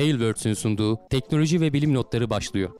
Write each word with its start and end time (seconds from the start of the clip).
Tailwords'ün 0.00 0.54
sunduğu 0.54 1.08
teknoloji 1.10 1.60
ve 1.60 1.72
bilim 1.72 1.94
notları 1.94 2.30
başlıyor. 2.30 2.70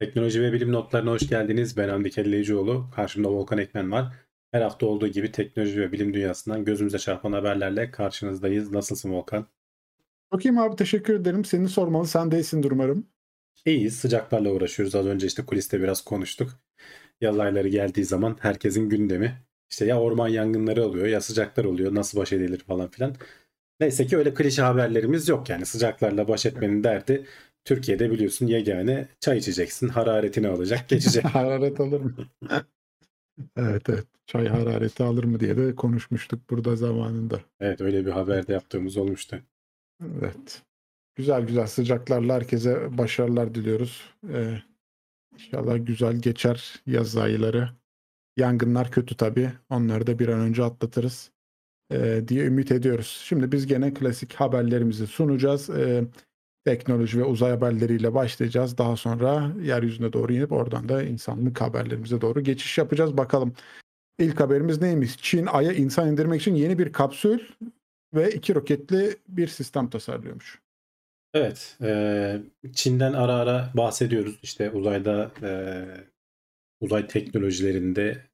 Teknoloji 0.00 0.42
ve 0.42 0.52
bilim 0.52 0.72
notlarına 0.72 1.10
hoş 1.10 1.28
geldiniz. 1.28 1.76
Ben 1.76 1.88
Hamdi 1.88 2.10
Kelleycioğlu. 2.10 2.90
Karşımda 2.94 3.28
Volkan 3.28 3.58
Ekmen 3.58 3.92
var. 3.92 4.12
Her 4.52 4.62
hafta 4.62 4.86
olduğu 4.86 5.08
gibi 5.08 5.32
teknoloji 5.32 5.80
ve 5.80 5.92
bilim 5.92 6.14
dünyasından 6.14 6.64
gözümüze 6.64 6.98
çarpan 6.98 7.32
haberlerle 7.32 7.90
karşınızdayız. 7.90 8.72
Nasılsın 8.72 9.12
Volkan? 9.12 9.46
Bakayım 10.32 10.58
abi 10.58 10.76
teşekkür 10.76 11.14
ederim. 11.14 11.44
Seni 11.44 11.68
sormalı. 11.68 12.06
Sen 12.06 12.30
değilsindir 12.30 12.70
umarım. 12.70 13.06
İyiyiz. 13.66 13.96
Sıcaklarla 13.96 14.50
uğraşıyoruz. 14.50 14.94
Az 14.94 15.06
önce 15.06 15.26
işte 15.26 15.46
kuliste 15.46 15.80
biraz 15.80 16.00
konuştuk. 16.04 16.50
Yaz 17.20 17.38
ayları 17.38 17.68
geldiği 17.68 18.04
zaman 18.04 18.36
herkesin 18.40 18.88
gündemi. 18.88 19.42
İşte 19.70 19.84
ya 19.86 20.00
orman 20.00 20.28
yangınları 20.28 20.84
oluyor 20.84 21.06
ya 21.06 21.20
sıcaklar 21.20 21.64
oluyor. 21.64 21.94
Nasıl 21.94 22.20
baş 22.20 22.32
edilir 22.32 22.58
falan 22.66 22.88
filan. 22.90 23.14
Neyse 23.80 24.06
ki 24.06 24.16
öyle 24.16 24.34
klişe 24.34 24.62
haberlerimiz 24.62 25.28
yok 25.28 25.48
yani. 25.48 25.66
Sıcaklarla 25.66 26.28
baş 26.28 26.46
etmenin 26.46 26.84
derdi 26.84 27.26
Türkiye'de 27.64 28.10
biliyorsun 28.10 28.46
yegane 28.46 29.08
çay 29.20 29.38
içeceksin. 29.38 29.88
Hararetini 29.88 30.48
alacak 30.48 30.88
geçecek. 30.88 31.24
Hararet 31.24 31.80
alır 31.80 32.00
mı? 32.00 32.14
evet 33.56 33.88
evet. 33.88 34.06
Çay 34.26 34.46
harareti 34.48 35.02
alır 35.02 35.24
mı 35.24 35.40
diye 35.40 35.56
de 35.56 35.74
konuşmuştuk 35.74 36.50
burada 36.50 36.76
zamanında. 36.76 37.40
evet 37.60 37.80
öyle 37.80 38.06
bir 38.06 38.10
haberde 38.10 38.52
yaptığımız 38.52 38.96
olmuştu. 38.96 39.40
Evet. 40.02 40.62
Güzel 41.18 41.42
güzel 41.42 41.66
sıcaklarla 41.66 42.34
herkese 42.34 42.98
başarılar 42.98 43.54
diliyoruz. 43.54 44.02
Ee, 44.32 44.58
inşallah 45.34 45.86
güzel 45.86 46.16
geçer 46.16 46.74
yaz 46.86 47.16
ayları. 47.16 47.68
Yangınlar 48.36 48.90
kötü 48.90 49.16
tabii. 49.16 49.52
Onları 49.70 50.06
da 50.06 50.18
bir 50.18 50.28
an 50.28 50.40
önce 50.40 50.64
atlatırız 50.64 51.30
ee, 51.92 52.22
diye 52.28 52.44
ümit 52.44 52.72
ediyoruz. 52.72 53.22
Şimdi 53.24 53.52
biz 53.52 53.66
gene 53.66 53.94
klasik 53.94 54.34
haberlerimizi 54.34 55.06
sunacağız. 55.06 55.70
Ee, 55.70 56.04
teknoloji 56.64 57.18
ve 57.18 57.24
uzay 57.24 57.50
haberleriyle 57.50 58.14
başlayacağız. 58.14 58.78
Daha 58.78 58.96
sonra 58.96 59.52
yeryüzüne 59.62 60.12
doğru 60.12 60.32
inip 60.32 60.52
oradan 60.52 60.88
da 60.88 61.02
insanlık 61.02 61.60
haberlerimize 61.60 62.20
doğru 62.20 62.40
geçiş 62.40 62.78
yapacağız. 62.78 63.16
Bakalım 63.16 63.54
ilk 64.18 64.40
haberimiz 64.40 64.80
neymiş? 64.80 65.16
Çin 65.18 65.46
Ay'a 65.46 65.72
insan 65.72 66.08
indirmek 66.08 66.40
için 66.40 66.54
yeni 66.54 66.78
bir 66.78 66.92
kapsül 66.92 67.40
ve 68.14 68.30
iki 68.30 68.54
roketli 68.54 69.16
bir 69.28 69.48
sistem 69.48 69.90
tasarlıyormuş. 69.90 70.67
Evet, 71.34 71.76
e, 71.82 72.40
Çin'den 72.74 73.12
ara 73.12 73.34
ara 73.34 73.70
bahsediyoruz. 73.74 74.38
İşte 74.42 74.70
uzayda 74.70 75.30
e, 75.42 75.50
uzay 76.80 77.06
teknolojilerinde 77.06 78.24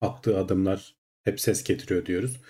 attığı 0.00 0.38
adımlar 0.38 0.96
hep 1.24 1.40
ses 1.40 1.64
getiriyor 1.64 2.06
diyoruz. 2.06 2.40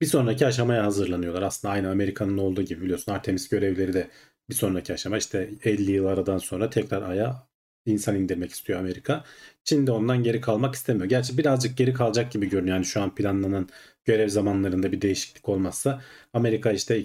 Bir 0.00 0.06
sonraki 0.06 0.46
aşamaya 0.46 0.84
hazırlanıyorlar. 0.84 1.42
Aslında 1.42 1.74
aynı 1.74 1.90
Amerika'nın 1.90 2.38
olduğu 2.38 2.62
gibi 2.62 2.82
biliyorsun 2.82 3.12
Artemis 3.12 3.48
görevleri 3.48 3.92
de 3.94 4.10
bir 4.50 4.54
sonraki 4.54 4.94
aşama 4.94 5.18
işte 5.18 5.50
50 5.64 5.92
yıl 5.92 6.06
aradan 6.06 6.38
sonra 6.38 6.70
tekrar 6.70 7.02
Ay'a 7.02 7.48
insan 7.86 8.16
indirmek 8.16 8.50
istiyor 8.52 8.80
Amerika. 8.80 9.24
Çin 9.64 9.86
de 9.86 9.92
ondan 9.92 10.22
geri 10.22 10.40
kalmak 10.40 10.74
istemiyor. 10.74 11.06
Gerçi 11.06 11.38
birazcık 11.38 11.76
geri 11.76 11.94
kalacak 11.94 12.32
gibi 12.32 12.48
görünüyor. 12.48 12.76
Yani 12.76 12.86
şu 12.86 13.02
an 13.02 13.14
planlanan 13.14 13.68
görev 14.04 14.28
zamanlarında 14.28 14.92
bir 14.92 15.00
değişiklik 15.00 15.48
olmazsa 15.48 16.02
Amerika 16.32 16.72
işte 16.72 16.98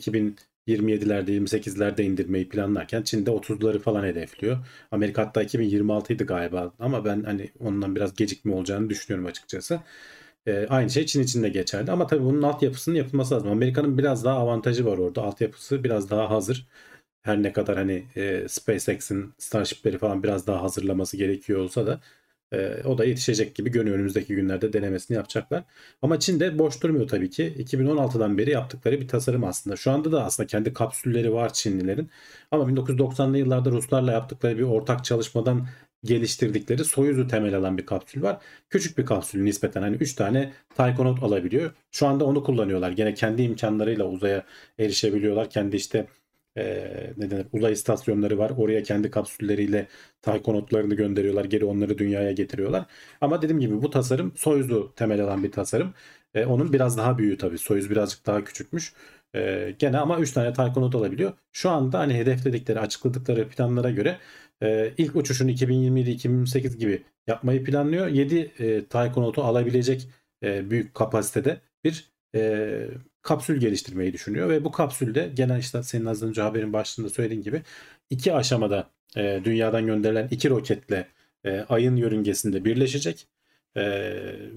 2027'lerde 0.69 1.31
28'lerde 1.31 2.01
indirmeyi 2.03 2.49
planlarken 2.49 3.03
Çin 3.03 3.25
de 3.25 3.31
30'ları 3.31 3.79
falan 3.79 4.03
hedefliyor. 4.03 4.57
Amerika 4.91 5.21
hatta 5.25 5.41
2026 5.43 6.13
idi 6.13 6.23
galiba 6.23 6.73
ama 6.79 7.05
ben 7.05 7.23
hani 7.23 7.49
ondan 7.59 7.95
biraz 7.95 8.15
gecikme 8.15 8.53
olacağını 8.55 8.89
düşünüyorum 8.89 9.25
açıkçası. 9.29 9.79
Ee, 10.47 10.67
aynı 10.69 10.89
şey 10.89 11.05
Çin 11.05 11.23
için 11.23 11.43
de 11.43 11.49
geçerli 11.49 11.91
ama 11.91 12.07
tabii 12.07 12.23
bunun 12.23 12.41
altyapısının 12.41 12.95
yapılması 12.95 13.35
lazım. 13.35 13.51
Amerika'nın 13.51 13.97
biraz 13.97 14.25
daha 14.25 14.37
avantajı 14.37 14.85
var 14.85 14.97
orada. 14.97 15.21
Altyapısı 15.23 15.83
biraz 15.83 16.09
daha 16.09 16.29
hazır. 16.29 16.67
Her 17.21 17.43
ne 17.43 17.53
kadar 17.53 17.77
hani 17.77 18.05
e, 18.15 18.47
SpaceX'in 18.49 19.33
Starship'leri 19.37 19.97
falan 19.97 20.23
biraz 20.23 20.47
daha 20.47 20.63
hazırlaması 20.63 21.17
gerekiyor 21.17 21.59
olsa 21.59 21.87
da 21.87 22.01
e, 22.53 22.83
o 22.85 22.97
da 22.97 23.05
yetişecek 23.05 23.55
gibi 23.55 23.71
görünüyor. 23.71 23.95
Önümüzdeki 23.95 24.35
günlerde 24.35 24.73
denemesini 24.73 25.15
yapacaklar. 25.17 25.63
Ama 26.01 26.19
Çin 26.19 26.39
de 26.39 26.59
boş 26.59 26.83
durmuyor 26.83 27.07
tabii 27.07 27.29
ki. 27.29 27.55
2016'dan 27.59 28.37
beri 28.37 28.51
yaptıkları 28.51 29.01
bir 29.01 29.07
tasarım 29.07 29.43
aslında. 29.43 29.75
Şu 29.75 29.91
anda 29.91 30.11
da 30.11 30.25
aslında 30.25 30.47
kendi 30.47 30.73
kapsülleri 30.73 31.33
var 31.33 31.53
Çinlilerin. 31.53 32.09
Ama 32.51 32.63
1990'lı 32.63 33.37
yıllarda 33.37 33.71
Ruslarla 33.71 34.11
yaptıkları 34.11 34.57
bir 34.57 34.63
ortak 34.63 35.05
çalışmadan 35.05 35.67
geliştirdikleri 36.03 36.85
Soyuz'u 36.85 37.27
temel 37.27 37.55
alan 37.57 37.77
bir 37.77 37.85
kapsül 37.85 38.21
var. 38.21 38.37
Küçük 38.69 38.97
bir 38.97 39.05
kapsül 39.05 39.43
nispeten 39.43 39.81
hani 39.81 39.95
3 39.95 40.13
tane 40.15 40.53
Taikonaut 40.75 41.23
alabiliyor. 41.23 41.71
Şu 41.91 42.07
anda 42.07 42.25
onu 42.25 42.43
kullanıyorlar. 42.43 42.91
Gene 42.91 43.13
kendi 43.13 43.41
imkanlarıyla 43.41 44.05
uzaya 44.05 44.43
erişebiliyorlar. 44.79 45.49
Kendi 45.49 45.75
işte 45.75 46.07
e, 46.59 47.13
ne 47.17 47.31
denir 47.31 47.45
uzay 47.53 47.73
istasyonları 47.73 48.37
var. 48.37 48.51
Oraya 48.57 48.83
kendi 48.83 49.11
kapsülleriyle 49.11 49.87
taykonotlarını 50.21 50.93
gönderiyorlar. 50.95 51.45
Geri 51.45 51.65
onları 51.65 51.97
dünyaya 51.97 52.31
getiriyorlar. 52.31 52.85
Ama 53.21 53.41
dediğim 53.41 53.59
gibi 53.59 53.81
bu 53.81 53.89
tasarım 53.89 54.33
Soyuz'u 54.35 54.93
temel 54.95 55.23
alan 55.23 55.43
bir 55.43 55.51
tasarım. 55.51 55.93
E, 56.33 56.45
onun 56.45 56.73
biraz 56.73 56.97
daha 56.97 57.17
büyüğü 57.17 57.37
tabii. 57.37 57.57
Soyuz 57.57 57.89
birazcık 57.89 58.25
daha 58.25 58.43
küçükmüş. 58.43 58.93
E, 59.35 59.75
gene 59.79 59.97
ama 59.97 60.19
3 60.19 60.31
tane 60.31 60.53
taykonot 60.53 60.95
alabiliyor. 60.95 61.33
Şu 61.51 61.69
anda 61.69 61.99
hani 61.99 62.13
hedefledikleri, 62.13 62.79
açıkladıkları 62.79 63.49
planlara 63.49 63.89
göre 63.89 64.17
e, 64.63 64.93
ilk 64.97 65.15
uçuşunu 65.15 65.51
2027-2028 65.51 66.77
gibi 66.77 67.03
yapmayı 67.27 67.63
planlıyor. 67.63 68.07
7 68.07 68.51
e, 68.59 68.85
taykonotu 68.85 69.43
alabilecek 69.43 70.09
e, 70.43 70.69
büyük 70.69 70.93
kapasitede 70.93 71.61
bir 71.83 72.11
e, 72.35 72.87
kapsül 73.21 73.59
geliştirmeyi 73.59 74.13
düşünüyor 74.13 74.49
ve 74.49 74.63
bu 74.63 74.71
kapsülde 74.71 75.31
genel 75.35 75.59
işte 75.59 75.83
senin 75.83 76.05
az 76.05 76.23
önce 76.23 76.41
haberin 76.41 76.73
başında 76.73 77.09
söylediğin 77.09 77.41
gibi 77.41 77.61
iki 78.09 78.33
aşamada 78.33 78.89
e, 79.17 79.41
dünyadan 79.43 79.85
gönderilen 79.85 80.27
iki 80.31 80.49
roketle 80.49 81.07
e, 81.45 81.59
ayın 81.69 81.95
yörüngesinde 81.95 82.65
birleşecek 82.65 83.27
e, 83.75 83.81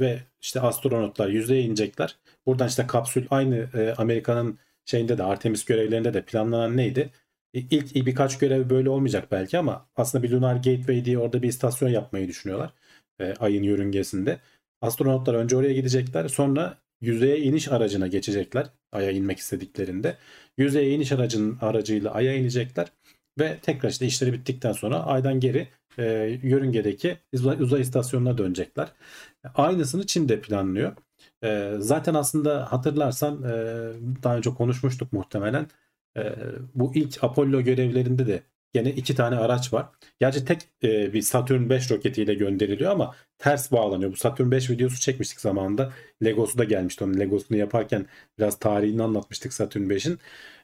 ve 0.00 0.18
işte 0.40 0.60
astronotlar 0.60 1.28
yüzeye 1.28 1.62
inecekler. 1.62 2.16
Buradan 2.46 2.68
işte 2.68 2.86
kapsül 2.86 3.26
aynı 3.30 3.56
e, 3.74 3.94
Amerika'nın 3.98 4.58
şeyinde 4.84 5.18
de 5.18 5.22
Artemis 5.22 5.64
görevlerinde 5.64 6.14
de 6.14 6.22
planlanan 6.22 6.76
neydi? 6.76 7.10
İlk 7.52 7.94
birkaç 7.94 8.38
görev 8.38 8.70
böyle 8.70 8.90
olmayacak 8.90 9.28
belki 9.32 9.58
ama 9.58 9.88
aslında 9.96 10.24
bir 10.24 10.30
Lunar 10.30 10.54
Gateway 10.54 11.04
diye 11.04 11.18
orada 11.18 11.42
bir 11.42 11.48
istasyon 11.48 11.88
yapmayı 11.88 12.28
düşünüyorlar. 12.28 12.72
E, 13.20 13.34
ayın 13.34 13.62
yörüngesinde. 13.62 14.40
Astronotlar 14.80 15.34
önce 15.34 15.56
oraya 15.56 15.72
gidecekler. 15.72 16.28
Sonra 16.28 16.81
yüzeye 17.02 17.38
iniş 17.38 17.68
aracına 17.68 18.06
geçecekler 18.06 18.66
Ay'a 18.92 19.10
inmek 19.10 19.38
istediklerinde. 19.38 20.16
Yüzeye 20.58 20.90
iniş 20.90 21.12
aracının 21.12 21.58
aracıyla 21.60 22.10
Ay'a 22.14 22.34
inecekler 22.34 22.92
ve 23.38 23.58
tekrar 23.62 23.90
işte 23.90 24.06
işleri 24.06 24.32
bittikten 24.32 24.72
sonra 24.72 25.06
Ay'dan 25.06 25.40
geri 25.40 25.68
e, 25.98 26.04
yörüngedeki 26.42 27.16
uzay 27.60 27.80
istasyonuna 27.80 28.38
dönecekler. 28.38 28.88
Aynısını 29.54 30.06
Çin 30.06 30.28
de 30.28 30.40
planlıyor. 30.40 30.96
E, 31.44 31.72
zaten 31.78 32.14
aslında 32.14 32.72
hatırlarsan 32.72 33.42
e, 33.42 33.52
daha 34.22 34.36
önce 34.36 34.50
konuşmuştuk 34.50 35.12
muhtemelen. 35.12 35.66
E, 36.16 36.34
bu 36.74 36.94
ilk 36.94 37.24
Apollo 37.24 37.60
görevlerinde 37.62 38.26
de 38.26 38.42
Gene 38.72 38.90
iki 38.90 39.14
tane 39.14 39.36
araç 39.36 39.72
var. 39.72 39.86
Gerçi 40.20 40.44
tek 40.44 40.60
e, 40.84 41.12
bir 41.12 41.22
Saturn 41.22 41.70
5 41.70 41.90
roketiyle 41.90 42.34
gönderiliyor 42.34 42.92
ama 42.92 43.14
ters 43.38 43.72
bağlanıyor. 43.72 44.12
Bu 44.12 44.16
Saturn 44.16 44.50
5 44.50 44.70
videosu 44.70 45.00
çekmiştik 45.00 45.40
zamanında. 45.40 45.92
Legosu 46.24 46.58
da 46.58 46.64
gelmişti. 46.64 47.04
Onun 47.04 47.20
Legosunu 47.20 47.58
yaparken 47.58 48.06
biraz 48.38 48.58
tarihini 48.58 49.02
anlatmıştık 49.02 49.52
Saturn 49.52 49.82
5'in. 49.82 50.18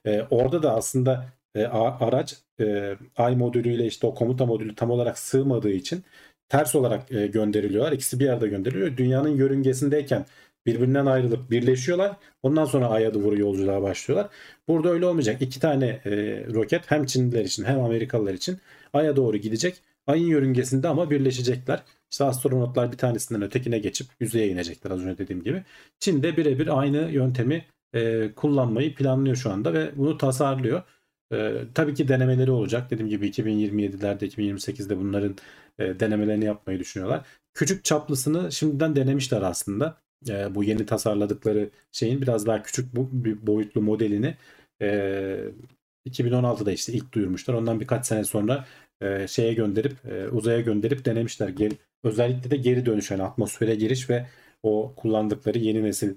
E, 0.07 0.23
orada 0.31 0.63
da 0.63 0.75
aslında 0.77 1.27
e, 1.55 1.65
araç 1.67 2.37
e, 2.61 2.97
ay 3.17 3.37
modülüyle 3.37 3.87
işte 3.87 4.07
o 4.07 4.15
komuta 4.15 4.47
modülü 4.47 4.75
tam 4.75 4.91
olarak 4.91 5.19
sığmadığı 5.19 5.71
için 5.71 6.05
ters 6.49 6.75
olarak 6.75 7.13
e, 7.13 7.27
gönderiliyorlar. 7.27 7.93
İkisi 7.93 8.21
bir 8.21 8.29
arada 8.29 8.47
gönderiliyor. 8.47 8.97
Dünyanın 8.97 9.37
yörüngesindeyken 9.37 10.27
birbirinden 10.69 11.07
ayrılıp 11.07 11.51
birleşiyorlar. 11.51 12.17
Ondan 12.43 12.65
sonra 12.65 12.89
Ay'a 12.89 13.15
doğru 13.15 13.39
yolculuğa 13.41 13.83
başlıyorlar. 13.83 14.31
Burada 14.69 14.89
öyle 14.89 15.07
olmayacak. 15.07 15.43
İki 15.43 15.61
tane 15.61 15.87
e, 15.87 16.11
roket 16.55 16.91
hem 16.91 17.07
Çinliler 17.07 17.45
için 17.45 17.65
hem 17.65 17.81
Amerikalılar 17.81 18.35
için 18.35 18.59
Ay'a 18.93 19.17
doğru 19.17 19.37
gidecek. 19.37 19.83
Ayın 20.07 20.27
yörüngesinde 20.27 20.89
ama 20.89 21.11
birleşecekler. 21.11 21.83
İşte 22.11 22.25
astronotlar 22.25 22.93
bir 22.93 22.97
tanesinden 22.97 23.43
ötekine 23.43 23.79
geçip 23.79 24.07
yüzeye 24.21 24.49
inecekler 24.49 24.91
az 24.91 25.05
önce 25.05 25.19
dediğim 25.19 25.43
gibi. 25.43 25.63
Çin 26.01 26.23
de 26.23 26.37
birebir 26.37 26.79
aynı 26.79 27.11
yöntemi 27.11 27.65
e, 27.95 28.31
kullanmayı 28.37 28.95
planlıyor 28.95 29.37
şu 29.37 29.51
anda 29.51 29.75
ve 29.75 29.91
bunu 29.97 30.19
tasarlıyor. 30.19 30.83
E, 31.33 31.55
tabii 31.75 31.95
ki 31.95 32.09
denemeleri 32.09 32.51
olacak. 32.51 32.91
Dediğim 32.91 33.09
gibi 33.09 33.29
2027'lerde 33.29 34.25
2028'de 34.25 34.99
bunların 34.99 35.37
e, 35.79 36.01
denemelerini 36.01 36.45
yapmayı 36.45 36.79
düşünüyorlar. 36.79 37.27
Küçük 37.55 37.85
çaplısını 37.85 38.53
şimdiden 38.53 38.97
denemişler 38.97 39.43
aslında 39.43 39.97
e, 40.29 40.55
bu 40.55 40.65
yeni 40.65 40.87
tasarladıkları 40.87 41.71
şeyin 41.93 42.23
biraz 42.23 42.47
daha 42.47 42.63
küçük 42.63 42.97
bu, 42.97 43.09
bir 43.13 43.47
boyutlu 43.47 43.83
modelini 43.83 44.37
e, 44.83 44.89
2016'da 46.07 46.73
işte 46.73 46.93
ilk 46.93 47.13
duyurmuşlar. 47.13 47.55
Ondan 47.55 47.81
birkaç 47.81 48.07
sene 48.07 48.25
sonra 48.25 48.65
e, 49.01 49.29
şeye 49.29 49.55
gönderip 49.55 50.07
e, 50.07 50.29
uzaya 50.29 50.61
gönderip 50.61 51.05
denemişler. 51.05 51.49
Geri, 51.49 51.75
özellikle 52.05 52.51
de 52.51 52.57
geri 52.57 52.87
dönüş 52.87 53.11
yani 53.11 53.23
atmosfere 53.23 53.75
giriş 53.75 54.11
ve 54.11 54.27
o 54.63 54.95
kullandıkları 54.97 55.59
yeni 55.59 55.83
nesil 55.85 56.15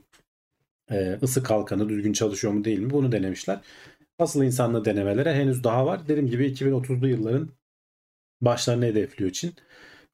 e, 0.91 1.19
ısı 1.23 1.43
kalkanı 1.43 1.89
düzgün 1.89 2.13
çalışıyor 2.13 2.53
mu 2.53 2.63
değil 2.65 2.79
mi 2.79 2.89
bunu 2.89 3.11
denemişler. 3.11 3.59
Asıl 4.19 4.43
insanlı 4.43 4.85
denemelere 4.85 5.33
henüz 5.33 5.63
daha 5.63 5.85
var. 5.85 6.07
Dediğim 6.07 6.29
gibi 6.29 6.47
2030'lu 6.47 7.07
yılların 7.07 7.49
başlarını 8.41 8.85
hedefliyor 8.85 9.31
Çin. 9.31 9.53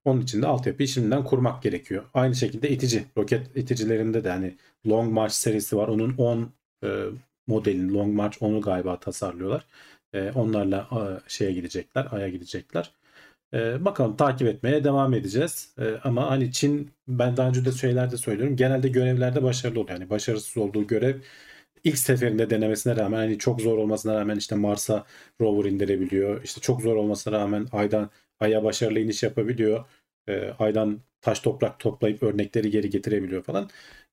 Onun 0.07 0.21
için 0.21 0.42
de 0.42 0.48
altyapıyı 0.48 0.88
şimdiden 0.88 1.24
kurmak 1.24 1.63
gerekiyor. 1.63 2.04
Aynı 2.13 2.36
şekilde 2.36 2.69
itici, 2.69 3.06
roket 3.18 3.57
iticilerinde 3.57 4.24
de 4.24 4.30
hani 4.30 4.56
Long 4.88 5.12
March 5.13 5.33
serisi 5.33 5.77
var. 5.77 5.88
Onun 5.88 6.13
10 6.18 6.54
e, 6.83 6.88
modelini 7.48 7.94
Long 7.94 8.13
March 8.15 8.38
10'u 8.38 8.62
galiba 8.62 9.00
tasarlıyorlar. 9.00 9.65
E, 10.13 10.31
onlarla 10.31 10.89
e, 10.92 11.30
şeye 11.30 11.54
gidecekler, 11.54 12.07
Ay'a 12.12 12.30
gidecekler. 12.30 12.92
E, 13.54 13.86
bakalım 13.86 14.18
takip 14.18 14.48
etmeye 14.48 14.83
devam 14.83 15.13
edeceğiz. 15.13 15.74
E, 15.80 15.86
ama 16.04 16.30
hani 16.31 16.51
Çin 16.51 16.92
ben 17.07 17.38
daha 17.38 17.50
önce 17.50 17.65
de 17.65 17.71
şeylerde 17.71 18.18
söylüyorum. 18.18 18.56
Genelde 18.56 18.89
görevlerde 18.89 19.44
başarılı 19.44 19.80
oluyor. 19.80 20.00
Yani 20.00 20.10
başarısız 20.10 20.57
olduğu 20.57 20.88
görev 20.88 21.15
ilk 21.83 21.98
seferinde 22.00 22.50
denemesine 22.50 22.95
rağmen 22.95 23.18
hani 23.18 23.38
çok 23.39 23.62
zor 23.62 23.77
olmasına 23.77 24.15
rağmen 24.19 24.36
işte 24.36 24.56
Mars'a 24.56 25.06
rover 25.42 25.69
indirebiliyor. 25.69 26.44
İşte 26.44 26.62
çok 26.62 26.81
zor 26.81 26.95
olmasına 26.95 27.39
rağmen 27.39 27.68
Ay'dan 27.71 28.10
Ay'a 28.39 28.63
başarılı 28.63 29.00
iniş 29.00 29.24
yapabiliyor. 29.24 29.86
E, 30.27 30.51
aydan 30.59 31.00
taş 31.21 31.39
toprak 31.39 31.79
toplayıp 31.79 32.24
örnekleri 32.24 32.71
geri 32.71 32.89
getirebiliyor 32.89 33.44
falan. 33.44 33.69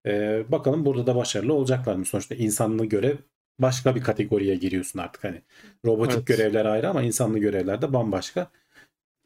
E, 0.06 0.42
bakalım 0.48 0.84
burada 0.86 1.06
da 1.06 1.16
başarılı 1.16 1.54
olacaklar 1.54 1.96
mı? 1.96 2.04
Sonuçta 2.04 2.34
insanlı 2.34 2.86
görev 2.86 3.16
başka 3.58 3.96
bir 3.96 4.02
kategoriye 4.02 4.54
giriyorsun 4.54 4.98
artık 4.98 5.24
hani. 5.24 5.42
Robotik 5.84 6.16
Evet. 6.16 6.26
görevler 6.26 6.64
ayrı 6.64 6.88
ama 6.88 7.02
insanlı 7.02 7.38
görevler 7.38 7.82
de 7.82 7.92
bambaşka. 7.92 8.50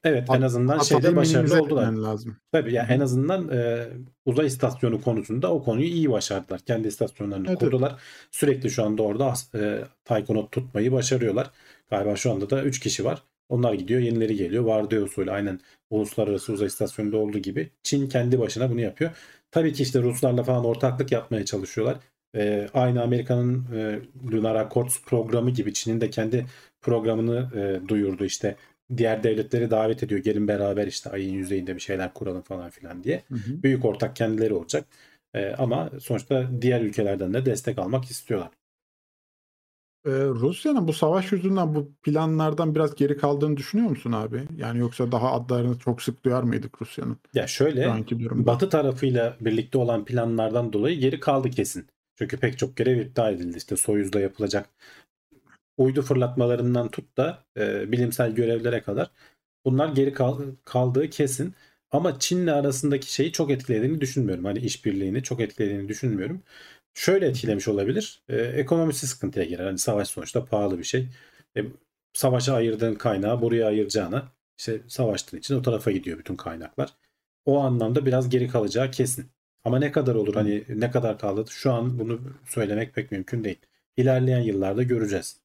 Evet 0.05 0.29
en 0.31 0.43
azından 0.43 0.79
şeyde 0.79 1.17
başarılı 1.17 1.62
oldular. 1.62 1.93
lazım. 1.93 2.37
Tabii 2.52 2.73
yani 2.73 2.93
en 2.93 3.00
azından 3.00 3.49
e, 3.49 3.88
uzay 4.26 4.46
istasyonu 4.46 5.00
konusunda 5.02 5.52
o 5.52 5.62
konuyu 5.62 5.87
iyi 5.87 6.11
başardılar. 6.11 6.61
Kendi 6.61 6.88
istasyonlarını 6.88 7.49
Evet, 7.49 7.58
kurdular. 7.58 8.00
Sürekli 8.31 8.70
şu 8.70 8.85
anda 8.85 9.02
orada 9.02 9.35
e, 9.55 9.79
Taykonot 10.05 10.52
tutmayı 10.52 10.93
başarıyorlar. 10.93 11.50
Galiba 11.90 12.17
şu 12.17 12.32
anda 12.32 12.50
da 12.50 12.62
3 12.62 12.81
kişi 12.81 13.05
var. 13.05 13.23
Onlar 13.49 13.73
gidiyor, 13.75 14.00
yenileri 14.00 14.37
geliyor. 14.37 14.65
Vardiya 14.65 15.03
usulü 15.03 15.31
aynen 15.31 15.61
uluslararası 15.91 16.53
uzay 16.53 16.67
istasyonunda 16.67 17.17
olduğu 17.17 17.39
gibi 17.39 17.71
Çin 17.83 18.09
kendi 18.09 18.39
başına 18.41 18.71
bunu 18.71 18.81
yapıyor. 18.81 19.11
Tabii 19.50 19.73
ki 19.73 19.83
işte 19.83 20.03
Ruslarla 20.03 20.43
falan 20.43 20.65
ortaklık 20.65 21.12
yapmaya 21.12 21.45
çalışıyorlar. 21.45 21.97
E, 22.37 22.69
aynı 22.75 23.03
Amerika'nın 23.03 23.67
e, 23.75 23.99
Lunar 24.33 24.55
Accords 24.55 25.03
programı 25.06 25.50
gibi 25.50 25.73
Çin'in 25.73 26.00
de 26.00 26.11
kendi 26.11 26.47
programını 26.81 27.50
e, 27.55 27.89
duyurdu 27.89 28.25
işte 28.25 28.56
diğer 28.97 29.23
devletleri 29.23 29.71
davet 29.71 30.03
ediyor. 30.03 30.21
Gelin 30.21 30.49
beraber 30.49 30.87
işte 30.87 31.11
ayın 31.11 31.35
yüzeyinde 31.35 31.75
bir 31.75 31.81
şeyler 31.81 32.15
kuralım 32.15 32.43
falan 32.43 32.71
filan 32.71 33.05
diye. 33.05 33.23
Hı 33.29 33.35
hı. 33.35 33.62
Büyük 33.62 33.85
ortak 33.85 34.17
kendileri 34.17 34.55
olacak. 34.55 34.85
Ee, 35.35 35.55
ama 35.59 35.91
sonuçta 36.00 36.49
diğer 36.62 36.81
ülkelerden 36.81 37.35
de 37.35 37.47
destek 37.47 37.79
almak 37.79 38.05
istiyorlar. 38.05 38.50
Ee, 40.08 40.10
Rusya'nın 40.10 40.88
bu 40.88 40.93
savaş 40.93 41.32
yüzünden 41.32 41.75
bu 41.75 41.93
planlardan 42.02 42.75
biraz 42.75 42.94
geri 42.94 43.16
kaldığını 43.16 43.56
düşünüyor 43.56 43.88
musun 43.90 44.12
abi? 44.12 44.43
Yani 44.56 44.78
yoksa 44.78 45.12
daha 45.12 45.32
adlarını 45.32 45.78
çok 45.78 46.02
sık 46.02 46.25
duyar 46.25 46.43
mıydık 46.43 46.82
Rusya'nın 46.82 47.16
Ya 47.34 47.46
şöyle? 47.46 47.88
Batı 48.31 48.69
tarafıyla 48.69 49.37
birlikte 49.40 49.78
olan 49.78 50.05
planlardan 50.05 50.72
dolayı 50.72 50.99
geri 50.99 51.20
kaldı 51.20 51.50
kesin. 51.50 51.87
Çünkü 52.19 52.37
pek 52.37 52.58
çok 52.58 52.76
görev 52.76 53.00
iptal 53.00 53.34
edildi. 53.34 53.58
İşte 53.58 53.76
Soyuz'da 53.76 54.20
yapılacak 54.20 54.69
uydu 55.78 56.02
fırlatmalarından 56.02 56.90
tut 56.90 57.16
da 57.16 57.44
e, 57.56 57.93
bilimsel 57.93 58.34
görevlere 58.34 58.82
kadar 58.82 59.11
bunlar 59.64 59.88
geri 59.88 60.12
kal- 60.12 60.54
kaldığı 60.64 61.11
kesin. 61.11 61.54
Ama 61.90 62.19
Çin'le 62.19 62.46
arasındaki 62.46 63.12
şeyi 63.12 63.32
çok 63.32 63.50
etkilediğini 63.50 64.00
düşünmüyorum. 64.00 64.44
Hani 64.44 64.58
işbirliğini 64.58 65.22
çok 65.22 65.40
etkilediğini 65.40 65.88
düşünmüyorum. 65.88 66.43
Şöyle 66.99 67.27
etkilemiş 67.27 67.69
olabilir. 67.69 68.23
E, 68.29 68.37
ekonomisi 68.37 69.06
sıkıntıya 69.06 69.45
girer. 69.45 69.65
Hani 69.65 69.79
savaş 69.79 70.09
sonuçta 70.09 70.45
pahalı 70.45 70.79
bir 70.79 70.85
şey. 70.85 71.09
E, 71.56 71.65
savaşa 72.12 72.55
ayırdığın 72.55 72.95
kaynağı 72.95 73.43
buraya 73.43 73.67
ayıracağına 73.67 74.33
işte 74.59 74.81
savaştığın 74.89 75.39
için 75.39 75.55
o 75.55 75.62
tarafa 75.62 75.91
gidiyor 75.91 76.19
bütün 76.19 76.37
kaynaklar. 76.37 76.95
O 77.45 77.61
anlamda 77.61 78.06
biraz 78.06 78.29
geri 78.29 78.49
kalacağı 78.49 78.91
kesin. 78.91 79.27
Ama 79.65 79.79
ne 79.79 79.93
kadar 79.93 80.15
olur 80.15 80.35
hani 80.35 80.65
ne 80.69 80.91
kadar 80.91 81.19
kaldı 81.19 81.45
şu 81.50 81.73
an 81.73 81.99
bunu 81.99 82.21
söylemek 82.47 82.95
pek 82.95 83.12
mümkün 83.12 83.45
değil. 83.45 83.59
İlerleyen 83.97 84.41
yıllarda 84.41 84.83
göreceğiz. 84.83 85.41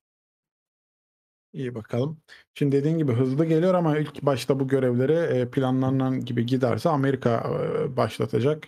İyi 1.53 1.75
bakalım. 1.75 2.17
Şimdi 2.53 2.75
dediğin 2.75 2.97
gibi 2.97 3.11
hızlı 3.13 3.45
geliyor 3.45 3.73
ama 3.73 3.97
ilk 3.97 4.21
başta 4.21 4.59
bu 4.59 4.67
görevleri 4.67 5.37
e, 5.37 5.51
planlanan 5.51 6.25
gibi 6.25 6.45
giderse 6.45 6.89
Amerika 6.89 7.59
e, 7.83 7.97
başlatacak. 7.97 8.63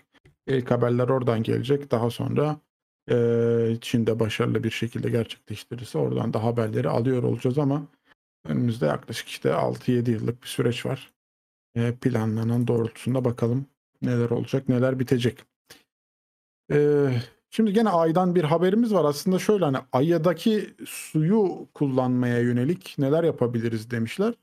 İlk 0.48 0.72
haberler 0.72 1.10
oradan 1.10 1.44
gelecek. 1.44 1.92
Daha 1.92 2.10
sonra 2.10 2.60
e, 3.12 3.78
Çin'de 3.82 4.20
başarılı 4.20 4.64
bir 4.64 4.72
şekilde 4.72 5.10
gerçekleştirirse 5.10 5.98
oradan 5.98 6.34
da 6.34 6.44
haberleri 6.44 6.90
alıyor 6.90 7.24
olacağız 7.24 7.58
ama 7.58 7.88
önümüzde 8.46 8.86
yaklaşık 8.86 9.28
işte 9.28 9.50
6-7 9.50 10.12
yıllık 10.12 10.44
bir 10.44 10.48
süreç 10.48 10.86
var. 10.86 11.14
E, 11.76 11.96
planlanan 11.96 12.68
doğrultusunda 12.68 13.26
bakalım 13.26 13.66
neler 14.02 14.30
olacak, 14.30 14.70
neler 14.70 15.00
bitecek. 15.00 15.44
E, 16.72 17.10
Şimdi 17.56 17.74
gene 17.74 17.90
aydan 17.90 18.36
bir 18.36 18.44
haberimiz 18.44 18.94
var. 18.94 19.06
Aslında 19.06 19.40
şöyle 19.40 19.66
hani 19.66 19.78
aydaki 19.94 20.76
suyu 20.86 21.68
kullanmaya 21.74 22.40
yönelik 22.40 22.96
neler 22.98 23.24
yapabiliriz 23.24 23.92
demişler. 23.92 24.34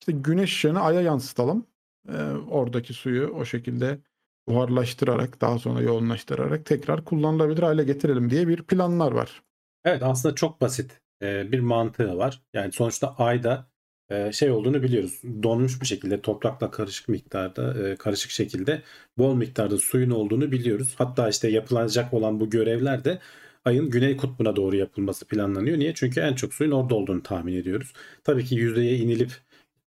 İşte 0.00 0.12
güneş 0.12 0.52
ışığını 0.52 0.80
aya 0.80 1.00
yansıtalım. 1.00 1.66
Ee, 2.08 2.12
oradaki 2.50 2.94
suyu 2.94 3.28
o 3.28 3.44
şekilde 3.44 3.98
buharlaştırarak 4.48 5.40
daha 5.40 5.58
sonra 5.58 5.82
yoğunlaştırarak 5.82 6.66
tekrar 6.66 7.04
kullanılabilir 7.04 7.62
hale 7.62 7.84
getirelim 7.84 8.30
diye 8.30 8.48
bir 8.48 8.62
planlar 8.62 9.12
var. 9.12 9.42
Evet 9.84 10.02
aslında 10.02 10.34
çok 10.34 10.60
basit 10.60 11.00
e, 11.22 11.52
bir 11.52 11.60
mantığı 11.60 12.18
var. 12.18 12.42
Yani 12.54 12.72
sonuçta 12.72 13.14
ayda 13.18 13.70
e, 14.10 14.32
şey 14.32 14.50
olduğunu 14.50 14.82
biliyoruz. 14.82 15.22
Donmuş 15.42 15.80
bir 15.80 15.86
şekilde 15.86 16.22
toprakla 16.22 16.70
karışık 16.70 17.08
miktarda 17.08 17.88
e, 17.88 17.96
karışık 17.96 18.30
şekilde 18.30 18.82
bol 19.18 19.34
miktarda 19.34 19.78
suyun 19.78 20.10
olduğunu 20.10 20.52
biliyoruz. 20.52 20.94
Hatta 20.98 21.28
işte 21.28 21.48
yapılacak 21.48 22.14
olan 22.14 22.40
bu 22.40 22.50
görevler 22.50 23.04
de 23.04 23.18
ayın 23.64 23.90
güney 23.90 24.16
kutbuna 24.16 24.56
doğru 24.56 24.76
yapılması 24.76 25.26
planlanıyor. 25.26 25.78
Niye? 25.78 25.94
Çünkü 25.94 26.20
en 26.20 26.34
çok 26.34 26.54
suyun 26.54 26.70
orada 26.70 26.94
olduğunu 26.94 27.22
tahmin 27.22 27.54
ediyoruz. 27.54 27.92
Tabii 28.24 28.44
ki 28.44 28.54
yüzeye 28.54 28.96
inilip 28.98 29.32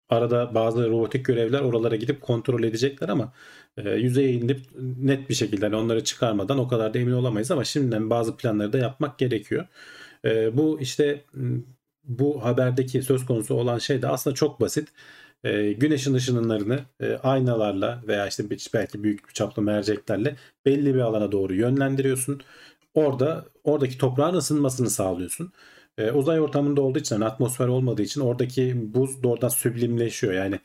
arada 0.09 0.55
bazı 0.55 0.89
robotik 0.89 1.25
görevler 1.25 1.61
oralara 1.61 1.95
gidip 1.95 2.21
kontrol 2.21 2.63
edecekler 2.63 3.09
ama 3.09 3.33
e, 3.77 3.89
yüzeye 3.89 4.31
inip 4.31 4.61
net 4.99 5.29
bir 5.29 5.35
şekilde 5.35 5.65
hani 5.65 5.75
onları 5.75 6.03
çıkarmadan 6.03 6.57
o 6.59 6.67
kadar 6.67 6.93
da 6.93 6.99
emin 6.99 7.11
olamayız 7.13 7.51
ama 7.51 7.63
şimdiden 7.63 8.09
bazı 8.09 8.37
planları 8.37 8.73
da 8.73 8.77
yapmak 8.77 9.19
gerekiyor. 9.19 9.67
E, 10.25 10.57
bu 10.57 10.81
işte 10.81 11.25
bu 12.03 12.45
haberdeki 12.45 13.01
söz 13.01 13.25
konusu 13.25 13.55
olan 13.55 13.77
şey 13.77 14.01
de 14.01 14.07
aslında 14.07 14.35
çok 14.35 14.61
basit. 14.61 14.89
E, 15.43 15.71
güneşin 15.73 16.13
ışınlarını 16.13 16.79
e, 16.99 17.13
aynalarla 17.13 18.03
veya 18.07 18.27
işte 18.27 18.43
belki 18.73 19.03
büyük 19.03 19.27
bir 19.27 19.33
çaplı 19.33 19.61
merceklerle 19.61 20.35
belli 20.65 20.95
bir 20.95 20.99
alana 20.99 21.31
doğru 21.31 21.55
yönlendiriyorsun. 21.55 22.41
Orada 22.93 23.45
oradaki 23.63 23.97
toprağın 23.97 24.35
ısınmasını 24.35 24.89
sağlıyorsun. 24.89 25.53
E, 25.99 26.11
uzay 26.11 26.41
ortamında 26.41 26.81
olduğu 26.81 26.99
için 26.99 27.15
yani 27.15 27.25
atmosfer 27.25 27.67
olmadığı 27.67 28.01
için 28.01 28.21
oradaki 28.21 28.93
buz 28.93 29.23
doğrudan 29.23 29.49
süblimleşiyor. 29.49 30.33
Yani 30.33 30.59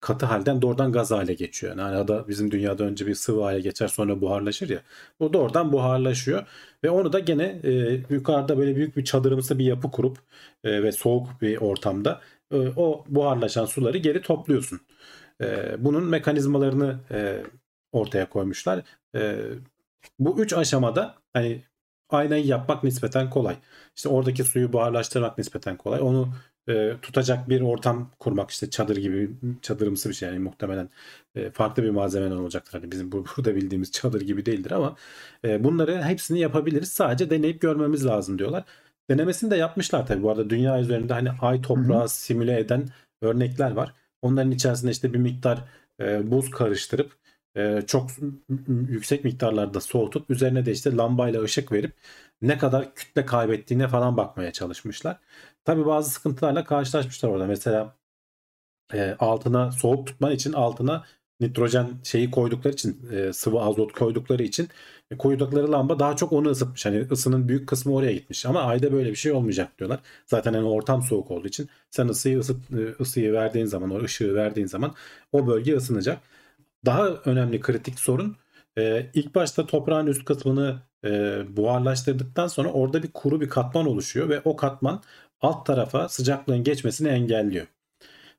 katı 0.00 0.26
halden 0.26 0.62
doğrudan 0.62 0.92
gaz 0.92 1.10
hale 1.10 1.34
geçiyor. 1.34 1.76
Yani 1.76 1.82
arada 1.82 2.28
bizim 2.28 2.50
dünyada 2.50 2.84
önce 2.84 3.06
bir 3.06 3.14
sıvı 3.14 3.42
hale 3.42 3.60
geçer 3.60 3.88
sonra 3.88 4.20
buharlaşır 4.20 4.68
ya. 4.68 4.82
Bu 5.20 5.32
doğrudan 5.32 5.72
buharlaşıyor 5.72 6.46
ve 6.84 6.90
onu 6.90 7.12
da 7.12 7.18
gene 7.18 7.60
e, 7.64 7.70
yukarıda 8.10 8.58
böyle 8.58 8.76
büyük 8.76 8.96
bir 8.96 9.04
çadırımsı 9.04 9.58
bir 9.58 9.64
yapı 9.64 9.90
kurup 9.90 10.18
e, 10.64 10.82
ve 10.82 10.92
soğuk 10.92 11.42
bir 11.42 11.56
ortamda 11.56 12.20
e, 12.52 12.56
o 12.76 13.04
buharlaşan 13.08 13.66
suları 13.66 13.98
geri 13.98 14.22
topluyorsun. 14.22 14.80
E, 15.42 15.76
bunun 15.84 16.04
mekanizmalarını 16.04 17.00
e, 17.10 17.42
ortaya 17.92 18.28
koymuşlar. 18.28 18.82
E, 19.16 19.36
bu 20.18 20.40
üç 20.40 20.52
aşamada 20.52 21.14
hani 21.32 21.62
aynayı 22.12 22.46
yapmak 22.46 22.84
nispeten 22.84 23.30
kolay. 23.30 23.56
İşte 23.96 24.08
oradaki 24.08 24.44
suyu 24.44 24.72
buharlaştırmak 24.72 25.38
nispeten 25.38 25.76
kolay. 25.76 26.00
Onu 26.00 26.28
e, 26.68 26.92
tutacak 27.02 27.48
bir 27.48 27.60
ortam 27.60 28.10
kurmak 28.18 28.50
işte 28.50 28.70
çadır 28.70 28.96
gibi 28.96 29.30
çadırımsı 29.62 30.08
bir 30.08 30.14
şey 30.14 30.28
yani 30.28 30.38
muhtemelen 30.38 30.88
e, 31.34 31.50
farklı 31.50 31.82
bir 31.82 31.90
malzemeden 31.90 32.36
olacaktır. 32.36 32.72
Hani 32.80 32.92
bizim 32.92 33.12
bu- 33.12 33.24
burada 33.36 33.54
bildiğimiz 33.56 33.92
çadır 33.92 34.20
gibi 34.20 34.46
değildir 34.46 34.70
ama 34.70 34.96
e, 35.44 35.64
bunları 35.64 36.02
hepsini 36.02 36.40
yapabiliriz. 36.40 36.92
Sadece 36.92 37.30
deneyip 37.30 37.60
görmemiz 37.60 38.06
lazım 38.06 38.38
diyorlar. 38.38 38.64
Denemesini 39.10 39.50
de 39.50 39.56
yapmışlar 39.56 40.06
tabii. 40.06 40.22
Bu 40.22 40.30
arada 40.30 40.50
dünya 40.50 40.80
üzerinde 40.80 41.12
hani 41.12 41.30
ay 41.40 41.62
toprağı 41.62 42.08
simüle 42.08 42.58
eden 42.60 42.88
örnekler 43.22 43.70
var. 43.70 43.94
Onların 44.22 44.50
içerisinde 44.50 44.90
işte 44.90 45.12
bir 45.12 45.18
miktar 45.18 45.64
e, 46.00 46.30
buz 46.30 46.50
karıştırıp 46.50 47.12
e, 47.56 47.82
çok 47.86 48.10
yüksek 48.88 49.24
miktarlarda 49.24 49.80
soğutup 49.80 50.30
üzerine 50.30 50.66
de 50.66 50.72
işte 50.72 50.96
lambayla 50.96 51.42
ışık 51.42 51.72
verip 51.72 51.92
ne 52.42 52.58
kadar 52.58 52.94
kütle 52.94 53.26
kaybettiğine 53.26 53.88
falan 53.88 54.16
bakmaya 54.16 54.52
çalışmışlar. 54.52 55.18
Tabii 55.64 55.86
bazı 55.86 56.10
sıkıntılarla 56.10 56.64
karşılaşmışlar 56.64 57.28
orada. 57.28 57.46
Mesela 57.46 57.96
e, 58.94 59.16
altına 59.18 59.72
soğuk 59.72 60.06
tutman 60.06 60.32
için 60.32 60.52
altına 60.52 61.04
nitrojen 61.40 61.88
şeyi 62.04 62.30
koydukları 62.30 62.72
için 62.74 63.10
e, 63.12 63.32
sıvı 63.32 63.60
azot 63.60 63.92
koydukları 63.92 64.42
için 64.42 64.68
e, 65.10 65.16
koydukları 65.18 65.72
lamba 65.72 65.98
daha 65.98 66.16
çok 66.16 66.32
onu 66.32 66.48
ısıtmış. 66.50 66.86
Hani 66.86 67.06
ısının 67.12 67.48
büyük 67.48 67.68
kısmı 67.68 67.94
oraya 67.94 68.12
gitmiş. 68.12 68.46
Ama 68.46 68.62
ayda 68.62 68.92
böyle 68.92 69.10
bir 69.10 69.16
şey 69.16 69.32
olmayacak 69.32 69.78
diyorlar. 69.78 70.00
Zaten 70.26 70.54
hani 70.54 70.66
ortam 70.66 71.02
soğuk 71.02 71.30
olduğu 71.30 71.48
için 71.48 71.68
sen 71.90 72.08
ısıyı 72.08 72.38
ısıt, 72.38 72.56
ısıyı 73.00 73.32
verdiğin 73.32 73.66
zaman 73.66 73.90
o 73.90 74.02
ışığı 74.04 74.34
verdiğin 74.34 74.66
zaman 74.66 74.94
o 75.32 75.46
bölge 75.46 75.76
ısınacak. 75.76 76.20
Daha 76.86 77.08
önemli 77.08 77.60
kritik 77.60 78.00
sorun 78.00 78.36
e, 78.78 79.10
ilk 79.14 79.34
başta 79.34 79.66
toprağın 79.66 80.06
üst 80.06 80.24
kısmını 80.24 80.82
e, 81.04 81.10
buharlaştırdıktan 81.56 82.46
sonra 82.46 82.68
orada 82.72 83.02
bir 83.02 83.12
kuru 83.12 83.40
bir 83.40 83.48
katman 83.48 83.86
oluşuyor 83.86 84.28
ve 84.28 84.40
o 84.44 84.56
katman 84.56 85.02
alt 85.40 85.66
tarafa 85.66 86.08
sıcaklığın 86.08 86.64
geçmesini 86.64 87.08
engelliyor. 87.08 87.66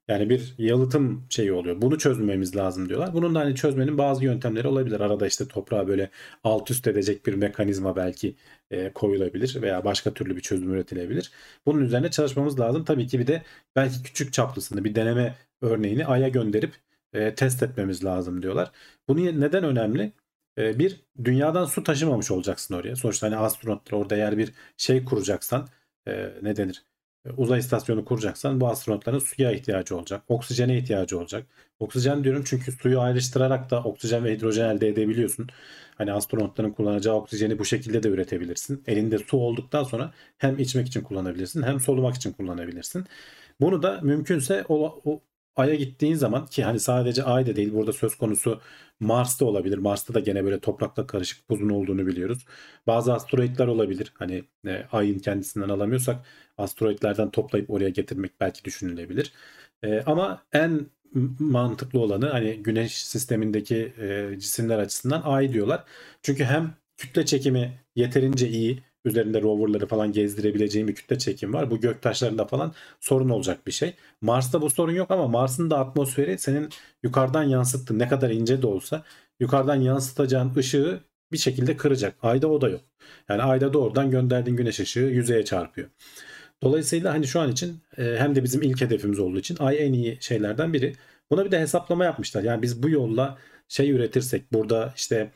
Yani 0.07 0.29
bir 0.29 0.55
yalıtım 0.57 1.25
şeyi 1.29 1.53
oluyor. 1.53 1.81
Bunu 1.81 1.97
çözmemiz 1.97 2.55
lazım 2.55 2.89
diyorlar. 2.89 3.13
Bunun 3.13 3.35
da 3.35 3.39
hani 3.39 3.55
çözmenin 3.55 3.97
bazı 3.97 4.25
yöntemleri 4.25 4.67
olabilir. 4.67 4.99
Arada 4.99 5.27
işte 5.27 5.47
toprağı 5.47 5.87
böyle 5.87 6.09
alt 6.43 6.71
üst 6.71 6.87
edecek 6.87 7.25
bir 7.25 7.33
mekanizma 7.33 7.95
belki 7.95 8.35
e, 8.71 8.93
koyulabilir 8.93 9.61
veya 9.61 9.85
başka 9.85 10.13
türlü 10.13 10.35
bir 10.35 10.41
çözüm 10.41 10.73
üretilebilir. 10.73 11.31
Bunun 11.65 11.81
üzerine 11.81 12.11
çalışmamız 12.11 12.59
lazım. 12.59 12.85
Tabii 12.85 13.07
ki 13.07 13.19
bir 13.19 13.27
de 13.27 13.43
belki 13.75 14.03
küçük 14.03 14.33
çaplısını 14.33 14.83
bir 14.83 14.95
deneme 14.95 15.35
örneğini 15.61 16.05
Ay'a 16.05 16.27
gönderip 16.27 16.73
e, 17.13 17.35
test 17.35 17.63
etmemiz 17.63 18.05
lazım 18.05 18.41
diyorlar. 18.41 18.71
Bu 19.07 19.15
niye, 19.15 19.39
neden 19.39 19.63
önemli? 19.63 20.13
E, 20.57 20.79
bir 20.79 21.01
dünyadan 21.23 21.65
su 21.65 21.83
taşımamış 21.83 22.31
olacaksın 22.31 22.73
oraya. 22.75 22.95
Sonuçta 22.95 23.27
hani 23.27 23.37
astronotlar 23.37 23.97
orada 23.97 24.15
eğer 24.15 24.37
bir 24.37 24.53
şey 24.77 25.05
kuracaksan 25.05 25.67
e, 26.07 26.29
ne 26.41 26.55
denir? 26.55 26.85
E, 27.25 27.29
Uzay 27.31 27.59
istasyonu 27.59 28.05
kuracaksan 28.05 28.61
bu 28.61 28.67
astronotların 28.67 29.19
suya 29.19 29.51
ihtiyacı 29.51 29.97
olacak. 29.97 30.23
Oksijene 30.27 30.77
ihtiyacı 30.77 31.19
olacak. 31.19 31.47
Oksijen 31.79 32.23
diyorum 32.23 32.43
çünkü 32.45 32.71
suyu 32.71 32.99
ayrıştırarak 33.01 33.69
da 33.71 33.83
oksijen 33.83 34.23
ve 34.23 34.33
hidrojen 34.33 34.69
elde 34.75 34.87
edebiliyorsun. 34.87 35.47
Hani 35.97 36.13
astronotların 36.13 36.71
kullanacağı 36.71 37.15
oksijeni 37.15 37.59
bu 37.59 37.65
şekilde 37.65 38.03
de 38.03 38.09
üretebilirsin. 38.09 38.83
Elinde 38.87 39.17
su 39.17 39.37
olduktan 39.37 39.83
sonra 39.83 40.13
hem 40.37 40.59
içmek 40.59 40.87
için 40.87 41.01
kullanabilirsin 41.01 41.63
hem 41.63 41.79
solumak 41.79 42.15
için 42.15 42.31
kullanabilirsin. 42.33 43.05
Bunu 43.61 43.83
da 43.83 43.99
mümkünse 44.01 44.63
Ay'a 45.55 45.75
gittiğin 45.75 46.15
zaman 46.15 46.45
ki 46.45 46.63
hani 46.63 46.79
sadece 46.79 47.23
Ay'da 47.23 47.55
değil 47.55 47.73
burada 47.73 47.93
söz 47.93 48.15
konusu 48.15 48.61
Mars'ta 48.99 49.45
olabilir. 49.45 49.77
Mars'ta 49.77 50.13
da 50.13 50.19
gene 50.19 50.43
böyle 50.45 50.59
toprakla 50.59 51.07
karışık 51.07 51.49
buzun 51.49 51.69
olduğunu 51.69 52.07
biliyoruz. 52.07 52.45
Bazı 52.87 53.13
asteroitler 53.13 53.67
olabilir. 53.67 54.11
Hani 54.15 54.43
e, 54.67 54.85
Ay'ın 54.91 55.19
kendisinden 55.19 55.69
alamıyorsak 55.69 56.25
asteroitlerden 56.57 57.31
toplayıp 57.31 57.69
oraya 57.69 57.89
getirmek 57.89 58.31
belki 58.41 58.65
düşünülebilir. 58.65 59.33
E, 59.83 60.01
ama 60.05 60.43
en 60.53 60.85
mantıklı 61.39 61.99
olanı 61.99 62.29
hani 62.29 62.63
güneş 62.63 63.05
sistemindeki 63.05 63.93
e, 63.99 64.39
cisimler 64.39 64.79
açısından 64.79 65.21
Ay 65.21 65.53
diyorlar. 65.53 65.83
Çünkü 66.23 66.43
hem 66.43 66.75
kütle 66.97 67.25
çekimi 67.25 67.79
yeterince 67.95 68.49
iyi. 68.49 68.83
Üzerinde 69.05 69.41
roverları 69.41 69.87
falan 69.87 70.11
gezdirebileceğim 70.11 70.87
bir 70.87 70.95
kütle 70.95 71.17
çekim 71.17 71.53
var. 71.53 71.71
Bu 71.71 71.79
göktaşlarında 71.79 72.45
falan 72.45 72.73
sorun 72.99 73.29
olacak 73.29 73.67
bir 73.67 73.71
şey. 73.71 73.95
Mars'ta 74.21 74.61
bu 74.61 74.69
sorun 74.69 74.93
yok 74.93 75.11
ama 75.11 75.27
Mars'ın 75.27 75.69
da 75.69 75.79
atmosferi 75.79 76.37
senin 76.37 76.69
yukarıdan 77.03 77.43
yansıttığın 77.43 77.99
ne 77.99 78.07
kadar 78.07 78.29
ince 78.29 78.61
de 78.61 78.67
olsa 78.67 79.03
yukarıdan 79.39 79.75
yansıtacağın 79.75 80.55
ışığı 80.55 80.99
bir 81.31 81.37
şekilde 81.37 81.77
kıracak. 81.77 82.15
Ayda 82.21 82.47
o 82.47 82.61
da 82.61 82.69
yok. 82.69 82.81
Yani 83.29 83.41
ayda 83.41 83.73
doğrudan 83.73 84.11
gönderdiğin 84.11 84.57
güneş 84.57 84.79
ışığı 84.79 84.99
yüzeye 84.99 85.45
çarpıyor. 85.45 85.89
Dolayısıyla 86.63 87.13
hani 87.13 87.27
şu 87.27 87.39
an 87.39 87.51
için 87.51 87.81
e, 87.97 88.15
hem 88.17 88.35
de 88.35 88.43
bizim 88.43 88.61
ilk 88.61 88.81
hedefimiz 88.81 89.19
olduğu 89.19 89.39
için 89.39 89.57
ay 89.59 89.85
en 89.85 89.93
iyi 89.93 90.17
şeylerden 90.21 90.73
biri. 90.73 90.95
Buna 91.31 91.45
bir 91.45 91.51
de 91.51 91.59
hesaplama 91.59 92.05
yapmışlar. 92.05 92.43
Yani 92.43 92.61
biz 92.61 92.83
bu 92.83 92.89
yolla 92.89 93.37
şey 93.67 93.91
üretirsek 93.91 94.53
burada 94.53 94.93
işte 94.95 95.31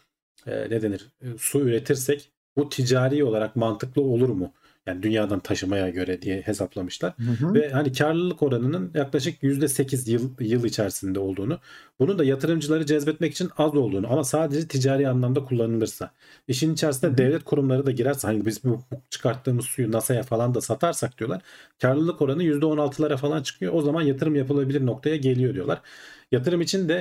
e, 0.48 0.70
ne 0.70 0.82
denir 0.82 1.08
e, 1.22 1.26
su 1.38 1.60
üretirsek 1.60 2.32
bu 2.58 2.70
ticari 2.70 3.24
olarak 3.24 3.56
mantıklı 3.56 4.02
olur 4.02 4.30
mu? 4.30 4.54
Yani 4.86 5.04
dünyadan 5.04 5.40
taşımaya 5.40 5.90
göre 5.90 6.22
diye 6.22 6.42
hesaplamışlar. 6.42 7.14
Hı 7.20 7.32
hı. 7.32 7.54
Ve 7.54 7.70
hani 7.70 7.94
karlılık 7.94 8.44
oranının 8.44 8.92
yaklaşık 8.94 9.44
%8 9.44 10.12
yıl, 10.12 10.30
yıl 10.40 10.64
içerisinde 10.66 11.20
olduğunu, 11.20 11.60
bunun 12.00 12.20
da 12.20 12.24
yatırımcıları 12.24 12.86
cezbetmek 12.86 13.32
için 13.32 13.50
az 13.58 13.76
olduğunu 13.76 14.12
ama 14.12 14.24
sadece 14.24 14.68
ticari 14.68 15.10
anlamda 15.10 15.44
kullanılırsa. 15.46 16.12
işin 16.48 16.74
içerisinde 16.74 17.08
Hı 17.08 17.12
hı. 17.14 17.18
devlet 17.18 17.44
kurumları 17.44 17.86
da 17.86 17.92
girerse 17.92 18.28
hani 18.28 18.46
biz 18.46 18.64
bu, 18.64 18.82
çıkarttığımız 19.10 19.66
suyu 19.66 19.92
NASA'ya 19.92 20.24
falan 20.24 20.54
da 20.56 20.62
satarsak 20.62 21.18
diyorlar. 21.18 21.42
Karlılık 21.82 22.22
oranı 22.22 22.44
%16'lara 22.44 23.18
falan 23.18 23.44
çıkıyor. 23.44 23.74
O 23.74 23.82
zaman 23.82 24.02
yatırım 24.02 24.36
yapılabilir 24.36 24.86
noktaya 24.86 25.16
geliyor 25.16 25.54
diyorlar. 25.54 25.82
Yatırım 26.32 26.62
için 26.62 26.89
de 26.89 26.94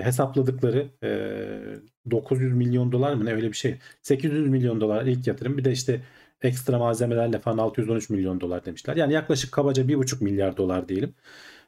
e, 0.00 0.04
hesapladıkları 0.04 0.88
e, 1.02 2.10
900 2.10 2.52
milyon 2.54 2.92
dolar 2.92 3.14
mı 3.14 3.24
ne 3.24 3.32
öyle 3.34 3.48
bir 3.48 3.56
şey. 3.56 3.78
800 4.02 4.48
milyon 4.48 4.80
dolar 4.80 5.06
ilk 5.06 5.26
yatırım. 5.26 5.58
Bir 5.58 5.64
de 5.64 5.72
işte 5.72 6.02
ekstra 6.42 6.78
malzemelerle 6.78 7.38
falan 7.38 7.58
613 7.58 8.10
milyon 8.10 8.40
dolar 8.40 8.64
demişler. 8.64 8.96
Yani 8.96 9.12
yaklaşık 9.12 9.52
kabaca 9.52 9.88
1,5 9.88 10.24
milyar 10.24 10.56
dolar 10.56 10.88
diyelim. 10.88 11.14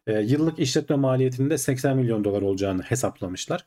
E, 0.06 0.20
yıllık 0.20 0.58
işletme 0.58 0.96
maliyetinin 0.96 1.50
de 1.50 1.58
80 1.58 1.96
milyon 1.96 2.24
dolar 2.24 2.42
olacağını 2.42 2.82
hesaplamışlar. 2.82 3.66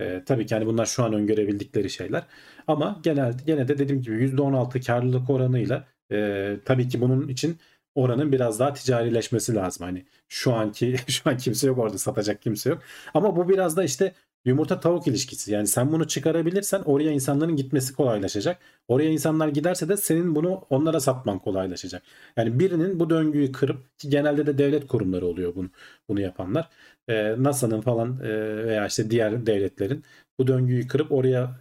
E, 0.00 0.24
tabii 0.26 0.46
ki 0.46 0.54
hani 0.54 0.66
bunlar 0.66 0.86
şu 0.86 1.04
an 1.04 1.12
öngörebildikleri 1.12 1.90
şeyler. 1.90 2.22
Ama 2.66 3.00
genelde 3.02 3.42
gene 3.46 3.68
de 3.68 3.78
dediğim 3.78 4.02
gibi 4.02 4.16
%16 4.16 4.80
karlılık 4.80 5.30
oranıyla 5.30 5.88
e, 6.12 6.56
tabii 6.64 6.88
ki 6.88 7.00
bunun 7.00 7.28
için 7.28 7.58
oranın 7.98 8.32
biraz 8.32 8.60
daha 8.60 8.72
ticarileşmesi 8.72 9.54
lazım. 9.54 9.86
Hani 9.86 10.04
şu 10.28 10.52
anki 10.52 10.96
şu 11.08 11.30
an 11.30 11.36
kimse 11.36 11.66
yok 11.66 11.78
orada 11.78 11.98
satacak 11.98 12.42
kimse 12.42 12.70
yok. 12.70 12.82
Ama 13.14 13.36
bu 13.36 13.48
biraz 13.48 13.76
da 13.76 13.84
işte 13.84 14.12
yumurta 14.44 14.80
tavuk 14.80 15.06
ilişkisi. 15.06 15.52
Yani 15.52 15.66
sen 15.66 15.92
bunu 15.92 16.08
çıkarabilirsen 16.08 16.82
oraya 16.84 17.10
insanların 17.12 17.56
gitmesi 17.56 17.94
kolaylaşacak. 17.94 18.58
Oraya 18.88 19.10
insanlar 19.10 19.48
giderse 19.48 19.88
de 19.88 19.96
senin 19.96 20.34
bunu 20.34 20.66
onlara 20.70 21.00
satman 21.00 21.38
kolaylaşacak. 21.38 22.02
Yani 22.36 22.58
birinin 22.58 23.00
bu 23.00 23.10
döngüyü 23.10 23.52
kırıp 23.52 23.98
ki 23.98 24.10
genelde 24.10 24.46
de 24.46 24.58
devlet 24.58 24.86
kurumları 24.86 25.26
oluyor 25.26 25.54
bunu 25.54 25.70
bunu 26.08 26.20
yapanlar. 26.20 26.68
Ee, 27.08 27.34
NASA'nın 27.38 27.80
falan 27.80 28.20
e, 28.22 28.28
veya 28.66 28.86
işte 28.86 29.10
diğer 29.10 29.46
devletlerin 29.46 30.04
bu 30.38 30.46
döngüyü 30.46 30.86
kırıp 30.86 31.12
oraya 31.12 31.60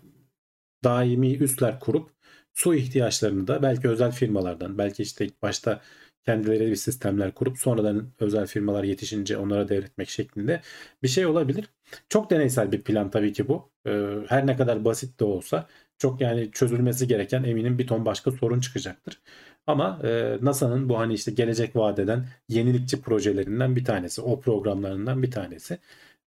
daimi 0.84 1.34
üsler 1.34 1.80
kurup 1.80 2.12
su 2.54 2.76
ihtiyaçlarını 2.76 3.48
da 3.48 3.64
belki 3.64 3.90
özel 3.90 4.12
firmalardan 4.12 4.78
belki 4.78 5.04
işte 5.04 5.26
ilk 5.26 5.42
başta 5.42 5.82
kendileri 6.28 6.68
bir 6.72 6.76
sistemler 6.76 7.32
kurup 7.32 7.58
sonradan 7.58 8.12
özel 8.20 8.48
firmalar 8.48 8.84
yetişince 8.84 9.38
onlara 9.38 9.70
devretmek 9.70 10.10
şeklinde 10.10 10.62
bir 11.04 11.08
şey 11.08 11.26
olabilir. 11.26 11.70
Çok 12.10 12.30
deneysel 12.30 12.72
bir 12.72 12.82
plan 12.82 13.12
tabii 13.12 13.34
ki 13.34 13.48
bu. 13.48 13.70
Ee, 13.88 14.14
Her 14.28 14.48
ne 14.48 14.58
kadar 14.58 14.86
basit 14.86 15.20
de 15.20 15.26
olsa 15.26 15.68
çok 15.98 16.22
yani 16.22 16.52
çözülmesi 16.52 17.08
gereken 17.08 17.44
eminim 17.44 17.80
bir 17.80 17.88
ton 17.88 18.06
başka 18.06 18.32
sorun 18.32 18.60
çıkacaktır. 18.60 19.22
Ama 19.68 20.00
e, 20.04 20.38
NASA'nın 20.42 20.90
bu 20.90 21.00
hani 21.00 21.14
işte 21.14 21.32
gelecek 21.32 21.76
vadeden 21.76 22.26
yenilikçi 22.50 23.02
projelerinden 23.02 23.76
bir 23.76 23.86
tanesi, 23.86 24.22
o 24.22 24.40
programlarından 24.40 25.24
bir 25.24 25.32
tanesi. 25.32 25.78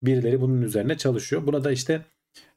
Birileri 0.03 0.41
bunun 0.41 0.63
üzerine 0.63 0.97
çalışıyor. 0.99 1.47
Buna 1.47 1.65
da 1.65 1.73
işte 1.73 2.03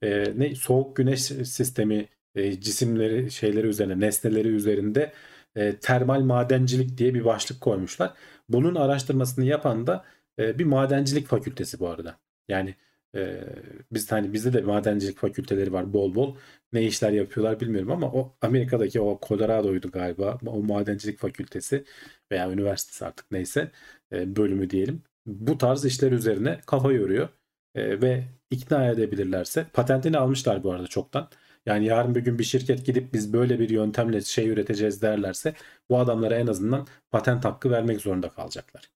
e, 0.03 0.33
ne 0.37 0.55
soğuk 0.55 0.95
güneş 0.95 1.21
sistemi 1.21 2.07
e, 2.35 2.61
cisimleri 2.61 3.31
şeyleri 3.31 3.67
üzerine, 3.67 3.99
nesneleri 3.99 4.47
üzerinde 4.47 5.13
e, 5.55 5.79
termal 5.79 6.21
madencilik 6.21 6.97
diye 6.97 7.13
bir 7.13 7.25
başlık 7.25 7.61
koymuşlar. 7.61 8.13
Bunun 8.49 8.75
araştırmasını 8.75 9.45
yapan 9.45 9.87
da 9.87 10.05
e, 10.39 10.59
bir 10.59 10.65
madencilik 10.65 11.27
fakültesi 11.27 11.79
bu 11.79 11.89
arada. 11.89 12.19
Yani 12.47 12.75
e, 13.15 13.43
biz 13.91 14.11
hani 14.11 14.33
bizde 14.33 14.53
de 14.53 14.61
madencilik 14.61 15.17
fakülteleri 15.17 15.73
var 15.73 15.93
bol 15.93 16.15
bol. 16.15 16.35
Ne 16.73 16.83
işler 16.83 17.11
yapıyorlar 17.11 17.59
bilmiyorum 17.59 17.91
ama 17.91 18.07
o 18.11 18.35
Amerika'daki 18.41 19.01
o 19.01 19.19
Colorado'ydu 19.27 19.91
galiba. 19.91 20.39
O 20.45 20.63
madencilik 20.63 21.19
fakültesi 21.19 21.85
veya 22.31 22.51
üniversitesi 22.51 23.05
artık 23.05 23.31
neyse 23.31 23.71
e, 24.13 24.35
bölümü 24.35 24.69
diyelim. 24.69 25.03
Bu 25.25 25.57
tarz 25.57 25.85
işler 25.85 26.11
üzerine 26.11 26.59
kafa 26.65 26.91
yoruyor. 26.91 27.29
E, 27.75 28.01
ve 28.01 28.23
ikna 28.51 28.87
edebilirlerse 28.87 29.65
patentini 29.73 30.17
almışlar 30.17 30.63
bu 30.63 30.71
arada 30.71 30.87
çoktan. 30.87 31.29
Yani 31.65 31.85
yarın 31.85 32.15
bir 32.15 32.21
gün 32.21 32.39
bir 32.39 32.43
şirket 32.43 32.85
gidip 32.85 33.13
biz 33.13 33.33
böyle 33.33 33.59
bir 33.59 33.69
yöntemle 33.69 34.21
şey 34.21 34.49
üreteceğiz 34.49 35.01
derlerse 35.01 35.53
bu 35.89 35.99
adamlara 35.99 36.35
en 36.35 36.47
azından 36.47 36.87
patent 37.11 37.45
hakkı 37.45 37.71
vermek 37.71 38.01
zorunda 38.01 38.29
kalacaklar. 38.29 38.91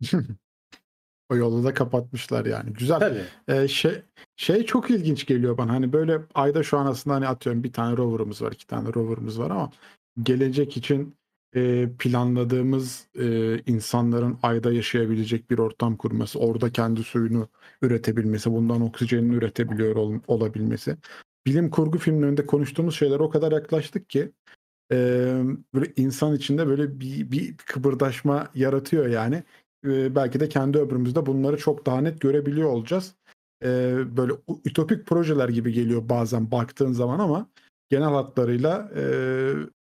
O 1.30 1.36
yolu 1.36 1.64
da 1.64 1.74
kapatmışlar 1.74 2.46
yani. 2.46 2.72
Güzel. 2.72 3.00
Tabii. 3.00 3.22
Ee, 3.48 3.68
şey 3.68 4.02
şey 4.36 4.62
çok 4.66 4.90
ilginç 4.90 5.26
geliyor 5.26 5.58
bana. 5.58 5.72
Hani 5.72 5.92
böyle 5.92 6.20
ayda 6.34 6.62
şu 6.62 6.78
an 6.78 6.86
aslında 6.86 7.16
hani 7.16 7.28
atıyorum 7.28 7.64
bir 7.64 7.72
tane 7.72 7.96
rover'ımız 7.96 8.42
var, 8.42 8.52
iki 8.52 8.66
tane 8.66 8.94
rover'ımız 8.94 9.38
var 9.40 9.50
ama 9.50 9.70
gelecek 10.22 10.76
için 10.76 11.16
e, 11.56 11.88
planladığımız 11.98 13.06
e, 13.18 13.58
insanların 13.58 14.38
ayda 14.42 14.72
yaşayabilecek 14.72 15.50
bir 15.50 15.58
ortam 15.58 15.96
kurması, 15.96 16.38
orada 16.38 16.72
kendi 16.72 17.02
suyunu 17.04 17.48
üretebilmesi, 17.82 18.52
bundan 18.52 18.80
oksijenini 18.80 19.34
üretebiliyor 19.34 19.96
ol- 19.96 20.20
olabilmesi. 20.26 20.96
Bilim 21.46 21.70
kurgu 21.70 21.98
filmlerinde 21.98 22.46
konuştuğumuz 22.46 22.96
şeyler 22.96 23.20
o 23.20 23.30
kadar 23.30 23.52
yaklaştık 23.52 24.10
ki 24.10 24.32
e, 24.92 24.96
böyle 25.74 25.92
insan 25.96 26.34
içinde 26.34 26.66
böyle 26.66 27.00
bir, 27.00 27.30
bir 27.30 27.56
kıpırdaşma 27.56 28.48
yaratıyor 28.54 29.06
yani. 29.06 29.42
E, 29.86 30.14
belki 30.14 30.40
de 30.40 30.48
kendi 30.48 30.78
ömrümüzde 30.78 31.26
bunları 31.26 31.56
çok 31.56 31.86
daha 31.86 32.00
net 32.00 32.20
görebiliyor 32.20 32.68
olacağız. 32.68 33.14
E, 33.64 33.98
böyle 34.16 34.32
ütopik 34.64 35.06
projeler 35.06 35.48
gibi 35.48 35.72
geliyor 35.72 36.08
bazen 36.08 36.50
baktığın 36.50 36.92
zaman 36.92 37.18
ama 37.18 37.50
genel 37.88 38.08
hatlarıyla 38.08 38.90
e, 38.96 39.02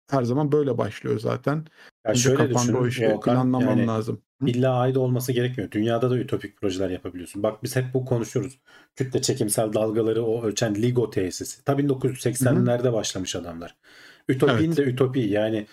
her 0.09 0.23
zaman 0.23 0.51
böyle 0.51 0.77
başlıyor 0.77 1.19
zaten. 1.19 1.55
Ya 1.55 2.11
Önce 2.11 2.19
şöyle 2.19 2.49
düşün. 2.49 2.85
işi 2.85 3.07
Volkan, 3.07 3.33
planlaman 3.33 3.67
yani 3.67 3.87
lazım. 3.87 4.21
İlla 4.45 4.73
ayda 4.79 4.99
olması 4.99 5.31
gerekmiyor. 5.31 5.71
Dünyada 5.71 6.09
da 6.09 6.17
ütopik 6.17 6.57
projeler 6.57 6.89
yapabiliyorsun. 6.89 7.43
Bak 7.43 7.63
biz 7.63 7.75
hep 7.75 7.93
bu 7.93 8.05
konuşuyoruz. 8.05 8.59
Kütle 8.95 9.21
çekimsel 9.21 9.73
dalgaları 9.73 10.23
o 10.25 10.43
ölçen 10.43 10.75
LIGO 10.75 11.09
tesisi. 11.09 11.63
Tabii 11.65 11.87
1980'lerde 11.87 12.93
başlamış 12.93 13.35
adamlar. 13.35 13.75
Ütopinin 14.29 14.67
Evet. 14.67 14.77
de 14.77 14.83
ütopi 14.83 15.19
yani 15.19 15.67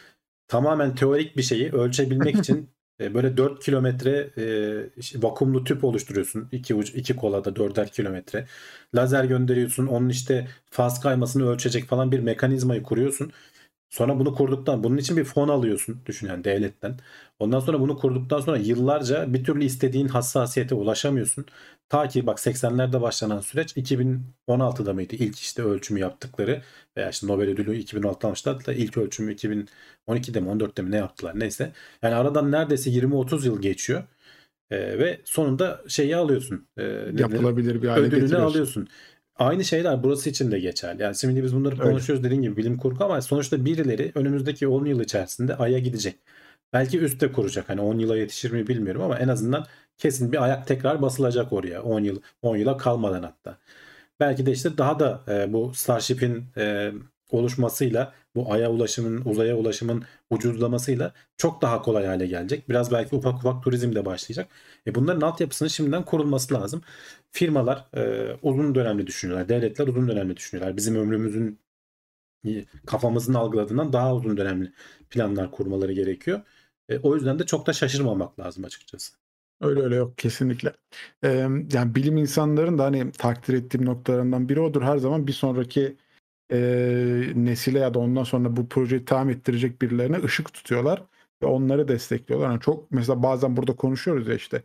tamamen 0.49 0.95
teorik 0.95 1.37
bir 1.37 1.43
şeyi 1.43 1.73
ölçebilmek 1.73 2.39
için 2.39 2.71
e, 3.01 3.15
böyle 3.15 3.37
4 3.37 3.65
kilometre 3.65 4.31
e, 4.39 5.23
vakumlu 5.23 5.65
tüp 5.65 5.85
oluşturuyorsun. 5.85 6.49
İki, 6.53 6.75
uç, 6.75 6.91
iki 6.95 7.17
kolada 7.17 7.57
dörder 7.57 7.89
kilometre. 7.93 8.47
Lazer 8.95 9.25
gönderiyorsun. 9.25 9.87
Onun 9.87 10.09
işte 10.09 10.49
faz 10.71 11.01
kaymasını 11.01 11.49
ölçecek 11.49 11.85
falan 11.85 12.13
bir 12.13 12.21
mekanizmayı 12.21 12.83
kuruyorsun. 12.83 13.33
Sonra 13.91 14.19
bunu 14.19 14.35
kurduktan, 14.35 14.85
bunun 14.85 14.97
için 14.97 15.17
bir 15.17 15.25
fon 15.25 15.49
alıyorsun 15.49 16.03
düşün 16.07 16.29
yani 16.29 16.45
devletten. 16.45 16.99
Ondan 17.39 17.61
sonra 17.61 17.81
bunu 17.81 17.97
kurduktan 17.97 18.41
sonra 18.41 18.57
yıllarca 18.57 19.35
bir 19.35 19.45
türlü 19.45 19.65
istediğin 19.65 20.09
hassasiyete 20.09 20.75
ulaşamıyorsun. 20.75 21.47
Ta 21.89 22.09
ki 22.09 22.27
bak 22.27 22.39
80'lerde 22.39 23.01
başlanan 23.01 23.41
süreç 23.41 23.77
2016'da 23.77 24.95
mıydı 24.95 25.17
ilk 25.17 25.39
işte 25.39 25.63
ölçümü 25.63 26.01
yaptıkları 26.01 26.63
veya 26.97 27.11
işte 27.11 27.27
Nobel 27.27 27.49
ödülü 27.49 27.79
2016'da 27.79 28.27
almışlar 28.27 28.67
da 28.67 28.73
ilk 28.73 28.97
ölçümü 28.97 29.35
2012'de 29.35 30.41
mi 30.41 30.49
14'te 30.49 30.83
mi 30.83 30.91
ne 30.91 30.97
yaptılar 30.97 31.41
neyse. 31.41 31.73
Yani 32.03 32.15
aradan 32.15 32.53
neredeyse 32.53 32.91
20-30 32.91 33.47
yıl 33.47 33.63
geçiyor. 33.63 34.05
Ee, 34.71 34.99
ve 34.99 35.21
sonunda 35.25 35.83
şeyi 35.89 36.17
alıyorsun. 36.17 36.67
Denir? 36.79 37.19
Yapılabilir 37.19 37.83
bir 37.83 37.89
hale 37.89 38.01
ödülünü 38.01 38.37
alıyorsun. 38.37 38.89
Aynı 39.37 39.65
şeyler 39.65 40.03
burası 40.03 40.31
için 40.31 40.51
de 40.51 40.59
geçerli. 40.59 41.03
Yani 41.03 41.17
şimdi 41.17 41.43
biz 41.43 41.55
bunları 41.57 41.75
Öyle. 41.75 41.83
konuşuyoruz 41.83 42.25
dediğim 42.25 42.43
gibi 42.43 42.57
bilim 42.57 42.77
kurgu 42.77 43.05
ama 43.05 43.23
sonuçta 43.23 43.65
birileri 43.65 44.13
önümüzdeki 44.15 44.69
10 44.69 44.85
yıl 44.85 45.01
içerisinde 45.01 45.57
Ay'a 45.57 45.79
gidecek. 45.79 46.17
Belki 46.75 47.01
üstte 47.01 47.33
kuracak. 47.33 47.69
Hani 47.69 47.81
10 47.81 47.99
yıla 47.99 48.17
yetişir 48.17 48.51
mi 48.53 48.67
bilmiyorum 48.69 49.03
ama 49.03 49.19
en 49.19 49.29
azından 49.29 49.67
kesin 49.99 50.33
bir 50.33 50.45
ayak 50.45 50.67
tekrar 50.67 51.03
basılacak 51.03 51.53
oraya. 51.53 51.83
10 51.83 52.01
yıl 52.01 52.21
10 52.43 52.57
yıla 52.57 52.77
kalmadan 52.77 53.23
hatta. 53.23 53.59
Belki 54.21 54.47
de 54.47 54.53
işte 54.53 54.79
daha 54.79 54.99
da 55.01 55.25
e, 55.29 55.53
bu 55.53 55.75
Starship'in 55.75 56.45
e, 56.57 56.93
oluşmasıyla 57.31 58.13
bu 58.35 58.53
Ay'a 58.53 58.71
ulaşımın, 58.71 59.23
uzaya 59.25 59.57
ulaşımın 59.57 60.05
ucuzlamasıyla 60.31 61.13
çok 61.37 61.63
daha 61.63 61.83
kolay 61.83 62.07
hale 62.07 62.27
gelecek. 62.27 62.69
Biraz 62.69 62.93
belki 62.93 63.17
ufak 63.17 63.35
ufak 63.35 63.65
turizm 63.65 63.95
de 63.95 64.05
başlayacak. 64.07 64.49
E 64.87 64.95
bunların 64.95 65.21
altyapısının 65.21 65.69
şimdiden 65.69 66.05
kurulması 66.05 66.55
lazım. 66.55 66.83
Firmalar 67.33 67.87
e, 67.97 68.33
uzun 68.43 68.75
dönemli 68.75 69.07
düşünüyorlar. 69.07 69.49
Devletler 69.49 69.87
uzun 69.89 70.09
dönemli 70.09 70.37
düşünüyorlar. 70.37 70.77
Bizim 70.77 70.97
ömrümüzün 70.97 71.59
kafamızın 72.87 73.35
algıladığından 73.35 73.93
daha 73.93 74.15
uzun 74.15 74.37
dönemli 74.37 74.73
planlar 75.11 75.51
kurmaları 75.51 75.93
gerekiyor. 75.93 76.41
E, 76.89 76.99
o 76.99 77.15
yüzden 77.15 77.39
de 77.39 77.47
çok 77.47 77.67
da 77.67 77.73
şaşırmamak 77.73 78.41
lazım 78.41 78.65
açıkçası. 78.65 79.13
Öyle 79.61 79.81
öyle 79.81 79.97
yok 79.97 80.19
kesinlikle. 80.19 80.73
Ee, 81.25 81.29
yani 81.73 81.95
bilim 81.95 82.17
insanların 82.17 82.79
da 82.79 82.85
hani 82.85 83.13
takdir 83.13 83.55
ettiğim 83.55 83.87
noktalarından 83.87 84.49
biri 84.49 84.61
odur. 84.61 84.83
Her 84.83 84.99
zaman 84.99 85.27
bir 85.27 85.33
sonraki 85.33 85.97
e, 86.53 86.59
nesile 87.35 87.79
ya 87.79 87.95
da 87.95 87.99
ondan 87.99 88.25
sonra 88.25 88.57
bu 88.57 88.69
projeyi 88.69 89.07
devam 89.07 89.31
ettirecek 89.31 89.83
birilerine 89.83 90.23
ışık 90.25 90.53
tutuyorlar 90.55 91.03
ve 91.43 91.47
onları 91.47 91.89
destekliyorlar. 91.89 92.51
Yani 92.51 92.61
çok 92.61 92.91
mesela 92.91 93.23
bazen 93.23 93.57
burada 93.57 93.77
konuşuyoruz 93.77 94.29
ya 94.29 94.35
işte 94.35 94.57
e, 94.57 94.63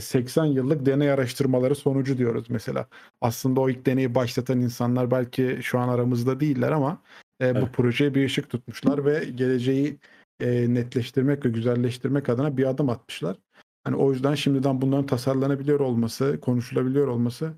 80 0.00 0.44
yıllık 0.44 0.86
deney 0.86 1.10
araştırmaları 1.10 1.74
sonucu 1.74 2.18
diyoruz 2.18 2.50
mesela. 2.50 2.86
Aslında 3.20 3.60
o 3.60 3.68
ilk 3.68 3.86
deneyi 3.86 4.14
başlatan 4.14 4.60
insanlar 4.60 5.10
belki 5.10 5.58
şu 5.62 5.78
an 5.78 5.88
aramızda 5.88 6.40
değiller 6.40 6.72
ama 6.72 7.02
e, 7.42 7.54
bu 7.54 7.58
Evet. 7.58 7.72
projeye 7.72 8.14
bir 8.14 8.26
ışık 8.26 8.50
tutmuşlar 8.50 9.04
ve 9.04 9.24
geleceği 9.24 9.98
netleştirmek 10.40 11.44
ve 11.44 11.48
güzelleştirmek 11.48 12.28
adına 12.28 12.56
bir 12.56 12.64
adım 12.64 12.88
atmışlar. 12.88 13.36
Hani 13.84 13.96
o 13.96 14.12
yüzden 14.12 14.34
şimdiden 14.34 14.80
bunların 14.80 15.06
tasarlanabiliyor 15.06 15.80
olması, 15.80 16.40
konuşulabiliyor 16.40 17.08
olması 17.08 17.52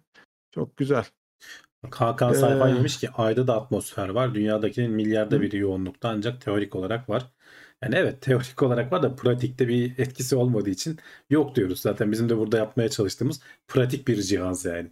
çok 0.54 0.76
güzel. 0.76 1.04
Hakan 1.90 2.32
Sayfay 2.32 2.72
Ee, 2.72 2.74
demiş 2.74 2.98
ki 2.98 3.10
ayda 3.10 3.46
da 3.46 3.62
atmosfer 3.62 4.08
var. 4.08 4.34
Dünyadakinin 4.34 4.90
milyarda 4.90 5.40
biri 5.40 5.56
yoğunlukta 5.56 6.08
ancak 6.08 6.40
teorik 6.40 6.76
olarak 6.76 7.08
var. 7.08 7.30
Yani 7.82 7.94
evet 7.96 8.22
teorik 8.22 8.62
olarak 8.62 8.92
var 8.92 9.02
da 9.02 9.16
pratikte 9.16 9.68
bir 9.68 9.98
etkisi 9.98 10.36
olmadığı 10.36 10.70
için 10.70 10.98
yok 11.30 11.56
diyoruz. 11.56 11.80
Zaten 11.80 12.12
bizim 12.12 12.28
de 12.28 12.38
burada 12.38 12.58
yapmaya 12.58 12.88
çalıştığımız 12.88 13.40
pratik 13.68 14.08
bir 14.08 14.22
cihaz 14.22 14.64
yani. 14.64 14.90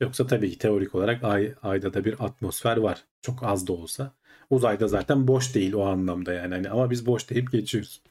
Yoksa 0.00 0.26
tabii 0.26 0.50
ki 0.50 0.58
teorik 0.58 0.94
olarak 0.94 1.24
ay, 1.24 1.54
ayda 1.62 1.94
da 1.94 2.04
bir 2.04 2.24
atmosfer 2.24 2.76
var. 2.76 3.04
Çok 3.22 3.42
az 3.42 3.66
da 3.66 3.72
olsa. 3.72 4.14
Uzayda 4.50 4.88
zaten 4.88 5.28
boş 5.28 5.54
değil 5.54 5.72
o 5.72 5.82
anlamda 5.86 6.32
yani. 6.32 6.54
Hani 6.54 6.70
ama 6.70 6.90
biz 6.90 7.06
boş 7.06 7.30
deyip 7.30 7.52
geçiyoruz. 7.52 8.02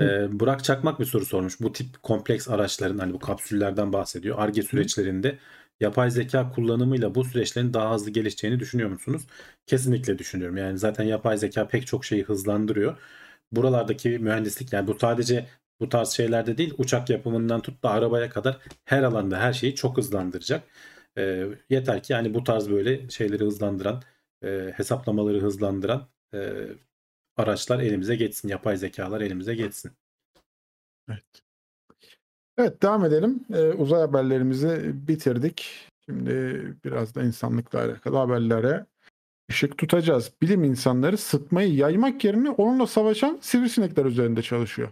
Ee, 0.00 0.40
Burak 0.40 0.64
Çakmak 0.64 1.00
bir 1.00 1.04
soru 1.04 1.26
sormuş. 1.26 1.60
Bu 1.60 1.72
tip 1.72 2.02
kompleks 2.02 2.48
araçların 2.48 2.98
hani 2.98 3.12
bu 3.12 3.18
kapsüllerden 3.18 3.92
bahsediyor. 3.92 4.38
Arge 4.38 4.62
süreçlerinde 4.62 5.38
yapay 5.80 6.10
zeka 6.10 6.50
kullanımıyla 6.50 7.14
bu 7.14 7.24
süreçlerin 7.24 7.74
daha 7.74 7.94
hızlı 7.94 8.10
gelişeceğini 8.10 8.60
düşünüyor 8.60 8.90
musunuz? 8.90 9.26
Kesinlikle 9.66 10.18
düşünüyorum. 10.18 10.56
Yani 10.56 10.78
zaten 10.78 11.04
yapay 11.04 11.38
zeka 11.38 11.68
pek 11.68 11.86
çok 11.86 12.04
şeyi 12.04 12.22
hızlandırıyor. 12.24 12.98
Buralardaki 13.52 14.08
mühendislik 14.18 14.72
yani 14.72 14.86
bu 14.86 14.98
sadece 14.98 15.46
bu 15.80 15.88
tarz 15.88 16.08
şeylerde 16.10 16.58
değil 16.58 16.74
uçak 16.78 17.10
yapımından 17.10 17.60
tut 17.62 17.82
da 17.82 17.90
arabaya 17.90 18.30
kadar 18.30 18.58
her 18.84 19.02
alanda 19.02 19.38
her 19.40 19.52
şeyi 19.52 19.74
çok 19.74 19.96
hızlandıracak. 19.96 20.64
Ee, 21.18 21.46
yeter 21.70 22.02
ki 22.02 22.12
yani 22.12 22.34
bu 22.34 22.44
tarz 22.44 22.70
böyle 22.70 23.08
şeyleri 23.10 23.44
hızlandıran, 23.44 24.02
e, 24.44 24.72
hesaplamaları 24.76 25.40
hızlandıran 25.40 26.08
e, 26.34 26.68
araçlar 27.36 27.80
elimize 27.80 28.16
geçsin. 28.16 28.48
Yapay 28.48 28.76
zekalar 28.76 29.20
elimize 29.20 29.54
geçsin. 29.54 29.92
Evet. 31.08 31.47
Evet 32.58 32.82
devam 32.82 33.04
edelim. 33.04 33.44
Ee, 33.54 33.68
uzay 33.68 34.00
haberlerimizi 34.00 34.92
bitirdik. 35.08 35.70
Şimdi 36.04 36.30
biraz 36.84 37.14
da 37.14 37.22
insanlıkla 37.22 37.78
alakalı 37.84 38.16
haberlere 38.16 38.86
ışık 39.50 39.78
tutacağız. 39.78 40.32
Bilim 40.42 40.64
insanları 40.64 41.18
sıtmayı 41.18 41.74
yaymak 41.74 42.24
yerine 42.24 42.50
onunla 42.50 42.86
savaşan 42.86 43.38
sivrisinekler 43.42 44.04
üzerinde 44.04 44.42
çalışıyor. 44.42 44.88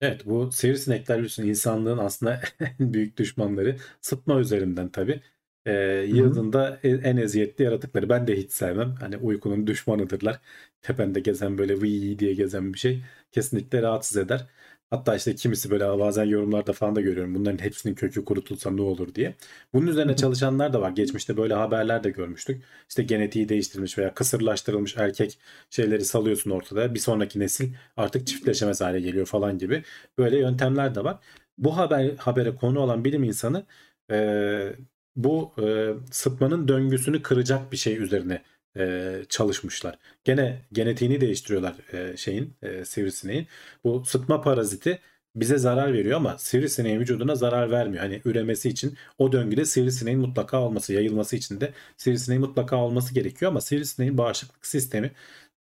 Evet 0.00 0.26
bu 0.26 0.52
sivrisinekler 0.52 1.16
biliyorsun 1.16 1.42
insanlığın 1.42 1.98
aslında 1.98 2.40
en 2.80 2.94
büyük 2.94 3.16
düşmanları 3.16 3.76
sıtma 4.00 4.40
üzerinden 4.40 4.88
tabii. 4.88 5.20
Ee, 5.66 5.72
yıldında 6.08 6.80
en 6.82 7.16
eziyetli 7.16 7.64
yaratıkları. 7.64 8.08
Ben 8.08 8.26
de 8.26 8.36
hiç 8.36 8.52
sevmem. 8.52 8.94
Hani 9.00 9.16
uykunun 9.16 9.66
düşmanıdırlar. 9.66 10.40
Tepende 10.82 11.20
gezen 11.20 11.58
böyle 11.58 11.80
vıy 11.80 12.18
diye 12.18 12.34
gezen 12.34 12.74
bir 12.74 12.78
şey 12.78 13.02
kesinlikle 13.32 13.82
rahatsız 13.82 14.16
eder. 14.16 14.46
Hatta 14.92 15.16
işte 15.16 15.34
kimisi 15.34 15.70
böyle 15.70 15.84
bazen 15.98 16.24
yorumlarda 16.24 16.72
falan 16.72 16.96
da 16.96 17.00
görüyorum. 17.00 17.34
Bunların 17.34 17.58
hepsinin 17.64 17.94
kökü 17.94 18.24
kurutulsa 18.24 18.70
ne 18.70 18.82
olur 18.82 19.14
diye. 19.14 19.34
Bunun 19.72 19.86
üzerine 19.86 20.16
çalışanlar 20.16 20.72
da 20.72 20.80
var. 20.80 20.90
Geçmişte 20.90 21.36
böyle 21.36 21.54
haberler 21.54 22.04
de 22.04 22.10
görmüştük. 22.10 22.62
İşte 22.88 23.02
genetiği 23.02 23.48
değiştirilmiş 23.48 23.98
veya 23.98 24.14
kısırlaştırılmış 24.14 24.96
erkek 24.96 25.38
şeyleri 25.70 26.04
salıyorsun 26.04 26.50
ortada. 26.50 26.94
Bir 26.94 26.98
sonraki 26.98 27.40
nesil 27.40 27.74
artık 27.96 28.26
çiftleşemez 28.26 28.80
hale 28.80 29.00
geliyor 29.00 29.26
falan 29.26 29.58
gibi. 29.58 29.84
Böyle 30.18 30.38
yöntemler 30.38 30.94
de 30.94 31.04
var. 31.04 31.18
Bu 31.58 31.76
haber 31.76 32.16
habere 32.16 32.54
konu 32.54 32.80
olan 32.80 33.04
bilim 33.04 33.24
insanı 33.24 33.66
e, 34.10 34.76
bu 35.16 35.52
e, 35.62 35.94
sıtmanın 36.10 36.68
döngüsünü 36.68 37.22
kıracak 37.22 37.72
bir 37.72 37.76
şey 37.76 37.96
üzerine 38.02 38.42
e, 38.76 39.12
çalışmışlar. 39.28 39.98
Gene 40.24 40.62
genetiğini 40.72 41.20
değiştiriyorlar 41.20 41.74
e, 41.92 42.16
şeyin 42.16 42.54
e, 42.62 42.84
sivrisineğin. 42.84 43.46
Bu 43.84 44.04
sıtma 44.04 44.42
paraziti 44.42 44.98
bize 45.36 45.58
zarar 45.58 45.92
veriyor 45.92 46.16
ama 46.16 46.38
sivrisineğin 46.38 47.00
vücuduna 47.00 47.34
zarar 47.34 47.70
vermiyor. 47.70 48.02
Hani 48.02 48.22
üremesi 48.24 48.68
için 48.68 48.96
o 49.18 49.32
döngüde 49.32 49.64
sivrisineğin 49.64 50.20
mutlaka 50.20 50.60
olması, 50.60 50.92
yayılması 50.92 51.36
için 51.36 51.60
de 51.60 51.72
sivrisineğin 51.96 52.40
mutlaka 52.42 52.76
olması 52.76 53.14
gerekiyor 53.14 53.50
ama 53.50 53.60
sivrisineğin 53.60 54.18
bağışıklık 54.18 54.66
sistemi 54.66 55.12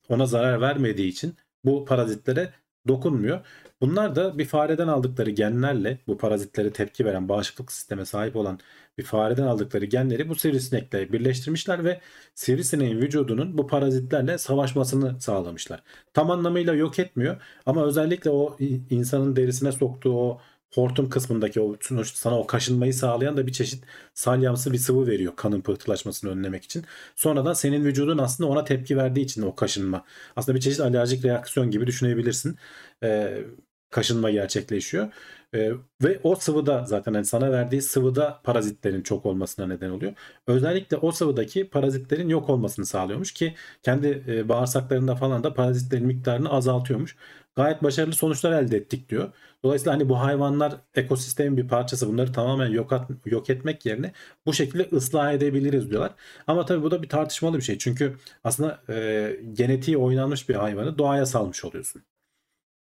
ona 0.09 0.25
zarar 0.25 0.61
vermediği 0.61 1.07
için 1.07 1.35
bu 1.65 1.85
parazitlere 1.85 2.53
dokunmuyor. 2.87 3.45
Bunlar 3.81 4.15
da 4.15 4.37
bir 4.37 4.45
fareden 4.45 4.87
aldıkları 4.87 5.29
genlerle 5.29 5.99
bu 6.07 6.17
parazitlere 6.17 6.73
tepki 6.73 7.05
veren 7.05 7.29
bağışıklık 7.29 7.71
sisteme 7.71 8.05
sahip 8.05 8.35
olan 8.35 8.59
bir 8.97 9.03
fareden 9.03 9.43
aldıkları 9.43 9.85
genleri 9.85 10.29
bu 10.29 10.35
sivrisinekle 10.35 11.13
birleştirmişler 11.13 11.85
ve 11.85 12.01
sivrisineğin 12.35 12.97
vücudunun 12.97 13.57
bu 13.57 13.67
parazitlerle 13.67 14.37
savaşmasını 14.37 15.21
sağlamışlar. 15.21 15.83
Tam 16.13 16.31
anlamıyla 16.31 16.73
yok 16.73 16.99
etmiyor 16.99 17.41
ama 17.65 17.85
özellikle 17.85 18.29
o 18.29 18.57
insanın 18.89 19.35
derisine 19.35 19.71
soktuğu 19.71 20.13
o 20.13 20.41
hortum 20.73 21.09
kısmındaki 21.09 21.61
o 21.61 21.75
sana 22.13 22.39
o 22.39 22.47
kaşınmayı 22.47 22.93
sağlayan 22.93 23.37
da 23.37 23.47
bir 23.47 23.51
çeşit 23.51 23.83
salyamsı 24.13 24.73
bir 24.73 24.77
sıvı 24.77 25.07
veriyor 25.07 25.33
kanın 25.35 25.61
pıhtılaşmasını 25.61 26.31
önlemek 26.31 26.63
için. 26.63 26.85
Sonradan 27.15 27.53
senin 27.53 27.85
vücudun 27.85 28.17
aslında 28.17 28.49
ona 28.49 28.63
tepki 28.63 28.97
verdiği 28.97 29.21
için 29.21 29.41
o 29.41 29.55
kaşınma. 29.55 30.05
Aslında 30.35 30.55
bir 30.55 30.61
çeşit 30.61 30.79
alerjik 30.79 31.25
reaksiyon 31.25 31.71
gibi 31.71 31.87
düşünebilirsin. 31.87 32.57
Ee, 33.03 33.43
kaşınma 33.91 34.31
gerçekleşiyor. 34.31 35.13
Ee, 35.55 35.71
ve 36.03 36.19
o 36.23 36.35
sıvıda 36.35 36.85
zaten 36.85 37.13
hani 37.13 37.25
sana 37.25 37.51
verdiği 37.51 37.81
sıvıda 37.81 38.41
parazitlerin 38.43 39.01
çok 39.01 39.25
olmasına 39.25 39.67
neden 39.67 39.89
oluyor. 39.89 40.13
Özellikle 40.47 40.97
o 40.97 41.11
sıvıdaki 41.11 41.69
parazitlerin 41.69 42.29
yok 42.29 42.49
olmasını 42.49 42.85
sağlıyormuş 42.85 43.31
ki 43.33 43.55
kendi 43.83 44.23
e, 44.27 44.49
bağırsaklarında 44.49 45.15
falan 45.15 45.43
da 45.43 45.53
parazitlerin 45.53 46.05
miktarını 46.07 46.49
azaltıyormuş. 46.49 47.15
Gayet 47.55 47.83
başarılı 47.83 48.13
sonuçlar 48.13 48.63
elde 48.63 48.77
ettik 48.77 49.09
diyor. 49.09 49.33
Dolayısıyla 49.63 49.93
hani 49.93 50.09
bu 50.09 50.19
hayvanlar 50.19 50.73
ekosistemin 50.95 51.57
bir 51.57 51.67
parçası. 51.67 52.07
Bunları 52.07 52.33
tamamen 52.33 52.67
yok, 52.71 52.93
at, 52.93 53.09
yok 53.25 53.49
etmek 53.49 53.85
yerine 53.85 54.13
bu 54.45 54.53
şekilde 54.53 54.89
ıslah 54.95 55.33
edebiliriz 55.33 55.89
diyorlar. 55.89 56.15
Ama 56.47 56.65
tabii 56.65 56.83
bu 56.83 56.91
da 56.91 57.03
bir 57.03 57.09
tartışmalı 57.09 57.57
bir 57.57 57.61
şey. 57.61 57.77
Çünkü 57.77 58.15
aslında 58.43 58.83
e, 58.89 59.39
genetiği 59.53 59.97
oynanmış 59.97 60.49
bir 60.49 60.55
hayvanı 60.55 60.97
doğaya 60.97 61.25
salmış 61.25 61.65
oluyorsun. 61.65 62.03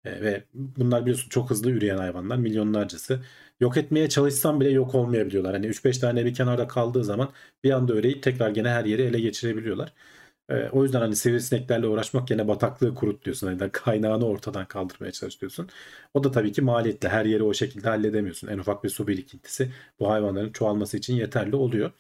E, 0.07 0.21
ve 0.21 0.43
bunlar 0.53 1.01
biliyorsun 1.01 1.29
çok 1.29 1.49
hızlı 1.49 1.71
üreyen 1.71 1.97
hayvanlar 1.97 2.37
milyonlarcası. 2.37 3.19
Yok 3.59 3.77
etmeye 3.77 4.09
çalışsan 4.09 4.59
bile 4.61 4.69
yok 4.69 4.95
olmayabiliyorlar. 4.95 5.53
Hani 5.53 5.67
3-5 5.67 5.99
tane 5.99 6.25
bir 6.25 6.33
kenarda 6.33 6.67
kaldığı 6.67 7.03
zaman 7.03 7.29
bir 7.63 7.71
anda 7.71 7.93
üreyip 7.95 8.23
tekrar 8.23 8.49
gene 8.49 8.69
her 8.69 8.85
yeri 8.85 9.01
ele 9.01 9.19
geçirebiliyorlar. 9.19 9.93
E, 10.49 10.69
o 10.71 10.83
yüzden 10.83 10.99
hani 11.01 11.15
sivrisineklerle 11.15 11.87
uğraşmak 11.87 12.27
gene 12.27 12.47
bataklığı 12.47 12.95
kurut 12.95 13.25
diyorsun. 13.25 13.47
Hani 13.47 13.71
kaynağını 13.71 14.25
ortadan 14.27 14.65
kaldırmaya 14.65 15.11
çalışıyorsun. 15.11 15.69
O 16.13 16.23
da 16.23 16.31
tabii 16.31 16.51
ki 16.51 16.61
maliyetli. 16.61 17.09
Her 17.09 17.25
yeri 17.25 17.43
o 17.43 17.53
şekilde 17.53 17.89
halledemiyorsun. 17.89 18.47
En 18.47 18.57
ufak 18.57 18.83
bir 18.83 18.89
su 18.89 19.07
birikintisi 19.07 19.71
bu 19.99 20.09
hayvanların 20.11 20.51
çoğalması 20.51 20.97
için 20.97 21.15
yeterli 21.15 21.55
oluyor. 21.55 21.91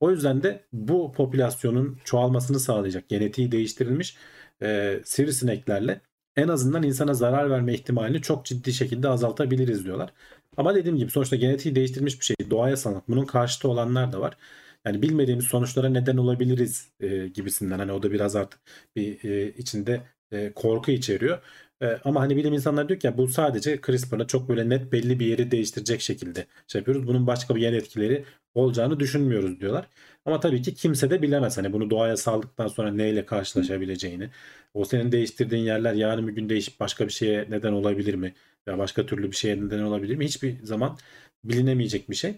O 0.00 0.10
yüzden 0.10 0.42
de 0.42 0.64
bu 0.72 1.12
popülasyonun 1.12 1.98
çoğalmasını 2.04 2.60
sağlayacak 2.60 3.08
genetiği 3.08 3.52
değiştirilmiş 3.52 4.16
e, 4.62 5.00
sivrisineklerle 5.04 6.00
en 6.36 6.48
azından 6.48 6.82
insana 6.82 7.14
zarar 7.14 7.50
verme 7.50 7.74
ihtimalini 7.74 8.22
çok 8.22 8.44
ciddi 8.46 8.72
şekilde 8.72 9.08
azaltabiliriz 9.08 9.84
diyorlar. 9.84 10.12
Ama 10.56 10.74
dediğim 10.74 10.96
gibi 10.98 11.10
sonuçta 11.10 11.36
genetiği 11.36 11.74
değiştirilmiş 11.74 12.20
bir 12.20 12.24
şey. 12.24 12.36
Doğaya 12.50 12.76
sanat. 12.76 13.08
Bunun 13.08 13.26
karşıtı 13.26 13.68
olanlar 13.68 14.12
da 14.12 14.20
var. 14.20 14.36
Yani 14.84 15.02
bilmediğimiz 15.02 15.44
sonuçlara 15.46 15.88
neden 15.88 16.16
olabiliriz 16.16 16.88
e, 17.00 17.28
gibisinden. 17.28 17.78
Hani 17.78 17.92
o 17.92 18.02
da 18.02 18.12
biraz 18.12 18.36
artık 18.36 18.60
bir 18.96 19.24
e, 19.24 19.52
içinde 19.52 20.02
e, 20.32 20.52
korku 20.54 20.90
içeriyor. 20.90 21.38
E, 21.82 21.86
ama 22.04 22.20
hani 22.20 22.36
bilim 22.36 22.52
insanları 22.54 22.88
diyor 22.88 23.00
ki 23.00 23.12
bu 23.16 23.28
sadece 23.28 23.80
CRISPR'la 23.86 24.26
çok 24.26 24.48
böyle 24.48 24.68
net 24.68 24.92
belli 24.92 25.20
bir 25.20 25.26
yeri 25.26 25.50
değiştirecek 25.50 26.00
şekilde 26.00 26.46
şey 26.66 26.78
yapıyoruz. 26.80 27.06
Bunun 27.06 27.26
başka 27.26 27.56
bir 27.56 27.60
yan 27.60 27.74
etkileri 27.74 28.24
olacağını 28.54 29.00
düşünmüyoruz 29.00 29.60
diyorlar. 29.60 29.88
Ama 30.24 30.40
tabii 30.40 30.62
ki 30.62 30.74
kimse 30.74 31.10
de 31.10 31.22
bilemez. 31.22 31.58
Hani 31.58 31.72
bunu 31.72 31.90
doğaya 31.90 32.16
saldıktan 32.16 32.68
sonra 32.68 32.92
neyle 32.92 33.26
karşılaşabileceğini. 33.26 34.30
O 34.74 34.84
senin 34.84 35.12
değiştirdiğin 35.12 35.64
yerler 35.64 35.94
yarın 35.94 36.28
bir 36.28 36.32
gün 36.32 36.48
değişip 36.48 36.80
başka 36.80 37.06
bir 37.06 37.12
şeye 37.12 37.46
neden 37.50 37.72
olabilir 37.72 38.14
mi? 38.14 38.34
Ya 38.66 38.78
başka 38.78 39.06
türlü 39.06 39.30
bir 39.30 39.36
şeye 39.36 39.56
neden 39.56 39.78
olabilir 39.80 40.16
mi? 40.16 40.24
Hiçbir 40.24 40.62
zaman 40.62 40.98
bilinemeyecek 41.44 42.10
bir 42.10 42.14
şey. 42.14 42.34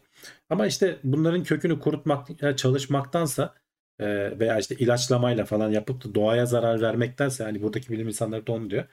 Ama 0.51 0.67
işte 0.67 0.97
bunların 1.05 1.43
kökünü 1.45 1.81
kurutmak 1.81 2.29
çalışmaktansa 2.59 3.55
e, 3.99 4.39
veya 4.41 4.59
işte 4.59 4.75
ilaçlamayla 4.75 5.45
falan 5.45 5.71
yapıp 5.71 6.05
da 6.05 6.15
doğaya 6.15 6.47
zarar 6.47 6.81
vermektense 6.81 7.45
hani 7.45 7.63
buradaki 7.63 7.93
bilim 7.93 8.09
insanları 8.09 8.47
da 8.47 8.53
onu 8.53 8.71
diyor. 8.71 8.85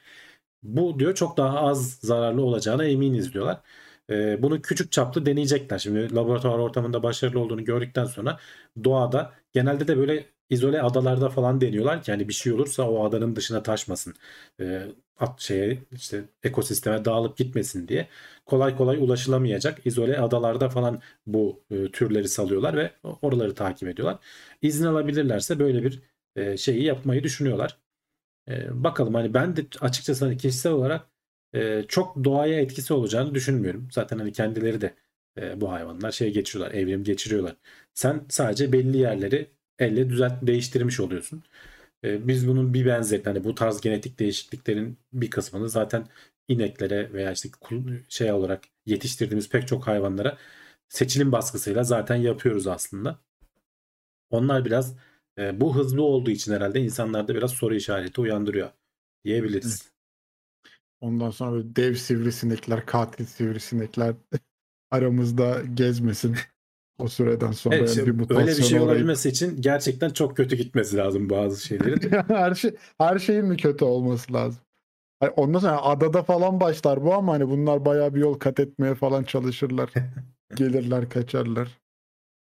Bu 0.64 1.00
diyor 1.00 1.16
çok 1.16 1.38
daha 1.38 1.60
az 1.60 1.94
zararlı 2.02 2.42
olacağına 2.42 2.86
eminiz 2.86 3.34
diyorlar. 3.34 3.62
E, 4.10 4.42
bunu 4.44 4.62
küçük 4.62 4.92
çaplı 4.92 5.26
deneyecekler. 5.26 5.78
Şimdi 5.80 6.16
laboratuvar 6.16 6.60
ortamında 6.60 7.04
başarılı 7.04 7.40
olduğunu 7.40 7.64
gördükten 7.66 8.06
sonra 8.06 8.40
doğada 8.84 9.34
genelde 9.54 9.88
de 9.88 9.98
böyle 9.98 10.26
izole 10.50 10.82
adalarda 10.82 11.30
falan 11.30 11.62
deniyorlar 11.62 12.04
ki 12.04 12.12
hani 12.12 12.28
bir 12.28 12.34
şey 12.34 12.54
olursa 12.54 12.90
o 12.90 13.06
adanın 13.06 13.36
dışına 13.36 13.64
taşmasın. 13.64 14.14
E, 14.60 14.88
at 15.18 15.42
şeye 15.42 15.80
işte 15.92 16.24
ekosisteme 16.44 17.06
dağılıp 17.06 17.38
gitmesin 17.38 17.88
diye 17.88 18.08
kolay 18.46 18.78
kolay 18.78 18.98
ulaşılamayacak 18.98 19.86
izole 19.86 20.20
adalarda 20.20 20.70
falan 20.70 21.02
bu 21.28 21.64
e, 21.72 21.92
türleri 21.92 22.28
salıyorlar 22.30 22.78
ve 22.78 22.92
oraları 23.22 23.56
takip 23.56 23.90
ediyorlar. 23.90 24.20
İzin 24.62 24.86
alabilirlerse 24.86 25.60
böyle 25.60 25.84
bir 25.84 26.02
e, 26.36 26.58
şeyi 26.58 26.84
yapmayı 26.84 27.24
düşünüyorlar. 27.24 27.78
E, 28.50 28.84
bakalım 28.84 29.14
hani 29.14 29.34
ben 29.34 29.56
de 29.56 29.66
açıkçası 29.82 30.26
hani 30.26 30.38
kişisel 30.38 30.72
olarak 30.72 31.08
e, 31.54 31.84
çok 31.88 32.24
doğaya 32.24 32.60
etkisi 32.62 32.94
olacağını 32.94 33.36
düşünmüyorum. 33.36 33.88
Zaten 33.92 34.20
hani 34.20 34.32
kendileri 34.32 34.82
de 34.82 34.96
e, 35.38 35.62
bu 35.62 35.72
hayvanlar 35.72 36.12
şey 36.12 36.34
geçiriyorlar, 36.34 36.76
evrim 36.76 37.04
geçiriyorlar. 37.04 37.56
Sen 37.94 38.26
sadece 38.30 38.72
belli 38.72 38.98
yerleri 38.98 39.50
elle 39.80 40.10
düzelt 40.10 40.34
değiştirmiş 40.42 41.00
oluyorsun. 41.00 41.44
E, 42.04 42.28
biz 42.28 42.48
bunun 42.48 42.74
bir 42.74 42.86
benzerini 42.86 43.26
hani 43.26 43.44
bu 43.44 43.56
tarz 43.56 43.82
genetik 43.82 44.20
değişikliklerin 44.20 44.98
bir 45.14 45.30
kısmını 45.30 45.70
zaten 45.70 46.08
ineklere 46.48 47.14
veya 47.14 47.32
işte 47.32 47.50
şey 48.10 48.32
olarak 48.32 48.64
yetiştirdiğimiz 48.86 49.50
pek 49.50 49.68
çok 49.68 49.88
hayvanlara 49.88 50.38
seçilim 50.90 51.32
baskısıyla 51.32 51.84
zaten 51.84 52.16
yapıyoruz 52.16 52.68
aslında. 52.68 53.20
Onlar 54.30 54.66
biraz 54.66 54.96
e, 55.40 55.62
bu 55.62 55.76
hızlı 55.76 56.04
olduğu 56.04 56.32
için 56.32 56.54
herhalde 56.54 56.80
insanlarda 56.80 57.36
biraz 57.36 57.52
soru 57.52 57.76
işareti 57.76 58.22
uyandırıyor 58.22 58.70
diyebiliriz. 59.26 59.94
Ondan 61.02 61.30
sonra 61.30 61.52
böyle 61.52 61.76
dev 61.76 61.94
sivrisinekler, 61.94 62.86
katil 62.86 63.26
sivrisinekler 63.26 64.16
aramızda 64.92 65.62
gezmesin. 65.74 66.36
O 67.00 67.08
süreden 67.08 67.52
sonra 67.52 67.76
evet, 67.76 67.98
yani 67.98 68.08
bir 68.08 68.12
mutasyon 68.12 68.48
öyle 68.48 68.58
bir 68.58 68.64
şey 68.64 68.80
olabilmesi 68.80 69.30
için 69.30 69.62
gerçekten 69.62 70.10
çok 70.10 70.38
kötü 70.38 70.56
gitmesi 70.56 70.98
lazım 70.98 71.30
bazı 71.30 71.66
şeylerin. 71.66 72.12
her 72.28 72.56
şey 72.56 72.76
her 72.98 73.20
şeyin 73.20 73.46
mi 73.46 73.58
kötü 73.58 73.86
olması 73.86 74.34
lazım? 74.34 74.62
Yani 75.24 75.34
ondan 75.36 75.60
sonra 75.60 75.82
adada 75.82 76.24
falan 76.24 76.60
başlar 76.60 77.04
bu 77.04 77.14
ama 77.14 77.34
hani 77.34 77.50
bunlar 77.50 77.86
bayağı 77.86 78.16
bir 78.16 78.20
yol 78.20 78.34
kat 78.34 78.60
etmeye 78.60 78.96
falan 78.96 79.24
çalışırlar. 79.24 79.90
Gelirler, 80.56 81.10
kaçarlar. 81.10 81.80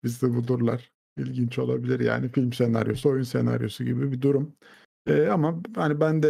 Biz 0.03 0.21
de 0.21 0.35
budurlar. 0.35 0.91
İlginç 1.19 1.59
olabilir 1.59 1.99
yani 1.99 2.29
film 2.29 2.53
senaryosu, 2.53 3.09
oyun 3.09 3.23
senaryosu 3.23 3.83
gibi 3.83 4.11
bir 4.11 4.21
durum. 4.21 4.53
Ee, 5.07 5.27
ama 5.27 5.61
hani 5.75 5.99
ben 5.99 6.23
de 6.23 6.29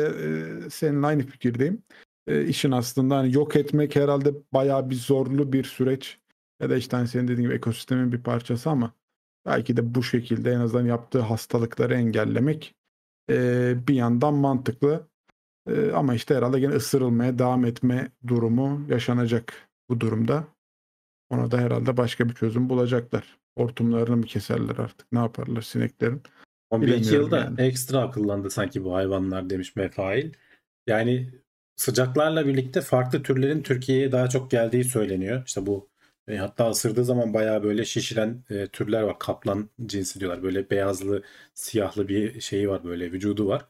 e, 0.68 0.70
seninle 0.70 1.06
aynı 1.08 1.24
fikirdeyim. 1.24 1.84
E, 2.28 2.46
işin 2.46 2.72
aslında 2.72 3.18
hani 3.18 3.36
yok 3.36 3.56
etmek 3.56 3.96
herhalde 3.96 4.34
bayağı 4.54 4.90
bir 4.90 4.96
zorlu 4.96 5.54
bir 5.54 5.64
süreç. 5.64 6.20
Ya 6.62 6.70
da 6.70 6.78
işte 6.78 6.98
hani 6.98 7.08
senin 7.08 7.28
dediğin 7.28 7.48
gibi 7.48 7.54
ekosistemin 7.54 8.12
bir 8.12 8.24
parçası 8.24 8.70
ama 8.70 8.94
belki 9.46 9.78
de 9.78 9.96
bu 9.96 10.04
şekilde 10.04 10.52
en 10.52 10.60
azından 10.60 10.86
yaptığı 10.86 11.20
hastalıkları 11.20 11.94
engellemek 11.94 12.76
e, 13.30 13.76
bir 13.88 13.94
yandan 13.94 14.34
mantıklı. 14.34 15.08
E, 15.68 15.92
ama 15.92 16.16
işte 16.16 16.36
herhalde 16.36 16.60
yine 16.60 16.74
ısırılmaya 16.74 17.40
devam 17.40 17.66
etme 17.66 18.12
durumu 18.28 18.86
yaşanacak 18.90 19.70
bu 19.90 20.00
durumda. 20.00 20.48
Ona 21.30 21.52
da 21.52 21.58
herhalde 21.58 21.98
başka 21.98 22.30
bir 22.30 22.34
çözüm 22.34 22.70
bulacaklar. 22.70 23.39
Hortumlarını 23.60 24.18
mı 24.18 24.26
keserler 24.26 24.78
artık 24.78 25.12
ne 25.12 25.20
yaparlar 25.20 25.62
sineklerin. 25.62 26.22
Son 26.72 26.82
bir 26.82 26.88
iki 26.88 27.16
yılda 27.16 27.38
yani. 27.38 27.62
ekstra 27.62 28.00
akıllandı 28.00 28.50
sanki 28.50 28.84
bu 28.84 28.96
hayvanlar 28.96 29.50
demiş 29.50 29.76
Mefail. 29.76 30.34
Yani 30.88 31.30
sıcaklarla 31.76 32.48
birlikte 32.48 32.82
farklı 32.82 33.24
türlerin 33.24 33.62
Türkiye'ye 33.62 34.12
daha 34.12 34.30
çok 34.30 34.52
geldiği 34.52 34.84
söyleniyor. 34.84 35.44
İşte 35.46 35.66
bu 35.66 35.90
e, 36.28 36.38
hatta 36.38 36.70
ısırdığı 36.70 37.06
zaman 37.06 37.34
bayağı 37.34 37.64
böyle 37.64 37.86
şişiren 37.86 38.44
e, 38.50 38.68
türler 38.68 39.02
var. 39.02 39.20
Kaplan 39.20 39.70
cinsi 39.86 40.20
diyorlar. 40.20 40.44
Böyle 40.44 40.70
beyazlı, 40.70 41.24
siyahlı 41.54 42.08
bir 42.08 42.42
şeyi 42.42 42.70
var 42.70 42.84
böyle 42.84 43.12
vücudu 43.12 43.48
var. 43.48 43.66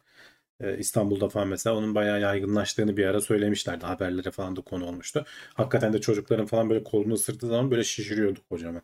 E, 0.62 0.78
İstanbul'da 0.78 1.30
falan 1.30 1.48
mesela 1.48 1.76
onun 1.76 1.96
bayağı 1.96 2.22
yaygınlaştığını 2.22 2.98
bir 2.98 3.06
ara 3.06 3.22
söylemişlerdi. 3.22 3.86
Haberlere 3.86 4.32
falan 4.32 4.56
da 4.56 4.62
konu 4.62 4.86
olmuştu. 4.86 5.26
Hakikaten 5.54 5.94
de 5.94 6.02
çocukların 6.02 6.46
falan 6.46 6.70
böyle 6.70 6.84
kolunu 6.84 7.14
ısırdığı 7.14 7.48
zaman 7.48 7.72
böyle 7.72 7.84
şişiriyordu 7.84 8.40
kocaman. 8.50 8.82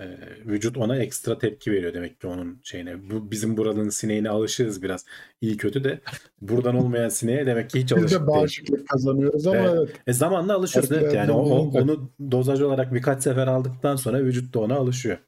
E, 0.00 0.18
vücut 0.46 0.76
ona 0.76 0.96
ekstra 0.96 1.38
tepki 1.38 1.72
veriyor 1.72 1.94
demek 1.94 2.20
ki 2.20 2.26
onun 2.26 2.60
şeyine. 2.62 3.10
Bu 3.10 3.30
bizim 3.30 3.56
buranın 3.56 3.88
sineğine 3.88 4.28
alışırız 4.30 4.82
biraz. 4.82 5.04
İyi 5.40 5.56
kötü 5.56 5.84
de 5.84 6.00
buradan 6.40 6.76
olmayan 6.76 7.08
sineğe 7.08 7.46
demek 7.46 7.70
ki 7.70 7.80
hiç 7.80 7.92
alışık. 7.92 8.20
Biz 8.20 8.20
de 8.20 8.26
bağışıklık 8.26 8.88
kazanıyoruz 8.88 9.46
ama 9.46 9.56
evet. 9.56 9.74
evet. 9.76 10.00
E 10.06 10.12
zamanla 10.12 10.54
alışıyoruz 10.54 10.92
evet, 10.92 11.14
yani 11.14 11.32
o, 11.32 11.40
o, 11.40 11.80
onu 11.80 12.10
dozaj 12.30 12.60
olarak 12.62 12.94
birkaç 12.94 13.22
sefer 13.22 13.46
aldıktan 13.46 13.96
sonra 13.96 14.24
vücut 14.24 14.54
da 14.54 14.60
ona 14.60 14.74
alışıyor. 14.74 15.18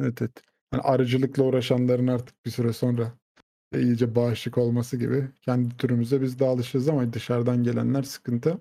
Evet 0.00 0.22
evet. 0.22 0.32
Yani 0.72 0.82
arıcılıkla 0.82 1.44
uğraşanların 1.44 2.06
artık 2.06 2.46
bir 2.46 2.50
süre 2.50 2.72
sonra 2.72 3.12
e, 3.72 3.80
iyice 3.82 4.14
bağışık 4.14 4.58
olması 4.58 4.96
gibi. 4.96 5.28
Kendi 5.42 5.76
türümüze 5.76 6.22
biz 6.22 6.38
de 6.38 6.44
alışırız 6.46 6.88
ama 6.88 7.12
dışarıdan 7.12 7.62
gelenler 7.62 8.02
sıkıntı. 8.02 8.58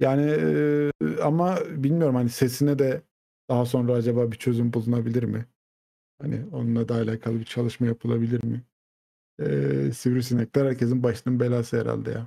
Yani 0.00 0.30
e, 0.40 0.90
ama 1.22 1.58
bilmiyorum 1.70 2.14
hani 2.14 2.28
sesine 2.28 2.78
de 2.78 3.02
daha 3.50 3.66
sonra 3.66 3.92
acaba 3.92 4.32
bir 4.32 4.36
çözüm 4.36 4.72
bulunabilir 4.72 5.22
mi? 5.22 5.46
Hani 6.20 6.46
onunla 6.52 6.88
da 6.88 6.94
alakalı 6.94 7.40
bir 7.40 7.44
çalışma 7.44 7.86
yapılabilir 7.86 8.44
mi? 8.44 8.62
Ee, 9.40 9.90
sivrisinekler 9.92 10.66
herkesin 10.66 11.02
başının 11.02 11.40
belası 11.40 11.80
herhalde 11.80 12.10
ya. 12.10 12.26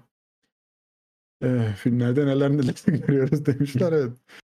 Ee, 1.43 1.73
filmlerde 1.77 2.25
neler 2.25 2.49
neler 2.49 2.75
görüyoruz 2.85 3.45
demişler 3.45 3.91
evet. 3.91 4.13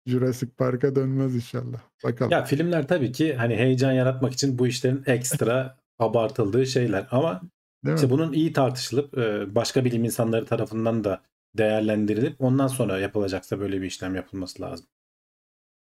Jurassic 0.07 0.53
Park'a 0.57 0.95
dönmez 0.95 1.35
inşallah. 1.35 1.81
Bakalım. 2.05 2.33
Ya 2.33 2.45
filmler 2.45 2.89
tabii 2.89 3.13
ki 3.13 3.35
hani 3.35 3.57
heyecan 3.57 3.93
yaratmak 3.93 4.33
için 4.33 4.59
bu 4.59 4.67
işlerin 4.67 5.03
ekstra 5.07 5.79
abartıldığı 5.99 6.67
şeyler 6.67 7.07
ama 7.11 7.41
Değil 7.85 7.93
mi? 7.93 7.95
işte 7.95 8.11
bunun 8.11 8.33
iyi 8.33 8.53
tartışılıp 8.53 9.17
başka 9.55 9.85
bilim 9.85 10.05
insanları 10.05 10.47
tarafından 10.47 11.05
da 11.05 11.23
değerlendirilip 11.59 12.41
ondan 12.41 12.67
sonra 12.67 12.99
yapılacaksa 12.99 13.61
böyle 13.61 13.81
bir 13.81 13.87
işlem 13.87 14.15
yapılması 14.15 14.63
lazım. 14.63 14.87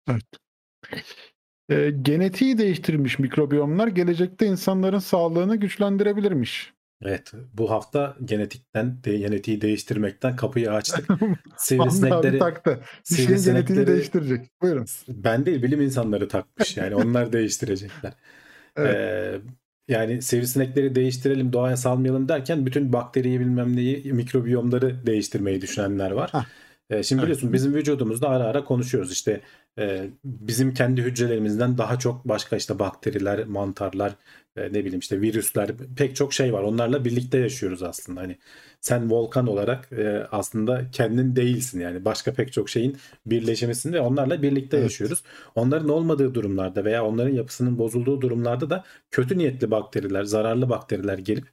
Evet. 0.10 0.45
Ee, 1.70 1.92
genetiği 2.02 2.58
değiştirilmiş 2.58 3.20
mikrobiyomlar 3.20 3.88
gelecekte 3.88 4.46
insanların 4.46 5.00
sağlığını 5.00 5.56
güçlendirebilirmiş. 5.56 6.74
Evet 7.02 7.32
bu 7.54 7.72
hafta 7.72 8.18
genetikten 8.26 9.04
de, 9.04 9.18
genetiği 9.18 9.62
değiştirmekten 9.62 10.36
kapıyı 10.36 10.72
açtık. 10.72 11.08
Sivrisinekleri 11.58 12.40
taktı. 12.40 12.80
Genetiğini 13.10 13.40
sivrisinekleri- 13.40 13.88
değiştirecek. 13.88 14.46
Buyurun. 14.62 14.86
ben 15.08 15.46
değil 15.46 15.64
bilim 15.64 15.82
insanları 15.82 16.28
takmış 16.28 16.78
yani 16.78 16.96
onlar 16.96 17.34
değiştirecekler. 17.34 18.14
Evet. 18.78 18.96
Ee, 18.96 19.42
yani 19.88 20.22
sivrisinekleri 20.22 20.96
değiştirelim 20.96 21.54
doğaya 21.54 21.78
salmayalım 21.78 22.30
derken 22.30 22.66
bütün 22.66 22.94
bakteriyi 22.94 23.40
bilmem 23.40 23.76
neyi 23.76 24.14
mikrobiyomları 24.14 25.06
değiştirmeyi 25.08 25.62
düşünenler 25.62 26.12
var. 26.12 26.30
Hah. 26.32 26.46
Ee, 26.90 27.04
şimdi 27.04 27.20
Evet. 27.20 27.28
biliyorsun 27.28 27.54
bizim 27.54 27.74
vücudumuzda 27.74 28.30
ara 28.30 28.44
ara 28.44 28.64
konuşuyoruz 28.64 29.12
işte 29.12 29.42
e, 29.80 30.10
bizim 30.26 30.74
kendi 30.74 31.02
hücrelerimizden 31.02 31.78
daha 31.78 32.00
çok 32.00 32.26
başka 32.26 32.56
işte 32.56 32.80
bakteriler, 32.80 33.46
mantarlar, 33.46 34.16
e, 34.56 34.62
ne 34.74 34.74
bileyim 34.86 35.00
işte 35.00 35.22
virüsler 35.22 35.72
pek 35.98 36.16
çok 36.16 36.34
şey 36.34 36.54
var. 36.54 36.64
Onlarla 36.64 37.06
birlikte 37.06 37.38
yaşıyoruz 37.38 37.84
aslında. 37.84 38.22
Hani 38.22 38.38
sen 38.82 39.12
volkan 39.12 39.48
olarak 39.48 39.92
e, 39.92 40.28
aslında 40.32 40.92
kendin 40.92 41.36
değilsin 41.36 41.80
yani 41.80 42.06
başka 42.06 42.34
pek 42.34 42.54
çok 42.54 42.70
şeyin 42.70 42.98
birleşimisin 43.26 43.94
ve 43.94 44.00
onlarla 44.02 44.42
birlikte 44.42 44.78
Evet. 44.78 44.84
yaşıyoruz. 44.84 45.24
Onların 45.56 45.90
olmadığı 45.90 46.34
durumlarda 46.36 46.86
veya 46.86 47.06
onların 47.06 47.34
yapısının 47.34 47.78
bozulduğu 47.80 48.22
durumlarda 48.22 48.70
da 48.70 48.84
kötü 49.12 49.38
niyetli 49.38 49.72
bakteriler, 49.72 50.24
zararlı 50.24 50.70
bakteriler 50.70 51.18
gelip 51.18 51.48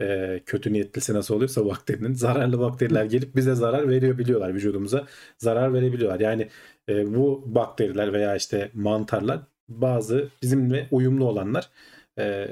e, 0.00 0.40
kötü 0.46 0.72
niyetlisi 0.72 1.14
nasıl 1.14 1.34
oluyorsa 1.34 1.66
bakterinin 1.66 2.14
zararlı 2.14 2.58
bakteriler 2.60 3.04
gelip 3.04 3.36
bize 3.36 3.54
zarar 3.54 3.88
veriyor 3.88 4.18
biliyorlar 4.18 4.54
vücudumuza 4.54 5.06
zarar 5.38 5.74
verebiliyorlar. 5.74 6.20
Yani 6.20 6.48
e, 6.88 7.14
bu 7.14 7.42
bakteriler 7.46 8.12
veya 8.12 8.36
işte 8.36 8.70
mantarlar 8.74 9.40
bazı 9.68 10.28
bizimle 10.42 10.88
uyumlu 10.90 11.24
olanlar 11.24 11.70
e, 12.18 12.48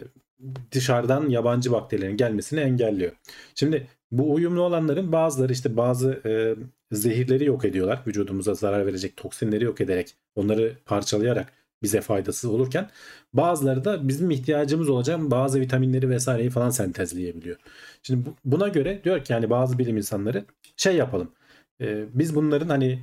dışarıdan 0.72 1.28
yabancı 1.28 1.72
bakterilerin 1.72 2.16
gelmesini 2.16 2.60
engelliyor. 2.60 3.12
Şimdi 3.54 3.86
bu 4.10 4.34
uyumlu 4.34 4.62
olanların 4.62 5.12
bazıları 5.12 5.52
işte 5.52 5.76
bazı 5.76 6.20
e, 6.26 6.54
zehirleri 6.92 7.44
yok 7.44 7.64
ediyorlar. 7.64 8.02
Vücudumuza 8.06 8.54
zarar 8.54 8.86
verecek 8.86 9.16
toksinleri 9.16 9.64
yok 9.64 9.80
ederek 9.80 10.14
onları 10.36 10.72
parçalayarak 10.86 11.52
bize 11.82 12.00
faydasız 12.00 12.50
olurken 12.50 12.90
bazıları 13.34 13.84
da 13.84 14.08
bizim 14.08 14.30
ihtiyacımız 14.30 14.88
olacak 14.88 15.20
bazı 15.20 15.60
vitaminleri 15.60 16.10
vesaireyi 16.10 16.50
falan 16.50 16.70
sentezleyebiliyor. 16.70 17.56
Şimdi 18.02 18.26
bu- 18.26 18.34
buna 18.44 18.68
göre 18.68 19.00
diyor 19.04 19.24
ki 19.24 19.32
yani 19.32 19.50
bazı 19.50 19.78
bilim 19.78 19.96
insanları 19.96 20.44
şey 20.76 20.96
yapalım. 20.96 21.32
E, 21.80 22.04
biz 22.14 22.34
bunların 22.34 22.68
hani 22.68 23.02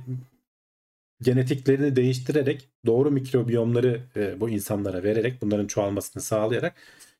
genetiklerini 1.22 1.96
değiştirerek 1.96 2.68
doğru 2.86 3.10
mikrobiyomları 3.10 4.00
e, 4.16 4.40
bu 4.40 4.50
insanlara 4.50 5.02
vererek 5.02 5.42
bunların 5.42 5.66
çoğalmasını 5.66 6.22
sağlayarak 6.22 6.74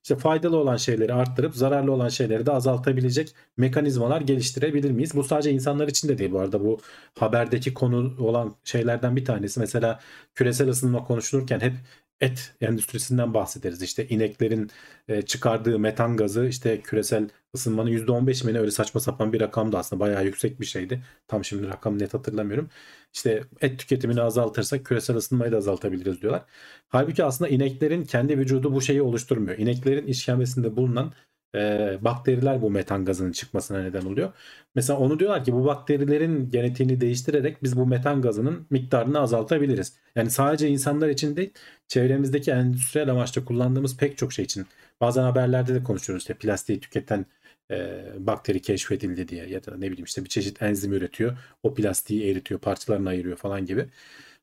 işte 0.06 0.16
faydalı 0.16 0.56
olan 0.56 0.76
şeyleri 0.76 1.14
arttırıp 1.14 1.56
zararlı 1.56 1.92
olan 1.92 2.09
şeyleri 2.09 2.46
de 2.46 2.52
azaltabilecek 2.52 3.35
mekanizmalar 3.56 4.20
geliştirebilir 4.20 4.90
miyiz? 4.90 5.14
Bu 5.14 5.24
sadece 5.24 5.50
insanlar 5.50 5.88
için 5.88 6.09
de 6.09 6.18
değil 6.18 6.32
bu 6.32 6.40
arada 6.40 6.64
bu 6.64 6.78
haberdeki 7.18 7.74
konu 7.74 8.14
olan 8.18 8.54
şeylerden 8.64 9.16
bir 9.16 9.24
tanesi 9.24 9.61
mesela 9.61 10.00
küresel 10.35 10.68
ısınma 10.68 11.04
konuşulurken 11.04 11.61
hep 11.61 11.72
et 12.20 12.55
endüstrisinden 12.61 13.35
bahsederiz. 13.35 13.83
İşte 13.83 14.09
ineklerin 14.09 14.70
e, 15.09 15.22
çıkardığı 15.22 15.79
metan 15.79 16.16
gazı 16.16 16.46
işte 16.46 16.81
küresel 16.81 17.29
ısınmanın 17.55 17.90
%15 17.90 18.46
mi 18.46 18.59
öyle 18.59 18.70
saçma 18.70 19.00
sapan 19.00 19.33
bir 19.33 19.40
rakamdı 19.40 19.79
aslında 19.79 20.00
bayağı 20.00 20.24
yüksek 20.24 20.61
bir 20.61 20.66
şeydi. 20.66 21.02
Tam 21.29 21.44
şimdi 21.44 21.68
rakam 21.68 21.98
net 21.98 22.14
hatırlamıyorum. 22.14 22.70
İşte 23.14 23.42
et 23.61 23.79
tüketimini 23.79 24.20
azaltırsak 24.22 24.87
küresel 24.87 25.16
ısınmayı 25.16 25.52
da 25.52 25.57
azaltabiliriz 25.57 26.22
diyorlar. 26.22 26.44
Halbuki 26.88 27.24
aslında 27.24 27.48
ineklerin 27.50 28.05
kendi 28.05 28.38
vücudu 28.38 28.72
bu 28.74 28.81
şeyi 28.81 29.02
oluşturmuyor. 29.02 29.59
İneklerin 29.59 30.07
işkembesinde 30.07 30.76
bulunan 30.76 31.12
e, 31.56 31.98
bakteriler 32.00 32.62
bu 32.62 32.70
metan 32.70 33.04
gazının 33.04 33.32
çıkmasına 33.32 33.82
neden 33.82 34.02
oluyor. 34.02 34.32
Mesela 34.74 34.98
onu 34.98 35.18
diyorlar 35.18 35.44
ki 35.44 35.52
bu 35.52 35.64
bakterilerin 35.64 36.50
genetiğini 36.50 37.00
değiştirerek 37.00 37.62
biz 37.62 37.76
bu 37.76 37.86
metan 37.86 38.22
gazının 38.22 38.66
miktarını 38.70 39.20
azaltabiliriz. 39.20 39.96
Yani 40.16 40.30
sadece 40.30 40.68
insanlar 40.68 41.08
için 41.08 41.36
değil 41.36 41.52
çevremizdeki 41.88 42.50
endüstriyel 42.50 43.10
amaçla 43.10 43.44
kullandığımız 43.44 43.96
pek 43.96 44.18
çok 44.18 44.32
şey 44.32 44.44
için. 44.44 44.66
Bazen 45.00 45.22
haberlerde 45.22 45.74
de 45.74 45.82
konuşuyoruz 45.82 46.22
işte 46.22 46.34
plastiği 46.34 46.80
tüketen 46.80 47.26
e, 47.70 48.04
bakteri 48.18 48.62
keşfedildi 48.62 49.28
diye 49.28 49.46
ya 49.48 49.64
da 49.66 49.76
ne 49.76 49.90
bileyim 49.90 50.04
işte 50.04 50.24
bir 50.24 50.28
çeşit 50.28 50.62
enzim 50.62 50.92
üretiyor. 50.92 51.38
O 51.62 51.74
plastiği 51.74 52.30
eritiyor, 52.30 52.60
parçalarını 52.60 53.08
ayırıyor 53.08 53.36
falan 53.36 53.66
gibi. 53.66 53.86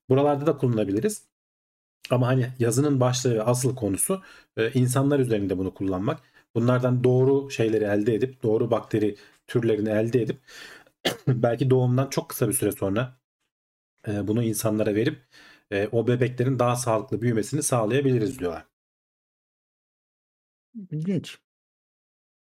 Buralarda 0.09 0.45
da 0.47 0.57
kullanabiliriz. 0.57 1.23
Ama 2.09 2.27
hani 2.27 2.47
yazının 2.59 2.99
başlığı 2.99 3.35
ve 3.35 3.43
asıl 3.43 3.75
konusu 3.75 4.21
e, 4.57 4.71
insanlar 4.71 5.19
üzerinde 5.19 5.57
bunu 5.57 5.73
kullanmak. 5.73 6.19
Bunlardan 6.55 7.03
doğru 7.03 7.51
şeyleri 7.51 7.83
elde 7.83 8.15
edip 8.15 8.43
doğru 8.43 8.71
bakteri 8.71 9.15
türlerini 9.47 9.89
elde 9.89 10.21
edip 10.21 10.41
belki 11.27 11.69
doğumdan 11.69 12.09
çok 12.09 12.29
kısa 12.29 12.47
bir 12.47 12.53
süre 12.53 12.71
sonra 12.71 13.17
e, 14.07 14.27
bunu 14.27 14.43
insanlara 14.43 14.95
verip 14.95 15.21
e, 15.71 15.87
o 15.91 16.07
bebeklerin 16.07 16.59
daha 16.59 16.75
sağlıklı 16.75 17.21
büyümesini 17.21 17.63
sağlayabiliriz 17.63 18.39
diyorlar. 18.39 18.65
İlginç. 20.91 21.39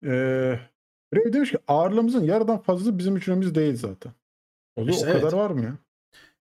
Ee, 0.04 0.61
Ray 1.14 1.33
demiş 1.33 1.50
ki 1.50 1.59
ağırlığımızın 1.68 2.24
yarıdan 2.24 2.59
fazlası 2.59 2.98
bizim 2.98 3.16
hücremiz 3.16 3.54
değil 3.54 3.76
zaten. 3.76 4.12
O, 4.76 4.88
da 4.88 4.90
İşte 4.90 5.07
o 5.07 5.12
kadar 5.12 5.22
evet. 5.22 5.35
var 5.35 5.50
mı 5.50 5.64
ya? 5.64 5.78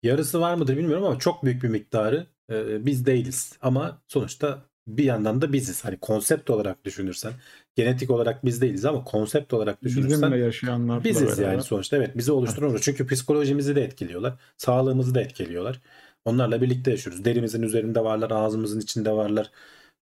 Yarısı 0.02 0.40
var 0.40 0.55
mıdır 0.55 0.76
bilmiyorum 0.76 1.05
ama 1.05 1.18
çok 1.18 1.44
büyük 1.44 1.62
bir 1.62 1.68
miktarı 1.68 2.26
e, 2.50 2.87
biz 2.87 3.07
değiliz. 3.07 3.59
Ama 3.62 4.02
sonuçta 4.09 4.62
bir 4.87 5.05
yandan 5.05 5.42
da 5.42 5.53
biziz. 5.53 5.85
Hani 5.85 5.97
konsept 5.97 6.51
olarak 6.51 6.85
düşünürsen, 6.85 7.33
genetik 7.75 8.11
olarak 8.11 8.45
biz 8.45 8.61
değiliz 8.61 8.85
ama 8.85 9.05
konsept 9.05 9.53
olarak 9.53 9.83
düşünürsen 9.83 10.23
Bizimle 10.23 10.45
yaşayanlarla 10.45 11.05
biziz 11.05 11.38
yani 11.38 11.62
sonuçta. 11.62 11.97
Evet 11.97 12.16
bizi 12.16 12.33
oluşturan 12.33 12.75
o. 12.75 12.79
Çünkü 12.79 13.07
psikolojimizi 13.07 13.77
de 13.77 13.85
etkiliyorlar. 13.85 14.35
Sağlığımızı 14.57 15.14
da 15.14 15.21
etkiliyorlar. 15.21 15.81
Onlarla 16.25 16.62
birlikte 16.62 16.90
yaşıyoruz. 16.90 17.25
Derimizin 17.25 17.62
üzerinde 17.62 18.05
varlar, 18.05 18.31
ağzımızın 18.31 18.81
içinde 18.81 19.12
varlar. 19.12 19.51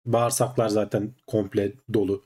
Bağırsaklar 0.05 0.69
zaten 0.69 1.13
komple 1.27 1.73
dolu. 1.93 2.25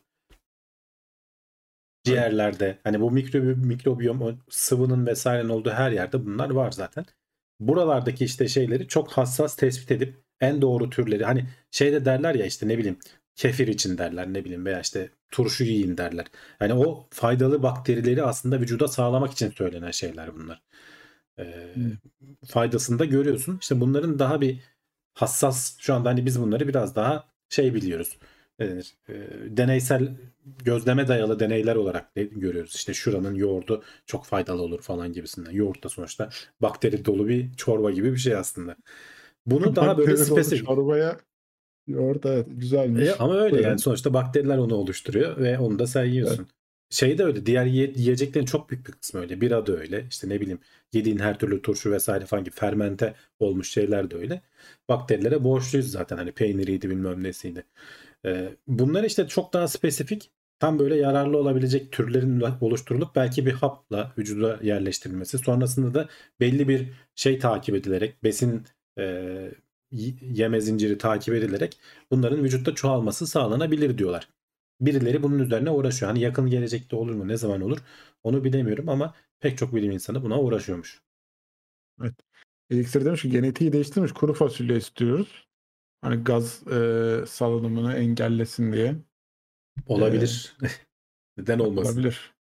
Ciğerlerde 2.04 2.80
hani 2.84 3.02
bu 3.02 3.12
mikrobi, 3.12 3.56
mikrobiyom 3.56 4.40
sıvının 4.50 5.08
vesairenin 5.08 5.50
olduğu 5.50 5.70
her 5.70 5.92
yerde 5.92 6.26
bunlar 6.26 6.50
var 6.50 6.72
zaten. 6.72 7.06
Buralardaki 7.60 8.26
işte 8.26 8.48
şeyleri 8.48 8.88
çok 8.88 9.12
hassas 9.12 9.56
tespit 9.56 9.92
edip 9.92 10.23
en 10.44 10.62
doğru 10.62 10.90
türleri 10.90 11.24
hani 11.26 11.46
şeyde 11.72 12.06
derler 12.06 12.36
ya 12.36 12.46
işte 12.46 12.68
ne 12.68 12.78
bileyim 12.78 12.98
kefir 13.36 13.68
için 13.68 13.98
derler 13.98 14.34
ne 14.34 14.46
bileyim 14.46 14.66
veya 14.66 14.80
işte 14.82 15.10
turşu 15.32 15.64
yiyin 15.64 15.98
derler. 15.98 16.26
Yani 16.62 16.74
o 16.74 17.08
faydalı 17.12 17.64
bakterileri 17.64 18.24
aslında 18.24 18.60
vücuda 18.62 18.88
sağlamak 18.88 19.32
için 19.32 19.52
söylenen 19.52 19.92
şeyler 19.92 20.36
bunlar. 20.36 20.62
Ee, 21.40 21.46
Hmm. 21.76 21.98
faydasını 22.48 23.00
da 23.00 23.06
görüyorsun. 23.06 23.58
İşte 23.62 23.80
bunların 23.82 24.20
daha 24.20 24.42
bir 24.42 24.60
hassas 25.14 25.78
şu 25.80 25.94
anda 25.94 26.10
hani 26.10 26.26
biz 26.26 26.42
bunları 26.42 26.68
biraz 26.68 26.96
daha 26.96 27.26
şey 27.50 27.74
biliyoruz. 27.74 28.18
Ne 28.60 28.70
denir? 28.70 28.96
Ee, 29.10 29.14
deneysel 29.58 30.18
gözleme 30.66 31.08
dayalı 31.08 31.40
deneyler 31.40 31.76
olarak 31.76 32.16
de 32.18 32.24
görüyoruz. 32.24 32.76
İşte 32.76 32.94
şuranın 32.94 33.36
yoğurdu 33.36 33.84
çok 34.06 34.26
faydalı 34.26 34.62
olur 34.62 34.82
falan 34.82 35.14
gibisinden. 35.14 35.52
Yoğurt 35.52 35.84
da 35.84 35.90
sonuçta 35.90 36.30
bakteri 36.62 37.06
dolu 37.06 37.28
bir 37.28 37.54
çorba 37.54 37.92
gibi 37.92 38.12
bir 38.14 38.18
şey 38.18 38.36
aslında. 38.36 38.76
Bunu 39.46 39.76
daha 39.76 39.98
böyle 39.98 40.18
spesifik. 40.18 40.66
Çorbaya 40.66 41.20
evet 42.26 42.46
güzelmiş. 42.50 43.10
E, 43.10 43.16
ama 43.16 43.36
öyle 43.36 43.52
Buyurun. 43.52 43.70
yani 43.70 43.80
sonuçta 43.80 44.14
bakteriler 44.14 44.58
onu 44.58 44.76
oluşturuyor 44.76 45.38
ve 45.38 45.60
onu 45.60 45.80
da 45.80 45.88
sen 45.88 46.06
yiyorsun. 46.06 46.48
Şey 46.90 47.18
de 47.18 47.24
öyle 47.24 47.46
diğer 47.46 47.66
yiye- 47.66 47.94
yiyeceklerin 47.96 48.46
çok 48.46 48.70
büyük 48.70 48.88
bir 48.88 48.92
kısmı 48.92 49.22
öyle. 49.22 49.42
Bira 49.42 49.66
da 49.66 49.78
öyle. 49.78 50.06
İşte 50.10 50.30
ne 50.30 50.42
bileyim 50.42 50.60
yediğin 50.94 51.20
her 51.20 51.40
türlü 51.40 51.62
turşu 51.62 51.92
vesaire 51.92 52.26
falan 52.26 52.44
gibi 52.44 52.56
fermente 52.56 53.16
olmuş 53.40 53.70
şeyler 53.70 54.12
de 54.12 54.16
öyle. 54.16 54.42
Bakterilere 54.90 55.44
borçluyuz 55.44 55.92
zaten 55.92 56.18
hani 56.18 56.32
peyniriydi 56.32 56.90
bilmem 56.90 57.24
nesiydi. 57.24 57.64
Ee, 58.26 58.50
bunlar 58.68 59.04
işte 59.04 59.28
çok 59.28 59.54
daha 59.54 59.68
spesifik 59.68 60.32
tam 60.60 60.80
böyle 60.80 60.96
yararlı 60.96 61.38
olabilecek 61.38 61.92
türlerin 61.92 62.44
oluşturulup 62.62 63.16
belki 63.16 63.46
bir 63.46 63.52
hapla 63.52 64.14
vücuda 64.18 64.60
yerleştirilmesi. 64.62 65.38
Sonrasında 65.38 65.94
da 65.94 66.10
belli 66.40 66.68
bir 66.68 66.88
şey 67.16 67.40
takip 67.40 67.76
edilerek 67.76 68.24
besin 68.24 68.64
e, 69.00 69.52
yeme 70.22 70.62
zinciri 70.62 70.98
takip 70.98 71.34
edilerek 71.34 71.78
bunların 72.12 72.44
vücutta 72.44 72.76
çoğalması 72.76 73.28
sağlanabilir 73.28 73.98
diyorlar. 73.98 74.30
Birileri 74.82 75.24
bunun 75.24 75.40
üzerine 75.40 75.70
uğraşıyor. 75.70 76.12
Hani 76.12 76.22
yakın 76.22 76.50
gelecekte 76.50 76.96
olur 76.96 77.14
mu 77.14 77.28
ne 77.28 77.38
zaman 77.38 77.62
olur 77.62 77.78
onu 78.24 78.44
bilemiyorum 78.44 78.90
ama 78.90 79.14
pek 79.40 79.58
çok 79.58 79.76
bilim 79.76 79.92
insanı 79.92 80.24
buna 80.24 80.42
uğraşıyormuş. 80.42 81.02
Elixir 82.70 83.06
demiş 83.06 83.22
ki 83.22 83.30
genetiği 83.30 83.74
değiştirmiş 83.74 84.12
kuru 84.12 84.34
fasulye 84.34 84.78
istiyoruz. 84.78 85.48
Hani 86.02 86.24
gaz 86.24 86.68
e, 86.68 87.24
salınımını 87.28 87.94
engellesin 87.94 88.74
diye. 88.74 88.96
Olabilir. 89.86 90.58
Neden 91.38 91.60
olmasın? 91.60 91.94
Olabilir. 91.94 92.34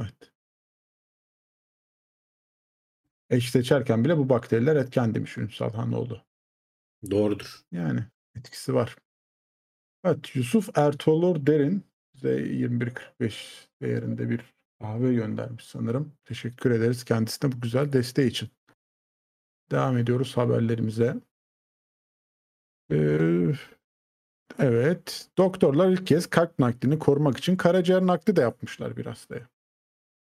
Evet. 0.00 0.32
Eş 3.30 3.50
seçerken 3.50 4.04
bile 4.04 4.18
bu 4.18 4.28
bakteriler 4.28 4.76
etken 4.76 5.14
demiş 5.14 5.38
Ünsal 5.38 5.72
Hanoğlu. 5.72 6.22
Doğrudur. 7.10 7.60
Yani 7.72 8.04
etkisi 8.36 8.74
var. 8.74 8.96
Evet 10.04 10.36
Yusuf 10.36 10.78
Ertuğrul 10.78 11.46
Derin 11.46 11.84
bize 12.14 12.36
21.45 12.40 13.68
değerinde 13.82 14.30
bir 14.30 14.40
kahve 14.80 15.14
göndermiş 15.14 15.64
sanırım. 15.64 16.12
Teşekkür 16.24 16.70
ederiz 16.70 17.04
kendisine 17.04 17.52
bu 17.52 17.60
güzel 17.60 17.92
desteği 17.92 18.28
için. 18.28 18.48
Devam 19.70 19.98
ediyoruz 19.98 20.36
haberlerimize. 20.36 21.16
Ee, 22.92 23.52
evet. 24.58 25.28
Doktorlar 25.38 25.90
ilk 25.90 26.06
kez 26.06 26.26
kalp 26.26 26.58
naklini 26.58 26.98
korumak 26.98 27.36
için 27.36 27.56
karaciğer 27.56 28.06
nakli 28.06 28.36
de 28.36 28.40
yapmışlar 28.40 28.96
bir 28.96 29.06
hastaya. 29.06 29.48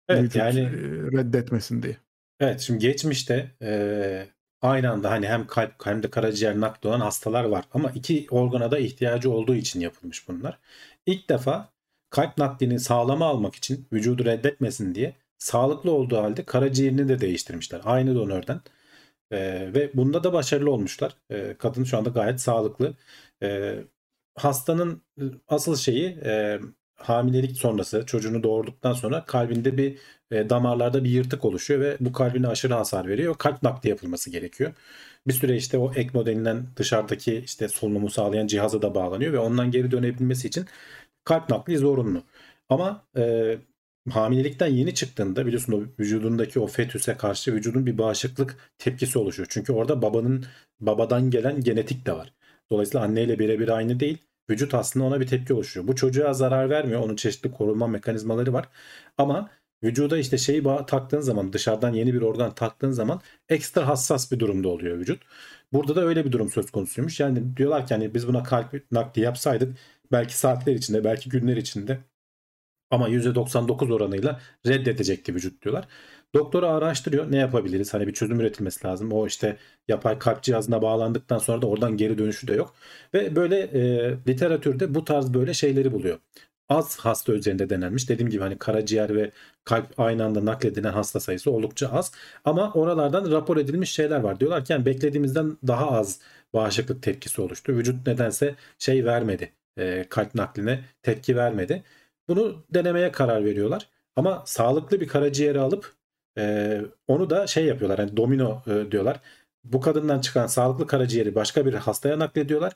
Evet 0.08 0.22
Vücut, 0.22 0.36
yani 0.36 0.60
e, 0.60 0.70
reddetmesin 1.12 1.82
diye. 1.82 1.96
Evet 2.40 2.60
şimdi 2.60 2.78
geçmişte 2.78 3.50
e, 3.62 4.26
aynı 4.62 4.90
anda 4.90 5.10
hani 5.10 5.28
hem 5.28 5.46
kalp 5.46 5.86
hem 5.86 6.02
de 6.02 6.10
karaciğer 6.10 6.60
nakli 6.60 6.88
olan 6.88 7.00
hastalar 7.00 7.44
var 7.44 7.64
ama 7.72 7.90
iki 7.90 8.26
organa 8.30 8.70
da 8.70 8.78
ihtiyacı 8.78 9.30
olduğu 9.30 9.54
için 9.54 9.80
yapılmış 9.80 10.28
bunlar. 10.28 10.58
İlk 11.06 11.28
defa 11.30 11.72
kalp 12.10 12.38
naklini 12.38 12.80
sağlama 12.80 13.26
almak 13.26 13.54
için 13.54 13.88
vücudu 13.92 14.24
reddetmesin 14.24 14.94
diye 14.94 15.16
sağlıklı 15.38 15.90
olduğu 15.90 16.16
halde 16.18 16.44
karaciğerini 16.44 17.08
de 17.08 17.20
değiştirmişler. 17.20 17.80
Aynı 17.84 18.14
donörden. 18.14 18.60
E, 19.30 19.38
ve 19.74 19.90
bunda 19.94 20.24
da 20.24 20.32
başarılı 20.32 20.70
olmuşlar. 20.72 21.16
E, 21.30 21.56
kadın 21.58 21.84
şu 21.84 21.98
anda 21.98 22.10
gayet 22.10 22.40
sağlıklı. 22.40 22.94
E, 23.42 23.78
hastanın 24.36 25.02
asıl 25.48 25.76
şeyi 25.76 26.06
e, 26.24 26.60
hamilelik 26.98 27.56
sonrası 27.56 28.06
çocuğunu 28.06 28.42
doğurduktan 28.42 28.92
sonra 28.92 29.24
kalbinde 29.24 29.76
bir 29.78 29.98
e, 30.30 30.50
damarlarda 30.50 31.04
bir 31.04 31.10
yırtık 31.10 31.44
oluşuyor 31.44 31.80
ve 31.80 31.96
bu 32.00 32.12
kalbine 32.12 32.48
aşırı 32.48 32.74
hasar 32.74 33.08
veriyor. 33.08 33.34
Kalp 33.38 33.62
nakli 33.62 33.88
yapılması 33.90 34.30
gerekiyor. 34.30 34.72
Bir 35.26 35.32
süre 35.32 35.56
işte 35.56 35.78
o 35.78 35.92
ECMO 35.94 36.26
denilen 36.26 36.66
dışarıdaki 36.76 37.42
işte 37.44 37.68
solunumu 37.68 38.10
sağlayan 38.10 38.46
cihaza 38.46 38.82
da 38.82 38.94
bağlanıyor 38.94 39.32
ve 39.32 39.38
ondan 39.38 39.70
geri 39.70 39.90
dönebilmesi 39.90 40.48
için 40.48 40.66
kalp 41.24 41.50
nakli 41.50 41.78
zorunlu. 41.78 42.22
Ama 42.68 43.06
e, 43.16 43.58
hamilelikten 44.10 44.66
yeni 44.66 44.94
çıktığında 44.94 45.46
biliyorsun 45.46 45.72
o 45.72 46.02
vücudundaki 46.02 46.60
o 46.60 46.66
fetüse 46.66 47.16
karşı 47.16 47.54
vücudun 47.54 47.86
bir 47.86 47.98
bağışıklık 47.98 48.56
tepkisi 48.78 49.18
oluşuyor. 49.18 49.46
Çünkü 49.50 49.72
orada 49.72 50.02
babanın 50.02 50.44
babadan 50.80 51.30
gelen 51.30 51.60
genetik 51.60 52.06
de 52.06 52.12
var. 52.12 52.32
Dolayısıyla 52.70 53.04
anneyle 53.06 53.38
birebir 53.38 53.68
aynı 53.68 54.00
değil. 54.00 54.27
Vücut 54.50 54.74
aslında 54.74 55.06
ona 55.06 55.20
bir 55.20 55.26
tepki 55.26 55.54
oluşuyor. 55.54 55.88
Bu 55.88 55.96
çocuğa 55.96 56.34
zarar 56.34 56.70
vermiyor. 56.70 57.00
Onun 57.00 57.16
çeşitli 57.16 57.50
korunma 57.52 57.86
mekanizmaları 57.86 58.52
var. 58.52 58.68
Ama 59.18 59.50
vücuda 59.82 60.18
işte 60.18 60.38
şeyi 60.38 60.62
taktığın 60.86 61.20
zaman 61.20 61.52
dışarıdan 61.52 61.92
yeni 61.92 62.14
bir 62.14 62.22
organ 62.22 62.54
taktığın 62.54 62.90
zaman 62.90 63.20
ekstra 63.48 63.86
hassas 63.88 64.32
bir 64.32 64.38
durumda 64.38 64.68
oluyor 64.68 64.98
vücut. 64.98 65.22
Burada 65.72 65.96
da 65.96 66.04
öyle 66.04 66.24
bir 66.24 66.32
durum 66.32 66.48
söz 66.50 66.70
konusuymuş. 66.70 67.20
Yani 67.20 67.56
diyorlar 67.56 67.86
ki 67.86 67.94
hani 67.94 68.14
biz 68.14 68.28
buna 68.28 68.42
kalp 68.42 68.92
nakli 68.92 69.22
yapsaydık 69.22 69.78
belki 70.12 70.38
saatler 70.38 70.74
içinde 70.74 71.04
belki 71.04 71.28
günler 71.30 71.56
içinde 71.56 71.98
ama 72.90 73.08
%99 73.08 73.92
oranıyla 73.92 74.40
reddedecekti 74.66 75.34
vücut 75.34 75.62
diyorlar. 75.62 75.88
Doktora 76.34 76.68
araştırıyor 76.68 77.32
ne 77.32 77.36
yapabiliriz 77.36 77.94
hani 77.94 78.06
bir 78.06 78.12
çözüm 78.12 78.40
üretilmesi 78.40 78.86
lazım. 78.86 79.12
O 79.12 79.26
işte 79.26 79.56
yapay 79.88 80.18
kalp 80.18 80.42
cihazına 80.42 80.82
bağlandıktan 80.82 81.38
sonra 81.38 81.62
da 81.62 81.66
oradan 81.66 81.96
geri 81.96 82.18
dönüşü 82.18 82.48
de 82.48 82.54
yok. 82.54 82.74
Ve 83.14 83.36
böyle 83.36 83.58
e, 83.60 84.10
literatürde 84.28 84.94
bu 84.94 85.04
tarz 85.04 85.34
böyle 85.34 85.54
şeyleri 85.54 85.92
buluyor. 85.92 86.18
Az 86.68 86.98
hasta 86.98 87.32
üzerinde 87.32 87.70
denenmiş. 87.70 88.08
Dediğim 88.08 88.30
gibi 88.30 88.42
hani 88.42 88.58
karaciğer 88.58 89.16
ve 89.16 89.30
kalp 89.64 90.00
aynı 90.00 90.24
anda 90.24 90.44
nakledilen 90.44 90.92
hasta 90.92 91.20
sayısı 91.20 91.50
oldukça 91.50 91.88
az. 91.88 92.12
Ama 92.44 92.72
oralardan 92.72 93.30
rapor 93.30 93.56
edilmiş 93.56 93.90
şeyler 93.92 94.20
var. 94.20 94.40
Diyorlar 94.40 94.64
ki 94.64 94.72
yani 94.72 94.86
beklediğimizden 94.86 95.56
daha 95.66 95.90
az 95.90 96.20
bağışıklık 96.54 97.02
tepkisi 97.02 97.40
oluştu. 97.42 97.72
Vücut 97.72 98.06
nedense 98.06 98.54
şey 98.78 99.04
vermedi. 99.04 99.52
e, 99.78 100.06
kalp 100.08 100.34
nakline 100.34 100.84
tepki 101.02 101.36
vermedi. 101.36 101.82
Bunu 102.28 102.64
denemeye 102.74 103.12
karar 103.12 103.44
veriyorlar. 103.44 103.88
Ama 104.16 104.42
sağlıklı 104.46 105.00
bir 105.00 105.08
karaciğeri 105.08 105.60
alıp 105.60 105.97
e, 106.38 106.82
onu 107.08 107.30
da 107.30 107.46
şey 107.46 107.64
yapıyorlar. 107.66 107.98
Yani 107.98 108.16
domino 108.16 108.62
e, 108.66 108.90
diyorlar. 108.92 109.20
Bu 109.64 109.80
kadından 109.80 110.20
çıkan 110.20 110.46
sağlıklı 110.46 110.86
karaciğeri 110.86 111.34
başka 111.34 111.66
bir 111.66 111.74
hastaya 111.74 112.18
naklediyorlar. 112.18 112.72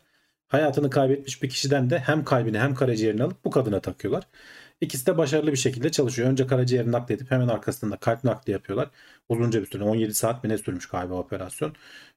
Hayatını 0.49 0.91
kaybetmiş 0.91 1.43
bir 1.43 1.49
kişiden 1.49 1.91
de 1.91 1.99
hem 1.99 2.25
kalbini 2.25 2.59
hem 2.59 2.75
karaciğerini 2.75 3.23
alıp 3.23 3.45
bu 3.45 3.51
kadına 3.51 3.81
takıyorlar. 3.81 4.25
İkisi 4.81 5.07
de 5.07 5.19
başarılı 5.19 5.53
bir 5.53 5.57
şekilde 5.57 5.91
çalışıyor. 5.91 6.29
Önce 6.31 6.47
karaciğeri 6.47 6.93
nakledip 6.93 7.31
hemen 7.31 7.49
arkasında 7.49 7.97
kalp 7.97 8.25
nakli 8.25 8.53
yapıyorlar. 8.53 8.91
Uzunca 9.29 9.61
bir 9.61 9.67
süre 9.67 9.85
17 9.85 10.15
saat 10.15 10.45
mi 10.45 10.51
ne 10.51 10.59
sürmüş 10.59 10.87
galiba 10.89 11.15
operasyon. 11.15 11.75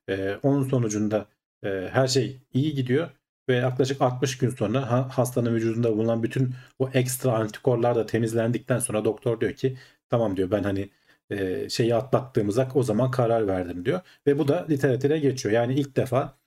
Ee, 0.09 0.35
onun 0.43 0.63
sonucunda 0.69 1.25
e, 1.63 1.89
her 1.91 2.07
şey 2.07 2.41
iyi 2.53 2.73
gidiyor 2.75 3.09
ve 3.49 3.55
yaklaşık 3.55 4.01
60 4.01 4.37
gün 4.37 4.49
sonra 4.49 4.91
ha- 4.91 5.09
hastanın 5.11 5.55
vücudunda 5.55 5.91
bulunan 5.97 6.23
bütün 6.23 6.55
o 6.79 6.89
ekstra 6.93 7.31
antikorlar 7.31 7.95
da 7.95 8.05
temizlendikten 8.05 8.79
sonra 8.79 9.05
doktor 9.05 9.41
diyor 9.41 9.53
ki 9.53 9.77
tamam 10.09 10.37
diyor 10.37 10.51
ben 10.51 10.63
hani 10.63 10.89
e, 11.29 11.69
şeyi 11.69 11.95
atlattığımıza 11.95 12.69
o 12.75 12.83
zaman 12.83 13.11
karar 13.11 13.47
verdim 13.47 13.85
diyor. 13.85 14.01
Ve 14.27 14.39
bu 14.39 14.47
da 14.47 14.65
literatüre 14.69 15.19
geçiyor. 15.19 15.55
Yani 15.55 15.73
ilk 15.73 15.95
defa 15.95 16.37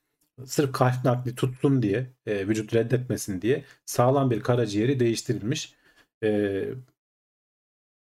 sırf 0.46 0.72
kalp 0.72 1.04
nakli 1.04 1.34
tutsun 1.34 1.82
diye 1.82 2.12
e, 2.26 2.48
vücut 2.48 2.74
reddetmesin 2.74 3.42
diye 3.42 3.64
sağlam 3.86 4.30
bir 4.30 4.40
karaciğeri 4.40 5.00
değiştirilmiş. 5.00 5.74
E, 6.24 6.64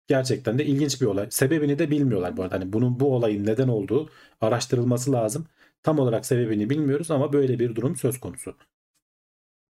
gerçekten 0.08 0.60
de 0.60 0.66
ilginç 0.66 1.02
bir 1.02 1.06
olay. 1.06 1.28
Sebebini 1.32 1.80
de 1.80 1.92
bilmiyorlar 1.92 2.38
bu 2.38 2.44
arada. 2.44 2.56
Hani 2.56 2.74
bunun 2.74 3.00
bu 3.00 3.16
olayın 3.16 3.46
neden 3.46 3.68
olduğu 3.68 4.10
araştırılması 4.42 5.12
lazım. 5.12 5.48
Tam 5.84 6.00
olarak 6.00 6.26
sebebini 6.26 6.70
bilmiyoruz 6.70 7.12
ama 7.12 7.34
böyle 7.34 7.60
bir 7.60 7.76
durum 7.76 7.96
söz 7.96 8.20
konusu. 8.20 8.56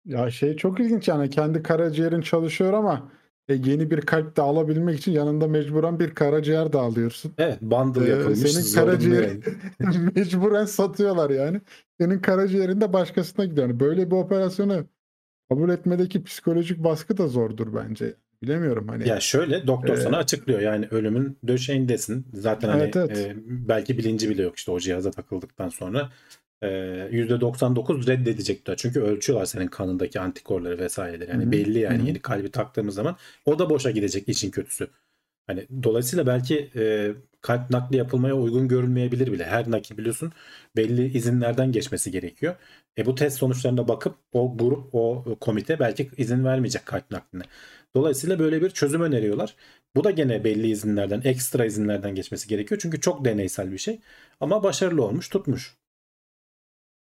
Ya 0.06 0.32
şey 0.32 0.56
çok 0.56 0.80
ilginç 0.80 1.08
yani 1.08 1.30
kendi 1.30 1.64
karaciğerin 1.64 2.22
çalışıyor 2.22 2.74
ama 2.74 3.12
e, 3.50 3.54
yeni 3.54 3.92
bir 3.92 4.02
kalp 4.02 4.38
de 4.38 4.42
alabilmek 4.42 5.00
için 5.00 5.12
yanında 5.12 5.48
mecburen 5.48 6.00
bir 6.00 6.16
karaciğer 6.16 6.74
de 6.74 6.78
alıyorsun. 6.78 7.32
Evet 7.38 7.58
bundle 7.62 8.06
Ee, 8.06 8.10
yapılmış. 8.10 8.40
senin 8.40 8.86
karaciğeri 8.86 9.40
mecburen 10.16 10.66
satıyorlar 10.66 11.30
yani. 11.30 11.62
Senin 12.02 12.20
karaciğerin 12.20 12.82
de 12.82 12.94
başkasına 12.94 13.46
gidiyor. 13.46 13.68
Yani 13.68 13.80
böyle 13.80 14.12
bir 14.12 14.16
operasyonu 14.16 14.86
kabul 15.50 15.70
etmedeki 15.70 16.24
psikolojik 16.24 16.84
baskı 16.84 17.18
da 17.18 17.28
zordur 17.28 17.68
bence. 17.76 18.14
Bilemiyorum 18.44 18.88
hani. 18.88 19.08
Ya 19.10 19.20
şöyle 19.20 19.68
doktor 19.68 19.94
Ee, 19.94 20.02
sana 20.02 20.18
açıklıyor 20.18 20.60
yani 20.60 20.88
ölümün 20.92 21.38
döşeğindesin. 21.48 22.28
Zaten 22.34 22.70
hani 22.70 22.82
Evet, 22.84 22.96
evet. 22.96 23.18
e, 23.18 23.36
belki 23.48 23.98
bilinci 23.98 24.30
bile 24.30 24.42
yok 24.44 24.56
işte 24.58 24.72
o 24.72 24.80
cihaza 24.80 25.12
takıldıktan 25.12 25.70
sonra. 25.70 26.10
E, 26.62 26.68
%99 27.12 28.08
reddedecekler. 28.08 28.76
Çünkü 28.78 29.02
ölçüyorlar 29.02 29.46
senin 29.46 29.68
kanındaki 29.68 30.20
antikorları 30.20 30.80
vesaireleri. 30.80 31.30
Yani 31.32 31.44
Hı 31.44 31.48
hı, 31.48 31.52
belli 31.52 31.80
yani 31.80 31.98
hı 31.98 32.04
hı. 32.04 32.08
yeni 32.08 32.20
kalbi 32.20 32.52
taktığımız 32.52 32.96
zaman 32.96 33.18
o 33.46 33.60
da 33.60 33.70
boşa 33.70 33.92
gidecek 33.92 34.30
için 34.30 34.52
kötüsü. 34.52 34.88
Hani 35.48 35.68
dolayısıyla 35.84 36.28
belki 36.28 36.72
e, 36.76 37.14
kalp 37.42 37.70
nakli 37.70 37.98
yapılmaya 37.98 38.36
uygun 38.36 38.68
görülmeyebilir 38.68 39.32
bile. 39.32 39.46
Her 39.46 39.72
nakil 39.72 39.98
biliyorsun 39.98 40.32
belli 40.76 41.18
izinlerden 41.18 41.72
geçmesi 41.72 42.12
gerekiyor. 42.12 42.56
E 42.98 43.06
bu 43.06 43.16
test 43.16 43.38
sonuçlarına 43.38 43.88
bakıp 43.88 44.16
o 44.34 44.58
grup, 44.58 44.96
o 44.96 45.26
komite 45.42 45.80
belki 45.80 46.10
izin 46.18 46.46
vermeyecek 46.46 46.86
kalp 46.86 47.12
nakline. 47.12 47.44
Dolayısıyla 47.96 48.40
böyle 48.40 48.62
bir 48.62 48.70
çözüm 48.70 49.02
öneriyorlar. 49.02 49.56
Bu 49.96 50.04
da 50.04 50.12
gene 50.12 50.44
belli 50.44 50.68
izinlerden, 50.68 51.22
ekstra 51.24 51.66
izinlerden 51.66 52.16
geçmesi 52.16 52.48
gerekiyor. 52.48 52.82
Çünkü 52.82 53.02
çok 53.02 53.26
deneysel 53.26 53.72
bir 53.72 53.78
şey. 53.78 54.00
Ama 54.40 54.64
başarılı 54.64 55.04
olmuş, 55.04 55.30
tutmuş. 55.30 55.78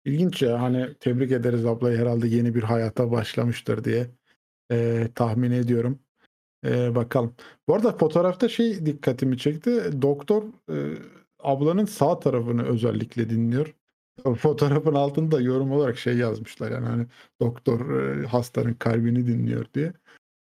İlginç 0.04 0.42
ya 0.42 0.62
hani 0.62 0.94
tebrik 1.00 1.32
ederiz 1.32 1.66
ablayı 1.66 1.98
herhalde 1.98 2.28
yeni 2.28 2.54
bir 2.54 2.62
hayata 2.62 3.10
başlamıştır 3.10 3.84
diye 3.84 4.06
e, 4.72 5.08
tahmin 5.14 5.50
ediyorum. 5.50 5.98
E, 6.66 6.94
bakalım. 6.94 7.34
Bu 7.68 7.74
arada 7.74 7.92
fotoğrafta 7.92 8.48
şey 8.48 8.86
dikkatimi 8.86 9.38
çekti. 9.38 10.02
Doktor 10.02 10.42
e, 10.72 10.76
ablanın 11.38 11.84
sağ 11.84 12.20
tarafını 12.20 12.62
özellikle 12.62 13.30
dinliyor. 13.30 13.74
Fotoğrafın 14.38 14.94
altında 14.94 15.40
yorum 15.40 15.72
olarak 15.72 15.98
şey 15.98 16.16
yazmışlar 16.16 16.70
yani 16.70 16.86
hani 16.86 17.06
doktor 17.40 18.00
e, 18.00 18.26
hastanın 18.26 18.74
kalbini 18.74 19.26
dinliyor 19.26 19.66
diye. 19.74 19.92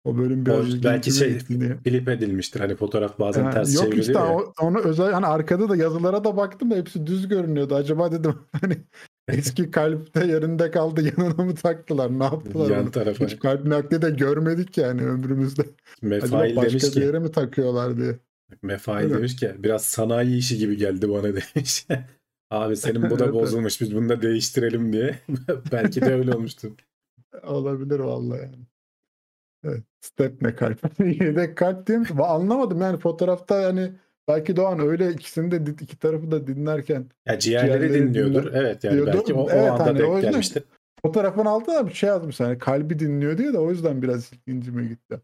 O 0.03 0.17
bölüm 0.17 0.45
biraz 0.45 0.79
O 0.79 0.83
belki 0.83 1.11
şey 1.11 1.37
klip 1.83 2.09
edilmiştir. 2.09 2.59
Hani 2.59 2.75
fotoğraf 2.75 3.19
bazen 3.19 3.43
Ha, 3.43 3.49
ters 3.49 3.75
yok 3.75 3.83
çevriliyor 3.83 4.01
işte 4.01 4.19
ya. 4.19 4.37
onu 4.61 4.79
özel 4.79 5.11
hani 5.11 5.25
arkada 5.25 5.69
da 5.69 5.75
yazılara 5.75 6.23
da 6.23 6.37
baktım 6.37 6.71
da 6.71 6.75
hepsi 6.75 7.07
düz 7.07 7.27
görünüyordu. 7.27 7.75
Acaba 7.75 8.11
dedim 8.11 8.35
hani 8.61 8.77
eski 9.31 9.71
kalpte 9.71 10.27
yerinde 10.27 10.71
kaldı 10.71 11.01
yanına 11.01 11.43
mı 11.43 11.55
taktılar 11.55 12.19
ne 12.19 12.23
yaptılar? 12.23 12.69
Yan 12.69 12.83
onu? 12.83 12.91
tarafa. 12.91 13.25
Hiç 13.25 13.39
kalp 13.39 13.65
nakli 13.65 14.01
de 14.01 14.09
görmedik 14.09 14.77
yani 14.77 15.01
ömrümüzde. 15.05 15.61
Acaba 15.61 15.75
Mefail 16.01 16.55
başka 16.55 16.69
demiş 16.69 16.83
bir 16.83 16.91
ki 16.91 16.99
yere 16.99 17.19
mi 17.19 17.31
takıyorlar 17.31 17.97
diye. 17.97 18.19
Mefail 18.61 19.05
Öyle. 19.05 19.15
demiş 19.17 19.35
ki 19.35 19.55
biraz 19.57 19.83
sanayi 19.83 20.37
işi 20.37 20.57
gibi 20.57 20.77
geldi 20.77 21.09
bana 21.09 21.23
demiş. 21.55 21.87
Abi 22.49 22.77
senin 22.77 23.09
bu 23.09 23.19
da 23.19 23.33
bozulmuş 23.33 23.81
biz 23.81 23.95
bunu 23.95 24.09
da 24.09 24.21
değiştirelim 24.21 24.93
diye. 24.93 25.19
Belki 25.71 26.01
de 26.01 26.13
öyle 26.13 26.33
olmuştur. 26.35 26.71
Olabilir 27.43 27.99
vallahi 27.99 28.39
yani. 28.41 28.65
Evet, 29.63 29.83
step 30.01 30.41
ne 30.41 30.55
kalp? 30.55 30.99
Yedek 30.99 31.57
kalp? 31.57 31.89
Va- 31.89 32.27
Anlamadım 32.27 32.81
yani 32.81 32.97
fotoğrafta 32.97 33.61
yani 33.61 33.91
belki 34.29 34.55
Doğan 34.55 34.79
öyle 34.79 35.11
ikisini 35.11 35.51
de 35.51 35.71
iki 35.83 35.97
tarafı 35.99 36.31
da 36.31 36.47
dinlerken 36.47 37.05
Ya 37.27 37.39
ciğerleri, 37.39 37.79
Ciğerleri 37.79 38.07
dinliyordur. 38.07 38.43
dinler- 38.51 38.61
Evet 38.61 38.83
yani 38.83 38.93
diyordur. 38.95 39.13
belki 39.13 39.33
o, 39.33 39.41
o 39.43 39.49
Evet, 39.49 39.71
anda 39.71 39.85
hani 39.85 40.03
o 40.03 40.13
denk 40.13 40.21
gelmiştir. 40.21 40.63
fotoğrafın 41.05 41.45
altına 41.45 41.75
da 41.75 41.87
bir 41.87 41.93
şey 41.93 42.09
yazmış 42.09 42.39
hani 42.39 42.57
kalbi 42.57 42.99
dinliyor 42.99 43.37
diye 43.37 43.53
de 43.53 43.57
o 43.57 43.71
yüzden 43.71 44.01
biraz 44.01 44.31
ilgincime 44.33 44.83
gitti. 44.85 45.19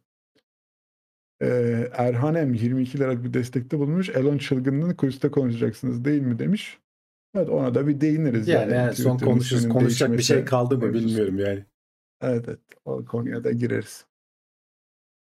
Ee, 1.42 1.90
Erhanem 1.94 2.54
22 2.54 3.00
liralık 3.00 3.24
bir 3.24 3.34
destekte 3.34 3.80
bulunmuş. 3.80 4.10
Elon 4.10 4.38
çılgınlığını 4.38 4.96
kuliste 4.98 5.32
konuşacaksınız 5.32 6.06
değil 6.06 6.22
mi 6.22 6.40
demiş. 6.40 6.80
Evet 7.36 7.50
ona 7.50 7.76
da 7.76 7.88
bir 7.88 8.02
değiniriz. 8.02 8.48
Yani 8.48 8.74
en 8.74 8.92
son 8.92 8.92
Twitter'ın 9.18 9.32
konuşuruz. 9.32 9.70
Konuşacak 9.70 10.12
bir 10.18 10.24
şey 10.24 10.46
kaldı 10.46 10.78
mı 10.78 10.94
bilmiyorum 10.94 11.40
yani. 11.40 11.66
Evet, 12.22 12.46
evet. 12.48 12.60
O 12.86 13.06
konuya 13.06 13.44
da 13.44 13.52
gireriz. 13.52 14.06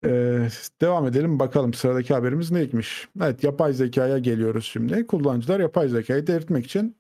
Ee, 0.07 0.49
devam 0.81 1.07
edelim 1.07 1.39
bakalım 1.39 1.75
sıradaki 1.75 2.15
haberimiz 2.15 2.51
neymiş? 2.51 3.09
Evet 3.23 3.45
yapay 3.45 3.73
zekaya 3.73 4.19
geliyoruz 4.19 4.65
şimdi. 4.65 5.07
Kullanıcılar 5.07 5.61
yapay 5.61 5.89
zekayı 5.89 6.27
delirtmek 6.27 6.65
için 6.65 6.97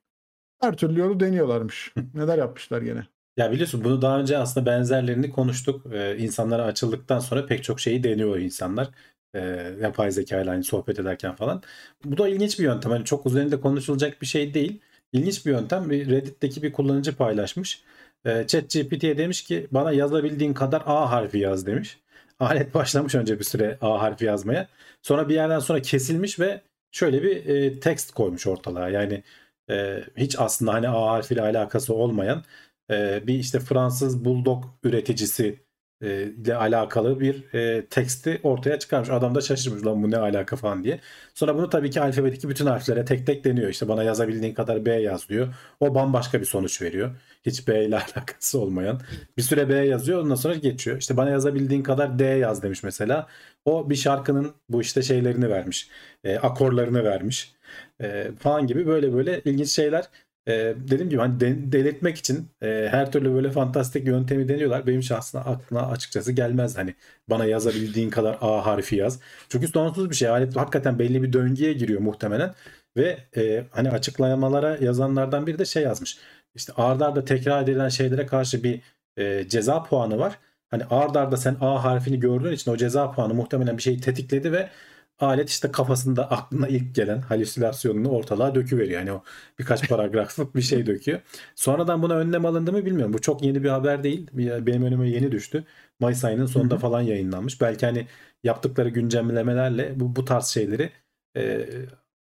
her 0.60 0.76
türlü 0.76 1.00
yolu 1.00 1.20
deniyorlarmış. 1.20 1.94
Neler 2.14 2.38
yapmışlar 2.38 2.82
gene? 2.82 3.06
Ya 3.36 3.52
biliyorsun 3.52 3.84
bunu 3.84 4.02
daha 4.02 4.20
önce 4.20 4.38
aslında 4.38 4.66
benzerlerini 4.66 5.30
konuştuk. 5.30 5.86
Ee, 5.92 6.16
insanlara 6.18 6.64
açıldıktan 6.64 7.18
sonra 7.18 7.46
pek 7.46 7.64
çok 7.64 7.80
şeyi 7.80 8.04
deniyor 8.04 8.38
insanlar. 8.38 8.88
Ee, 9.34 9.74
yapay 9.82 10.10
zeka 10.10 10.40
ile 10.40 10.50
aynı 10.50 10.64
sohbet 10.64 10.98
ederken 10.98 11.34
falan. 11.34 11.62
Bu 12.04 12.18
da 12.18 12.28
ilginç 12.28 12.58
bir 12.58 12.64
yöntem. 12.64 12.92
Hani 12.92 13.04
çok 13.04 13.26
üzerinde 13.26 13.60
konuşulacak 13.60 14.22
bir 14.22 14.26
şey 14.26 14.54
değil. 14.54 14.80
İlginç 15.12 15.46
bir 15.46 15.50
yöntem. 15.50 15.90
Bir 15.90 16.10
Reddit'teki 16.10 16.62
bir 16.62 16.72
kullanıcı 16.72 17.16
paylaşmış. 17.16 17.82
Ee, 18.26 18.44
ChatGPT'ye 18.46 19.18
demiş 19.18 19.44
ki 19.44 19.66
bana 19.70 19.92
yazabildiğin 19.92 20.54
kadar 20.54 20.82
A 20.86 21.10
harfi 21.10 21.38
yaz 21.38 21.66
demiş. 21.66 21.98
Alet 22.40 22.74
başlamış 22.74 23.14
önce 23.14 23.38
bir 23.38 23.44
süre 23.44 23.78
A 23.80 24.02
harfi 24.02 24.24
yazmaya. 24.24 24.68
Sonra 25.02 25.28
bir 25.28 25.34
yerden 25.34 25.58
sonra 25.58 25.82
kesilmiş 25.82 26.40
ve 26.40 26.62
şöyle 26.90 27.22
bir 27.22 27.46
e, 27.46 27.80
text 27.80 28.10
koymuş 28.14 28.46
ortalığa. 28.46 28.88
Yani 28.88 29.22
e, 29.70 30.04
hiç 30.16 30.38
aslında 30.38 30.74
hani 30.74 30.88
A 30.88 31.06
harfiyle 31.10 31.42
alakası 31.42 31.94
olmayan 31.94 32.44
e, 32.90 33.26
bir 33.26 33.34
işte 33.34 33.60
Fransız 33.60 34.24
bulldog 34.24 34.64
üreticisi 34.84 35.65
e, 36.02 36.22
ile 36.22 36.54
alakalı 36.56 37.20
bir 37.20 37.54
e, 37.54 37.86
teksti 37.86 38.40
ortaya 38.42 38.78
çıkarmış. 38.78 39.10
Adam 39.10 39.34
da 39.34 39.40
şaşırmış 39.40 39.86
lan 39.86 40.02
bu 40.02 40.10
ne 40.10 40.16
alaka 40.16 40.56
falan 40.56 40.84
diye. 40.84 41.00
Sonra 41.34 41.56
bunu 41.56 41.70
tabii 41.70 41.90
ki 41.90 42.00
alfabedeki 42.00 42.48
bütün 42.48 42.66
harflere 42.66 43.04
tek 43.04 43.26
tek 43.26 43.44
deniyor. 43.44 43.68
İşte 43.70 43.88
bana 43.88 44.02
yazabildiğin 44.02 44.54
kadar 44.54 44.86
B 44.86 44.92
yaz 44.92 45.28
diyor. 45.28 45.54
O 45.80 45.94
bambaşka 45.94 46.40
bir 46.40 46.46
sonuç 46.46 46.82
veriyor. 46.82 47.10
Hiç 47.46 47.68
B 47.68 47.84
ile 47.84 47.96
alakası 48.16 48.60
olmayan. 48.60 49.00
Bir 49.36 49.42
süre 49.42 49.68
B 49.68 49.74
yazıyor 49.74 50.22
ondan 50.22 50.34
sonra 50.34 50.54
geçiyor. 50.54 50.98
İşte 50.98 51.16
bana 51.16 51.30
yazabildiğin 51.30 51.82
kadar 51.82 52.18
D 52.18 52.24
yaz 52.24 52.62
demiş 52.62 52.82
mesela. 52.82 53.26
O 53.64 53.90
bir 53.90 53.96
şarkının 53.96 54.52
bu 54.68 54.80
işte 54.80 55.02
şeylerini 55.02 55.50
vermiş. 55.50 55.88
E, 56.24 56.38
akorlarını 56.38 57.04
vermiş. 57.04 57.52
E, 58.00 58.30
falan 58.38 58.66
gibi 58.66 58.86
böyle 58.86 59.12
böyle 59.14 59.40
ilginç 59.44 59.68
şeyler. 59.68 60.04
E, 60.48 60.74
dediğim 60.78 61.10
gibi 61.10 61.20
hani 61.20 61.40
de- 61.40 61.72
delirtmek 61.72 62.16
için 62.18 62.48
e, 62.62 62.88
her 62.90 63.12
türlü 63.12 63.34
böyle 63.34 63.50
fantastik 63.50 64.06
yöntemi 64.06 64.48
deniyorlar. 64.48 64.86
Benim 64.86 65.02
şahsına 65.02 65.40
aklına 65.40 65.86
açıkçası 65.86 66.32
gelmez 66.32 66.76
hani 66.78 66.94
bana 67.30 67.44
yazabildiğin 67.44 68.10
kadar 68.10 68.38
A 68.40 68.66
harfi 68.66 68.96
yaz. 68.96 69.20
Çünkü 69.48 69.68
sonsuz 69.68 70.10
bir 70.10 70.14
şey. 70.14 70.28
Alet 70.28 70.56
hakikaten 70.56 70.98
belli 70.98 71.22
bir 71.22 71.32
döngüye 71.32 71.72
giriyor 71.72 72.00
muhtemelen. 72.00 72.54
Ve 72.96 73.18
e, 73.36 73.64
hani 73.70 73.90
açıklamalara 73.90 74.76
yazanlardan 74.76 75.46
biri 75.46 75.58
de 75.58 75.64
şey 75.64 75.82
yazmış. 75.82 76.18
İşte 76.54 76.72
ard 76.76 77.00
arda 77.00 77.24
tekrar 77.24 77.62
edilen 77.62 77.88
şeylere 77.88 78.26
karşı 78.26 78.62
bir 78.64 78.80
e, 79.16 79.48
ceza 79.48 79.82
puanı 79.82 80.18
var. 80.18 80.38
Hani 80.70 80.84
ard 80.90 81.14
arda 81.14 81.36
sen 81.36 81.56
A 81.60 81.84
harfini 81.84 82.20
gördüğün 82.20 82.52
için 82.52 82.70
o 82.70 82.76
ceza 82.76 83.10
puanı 83.12 83.34
muhtemelen 83.34 83.76
bir 83.76 83.82
şeyi 83.82 84.00
tetikledi 84.00 84.52
ve 84.52 84.70
alet 85.18 85.50
işte 85.50 85.70
kafasında 85.72 86.30
aklına 86.30 86.68
ilk 86.68 86.94
gelen 86.94 87.20
halüsinasyonunu 87.20 88.08
ortalığa 88.08 88.54
döküveriyor. 88.54 89.00
Yani 89.00 89.12
o 89.12 89.22
birkaç 89.58 89.88
paragraflık 89.88 90.54
bir 90.56 90.62
şey 90.62 90.86
döküyor. 90.86 91.20
Sonradan 91.54 92.02
buna 92.02 92.14
önlem 92.16 92.46
alındı 92.46 92.72
mı 92.72 92.86
bilmiyorum. 92.86 93.12
Bu 93.12 93.20
çok 93.20 93.42
yeni 93.42 93.62
bir 93.64 93.68
haber 93.68 94.02
değil. 94.02 94.28
Benim 94.66 94.82
önüme 94.82 95.08
yeni 95.08 95.32
düştü. 95.32 95.64
Mayıs 96.00 96.24
ayının 96.24 96.46
sonunda 96.46 96.78
falan 96.78 97.00
yayınlanmış. 97.02 97.60
Belki 97.60 97.86
hani 97.86 98.06
yaptıkları 98.44 98.88
güncellemelerle 98.88 100.00
bu, 100.00 100.16
bu 100.16 100.24
tarz 100.24 100.46
şeyleri 100.46 100.90
e, 101.36 101.66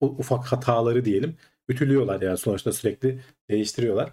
ufak 0.00 0.52
hataları 0.52 1.04
diyelim 1.04 1.36
ütülüyorlar 1.68 2.20
yani 2.22 2.38
sonuçta 2.38 2.72
sürekli 2.72 3.20
değiştiriyorlar. 3.50 4.12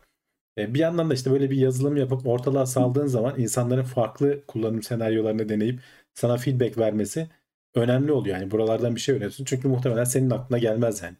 E, 0.57 0.73
bir 0.73 0.79
yandan 0.79 1.09
da 1.09 1.13
işte 1.13 1.31
böyle 1.31 1.49
bir 1.51 1.57
yazılım 1.57 1.97
yapıp 1.97 2.27
ortalığa 2.27 2.65
saldığın 2.65 3.07
zaman 3.07 3.39
insanların 3.39 3.83
farklı 3.83 4.45
kullanım 4.47 4.83
senaryolarını 4.83 5.49
deneyip 5.49 5.79
sana 6.13 6.37
feedback 6.37 6.77
vermesi 6.77 7.29
önemli 7.75 8.11
oluyor. 8.11 8.37
Yani 8.37 8.51
buralardan 8.51 8.95
bir 8.95 8.99
şey 8.99 9.13
öğreniyorsun. 9.15 9.45
Çünkü 9.45 9.67
muhtemelen 9.67 10.03
senin 10.03 10.29
aklına 10.29 10.59
gelmez 10.59 11.03
yani. 11.03 11.15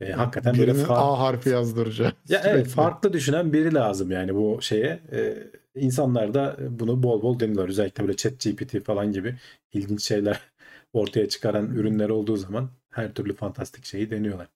E, 0.00 0.12
hakikaten 0.12 0.58
böyle 0.58 0.70
Birinin 0.70 0.84
fa- 0.84 0.92
A 0.94 1.18
harfi 1.18 1.48
yazdıracak. 1.48 2.14
ya 2.28 2.42
evet 2.44 2.68
farklı 2.68 3.12
düşünen 3.12 3.52
biri 3.52 3.74
lazım 3.74 4.10
yani 4.10 4.34
bu 4.34 4.62
şeye. 4.62 5.00
Ee, 5.12 5.38
insanlar 5.74 6.34
da 6.34 6.56
bunu 6.70 7.02
bol 7.02 7.22
bol 7.22 7.40
deniyorlar. 7.40 7.68
Özellikle 7.68 8.02
böyle 8.04 8.16
chat 8.16 8.40
GPT 8.40 8.80
falan 8.84 9.12
gibi 9.12 9.36
ilginç 9.72 10.02
şeyler 10.02 10.40
ortaya 10.92 11.28
çıkaran 11.28 11.70
ürünler 11.70 12.08
olduğu 12.08 12.36
zaman 12.36 12.70
her 12.90 13.14
türlü 13.14 13.34
fantastik 13.34 13.84
şeyi 13.84 14.10
deniyorlar. 14.10 14.48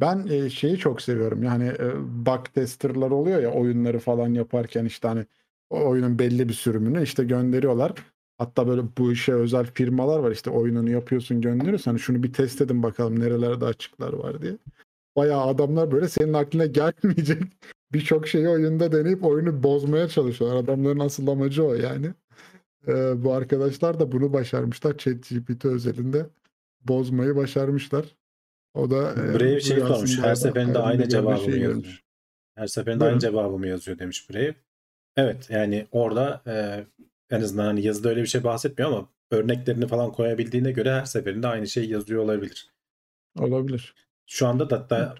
Ben 0.00 0.26
e, 0.26 0.50
şeyi 0.50 0.78
çok 0.78 1.02
seviyorum. 1.02 1.42
Yani 1.42 1.68
e, 1.68 1.94
bug 2.26 2.44
testerlar 2.54 3.10
oluyor 3.10 3.42
ya 3.42 3.52
oyunları 3.52 3.98
falan 3.98 4.34
yaparken 4.34 4.84
işte 4.84 5.08
hani 5.08 5.26
o 5.70 5.88
oyunun 5.88 6.18
belli 6.18 6.48
bir 6.48 6.54
sürümünü 6.54 7.02
işte 7.02 7.24
gönderiyorlar. 7.24 7.92
Hatta 8.38 8.68
böyle 8.68 8.82
bu 8.98 9.12
işe 9.12 9.32
özel 9.32 9.66
firmalar 9.66 10.18
var 10.18 10.30
işte 10.30 10.50
oyununu 10.50 10.90
yapıyorsun 10.90 11.40
gönderiyorsun. 11.40 11.90
Hani 11.90 12.00
şunu 12.00 12.22
bir 12.22 12.32
test 12.32 12.60
edin 12.60 12.82
bakalım 12.82 13.20
nerelerde 13.20 13.64
açıklar 13.64 14.12
var 14.12 14.42
diye. 14.42 14.58
Bayağı 15.16 15.40
adamlar 15.46 15.90
böyle 15.90 16.08
senin 16.08 16.32
aklına 16.32 16.66
gelmeyecek 16.80 17.42
birçok 17.92 18.28
şeyi 18.28 18.48
oyunda 18.48 18.92
deneyip 18.92 19.24
oyunu 19.24 19.62
bozmaya 19.62 20.08
çalışıyorlar. 20.08 20.56
Adamların 20.56 20.98
asıl 20.98 21.26
amacı 21.26 21.64
o 21.64 21.74
yani. 21.74 22.06
E, 22.88 23.24
bu 23.24 23.32
arkadaşlar 23.32 24.00
da 24.00 24.12
bunu 24.12 24.32
başarmışlar. 24.32 24.98
ChatGPT 24.98 25.64
özelinde 25.64 26.26
bozmayı 26.84 27.36
başarmışlar. 27.36 28.04
O 28.74 28.90
da 28.90 29.12
e, 29.12 29.40
Brave 29.40 29.60
şey 29.60 29.80
sormuş. 29.80 30.18
Her 30.18 30.34
seferinde 30.34 30.78
aynı 30.78 31.08
cevabı 31.08 31.44
görmüş. 31.44 31.62
yazıyor? 31.62 32.02
Her 32.54 32.66
seferinde 32.66 33.00
Buyurun. 33.00 33.12
aynı 33.12 33.20
cevabı 33.20 33.58
mı 33.58 33.66
yazıyor 33.66 33.98
demiş 33.98 34.30
Brave. 34.30 34.54
Evet 35.16 35.50
yani 35.50 35.86
orada 35.92 36.42
e, 36.46 36.54
en 37.30 37.40
azından 37.40 37.64
hani 37.64 37.82
yazıda 37.82 38.08
öyle 38.08 38.22
bir 38.22 38.26
şey 38.26 38.44
bahsetmiyor 38.44 38.90
ama 38.90 39.08
örneklerini 39.30 39.86
falan 39.86 40.12
koyabildiğine 40.12 40.72
göre 40.72 40.92
her 40.92 41.04
seferinde 41.04 41.48
aynı 41.48 41.68
şeyi 41.68 41.90
yazıyor 41.90 42.24
olabilir. 42.24 42.70
Olabilir. 43.38 43.94
Şu 44.26 44.46
anda 44.46 44.70
da 44.70 44.76
hatta 44.76 45.14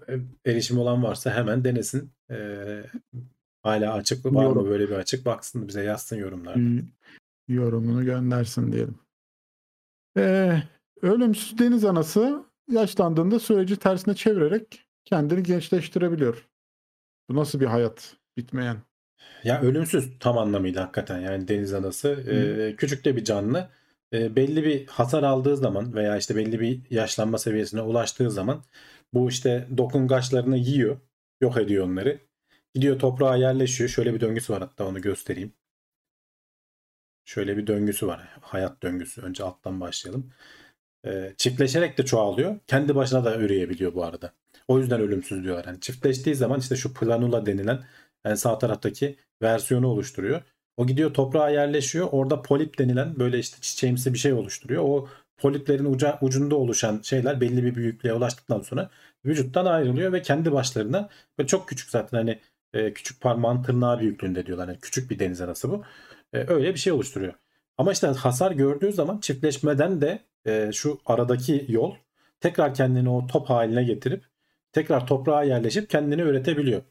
erişim 0.45 0.77
olan 0.77 1.03
varsa 1.03 1.33
hemen 1.35 1.63
denesin. 1.63 2.11
Ee, 2.31 2.83
hala 3.63 3.93
açık 3.93 4.25
mı? 4.25 4.35
Var 4.35 4.43
Yorum. 4.43 4.63
mı 4.63 4.69
böyle 4.69 4.89
bir 4.89 4.95
açık? 4.95 5.25
Baksın 5.25 5.67
bize 5.67 5.83
yazsın 5.83 6.15
yorumlarda. 6.15 6.59
Bir 7.47 7.53
yorumunu 7.53 8.05
göndersin 8.05 8.71
diyelim. 8.71 8.99
Ee, 10.17 10.63
ölümsüz 11.01 11.57
deniz 11.59 11.85
anası 11.85 12.45
yaşlandığında 12.71 13.39
süreci 13.39 13.77
tersine 13.77 14.15
çevirerek 14.15 14.87
kendini 15.05 15.43
gençleştirebiliyor. 15.43 16.49
Bu 17.29 17.35
nasıl 17.35 17.59
bir 17.59 17.65
hayat? 17.65 18.15
Bitmeyen. 18.37 18.77
Ya 19.43 19.61
ölümsüz 19.61 20.19
tam 20.19 20.37
anlamıyla 20.37 20.83
hakikaten 20.83 21.19
yani 21.19 21.47
deniz 21.47 21.73
anası. 21.73 22.09
Ee, 22.09 22.75
küçük 22.75 23.05
de 23.05 23.15
bir 23.15 23.23
canlı. 23.23 23.69
Ee, 24.13 24.35
belli 24.35 24.63
bir 24.63 24.87
hasar 24.87 25.23
aldığı 25.23 25.57
zaman 25.57 25.95
veya 25.95 26.17
işte 26.17 26.35
belli 26.35 26.59
bir 26.59 26.81
yaşlanma 26.89 27.37
seviyesine 27.37 27.81
ulaştığı 27.81 28.31
zaman 28.31 28.63
bu 29.13 29.29
işte 29.29 29.67
dokungaçlarını 29.77 30.57
yiyor. 30.57 30.97
Yok 31.41 31.57
ediyor 31.57 31.85
onları. 31.85 32.19
Gidiyor 32.73 32.99
toprağa 32.99 33.35
yerleşiyor. 33.35 33.89
Şöyle 33.89 34.13
bir 34.13 34.21
döngüsü 34.21 34.53
var 34.53 34.61
hatta 34.61 34.85
onu 34.85 35.01
göstereyim. 35.01 35.53
Şöyle 37.25 37.57
bir 37.57 37.67
döngüsü 37.67 38.07
var. 38.07 38.21
Hayat 38.41 38.83
döngüsü. 38.83 39.21
Önce 39.21 39.43
alttan 39.43 39.81
başlayalım. 39.81 40.31
Ee, 41.05 41.33
çiftleşerek 41.37 41.97
de 41.97 42.05
çoğalıyor. 42.05 42.59
Kendi 42.67 42.95
başına 42.95 43.25
da 43.25 43.37
üreyebiliyor 43.37 43.93
bu 43.93 44.03
arada. 44.03 44.33
O 44.67 44.79
yüzden 44.79 45.01
ölümsüz 45.01 45.43
diyorlar. 45.43 45.65
Yani 45.65 45.79
çiftleştiği 45.79 46.35
zaman 46.35 46.59
işte 46.59 46.75
şu 46.75 46.93
planula 46.93 47.45
denilen 47.45 47.83
en 48.25 48.35
sağ 48.35 48.57
taraftaki 48.57 49.15
versiyonu 49.41 49.87
oluşturuyor. 49.87 50.41
O 50.77 50.87
gidiyor 50.87 51.13
toprağa 51.13 51.49
yerleşiyor. 51.49 52.07
Orada 52.11 52.41
polip 52.41 52.79
denilen 52.79 53.19
böyle 53.19 53.39
işte 53.39 53.57
çiçeğimsi 53.61 54.13
bir 54.13 54.19
şey 54.19 54.33
oluşturuyor. 54.33 54.83
O 54.83 55.07
poliplerin 55.37 55.85
uca, 55.85 56.17
ucunda 56.21 56.55
oluşan 56.55 56.99
şeyler 57.03 57.41
belli 57.41 57.63
bir 57.63 57.75
büyüklüğe 57.75 58.13
ulaştıktan 58.13 58.61
sonra 58.61 58.89
vücuttan 59.25 59.65
ayrılıyor 59.65 60.13
ve 60.13 60.21
kendi 60.21 60.51
başlarına 60.51 61.09
böyle 61.37 61.47
çok 61.47 61.69
küçük 61.69 61.89
zaten 61.89 62.17
hani 62.17 62.39
e, 62.73 62.93
küçük 62.93 63.21
parmağın 63.21 63.63
tırnağı 63.63 63.99
büyüklüğünde 63.99 64.45
diyorlar. 64.45 64.67
Yani 64.67 64.79
küçük 64.79 65.11
bir 65.11 65.19
deniz 65.19 65.41
anası 65.41 65.71
bu. 65.71 65.83
E, 66.33 66.37
öyle 66.47 66.73
bir 66.73 66.79
şey 66.79 66.93
oluşturuyor. 66.93 67.33
Ama 67.77 67.91
işte 67.91 68.07
hasar 68.07 68.51
gördüğü 68.51 68.91
zaman 68.93 69.19
çiftleşmeden 69.19 70.01
de 70.01 70.19
e, 70.45 70.71
şu 70.73 70.99
aradaki 71.05 71.65
yol 71.69 71.95
tekrar 72.39 72.73
kendini 72.73 73.09
o 73.09 73.27
top 73.27 73.49
haline 73.49 73.83
getirip 73.83 74.25
tekrar 74.73 75.07
toprağa 75.07 75.43
yerleşip 75.43 75.89
kendini 75.89 76.21
üretebiliyor. 76.21 76.81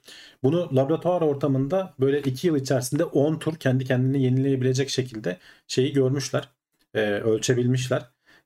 Bunu 0.43 0.77
laboratuvar 0.77 1.21
ortamında 1.21 1.95
böyle 2.01 2.21
2 2.23 2.47
yıl 2.47 2.57
içerisinde 2.57 3.05
10 3.05 3.39
tur 3.39 3.57
kendi 3.57 3.85
kendini 3.85 4.23
yenileyebilecek 4.23 4.91
şekilde 4.91 5.39
şeyi 5.67 5.93
görmüşler. 5.93 6.49
E, 6.95 7.01
ölçebilmişler. 7.01 8.03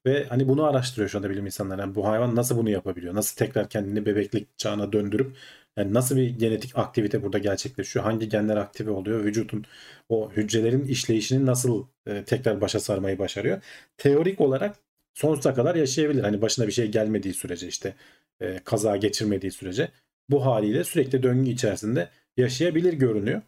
Ve 0.06 0.26
hani 0.28 0.48
bunu 0.48 0.64
araştırıyor 0.64 1.08
şu 1.08 1.18
anda 1.18 1.30
bilim 1.30 1.46
insanları. 1.46 1.80
Yani 1.80 1.94
bu 1.94 2.08
hayvan 2.08 2.36
nasıl 2.36 2.56
bunu 2.56 2.70
yapabiliyor? 2.70 3.14
Nasıl 3.14 3.36
tekrar 3.36 3.68
kendini 3.68 4.06
bebeklik 4.06 4.58
çağına 4.58 4.92
döndürüp 4.92 5.36
yani 5.76 5.94
nasıl 5.94 6.16
bir 6.16 6.30
genetik 6.30 6.78
aktivite 6.78 7.22
burada 7.22 7.38
gerçekleşiyor? 7.38 8.04
Hangi 8.04 8.28
genler 8.28 8.56
aktive 8.56 8.90
oluyor? 8.90 9.24
Vücutun 9.24 9.64
o 10.08 10.30
hücrelerin 10.32 10.84
işleyişini 10.84 11.46
nasıl 11.46 11.86
e, 12.06 12.24
tekrar 12.24 12.60
başa 12.60 12.80
sarmayı 12.80 13.18
başarıyor? 13.18 13.62
Teorik 13.96 14.40
olarak 14.40 14.76
sonsuza 15.14 15.54
kadar 15.54 15.74
yaşayabilir. 15.74 16.22
Hani 16.22 16.42
başına 16.42 16.66
bir 16.66 16.72
şey 16.72 16.90
gelmediği 16.90 17.34
sürece 17.34 17.68
işte 17.68 17.94
e, 18.42 18.58
kaza 18.64 18.96
geçirmediği 18.96 19.52
sürece 19.52 19.88
bu 20.30 20.46
haliyle 20.46 20.84
sürekli 20.84 21.22
döngü 21.22 21.50
içerisinde 21.50 22.08
yaşayabilir 22.36 22.92
görünüyor. 22.92 23.42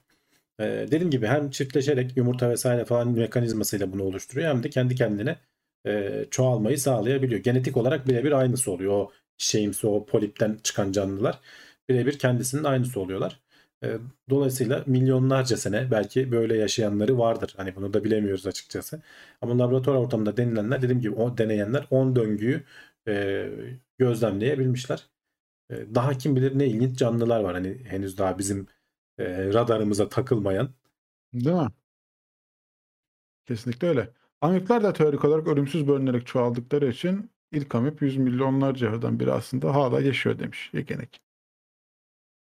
E, 0.61 0.65
dediğim 0.65 1.11
gibi 1.11 1.27
hem 1.27 1.51
çiftleşerek 1.51 2.17
yumurta 2.17 2.51
vesaire 2.51 2.85
falan 2.85 3.09
mekanizmasıyla 3.09 3.93
bunu 3.93 4.03
oluşturuyor 4.03 4.49
hem 4.55 4.63
de 4.63 4.71
kendi 4.71 4.95
kendine 4.95 5.37
e, 5.87 6.25
çoğalmayı 6.31 6.79
sağlayabiliyor. 6.79 7.41
Genetik 7.41 7.77
olarak 7.77 8.09
birebir 8.09 8.33
aynısı 8.33 8.73
oluyor. 8.73 8.93
O 8.93 9.13
şeyimsi 9.39 9.87
o 9.87 10.07
polipten 10.07 10.59
çıkan 10.63 10.93
canlılar 10.93 11.41
birebir 11.89 12.19
kendisinin 12.19 12.65
aynısı 12.65 13.01
oluyorlar. 13.01 13.41
E, 13.85 13.89
dolayısıyla 14.31 14.85
milyonlarca 14.87 15.57
sene 15.57 15.91
belki 15.91 16.33
böyle 16.33 16.57
yaşayanları 16.57 17.19
vardır. 17.19 17.55
Hani 17.57 17.77
bunu 17.77 17.95
da 17.95 18.05
bilemiyoruz 18.05 18.47
açıkçası. 18.47 19.03
Ama 19.43 19.59
laboratuvar 19.59 19.97
ortamında 19.97 20.37
denilenler 20.37 20.83
dediğim 20.83 21.01
gibi 21.01 21.15
o 21.15 21.39
deneyenler 21.39 21.87
10 21.91 22.17
döngüyü 22.17 22.63
e, 23.09 23.51
gözlemleyebilmişler. 23.99 25.11
E, 25.71 25.95
daha 25.95 26.19
kim 26.19 26.37
bilir 26.37 26.59
ne 26.59 26.67
ilginç 26.67 26.99
canlılar 26.99 27.41
var. 27.41 27.55
Hani 27.55 27.85
henüz 27.85 28.19
daha 28.19 28.39
bizim 28.39 28.67
e, 29.19 29.47
radarımıza 29.55 30.09
takılmayan. 30.09 30.75
Değil 31.35 31.57
mi? 31.57 31.69
Kesinlikle 33.47 33.89
öyle. 33.89 34.11
Amipler 34.41 34.83
de 34.83 34.93
teorik 34.93 35.25
olarak 35.25 35.49
ölümsüz 35.49 35.89
bölünerek 35.89 36.27
çoğaldıkları 36.27 36.89
için 36.89 37.31
ilk 37.53 37.75
amip 37.75 38.03
yüz 38.03 38.17
milyonlarca 38.17 38.91
yıldan 38.91 39.21
biri 39.21 39.33
aslında 39.33 39.75
hala 39.75 40.01
yaşıyor 40.01 40.39
demiş 40.39 40.71
Yekenek. 40.73 41.21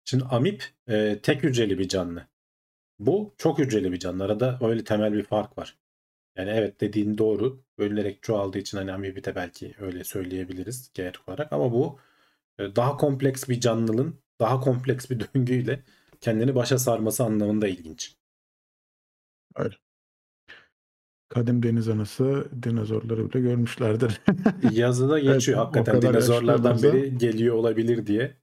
Şimdi 0.04 0.24
amip 0.24 0.64
e, 0.88 1.18
tek 1.22 1.42
hücreli 1.42 1.78
bir 1.78 1.88
canlı. 1.88 2.26
Bu 2.98 3.34
çok 3.38 3.58
hücreli 3.58 3.92
bir 3.92 3.98
canlı. 3.98 4.24
Arada 4.24 4.58
öyle 4.62 4.84
temel 4.84 5.12
bir 5.12 5.22
fark 5.22 5.58
var. 5.58 5.78
Yani 6.38 6.50
evet 6.50 6.80
dediğin 6.80 7.18
doğru. 7.18 7.64
Bölünerek 7.78 8.22
çoğaldığı 8.22 8.58
için 8.58 8.78
hani 8.78 8.92
amibi 8.92 9.24
de 9.24 9.34
belki 9.34 9.74
öyle 9.80 10.04
söyleyebiliriz 10.04 10.90
genetik 10.94 11.28
olarak. 11.28 11.52
Ama 11.52 11.72
bu 11.72 12.00
e, 12.58 12.76
daha 12.76 12.96
kompleks 12.96 13.48
bir 13.48 13.60
canlının 13.60 14.20
daha 14.40 14.60
kompleks 14.60 15.10
bir 15.10 15.20
döngüyle 15.34 15.84
kendini 16.20 16.54
başa 16.54 16.78
sarması 16.78 17.24
anlamında 17.24 17.68
ilginç. 17.68 18.16
Öyle. 19.54 19.76
Kadim 21.28 21.62
deniz 21.62 21.88
anası 21.88 22.48
dinozorları 22.62 23.30
bile 23.30 23.40
görmüşlerdir. 23.40 24.20
Yazıda 24.62 25.18
geçiyor 25.18 25.58
Evet, 25.58 25.66
hakikaten 25.66 26.02
dinozorlardan 26.02 26.82
biri 26.82 27.18
geliyor 27.18 27.54
olabilir 27.54 28.06
diye. 28.06 28.36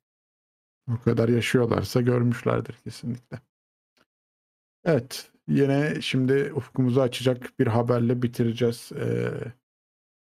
o 0.91 0.97
kadar 1.01 1.29
yaşıyorlarsa 1.29 2.01
görmüşlerdir 2.01 2.75
kesinlikle. 2.83 3.39
Evet. 4.83 5.31
Yine 5.47 6.01
şimdi 6.01 6.53
ufkumuzu 6.55 7.01
açacak 7.01 7.59
bir 7.59 7.67
haberle 7.67 8.21
bitireceğiz 8.21 8.91
e, 8.91 9.31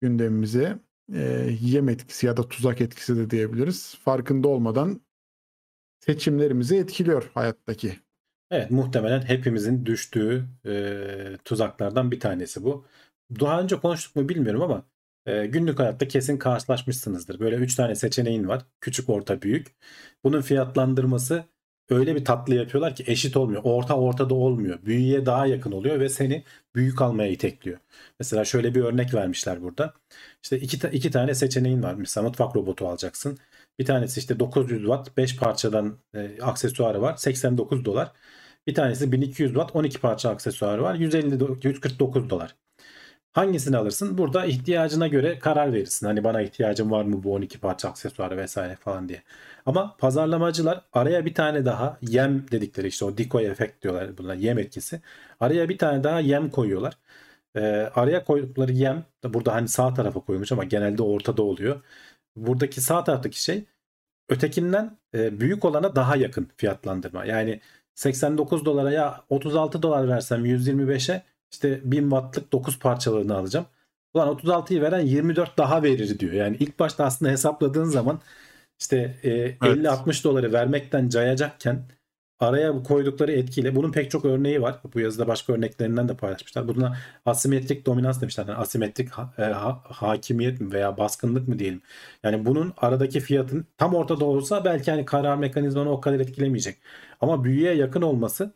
gündemimizi. 0.01 0.79
E, 1.15 1.49
yem 1.61 1.89
etkisi 1.89 2.27
ya 2.27 2.37
da 2.37 2.49
tuzak 2.49 2.81
etkisi 2.81 3.17
de 3.17 3.31
diyebiliriz. 3.31 3.97
Farkında 4.05 4.49
olmadan 4.49 5.01
seçimlerimizi 6.01 6.77
etkiliyor 6.77 7.31
hayattaki. 7.35 7.99
Evet 8.51 8.71
muhtemelen 8.71 9.23
hepimizin 9.23 9.87
düştüğü 9.87 10.45
e, 10.67 11.37
tuzaklardan 11.45 12.11
bir 12.11 12.21
tanesi 12.21 12.65
bu. 12.65 12.87
Daha 13.41 13.63
önce 13.63 13.77
konuştuk 13.77 14.17
mu 14.17 14.29
bilmiyorum 14.29 14.63
ama 14.63 14.87
e, 15.27 15.47
günlük 15.47 15.79
hayatta 15.79 16.09
kesin 16.09 16.37
karşılaşmışsınızdır. 16.39 17.41
Böyle 17.41 17.57
3 17.57 17.75
tane 17.75 17.95
seçeneğin 17.95 18.49
var. 18.49 18.67
Küçük, 18.81 19.09
orta, 19.09 19.43
büyük. 19.43 19.77
Bunun 20.25 20.41
fiyatlandırması 20.41 21.45
öyle 21.95 22.15
bir 22.17 22.25
tatlı 22.25 22.55
yapıyorlar 22.55 22.95
ki 22.97 23.05
eşit 23.07 23.37
olmuyor. 23.37 23.61
Orta 23.65 23.97
ortada 23.99 24.35
olmuyor. 24.35 24.79
Büyüğe 24.87 25.27
daha 25.27 25.47
yakın 25.47 25.73
oluyor 25.73 26.01
ve 26.01 26.09
seni 26.09 26.45
büyük 26.75 27.03
almaya 27.03 27.31
itekliyor. 27.31 27.79
Mesela 28.21 28.45
şöyle 28.45 28.75
bir 28.75 28.81
örnek 28.85 29.15
vermişler 29.15 29.63
burada. 29.63 29.95
İşte 30.43 30.59
iki, 30.61 30.79
ta- 30.79 30.89
iki 30.89 31.11
tane 31.11 31.35
seçeneğin 31.35 31.83
var. 31.83 31.95
Mesela 31.95 32.25
mutfak 32.29 32.57
robotu 32.57 32.89
alacaksın. 32.89 33.39
Bir 33.79 33.85
tanesi 33.85 34.21
işte 34.21 34.39
900 34.41 34.81
watt 34.83 35.17
5 35.17 35.37
parçadan 35.37 35.99
e, 36.15 36.43
aksesuarı 36.43 37.03
var. 37.03 37.17
89 37.17 37.85
dolar. 37.85 38.13
Bir 38.67 38.75
tanesi 38.75 39.13
1200 39.13 39.51
watt 39.53 39.77
12 39.77 40.01
parça 40.01 40.31
aksesuarı 40.31 40.83
var. 40.83 40.95
150 40.95 41.35
do- 41.35 41.69
149 41.69 42.31
dolar. 42.31 42.55
Hangisini 43.33 43.77
alırsın? 43.77 44.19
Burada 44.19 44.45
ihtiyacına 44.47 45.09
göre 45.09 45.39
karar 45.39 45.73
verirsin. 45.73 46.07
Hani 46.07 46.25
bana 46.25 46.43
ihtiyacım 46.43 46.91
var 46.91 47.05
mı 47.05 47.23
bu 47.23 47.35
12 47.35 47.61
parça 47.61 47.89
aksesuarı 47.89 48.37
vesaire 48.37 48.77
falan 48.77 49.09
diye. 49.09 49.23
Ama 49.67 49.97
pazarlamacılar 49.99 50.83
araya 50.93 51.25
bir 51.27 51.35
tane 51.35 51.65
daha 51.65 51.99
yem 52.03 52.51
dedikleri 52.51 52.87
işte 52.89 53.05
o 53.05 53.19
decoy 53.19 53.47
efekt 53.47 53.83
diyorlar 53.83 54.19
buna 54.19 54.35
yem 54.35 54.59
etkisi. 54.59 55.01
Araya 55.41 55.69
bir 55.69 55.79
tane 55.79 56.05
daha 56.05 56.21
yem 56.21 56.51
koyuyorlar. 56.51 56.99
Ee, 57.57 57.61
araya 57.95 58.25
koydukları 58.25 58.73
yem 58.73 59.05
burada 59.25 59.55
hani 59.55 59.69
sağ 59.69 59.95
tarafa 59.95 60.21
koymuş 60.21 60.53
ama 60.53 60.65
genelde 60.65 61.03
ortada 61.03 61.43
oluyor. 61.43 61.81
Buradaki 62.37 62.81
sağ 62.81 63.05
taraftaki 63.05 63.43
şey 63.43 63.65
ötekinden 64.29 64.99
e, 65.15 65.41
büyük 65.41 65.65
olana 65.65 65.97
daha 65.97 66.17
yakın 66.17 66.49
fiyatlandırma. 66.57 67.25
Yani 67.25 67.61
89 67.95 68.65
dolara 68.65 68.93
ya 68.93 69.25
36 69.29 69.83
dolar 69.83 70.09
versem 70.09 70.47
125'e 70.47 71.23
işte 71.53 71.81
1000 71.85 72.03
wattlık 72.03 72.53
9 72.53 72.79
parçalarını 72.79 73.37
alacağım. 73.37 73.67
Ulan 74.15 74.29
36'yı 74.29 74.83
veren 74.83 75.01
24 75.01 75.59
daha 75.59 75.83
verir 75.83 76.19
diyor. 76.19 76.33
Yani 76.33 76.57
ilk 76.61 76.79
başta 76.79 77.05
aslında 77.05 77.31
hesapladığın 77.33 77.85
zaman 77.85 78.21
işte 78.83 79.19
e, 79.23 79.31
50-60 79.61 80.25
doları 80.25 80.53
vermekten 80.53 81.09
cayacakken 81.09 81.89
araya 82.41 82.83
koydukları 82.83 83.33
etkiyle 83.33 83.77
bunun 83.77 83.93
pek 83.93 84.11
çok 84.11 84.25
örneği 84.25 84.63
var. 84.63 84.81
Bu 84.95 85.01
yazıda 85.01 85.27
başka 85.29 85.53
örneklerinden 85.53 86.09
de 86.09 86.17
paylaşmışlar. 86.17 86.69
Buna 86.69 86.97
asimetrik 87.27 87.87
dominans 87.87 88.21
demişler. 88.21 88.47
Yani 88.47 88.59
asimetrik 88.59 89.11
ha- 89.11 89.35
e, 89.39 89.43
ha- 89.43 89.83
hakimiyet 89.85 90.61
mi 90.61 90.73
veya 90.73 90.99
baskınlık 90.99 91.49
mı 91.49 91.59
diyelim. 91.59 91.83
Yani 92.25 92.47
bunun 92.47 92.73
aradaki 92.77 93.21
fiyatın 93.21 93.67
tam 93.79 93.95
ortada 93.95 94.25
olsa 94.25 94.65
belki 94.65 94.91
hani 94.91 95.05
karar 95.05 95.37
mekanizmanı 95.37 95.91
o 95.91 96.01
kadar 96.01 96.21
etkilemeyecek. 96.21 96.79
Ama 97.21 97.45
büyüye 97.45 97.75
yakın 97.75 98.03
olması 98.03 98.53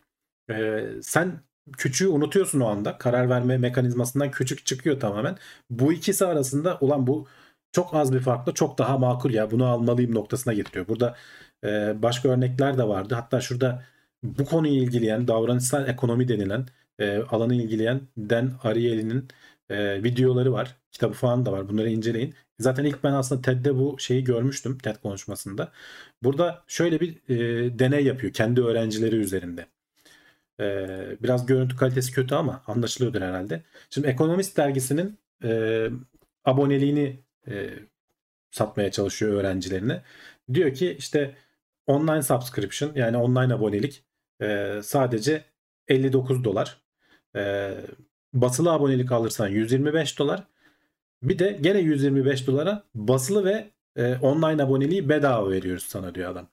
e, 0.50 0.84
sen 1.02 1.40
küçüğü 1.78 2.08
unutuyorsun 2.08 2.60
o 2.60 2.66
anda. 2.68 2.98
Karar 2.98 3.28
verme 3.30 3.58
mekanizmasından 3.58 4.30
küçük 4.30 4.66
çıkıyor 4.66 5.00
tamamen. 5.00 5.36
Bu 5.70 5.92
ikisi 5.92 6.26
arasında 6.26 6.78
ulan 6.80 7.06
bu 7.06 7.26
çok 7.76 7.94
az 7.94 8.12
bir 8.12 8.20
farkla 8.20 8.54
çok 8.54 8.78
daha 8.78 8.98
makul 8.98 9.30
ya 9.34 9.50
bunu 9.50 9.66
almalıyım 9.66 10.14
noktasına 10.14 10.52
getiriyor. 10.54 10.88
Burada 10.88 11.16
e, 11.64 12.02
başka 12.02 12.28
örnekler 12.28 12.78
de 12.78 12.88
vardı. 12.88 13.14
Hatta 13.14 13.40
şurada 13.40 13.82
bu 14.22 14.44
konuyu 14.44 14.74
ilgileyen 14.74 15.28
davranışsal 15.28 15.88
ekonomi 15.88 16.28
denilen 16.28 16.66
e, 16.98 17.18
alanı 17.18 17.54
ilgileyen 17.54 18.00
Dan 18.18 18.52
Ariely'nin 18.62 19.28
e, 19.70 20.02
videoları 20.04 20.52
var. 20.52 20.76
Kitabı 20.92 21.12
falan 21.14 21.46
da 21.46 21.52
var. 21.52 21.68
Bunları 21.68 21.90
inceleyin. 21.90 22.34
Zaten 22.58 22.84
ilk 22.84 23.04
ben 23.04 23.12
aslında 23.12 23.42
TED'de 23.42 23.74
bu 23.76 23.96
şeyi 23.98 24.24
görmüştüm 24.24 24.78
TED 24.78 24.96
konuşmasında. 24.96 25.72
Burada 26.22 26.64
şöyle 26.68 27.00
bir 27.00 27.10
e, 27.28 27.78
deney 27.78 28.04
yapıyor 28.04 28.32
kendi 28.32 28.62
öğrencileri 28.62 29.16
üzerinde. 29.16 29.66
E, 30.60 30.66
biraz 31.22 31.46
görüntü 31.46 31.76
kalitesi 31.76 32.12
kötü 32.12 32.34
ama 32.34 32.62
anlaşılıyordur 32.66 33.22
herhalde. 33.22 33.62
Şimdi 33.90 34.08
Ekonomist 34.08 34.56
dergisinin 34.56 35.18
e, 35.44 35.88
aboneliğini 36.44 37.25
e, 37.48 37.70
satmaya 38.50 38.90
çalışıyor 38.90 39.32
öğrencilerine. 39.32 40.02
Diyor 40.54 40.74
ki 40.74 40.96
işte 40.98 41.34
online 41.86 42.22
subscription 42.22 42.92
yani 42.94 43.16
online 43.16 43.54
abonelik 43.54 44.04
e, 44.42 44.80
sadece 44.82 45.44
59 45.88 46.44
dolar. 46.44 46.80
E, 47.36 47.74
basılı 48.34 48.72
abonelik 48.72 49.12
alırsan 49.12 49.48
125 49.48 50.18
dolar. 50.18 50.44
Bir 51.22 51.38
de 51.38 51.58
gene 51.60 51.78
125 51.78 52.46
dolara 52.46 52.84
basılı 52.94 53.44
ve 53.44 53.70
e, 53.96 54.16
online 54.16 54.62
aboneliği 54.62 55.08
bedava 55.08 55.50
veriyoruz 55.50 55.84
sana 55.84 56.14
diyor 56.14 56.30
adam. 56.30 56.48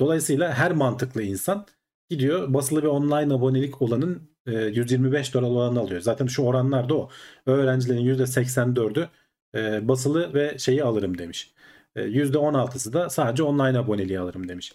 Dolayısıyla 0.00 0.54
her 0.54 0.72
mantıklı 0.72 1.22
insan 1.22 1.66
gidiyor 2.10 2.54
basılı 2.54 2.82
ve 2.82 2.88
online 2.88 3.34
abonelik 3.34 3.82
olanın 3.82 4.30
e, 4.46 4.52
125 4.52 5.34
dolar 5.34 5.48
olanı 5.48 5.80
alıyor. 5.80 6.00
Zaten 6.00 6.26
şu 6.26 6.42
oranlar 6.42 6.88
da 6.88 6.94
o. 6.94 7.10
Öğrencilerin 7.46 8.14
%84'ü 8.16 9.08
e, 9.54 9.88
basılı 9.88 10.34
ve 10.34 10.58
şeyi 10.58 10.84
alırım 10.84 11.18
demiş. 11.18 11.52
E, 11.96 12.02
%16'sı 12.02 12.92
da 12.92 13.10
sadece 13.10 13.42
online 13.42 13.78
aboneliği 13.78 14.20
alırım 14.20 14.48
demiş. 14.48 14.74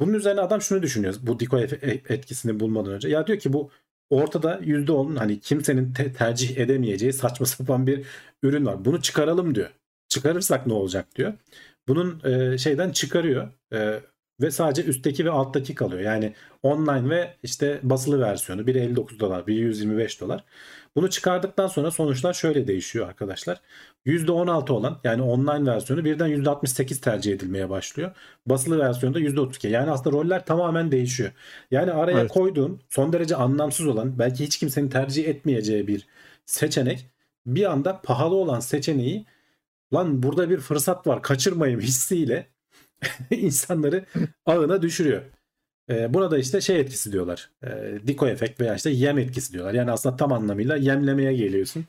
Bunun 0.00 0.14
üzerine 0.14 0.40
adam 0.40 0.60
şunu 0.62 0.82
düşünüyor 0.82 1.14
bu 1.22 1.40
Diko 1.40 1.58
etkisini 1.58 2.60
bulmadan 2.60 2.92
önce. 2.92 3.08
Ya 3.08 3.26
diyor 3.26 3.38
ki 3.38 3.52
bu 3.52 3.70
ortada 4.10 4.60
%10 4.62 5.16
hani 5.16 5.40
kimsenin 5.40 5.92
te- 5.92 6.12
tercih 6.12 6.56
edemeyeceği 6.58 7.12
saçma 7.12 7.46
sapan 7.56 7.86
bir 7.86 8.06
ürün 8.42 8.66
var. 8.66 8.84
Bunu 8.84 9.02
çıkaralım 9.02 9.54
diyor. 9.54 9.70
Çıkarırsak 10.08 10.66
ne 10.66 10.72
olacak 10.72 11.16
diyor. 11.16 11.34
Bunun 11.88 12.20
e, 12.24 12.58
şeyden 12.58 12.90
çıkarıyor. 12.90 13.48
E, 13.72 14.00
ve 14.40 14.50
sadece 14.50 14.84
üstteki 14.84 15.24
ve 15.24 15.30
alttaki 15.30 15.74
kalıyor. 15.74 16.02
Yani 16.02 16.34
online 16.62 17.10
ve 17.10 17.36
işte 17.42 17.80
basılı 17.82 18.20
versiyonu. 18.20 18.66
Biri 18.66 18.78
59 18.78 19.20
dolar, 19.20 19.46
biri 19.46 19.56
125 19.60 20.20
dolar. 20.20 20.44
Bunu 20.96 21.10
çıkardıktan 21.10 21.66
sonra 21.66 21.90
sonuçlar 21.90 22.32
şöyle 22.32 22.66
değişiyor 22.66 23.08
arkadaşlar. 23.08 23.60
%16 24.06 24.72
olan 24.72 25.00
yani 25.04 25.22
online 25.22 25.70
versiyonu 25.70 26.04
birden 26.04 26.28
%68 26.28 27.00
tercih 27.00 27.32
edilmeye 27.32 27.70
başlıyor. 27.70 28.10
Basılı 28.46 28.78
versiyonda 28.78 29.20
%32. 29.20 29.68
Yani 29.68 29.90
aslında 29.90 30.16
roller 30.16 30.46
tamamen 30.46 30.92
değişiyor. 30.92 31.32
Yani 31.70 31.92
araya 31.92 32.20
Evet. 32.20 32.30
koyduğun 32.30 32.80
son 32.90 33.12
derece 33.12 33.36
anlamsız 33.36 33.86
olan 33.86 34.18
belki 34.18 34.44
hiç 34.44 34.58
kimsenin 34.58 34.88
tercih 34.88 35.28
etmeyeceği 35.28 35.86
bir 35.86 36.06
seçenek 36.46 37.06
bir 37.46 37.72
anda 37.72 38.00
pahalı 38.02 38.34
olan 38.34 38.60
seçeneği 38.60 39.26
lan 39.94 40.22
burada 40.22 40.50
bir 40.50 40.58
fırsat 40.58 41.06
var 41.06 41.22
kaçırmayayım 41.22 41.80
hissiyle 41.90 42.48
insanları 43.30 44.06
ağına 44.46 44.82
düşürüyor. 44.82 45.22
E, 45.90 46.14
buna 46.14 46.30
da 46.30 46.38
işte 46.38 46.60
şey 46.60 46.80
etkisi 46.80 47.12
diyorlar. 47.12 47.50
E, 47.64 47.98
diko 48.06 48.26
efekt 48.28 48.60
veya 48.60 48.74
işte 48.74 48.90
yem 48.90 49.18
etkisi 49.18 49.52
diyorlar. 49.52 49.74
Yani 49.74 49.90
aslında 49.90 50.16
tam 50.16 50.32
anlamıyla 50.32 50.76
yemlemeye 50.76 51.34
geliyorsun. 51.34 51.86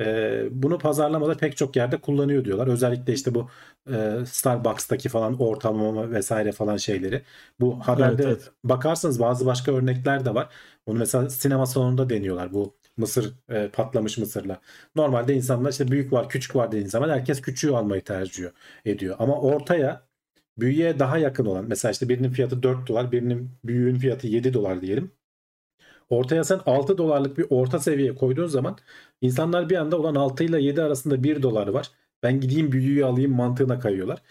E, 0.00 0.48
bunu 0.62 0.78
pazarlamada 0.78 1.36
pek 1.36 1.56
çok 1.56 1.76
yerde 1.76 2.00
kullanıyor 2.00 2.44
diyorlar. 2.44 2.66
Özellikle 2.66 3.12
işte 3.12 3.34
bu 3.34 3.50
e, 3.92 4.26
Starbucks'taki 4.26 5.08
falan 5.08 5.40
ortalama 5.42 6.10
vesaire 6.10 6.52
falan 6.52 6.76
şeyleri. 6.76 7.22
Bu 7.60 7.80
haberde 7.80 8.22
Evet, 8.22 8.24
evet. 8.24 8.50
bakarsanız 8.64 9.20
bazı 9.20 9.46
başka 9.46 9.72
örnekler 9.72 10.24
de 10.24 10.34
var. 10.34 10.48
Onu 10.86 10.98
mesela 10.98 11.30
sinema 11.30 11.66
salonunda 11.66 12.10
deniyorlar. 12.10 12.52
Bu 12.52 12.76
mısır 12.96 13.34
e, 13.48 13.68
patlamış 13.68 14.18
mısırla. 14.18 14.60
Normalde 14.96 15.34
insanlar 15.34 15.70
işte 15.70 15.88
büyük 15.90 16.12
var 16.12 16.28
küçük 16.28 16.56
var 16.56 16.72
dediğin 16.72 16.86
zaman 16.86 17.08
herkes 17.08 17.40
küçüğü 17.42 17.70
almayı 17.72 18.04
tercih 18.04 18.44
ediyor. 18.84 19.16
Ama 19.18 19.40
ortaya 19.40 20.02
büyüğe 20.58 20.98
daha 20.98 21.18
yakın 21.18 21.46
olan 21.46 21.64
mesela 21.68 21.92
işte 21.92 22.08
birinin 22.08 22.30
fiyatı 22.30 22.62
4 22.62 22.88
dolar 22.88 23.12
birinin 23.12 23.50
büyüğün 23.64 23.96
fiyatı 23.96 24.26
7 24.26 24.54
dolar 24.54 24.80
diyelim. 24.82 25.12
Ortaya 26.10 26.44
sen 26.44 26.60
6 26.66 26.98
dolarlık 26.98 27.38
bir 27.38 27.46
orta 27.50 27.78
seviye 27.78 28.14
koyduğun 28.14 28.46
zaman 28.46 28.78
insanlar 29.20 29.70
bir 29.70 29.76
anda 29.76 29.98
olan 29.98 30.14
6 30.14 30.44
ile 30.44 30.62
7 30.62 30.82
arasında 30.82 31.22
1 31.24 31.42
dolar 31.42 31.68
var. 31.68 31.90
Ben 32.22 32.40
gideyim 32.40 32.72
büyüğü 32.72 33.04
alayım 33.04 33.32
mantığına 33.36 33.78
kayıyorlar. 33.78 34.22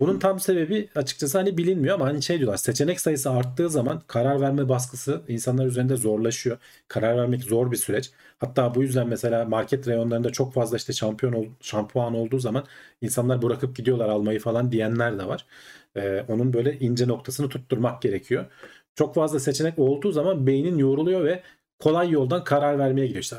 Bunun 0.00 0.18
tam 0.18 0.40
sebebi 0.40 0.88
açıkçası 0.94 1.38
hani 1.38 1.56
bilinmiyor 1.58 1.94
ama 1.94 2.06
hani 2.06 2.22
şey 2.22 2.38
diyorlar 2.38 2.56
seçenek 2.56 3.00
sayısı 3.00 3.30
arttığı 3.30 3.70
zaman 3.70 4.02
karar 4.06 4.40
verme 4.40 4.68
baskısı 4.68 5.22
insanlar 5.28 5.66
üzerinde 5.66 5.96
zorlaşıyor. 5.96 6.58
Karar 6.88 7.16
vermek 7.16 7.42
zor 7.44 7.70
bir 7.72 7.76
süreç. 7.76 8.10
Hatta 8.38 8.74
bu 8.74 8.82
yüzden 8.82 9.08
mesela 9.08 9.44
market 9.44 9.88
reyonlarında 9.88 10.30
çok 10.32 10.54
fazla 10.54 10.76
işte 10.76 10.92
şampiyon 10.92 11.48
şampuan 11.60 12.14
olduğu 12.14 12.38
zaman 12.38 12.66
insanlar 13.00 13.42
bırakıp 13.42 13.76
gidiyorlar 13.76 14.08
almayı 14.08 14.40
falan 14.40 14.72
diyenler 14.72 15.18
de 15.18 15.26
var. 15.26 15.46
Ee, 15.96 16.24
onun 16.28 16.52
böyle 16.52 16.78
ince 16.78 17.08
noktasını 17.08 17.48
tutturmak 17.48 18.02
gerekiyor. 18.02 18.46
Çok 18.94 19.14
fazla 19.14 19.40
seçenek 19.40 19.78
olduğu 19.78 20.12
zaman 20.12 20.46
beynin 20.46 20.78
yoruluyor 20.78 21.24
ve 21.24 21.42
kolay 21.78 22.10
yoldan 22.10 22.44
karar 22.44 22.78
vermeye 22.78 23.06
gidiyor. 23.06 23.22
İşte 23.22 23.36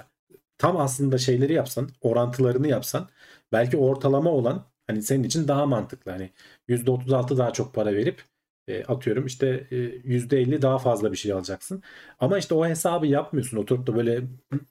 tam 0.58 0.78
aslında 0.78 1.18
şeyleri 1.18 1.54
yapsan, 1.54 1.90
orantılarını 2.02 2.68
yapsan 2.68 3.10
belki 3.52 3.78
ortalama 3.78 4.30
olan 4.32 4.71
hani 4.92 5.02
senin 5.04 5.24
için 5.24 5.48
daha 5.48 5.66
mantıklı. 5.66 6.12
Hani 6.12 6.30
%36 6.68 7.38
daha 7.38 7.54
çok 7.54 7.74
para 7.76 7.94
verip 7.94 8.22
e, 8.68 8.84
atıyorum 8.84 9.26
işte 9.26 9.68
e, 9.72 9.76
%50 9.78 10.62
daha 10.62 10.78
fazla 10.78 11.12
bir 11.12 11.18
şey 11.18 11.32
alacaksın. 11.34 11.84
Ama 12.20 12.38
işte 12.38 12.56
o 12.56 12.66
hesabı 12.68 13.08
yapmıyorsun. 13.08 13.58
Oturup 13.58 13.88
da 13.88 13.96
böyle 13.96 14.22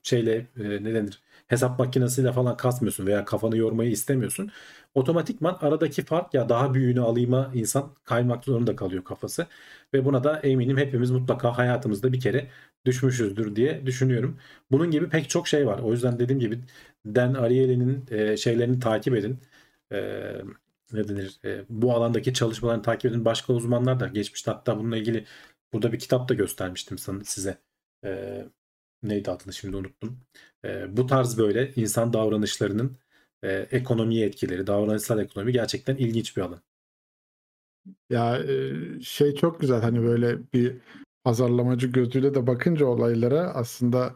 şeyle 0.02 0.34
e, 0.36 0.62
ne 0.84 0.94
denir 0.94 1.22
hesap 1.48 1.78
makinesiyle 1.78 2.32
falan 2.32 2.56
kasmıyorsun 2.56 3.06
veya 3.06 3.24
kafanı 3.24 3.56
yormayı 3.56 3.90
istemiyorsun. 3.90 4.50
Otomatikman 4.94 5.58
aradaki 5.60 6.04
fark 6.04 6.34
ya 6.34 6.48
daha 6.48 6.74
büyüğünü 6.74 7.00
alayıma 7.00 7.50
insan 7.54 7.94
kaymak 8.04 8.44
zorunda 8.44 8.76
kalıyor 8.76 9.04
kafası. 9.04 9.46
Ve 9.94 10.04
buna 10.04 10.24
da 10.24 10.38
eminim 10.40 10.76
hepimiz 10.76 11.10
mutlaka 11.10 11.58
hayatımızda 11.58 12.12
bir 12.12 12.20
kere 12.20 12.46
düşmüşüzdür 12.86 13.56
diye 13.56 13.86
düşünüyorum. 13.86 14.38
Bunun 14.70 14.90
gibi 14.90 15.08
pek 15.08 15.30
çok 15.30 15.48
şey 15.48 15.66
var. 15.66 15.78
O 15.78 15.92
yüzden 15.92 16.18
dediğim 16.18 16.40
gibi 16.40 16.58
Dan 17.06 17.34
Ariely'nin 17.34 18.04
e, 18.10 18.36
şeylerini 18.36 18.80
takip 18.80 19.14
edin. 19.16 19.38
E, 19.92 19.98
ne 20.92 21.08
denir? 21.08 21.40
E, 21.44 21.64
bu 21.68 21.94
alandaki 21.94 22.34
çalışmalarını 22.34 22.82
takip 22.82 23.10
edin. 23.10 23.24
Başka 23.24 23.52
uzmanlar 23.52 24.00
da 24.00 24.06
geçmişte 24.08 24.50
hatta 24.50 24.78
bununla 24.78 24.96
ilgili 24.96 25.24
burada 25.72 25.92
bir 25.92 25.98
kitap 25.98 26.28
da 26.28 26.34
göstermiştim 26.34 26.98
sana, 26.98 27.24
size. 27.24 27.58
E, 28.04 28.44
neydi 29.02 29.30
adını 29.30 29.52
şimdi 29.52 29.76
unuttum. 29.76 30.20
E, 30.64 30.96
bu 30.96 31.06
tarz 31.06 31.38
böyle 31.38 31.72
insan 31.76 32.12
davranışlarının 32.12 32.96
e, 33.42 33.52
ekonomiye 33.52 34.26
etkileri, 34.26 34.66
davranışsal 34.66 35.18
ekonomi 35.18 35.52
gerçekten 35.52 35.96
ilginç 35.96 36.36
bir 36.36 36.42
alan. 36.42 36.60
Ya 38.10 38.42
şey 39.02 39.34
çok 39.34 39.60
güzel 39.60 39.80
hani 39.80 40.02
böyle 40.02 40.38
bir 40.52 40.76
pazarlamacı 41.24 41.86
gözüyle 41.86 42.34
de 42.34 42.46
bakınca 42.46 42.86
olaylara 42.86 43.40
aslında 43.54 44.14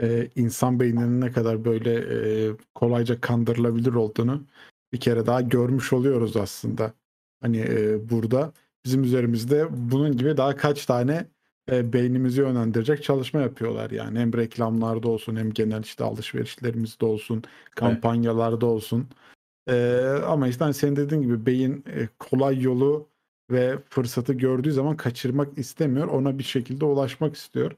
e, 0.00 0.30
insan 0.36 0.80
beyninin 0.80 1.20
ne 1.20 1.32
kadar 1.32 1.64
böyle 1.64 1.94
e, 1.94 2.52
kolayca 2.74 3.20
kandırılabilir 3.20 3.94
olduğunu 3.94 4.46
bir 4.92 5.00
kere 5.00 5.26
daha 5.26 5.40
görmüş 5.40 5.92
oluyoruz 5.92 6.36
aslında. 6.36 6.92
Hani 7.40 7.58
e, 7.58 8.10
burada 8.10 8.52
bizim 8.84 9.04
üzerimizde 9.04 9.66
bunun 9.70 10.16
gibi 10.16 10.36
daha 10.36 10.56
kaç 10.56 10.86
tane 10.86 11.26
e, 11.70 11.92
beynimizi 11.92 12.40
yönlendirecek 12.40 13.02
çalışma 13.02 13.40
yapıyorlar. 13.40 13.90
Yani 13.90 14.18
hem 14.18 14.32
reklamlarda 14.32 15.08
olsun 15.08 15.36
hem 15.36 15.52
genel 15.52 15.82
işte 15.82 16.04
alışverişlerimizde 16.04 17.06
olsun, 17.06 17.42
kampanyalarda 17.76 18.66
olsun. 18.66 19.08
E, 19.70 20.00
ama 20.26 20.48
işte 20.48 20.64
hani 20.64 20.74
senin 20.74 20.96
dediğin 20.96 21.22
gibi 21.22 21.46
beyin 21.46 21.84
e, 21.86 22.08
kolay 22.18 22.60
yolu 22.60 23.08
ve 23.50 23.78
fırsatı 23.88 24.32
gördüğü 24.32 24.72
zaman 24.72 24.96
kaçırmak 24.96 25.58
istemiyor. 25.58 26.08
Ona 26.08 26.38
bir 26.38 26.44
şekilde 26.44 26.84
ulaşmak 26.84 27.36
istiyor. 27.36 27.72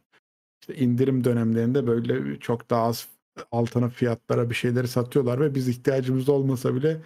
İşte 0.60 0.74
indirim 0.76 1.24
dönemlerinde 1.24 1.86
böyle 1.86 2.40
çok 2.40 2.70
daha 2.70 2.82
az 2.82 3.08
altına 3.52 3.88
fiyatlara 3.88 4.50
bir 4.50 4.54
şeyleri 4.54 4.88
satıyorlar 4.88 5.40
ve 5.40 5.54
biz 5.54 5.68
ihtiyacımız 5.68 6.28
olmasa 6.28 6.74
bile 6.74 7.00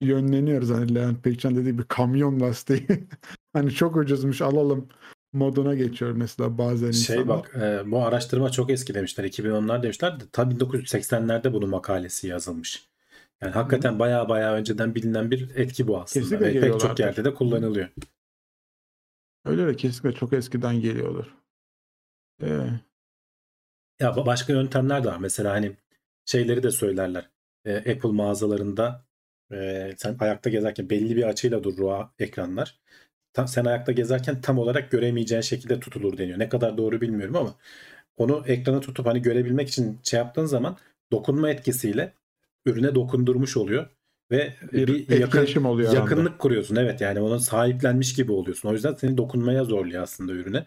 yönleniyoruz. 0.00 0.70
Hani 0.70 0.94
Levent 0.94 1.24
Pekcan 1.24 1.56
dediği 1.56 1.78
bir 1.78 1.84
kamyon 1.84 2.40
lastiği. 2.40 2.86
hani 3.52 3.70
çok 3.70 3.96
ucuzmuş 3.96 4.42
alalım 4.42 4.88
moduna 5.32 5.74
geçiyor 5.74 6.12
mesela 6.12 6.58
bazen 6.58 6.90
Şey 6.90 7.16
insanlar. 7.16 7.38
bak 7.38 7.56
e, 7.56 7.90
bu 7.90 8.04
araştırma 8.04 8.50
çok 8.50 8.70
eski 8.70 8.94
demişler 8.94 9.24
2010'lar 9.24 9.82
demişler 9.82 10.20
de 10.20 10.24
ta 10.32 10.42
1980'lerde 10.42 11.52
bunun 11.52 11.68
makalesi 11.68 12.28
yazılmış. 12.28 12.88
Yani 13.42 13.52
hakikaten 13.52 13.98
baya 13.98 14.28
baya 14.28 14.54
önceden 14.54 14.94
bilinen 14.94 15.30
bir 15.30 15.56
etki 15.56 15.88
bu 15.88 16.00
aslında 16.00 16.24
Kesinlikle 16.24 16.62
ve 16.62 16.70
pek 16.70 16.80
çok 16.80 16.98
yerde 16.98 17.24
de 17.24 17.34
kullanılıyor. 17.34 17.88
Öyle 19.44 19.66
de 19.66 19.76
kesinlikle 19.76 20.18
çok 20.18 20.32
eskiden 20.32 20.80
geliyordur. 20.80 21.34
Ee, 22.42 22.68
Ya 24.00 24.16
ba- 24.16 24.26
başka 24.26 24.52
yöntemler 24.52 25.04
de 25.04 25.08
var. 25.08 25.18
Mesela 25.18 25.52
hani 25.52 25.72
şeyleri 26.24 26.62
de 26.62 26.70
söylerler. 26.70 27.30
E, 27.64 27.76
Apple 27.76 28.08
mağazalarında 28.12 29.04
e, 29.52 29.92
sen 29.96 30.16
ayakta 30.20 30.50
gezerken 30.50 30.90
belli 30.90 31.16
bir 31.16 31.22
açıyla 31.22 31.64
durur 31.64 32.04
ekranlar. 32.18 32.78
Tam, 33.32 33.48
sen 33.48 33.64
ayakta 33.64 33.92
gezerken 33.92 34.40
tam 34.40 34.58
olarak 34.58 34.90
göremeyeceğin 34.90 35.42
şekilde 35.42 35.80
tutulur 35.80 36.18
deniyor. 36.18 36.38
Ne 36.38 36.48
kadar 36.48 36.78
doğru 36.78 37.00
bilmiyorum 37.00 37.36
ama 37.36 37.56
onu 38.16 38.44
ekrana 38.46 38.80
tutup 38.80 39.06
hani 39.06 39.22
görebilmek 39.22 39.68
için 39.68 40.00
şey 40.04 40.18
yaptığın 40.18 40.46
zaman 40.46 40.78
dokunma 41.12 41.50
etkisiyle 41.50 42.14
ürüne 42.66 42.94
dokundurmuş 42.94 43.56
oluyor 43.56 43.90
ve 44.30 44.54
bir, 44.72 45.08
bir, 45.08 45.18
yakın 45.18 45.64
oluyor 45.64 45.92
yakınlık 45.92 46.38
kuruyorsun. 46.38 46.76
Evet 46.76 47.00
yani 47.00 47.20
onun 47.20 47.38
sahiplenmiş 47.38 48.14
gibi 48.14 48.32
oluyorsun. 48.32 48.68
O 48.68 48.72
yüzden 48.72 48.94
seni 48.94 49.18
dokunmaya 49.18 49.64
zorluyor 49.64 50.02
aslında 50.02 50.32
ürüne. 50.32 50.66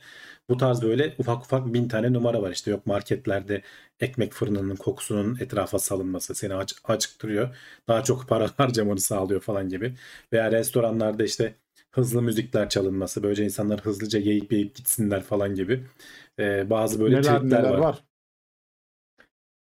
Bu 0.50 0.58
tarz 0.58 0.82
böyle 0.82 1.16
ufak 1.18 1.44
ufak 1.44 1.74
bin 1.74 1.88
tane 1.88 2.14
numara 2.14 2.42
var. 2.42 2.52
İşte 2.52 2.72
yok 2.72 2.86
marketlerde 2.86 3.62
ekmek 4.00 4.34
fırınının 4.34 4.76
kokusunun 4.76 5.38
etrafa 5.40 5.80
salınması 5.80 6.36
seni 6.36 6.56
aç, 6.56 6.76
acıktırıyor. 6.84 7.56
Daha 7.88 8.04
çok 8.04 8.28
para 8.28 8.50
harcamanı 8.58 9.00
sağlıyor 9.00 9.42
falan 9.42 9.70
gibi. 9.70 9.94
Veya 10.34 10.52
restoranlarda 10.52 11.24
işte 11.24 11.56
hızlı 11.92 12.22
müzikler 12.22 12.70
çalınması. 12.70 13.24
Böylece 13.24 13.44
insanlar 13.44 13.82
hızlıca 13.82 14.20
yiyip 14.20 14.54
yiyip 14.54 14.76
gitsinler 14.76 15.24
falan 15.24 15.56
gibi. 15.56 15.84
Ee, 16.40 16.70
bazı 16.70 17.00
böyle 17.00 17.16
neler 17.22 17.40
trikler 17.40 17.64
neler 17.64 17.70
var. 17.70 17.80
var. 17.80 18.04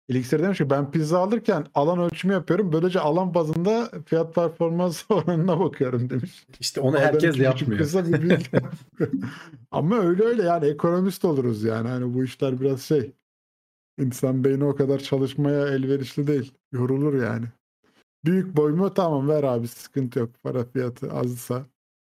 Elixir 0.09 0.39
demiş 0.43 0.57
ki 0.57 0.69
ben 0.69 0.91
pizza 0.91 1.19
alırken 1.19 1.65
alan 1.75 1.99
ölçümü 1.99 2.33
yapıyorum. 2.33 2.73
Böylece 2.73 2.99
alan 2.99 3.33
bazında 3.33 3.91
fiyat 4.05 4.35
performans 4.35 5.03
oranına 5.09 5.59
bakıyorum 5.59 6.09
demiş. 6.09 6.45
İşte 6.59 6.81
onu 6.81 6.91
Madem 6.91 7.05
herkes 7.05 7.29
küçük 7.31 7.45
yapmıyor. 7.45 7.79
pizza. 7.79 8.03
Ama 9.71 9.99
öyle 9.99 10.23
öyle 10.23 10.43
yani 10.43 10.65
ekonomist 10.65 11.25
oluruz 11.25 11.63
yani. 11.63 11.87
Hani 11.87 12.13
bu 12.13 12.23
işler 12.23 12.61
biraz 12.61 12.81
şey. 12.81 13.11
İnsan 13.99 14.43
beyni 14.43 14.63
o 14.65 14.75
kadar 14.75 14.99
çalışmaya 14.99 15.67
elverişli 15.67 16.27
değil. 16.27 16.53
Yorulur 16.71 17.23
yani. 17.23 17.45
Büyük 18.25 18.57
boy 18.57 18.71
mu? 18.71 18.93
Tamam 18.93 19.27
ver 19.27 19.43
abi 19.43 19.67
sıkıntı 19.67 20.19
yok. 20.19 20.29
Para 20.43 20.65
fiyatı 20.65 21.11
azsa 21.11 21.65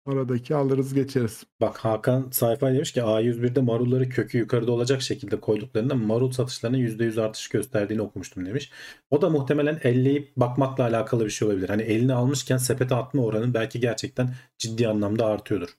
oradaki 0.07 0.55
alırız 0.55 0.93
geçeriz. 0.93 1.43
Bak 1.61 1.77
Hakan 1.77 2.29
sayfa 2.31 2.73
demiş 2.73 2.91
ki 2.91 2.99
A101'de 2.99 3.61
marulları 3.61 4.09
kökü 4.09 4.37
yukarıda 4.37 4.71
olacak 4.71 5.01
şekilde 5.01 5.39
koyduklarında 5.39 5.95
marul 5.95 6.31
satışlarının 6.31 6.77
%100 6.77 7.21
artış 7.21 7.47
gösterdiğini 7.47 8.01
okumuştum 8.01 8.45
demiş. 8.45 8.71
O 9.09 9.21
da 9.21 9.29
muhtemelen 9.29 9.79
elleyip 9.83 10.37
bakmakla 10.37 10.83
alakalı 10.83 11.25
bir 11.25 11.29
şey 11.29 11.47
olabilir. 11.47 11.69
Hani 11.69 11.81
elini 11.81 12.13
almışken 12.13 12.57
sepete 12.57 12.95
atma 12.95 13.23
oranın 13.23 13.53
belki 13.53 13.79
gerçekten 13.79 14.35
ciddi 14.57 14.87
anlamda 14.87 15.25
artıyordur. 15.25 15.69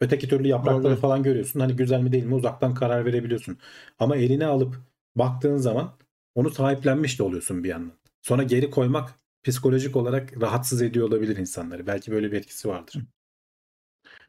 Öteki 0.00 0.28
türlü 0.28 0.48
yaprakları 0.48 0.80
Olabilir. 0.80 1.00
falan 1.00 1.22
görüyorsun. 1.22 1.60
Hani 1.60 1.76
güzel 1.76 2.00
mi 2.00 2.12
değil 2.12 2.24
mi 2.24 2.34
uzaktan 2.34 2.74
karar 2.74 3.04
verebiliyorsun. 3.04 3.58
Ama 3.98 4.16
eline 4.16 4.46
alıp 4.46 4.76
baktığın 5.16 5.56
zaman 5.56 5.92
onu 6.34 6.50
sahiplenmiş 6.50 7.18
de 7.18 7.22
oluyorsun 7.22 7.64
bir 7.64 7.68
yandan. 7.68 7.92
Sonra 8.22 8.42
geri 8.42 8.70
koymak 8.70 9.14
psikolojik 9.44 9.96
olarak 9.96 10.42
rahatsız 10.42 10.82
ediyor 10.82 11.08
olabilir 11.08 11.36
insanları. 11.36 11.86
Belki 11.86 12.12
böyle 12.12 12.32
bir 12.32 12.36
etkisi 12.36 12.68
vardır. 12.68 13.02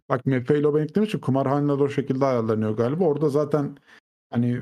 Bak 0.10 0.26
Mefe 0.26 0.60
ile 0.60 0.68
Obenik 0.68 0.96
demiş 0.96 1.12
ki 1.12 1.22
kumarhaneler 1.22 1.80
o 1.80 1.90
şekilde 1.90 2.26
ayarlanıyor 2.26 2.78
galiba. 2.78 3.04
Orada 3.04 3.30
zaten 3.30 3.78
hani 4.30 4.62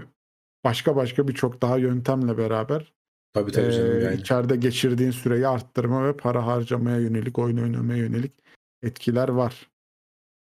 başka 0.63 0.95
başka 0.95 1.27
birçok 1.27 1.61
daha 1.61 1.77
yöntemle 1.77 2.37
beraber 2.37 2.93
Tabii 3.35 3.51
tabii 3.51 3.71
canım 3.71 4.01
yani. 4.01 4.15
içeride 4.15 4.55
geçirdiğin 4.55 5.11
süreyi 5.11 5.47
arttırma 5.47 6.07
ve 6.07 6.17
para 6.17 6.47
harcamaya 6.47 6.99
yönelik, 6.99 7.39
oyun 7.39 7.57
oynamaya 7.57 7.97
yönelik 7.97 8.31
etkiler 8.83 9.29
var. 9.29 9.69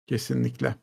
Kesinlikle. 0.08 0.76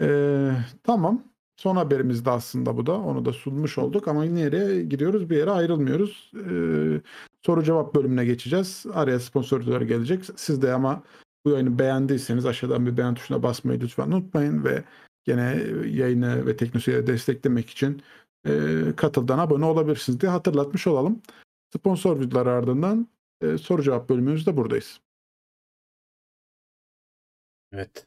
Ee, 0.00 0.52
tamam. 0.82 1.22
Son 1.56 1.76
haberimiz 1.76 2.24
de 2.24 2.30
aslında 2.30 2.76
bu 2.76 2.86
da. 2.86 2.92
Onu 2.92 3.24
da 3.24 3.32
sunmuş 3.32 3.78
olduk 3.78 4.08
ama 4.08 4.24
nereye 4.24 4.82
gidiyoruz? 4.82 5.30
Bir 5.30 5.36
yere 5.36 5.50
ayrılmıyoruz. 5.50 6.32
Ee, 6.34 7.00
soru 7.46 7.62
cevap 7.62 7.94
bölümüne 7.94 8.24
geçeceğiz. 8.24 8.86
Araya 8.92 9.20
sponsorlar 9.20 9.80
gelecek. 9.80 10.24
Siz 10.36 10.62
de 10.62 10.72
ama 10.72 11.02
bu 11.46 11.50
yayını 11.50 11.78
beğendiyseniz 11.78 12.46
aşağıdan 12.46 12.86
bir 12.86 12.96
beğen 12.96 13.14
tuşuna 13.14 13.42
basmayı 13.42 13.80
lütfen 13.80 14.06
unutmayın 14.06 14.64
ve 14.64 14.84
gene 15.24 15.62
yayını 15.88 16.46
ve 16.46 16.56
teknoseyir'i 16.56 17.06
desteklemek 17.06 17.70
için 17.70 18.02
e, 18.46 18.52
katıldan 18.96 19.38
abone 19.38 19.64
olabilirsiniz 19.64 20.20
diye 20.20 20.30
hatırlatmış 20.32 20.86
olalım. 20.86 21.22
Sponsor 21.76 22.20
videolar 22.20 22.46
ardından 22.46 23.08
e, 23.40 23.58
soru 23.58 23.82
cevap 23.82 24.08
bölümümüzde 24.08 24.56
buradayız. 24.56 25.00
Evet. 27.72 28.06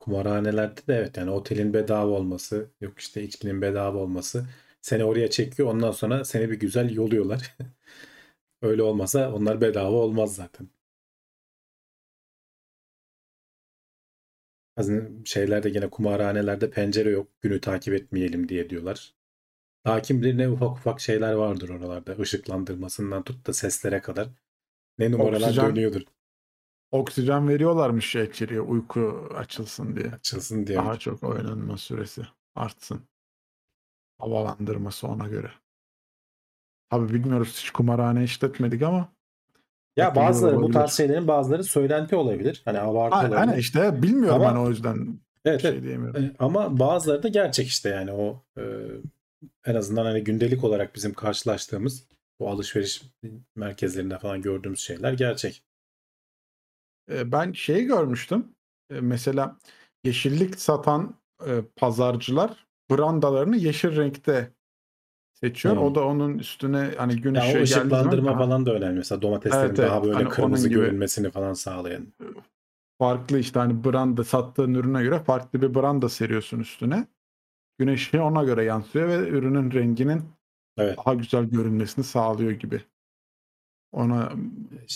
Kumarhanelerde 0.00 0.80
de 0.88 0.94
evet 0.94 1.16
yani 1.16 1.30
otelin 1.30 1.74
bedava 1.74 2.10
olması, 2.10 2.70
yok 2.80 2.98
işte 2.98 3.22
içkinin 3.22 3.62
bedava 3.62 3.98
olması 3.98 4.46
seni 4.82 5.04
oraya 5.04 5.30
çekiyor. 5.30 5.68
Ondan 5.68 5.90
sonra 5.90 6.24
seni 6.24 6.50
bir 6.50 6.60
güzel 6.60 6.90
yoluyorlar. 6.90 7.56
Öyle 8.62 8.82
olmasa 8.82 9.32
onlar 9.34 9.60
bedava 9.60 9.96
olmaz 9.96 10.34
zaten. 10.34 10.68
Şeylerde 15.24 15.68
yine 15.68 15.90
kumarhanelerde 15.90 16.70
pencere 16.70 17.10
yok. 17.10 17.28
Günü 17.40 17.60
takip 17.60 17.94
etmeyelim 17.94 18.48
diye 18.48 18.70
diyorlar. 18.70 19.14
Daha 19.86 20.02
kim 20.02 20.22
bilir 20.22 20.38
ne 20.38 20.48
ufak 20.48 20.70
ufak 20.76 21.00
şeyler 21.00 21.32
vardır 21.32 21.68
oralarda. 21.68 22.14
Işıklandırmasından 22.14 23.22
tut 23.22 23.46
da 23.46 23.52
seslere 23.52 24.00
kadar. 24.00 24.28
Ne 24.98 25.10
numaralar 25.12 25.48
Oksijen- 25.48 25.66
dönüyordur. 25.70 26.02
Oksijen 26.90 27.48
veriyorlarmış 27.48 28.10
şey 28.10 28.24
içeriye 28.24 28.60
uyku 28.60 29.28
açılsın 29.34 29.96
diye. 29.96 30.10
Açılsın 30.10 30.66
diye. 30.66 30.78
Daha 30.78 30.98
çok 30.98 31.22
oynanma 31.22 31.78
süresi 31.78 32.22
artsın. 32.54 33.00
Havalandırması 34.18 35.06
ona 35.06 35.28
göre. 35.28 35.50
Abi 36.90 37.14
bilmiyoruz 37.14 37.60
hiç 37.62 37.70
kumarhane 37.70 38.24
işletmedik 38.24 38.82
ama 38.82 39.12
Ya 39.96 40.14
bazıları 40.14 40.56
bu 40.62 40.70
tarz 40.70 40.92
şeylerin 40.92 41.28
bazıları 41.28 41.64
söylenti 41.64 42.16
olabilir. 42.16 42.62
Hani 42.64 42.80
abartı 42.80 43.16
olabilir. 43.16 43.36
aynen 43.36 43.58
işte 43.58 44.02
bilmiyorum 44.02 44.40
Ama- 44.42 44.50
hani 44.50 44.58
o 44.58 44.68
yüzden 44.68 45.18
Evet, 45.44 45.60
şey 45.62 45.70
evet. 45.70 45.82
diyemiyorum. 45.82 46.24
E, 46.24 46.32
Ama 46.38 46.78
bazıları 46.78 47.22
da 47.22 47.28
gerçek 47.28 47.66
işte 47.66 47.88
yani 47.88 48.12
o 48.12 48.42
e, 48.58 48.62
en 49.64 49.74
azından 49.74 50.04
hani 50.04 50.24
gündelik 50.24 50.64
olarak 50.64 50.94
bizim 50.94 51.14
karşılaştığımız 51.14 52.06
bu 52.40 52.48
alışveriş 52.50 53.02
merkezlerinde 53.56 54.18
falan 54.18 54.42
gördüğümüz 54.42 54.80
şeyler 54.80 55.12
gerçek. 55.12 55.62
E, 57.12 57.32
Ben 57.32 57.52
şeyi 57.52 57.84
görmüştüm. 57.86 58.48
E, 58.90 59.00
Mesela 59.00 59.56
yeşillik 60.04 60.60
satan 60.60 61.14
pazarcılar 61.76 62.66
brandalarını 62.90 63.56
yeşil 63.56 63.96
renkte 63.96 64.50
seçiyor. 65.48 65.76
Hmm. 65.76 65.82
O 65.82 65.94
da 65.94 66.04
onun 66.06 66.38
üstüne 66.38 66.90
hani 66.96 67.16
gün 67.20 67.34
ışığı 67.34 67.58
geldiği 67.58 67.66
zaman 67.66 67.86
ışıklandırma 67.90 68.26
daha 68.26 68.38
falan 68.38 68.66
da 68.66 68.74
önemli. 68.74 68.96
Mesela 68.98 69.22
domateslerin 69.22 69.64
Evet, 69.68 69.78
evet. 69.78 69.90
daha 69.90 70.02
böyle 70.04 70.14
Hani 70.14 70.28
kırmızı 70.28 70.68
gibi. 70.68 70.78
görünmesini 70.80 71.30
falan 71.30 71.54
sağlayan. 71.54 72.06
farklı 72.98 73.38
işte 73.38 73.58
hani 73.58 73.84
branda 73.84 74.24
sattığın 74.24 74.74
ürüne 74.74 75.02
göre 75.02 75.18
farklı 75.24 75.62
bir 75.62 75.74
branda 75.74 76.08
seriyorsun 76.08 76.60
üstüne. 76.60 77.06
Güneş 77.78 78.00
ışığı 78.08 78.22
ona 78.24 78.44
göre 78.44 78.64
yansıyor 78.64 79.08
ve 79.08 79.28
ürünün 79.28 79.72
renginin 79.72 80.22
Evet. 80.78 80.98
daha 80.98 81.14
güzel 81.14 81.44
görünmesini 81.44 82.04
sağlıyor 82.04 82.50
gibi. 82.52 82.82
Ona 83.92 84.32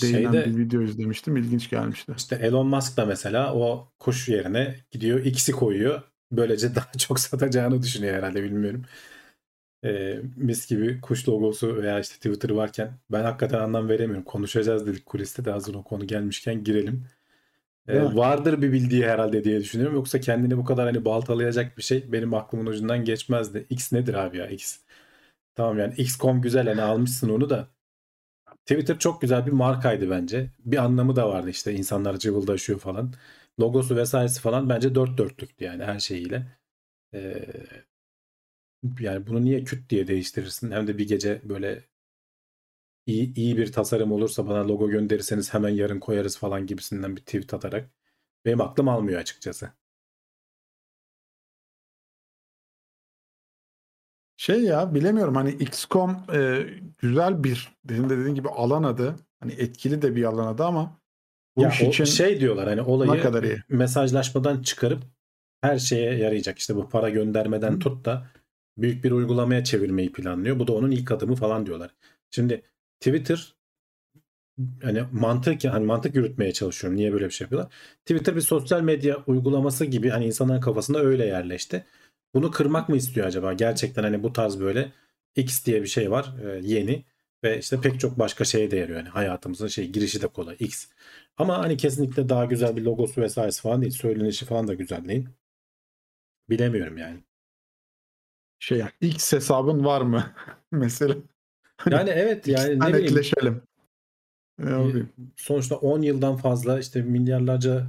değinen 0.03 0.20
Şeyde 0.32 0.44
bir 0.44 0.57
video 0.59 0.82
izlemiştim. 0.82 1.36
İlginç 1.36 1.70
gelmişti. 1.70 2.12
işte 2.16 2.36
Elon 2.36 2.66
Musk 2.66 2.96
da 2.96 3.07
mesela 3.07 3.55
o 3.55 3.92
kuş 3.99 4.28
yerine 4.28 4.76
gidiyor 4.90 5.24
X'i 5.24 5.53
koyuyor. 5.53 6.03
Böylece 6.32 6.74
daha 6.74 6.92
çok 6.99 7.20
satacağını 7.20 7.82
düşünüyor 7.82 8.14
herhalde 8.14 8.42
bilmiyorum. 8.42 8.84
Ee, 9.85 10.20
mis 10.37 10.68
gibi 10.68 11.01
kuş 11.01 11.29
logosu 11.29 11.76
veya 11.83 12.01
işte 12.01 12.16
Twitter 12.16 12.51
varken 12.51 12.93
ben 13.11 13.22
hakikaten 13.24 13.59
anlam 13.61 13.89
veremiyorum. 13.89 14.24
Konuşacağız 14.24 14.87
dedik 14.87 15.07
kuliste 15.07 15.45
de 15.45 15.51
hazır 15.51 15.74
o 15.74 15.83
konu 15.83 16.07
gelmişken 16.07 16.64
girelim. 16.64 16.95
Mi? 16.95 18.16
vardır 18.16 18.62
bir 18.62 18.72
bildiği 18.72 19.07
herhalde 19.07 19.45
diye 19.45 19.61
düşünüyorum. 19.61 19.97
Yoksa 19.97 20.20
kendini 20.20 20.57
bu 20.59 20.64
kadar 20.64 20.87
hani 20.87 21.05
baltalayacak 21.05 21.79
bir 21.79 21.83
şey 21.83 22.12
benim 22.12 22.35
aklımın 22.35 22.66
ucundan 22.66 23.05
geçmezdi. 23.05 23.66
X 23.70 23.93
nedir 23.93 24.14
abi 24.14 24.37
ya 24.39 24.47
X? 24.47 24.79
Tamam 25.55 25.79
yani 25.79 25.95
XCOM 25.95 26.43
güzel 26.43 26.68
hani 26.68 26.83
almışsın 26.83 27.29
onu 27.31 27.51
da. 27.51 27.68
Twitter 28.66 28.99
çok 28.99 29.20
güzel 29.20 29.47
bir 29.47 29.53
markaydı 29.53 30.11
bence. 30.11 30.51
Bir 30.64 30.76
anlamı 30.76 31.16
da 31.16 31.29
vardı 31.29 31.51
işte 31.51 31.74
insanlar 31.74 32.18
cıvıldaşıyor 32.18 32.79
falan. 32.79 33.14
Logosu 33.61 33.97
vesairesi 33.97 34.41
falan 34.41 34.68
bence 34.68 34.95
dört 34.95 35.18
dörtlüktü 35.18 35.64
yani 35.64 35.85
her 35.85 35.99
şeyiyle. 36.01 36.47
Ee, 37.14 37.47
yani 39.01 39.26
bunu 39.26 39.45
niye 39.45 39.64
küt 39.64 39.91
diye 39.91 40.07
değiştirirsin? 40.07 40.70
Hem 40.70 40.87
de 40.87 40.99
bir 40.99 41.09
gece 41.09 41.43
böyle 41.49 41.85
iyi, 43.07 43.35
iyi 43.35 43.57
bir 43.57 43.72
tasarım 43.72 44.12
olursa 44.12 44.47
bana 44.47 44.68
logo 44.68 44.89
gönderirseniz 44.91 45.55
hemen 45.55 45.68
yarın 45.68 46.01
koyarız 46.01 46.39
falan 46.39 46.66
gibisinden 46.66 47.16
bir 47.16 47.20
tweet 47.20 47.55
atarak. 47.55 47.91
Benim 48.45 48.61
aklım 48.61 48.89
almıyor 48.89 49.20
açıkçası. 49.20 49.70
Şey 54.37 54.61
ya 54.62 54.95
bilemiyorum 54.95 55.35
hani 55.35 55.51
XCOM 55.51 56.16
e, 56.35 56.66
güzel 56.99 57.45
bir 57.45 57.68
senin 57.89 58.09
de 58.11 58.18
dediğin 58.18 58.35
gibi 58.35 58.49
alan 58.49 58.83
adı. 58.83 59.16
Hani 59.41 59.53
etkili 59.53 60.03
de 60.03 60.16
bir 60.16 60.24
alan 60.24 60.47
adı 60.47 60.64
ama 60.64 61.01
bu 61.57 61.62
Ya 61.62 61.68
iş 61.68 61.83
için 61.83 62.05
şey 62.05 62.41
diyorlar 62.41 62.68
hani 62.68 62.83
olayı 62.83 63.20
kadar 63.22 63.43
iyi. 63.43 63.62
mesajlaşmadan 63.68 64.62
çıkarıp 64.62 65.03
her 65.61 65.79
şeye 65.79 66.14
yarayacak. 66.18 66.59
İşte 66.59 66.76
bu 66.76 66.89
para 66.89 67.11
göndermeden 67.11 67.74
Hı. 67.74 67.79
tut 67.79 68.05
da 68.05 68.29
büyük 68.79 69.05
bir 69.05 69.11
uygulamaya 69.11 69.64
çevirmeyi 69.64 70.12
planlıyor. 70.12 70.59
Bu 70.59 70.66
da 70.66 70.72
onun 70.72 70.91
ilk 70.91 71.12
adımı 71.12 71.35
falan 71.37 71.66
diyorlar. 71.66 71.91
Şimdi 72.31 72.62
Twitter 73.01 73.55
hani 74.83 75.05
mantık 75.12 75.64
hani 75.64 75.87
mantık 75.87 76.14
yürütmeye 76.14 76.53
çalışıyorum. 76.53 76.97
Niye 76.99 77.12
böyle 77.12 77.24
bir 77.24 77.31
şey 77.31 77.45
yapıyorlar? 77.45 77.72
Twitter 78.07 78.37
bir 78.37 78.41
sosyal 78.41 78.81
medya 78.81 79.24
uygulaması 79.26 79.85
gibi 79.85 80.09
hani 80.09 80.26
insanların 80.26 80.61
kafasında 80.61 81.01
öyle 81.03 81.26
yerleşti. 81.26 81.85
Bunu 82.35 82.51
kırmak 82.51 82.89
mı 82.89 82.97
istiyor 82.97 83.26
acaba? 83.26 83.53
Gerçekten 83.53 84.03
hani 84.03 84.22
bu 84.22 84.33
tarz 84.33 84.61
böyle 84.61 84.93
X 85.37 85.64
diye 85.66 85.83
bir 85.83 85.89
şey 85.89 86.11
var 86.11 86.35
e, 86.45 86.61
yeni 86.62 87.05
ve 87.45 87.59
işte 87.59 87.81
pek 87.81 88.01
çok 88.01 88.18
başka 88.18 88.45
şeye 88.45 88.70
de 88.70 88.76
yarıyor. 88.76 88.99
Yani 88.99 89.09
hayatımızın 89.09 89.68
şey 89.68 89.89
girişi 89.93 90.22
de 90.22 90.26
kolay 90.26 90.57
X. 90.61 90.87
Ama 91.37 91.59
hani 91.59 91.76
kesinlikle 91.76 92.29
daha 92.29 92.45
güzel 92.45 92.76
bir 92.76 92.83
logosu 92.83 93.20
vesairesi 93.20 93.62
falan 93.62 93.83
değil. 93.83 93.93
Söylenişi 93.93 94.45
falan 94.47 94.68
da 94.68 94.74
güzel 94.74 95.09
değil. 95.09 95.29
Bilemiyorum 96.51 96.99
yani. 96.99 97.28
Şey 98.59 98.79
ya 98.79 98.93
X 99.01 99.33
hesabın 99.33 99.85
var 99.85 100.01
mı? 100.01 100.25
Mesela 100.73 101.15
Yani 101.91 102.11
evet 102.11 102.49
yani 102.49 102.81
ne 102.81 102.95
bileyim. 102.95 103.63
Ne 104.59 104.71
yapayım? 104.71 105.13
sonuçta 105.37 105.77
10 105.77 106.03
yıldan 106.03 106.37
fazla 106.37 106.79
işte 106.79 107.03
milyarlarca 107.03 107.87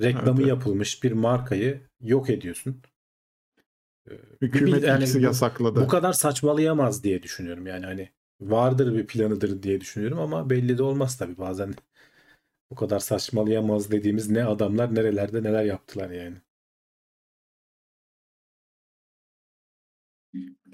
reklamı 0.00 0.28
Evet, 0.28 0.38
evet. 0.38 0.48
yapılmış 0.48 1.02
bir 1.04 1.12
markayı 1.12 1.80
yok 2.00 2.30
ediyorsun. 2.30 2.82
Ee, 4.10 4.14
Hükümet 4.42 4.82
yani 4.82 5.04
X'i 5.04 5.22
yasakladı. 5.22 5.80
Bu 5.80 5.88
kadar 5.88 6.12
saçmalayamaz 6.12 7.04
diye 7.04 7.22
düşünüyorum 7.22 7.66
yani 7.66 7.86
hani 7.86 8.10
vardır 8.40 8.94
bir 8.94 9.06
planıdır 9.06 9.62
diye 9.62 9.80
düşünüyorum 9.80 10.18
ama 10.18 10.50
belli 10.50 10.78
de 10.78 10.82
olmaz 10.82 11.18
tabii 11.18 11.38
bazen. 11.38 11.74
Bu 12.70 12.74
kadar 12.74 12.98
saçmalayamaz 12.98 13.90
dediğimiz 13.90 14.30
ne 14.30 14.44
adamlar 14.44 14.94
nerelerde 14.94 15.42
neler 15.42 15.64
yaptılar 15.64 16.10
yani. 16.10 16.36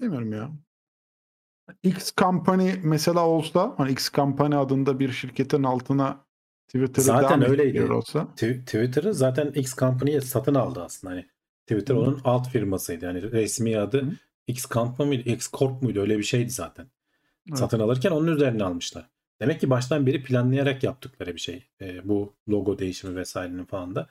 Bilmiyorum 0.02 0.32
ya. 0.32 0.50
X 1.82 2.12
Company 2.16 2.72
mesela 2.82 3.26
olsa 3.26 3.74
hani 3.76 3.92
X 3.92 4.12
Company 4.12 4.56
adında 4.56 5.00
bir 5.00 5.12
şirketin 5.12 5.62
altına 5.62 6.24
Twitter'ı 6.66 7.04
Zaten 7.04 7.50
öyleydi. 7.50 7.92
olsa 7.92 8.28
Tw- 8.36 8.64
Twitter'ı 8.64 9.14
zaten 9.14 9.52
X 9.52 9.76
Company'ye 9.76 10.20
satın 10.20 10.54
aldı 10.54 10.82
aslında. 10.82 11.14
Hani 11.14 11.26
Twitter 11.66 11.94
onun 11.94 12.20
alt 12.24 12.48
firmasıydı. 12.48 13.04
Yani 13.04 13.32
resmi 13.32 13.78
adı 13.78 14.02
Hı. 14.02 14.10
X 14.46 14.66
Company 14.66 15.08
mıydı? 15.08 15.30
X 15.30 15.50
Corp 15.52 15.82
muydu? 15.82 16.00
Öyle 16.00 16.18
bir 16.18 16.22
şeydi 16.22 16.50
zaten. 16.50 16.86
Evet. 17.48 17.58
Satın 17.58 17.80
alırken 17.80 18.10
onun 18.10 18.26
üzerine 18.26 18.64
almışlar. 18.64 19.10
Demek 19.40 19.60
ki 19.60 19.70
baştan 19.70 20.06
beri 20.06 20.22
planlayarak 20.22 20.82
yaptıkları 20.82 21.34
bir 21.34 21.40
şey. 21.40 21.64
Ee, 21.80 22.08
bu 22.08 22.34
logo 22.48 22.78
değişimi 22.78 23.16
vesairenin 23.16 23.64
falan 23.64 23.94
da. 23.94 24.08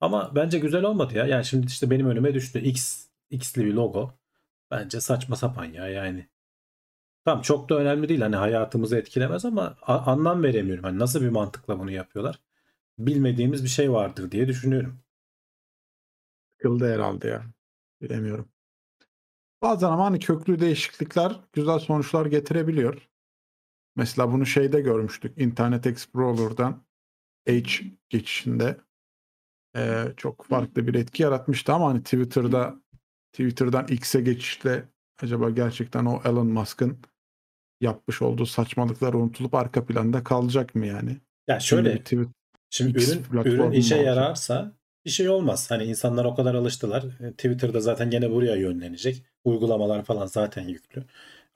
Ama 0.00 0.32
bence 0.34 0.58
güzel 0.58 0.84
olmadı 0.84 1.16
ya. 1.16 1.26
Yani 1.26 1.44
şimdi 1.44 1.66
işte 1.66 1.90
benim 1.90 2.06
önüme 2.10 2.34
düştü. 2.34 2.58
X 2.60 3.06
X'li 3.30 3.64
bir 3.64 3.74
logo. 3.74 4.10
Bence 4.70 5.00
saçma 5.00 5.36
sapan 5.36 5.64
ya 5.64 5.88
yani. 5.88 6.28
Tamam 7.24 7.42
çok 7.42 7.68
da 7.70 7.74
önemli 7.78 8.08
değil. 8.08 8.20
Hani 8.20 8.36
hayatımızı 8.36 8.96
etkilemez 8.98 9.44
ama 9.44 9.76
a- 9.82 10.12
anlam 10.12 10.42
veremiyorum. 10.42 10.84
Hani 10.84 10.98
nasıl 10.98 11.22
bir 11.22 11.28
mantıkla 11.28 11.78
bunu 11.78 11.90
yapıyorlar? 11.90 12.40
Bilmediğimiz 12.98 13.64
bir 13.64 13.68
şey 13.70 13.92
vardır 13.92 14.30
diye 14.32 14.48
düşünüyorum. 14.48 15.00
Sıkıldı 16.56 16.92
herhalde 16.94 17.28
ya. 17.28 17.44
Bilemiyorum. 18.02 18.48
Bazen 19.62 19.88
ama 19.88 20.04
hani 20.04 20.18
köklü 20.18 20.60
değişiklikler 20.60 21.40
güzel 21.52 21.78
sonuçlar 21.78 22.26
getirebiliyor. 22.26 23.08
Mesela 23.96 24.32
bunu 24.32 24.46
şeyde 24.46 24.82
görmüştük. 24.82 25.38
Internet 25.38 25.86
Explorer'dan 25.86 26.84
Edge 27.46 27.72
geçişinde 28.10 28.78
Ee, 29.76 30.04
çok 30.16 30.44
farklı 30.46 30.86
bir 30.86 30.94
etki 30.94 31.22
yaratmıştı 31.22 31.72
ama 31.72 31.88
hani 31.90 32.02
Twitter'da 32.02 32.74
Twitter'dan 33.38 33.86
X'e 33.88 34.20
geçişle 34.20 34.84
acaba 35.22 35.50
gerçekten 35.50 36.04
o 36.04 36.20
Elon 36.24 36.46
Musk'ın 36.46 36.98
yapmış 37.80 38.22
olduğu 38.22 38.46
saçmalıklar 38.46 39.14
unutulup 39.14 39.54
arka 39.54 39.86
planda 39.86 40.24
kalacak 40.24 40.74
mı 40.74 40.86
yani? 40.86 41.16
Ya 41.48 41.60
Şimdi 41.60 41.82
şöyle 41.82 41.94
bir 41.94 42.04
tweet 42.04 42.28
Şimdi 42.70 42.98
X 42.98 43.08
ürün, 43.08 43.24
ürün 43.44 43.70
işe 43.72 43.94
olacak? 43.94 44.06
yararsa 44.06 44.72
bir 45.04 45.10
şey 45.10 45.28
olmaz. 45.28 45.70
Hani 45.70 45.84
insanlar 45.84 46.24
o 46.24 46.34
kadar 46.34 46.54
alıştılar. 46.54 47.04
E, 47.20 47.32
Twitter'da 47.32 47.80
zaten 47.80 48.10
gene 48.10 48.30
buraya 48.30 48.56
yönlenecek. 48.56 49.24
Uygulamalar 49.44 50.04
falan 50.04 50.26
zaten 50.26 50.68
yüklü. 50.68 51.04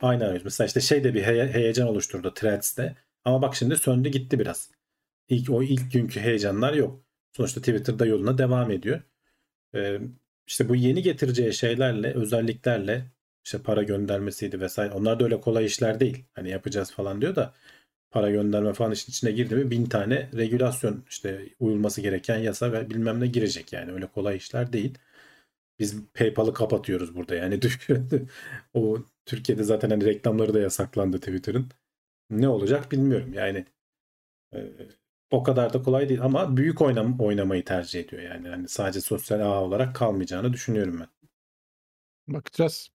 Aynı 0.01 0.25
arayüz. 0.25 0.45
Mesela 0.45 0.67
işte 0.67 0.81
şey 0.81 1.05
de 1.05 1.15
bir 1.15 1.23
heye- 1.23 1.53
heyecan 1.53 1.89
oluşturdu 1.89 2.35
Threads'te. 2.35 2.97
Ama 3.25 3.43
bak 3.43 3.55
şimdi 3.57 3.77
söndü 3.77 4.09
gitti 4.09 4.39
biraz. 4.39 4.71
İlk, 5.29 5.51
o 5.51 5.63
ilk 5.63 5.93
günkü 5.93 6.21
heyecanlar 6.21 6.73
yok. 6.75 7.05
Sonuçta 7.37 7.61
Twitter'da 7.61 8.07
yoluna 8.07 8.39
devam 8.39 8.71
ediyor. 8.71 9.03
Ee, 9.75 10.01
işte 10.47 10.69
bu 10.69 10.77
yeni 10.77 11.03
getireceği 11.03 11.55
şeylerle, 11.55 12.15
özelliklerle 12.15 13.07
işte 13.45 13.63
para 13.63 13.83
göndermesiydi 13.83 14.61
vesaire. 14.61 14.93
Onlar 14.93 15.21
da 15.21 15.25
öyle 15.25 15.41
kolay 15.41 15.67
işler 15.67 16.01
değil. 16.01 16.25
Hani 16.35 16.51
yapacağız 16.51 16.93
falan 16.93 17.21
diyor 17.21 17.37
da 17.37 17.55
para 18.11 18.31
gönderme 18.31 18.73
falan 18.75 18.93
işin 18.93 19.13
içine 19.13 19.31
girdi 19.33 19.55
mi 19.55 19.71
bin 19.71 19.87
tane 19.87 20.31
regülasyon 20.37 21.05
işte 21.09 21.49
uyulması 21.61 22.01
gereken 22.01 22.39
yasa 22.39 22.73
ve 22.73 22.91
bilmem 22.91 23.21
ne 23.21 23.27
girecek 23.27 23.73
yani 23.73 23.93
öyle 23.93 24.07
kolay 24.07 24.37
işler 24.37 24.73
değil. 24.73 24.99
Biz 25.79 25.97
PayPal'ı 26.15 26.55
kapatıyoruz 26.55 27.15
burada 27.17 27.35
yani 27.35 27.61
o 28.75 28.99
Türkiye'de 29.27 29.65
zaten 29.65 29.91
hani 29.91 30.05
reklamları 30.05 30.55
da 30.55 30.61
yasaklandı 30.61 31.19
Twitter'ın. 31.19 31.71
Ne 32.31 32.49
olacak 32.49 32.93
bilmiyorum 32.93 33.33
yani. 33.35 33.67
Ee, 34.55 34.73
o 35.33 35.43
kadar 35.43 35.73
da 35.73 35.83
kolay 35.83 36.09
değil 36.09 36.23
ama 36.23 36.57
büyük 36.57 36.83
oynam 36.83 37.21
oynamayı 37.21 37.65
tercih 37.65 38.01
ediyor 38.01 38.23
yani. 38.23 38.49
Hani 38.49 38.69
sadece 38.69 39.01
sosyal 39.01 39.41
ağ 39.41 39.63
olarak 39.63 39.97
kalmayacağını 39.97 40.53
düşünüyorum 40.53 41.01
ben. 41.01 41.09
bakacağız. 42.29 42.91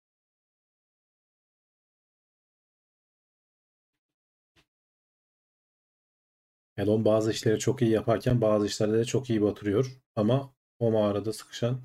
Elon 6.78 7.06
bazı 7.06 7.32
işleri 7.32 7.60
çok 7.60 7.82
iyi 7.82 7.92
yaparken 7.92 8.42
bazı 8.42 8.66
işlerde 8.66 8.98
de 8.98 9.06
çok 9.06 9.30
iyi 9.30 9.42
batırıyor. 9.42 9.98
Ama 10.16 10.54
o 10.80 10.92
mağarada 10.92 11.34
sıkışan 11.34 11.82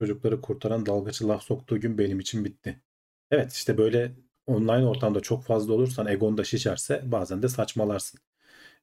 çocukları 0.00 0.40
kurtaran 0.42 0.86
dalgıçı 0.86 1.28
laf 1.28 1.42
soktuğu 1.44 1.80
gün 1.80 1.98
benim 1.98 2.20
için 2.20 2.44
bitti. 2.44 2.82
Evet 3.30 3.52
işte 3.52 3.78
böyle 3.78 4.16
online 4.46 4.86
ortamda 4.86 5.20
çok 5.20 5.44
fazla 5.44 5.74
olursan 5.74 6.06
egon 6.06 6.38
da 6.38 6.44
şişerse 6.44 7.02
bazen 7.12 7.42
de 7.42 7.48
saçmalarsın. 7.48 8.20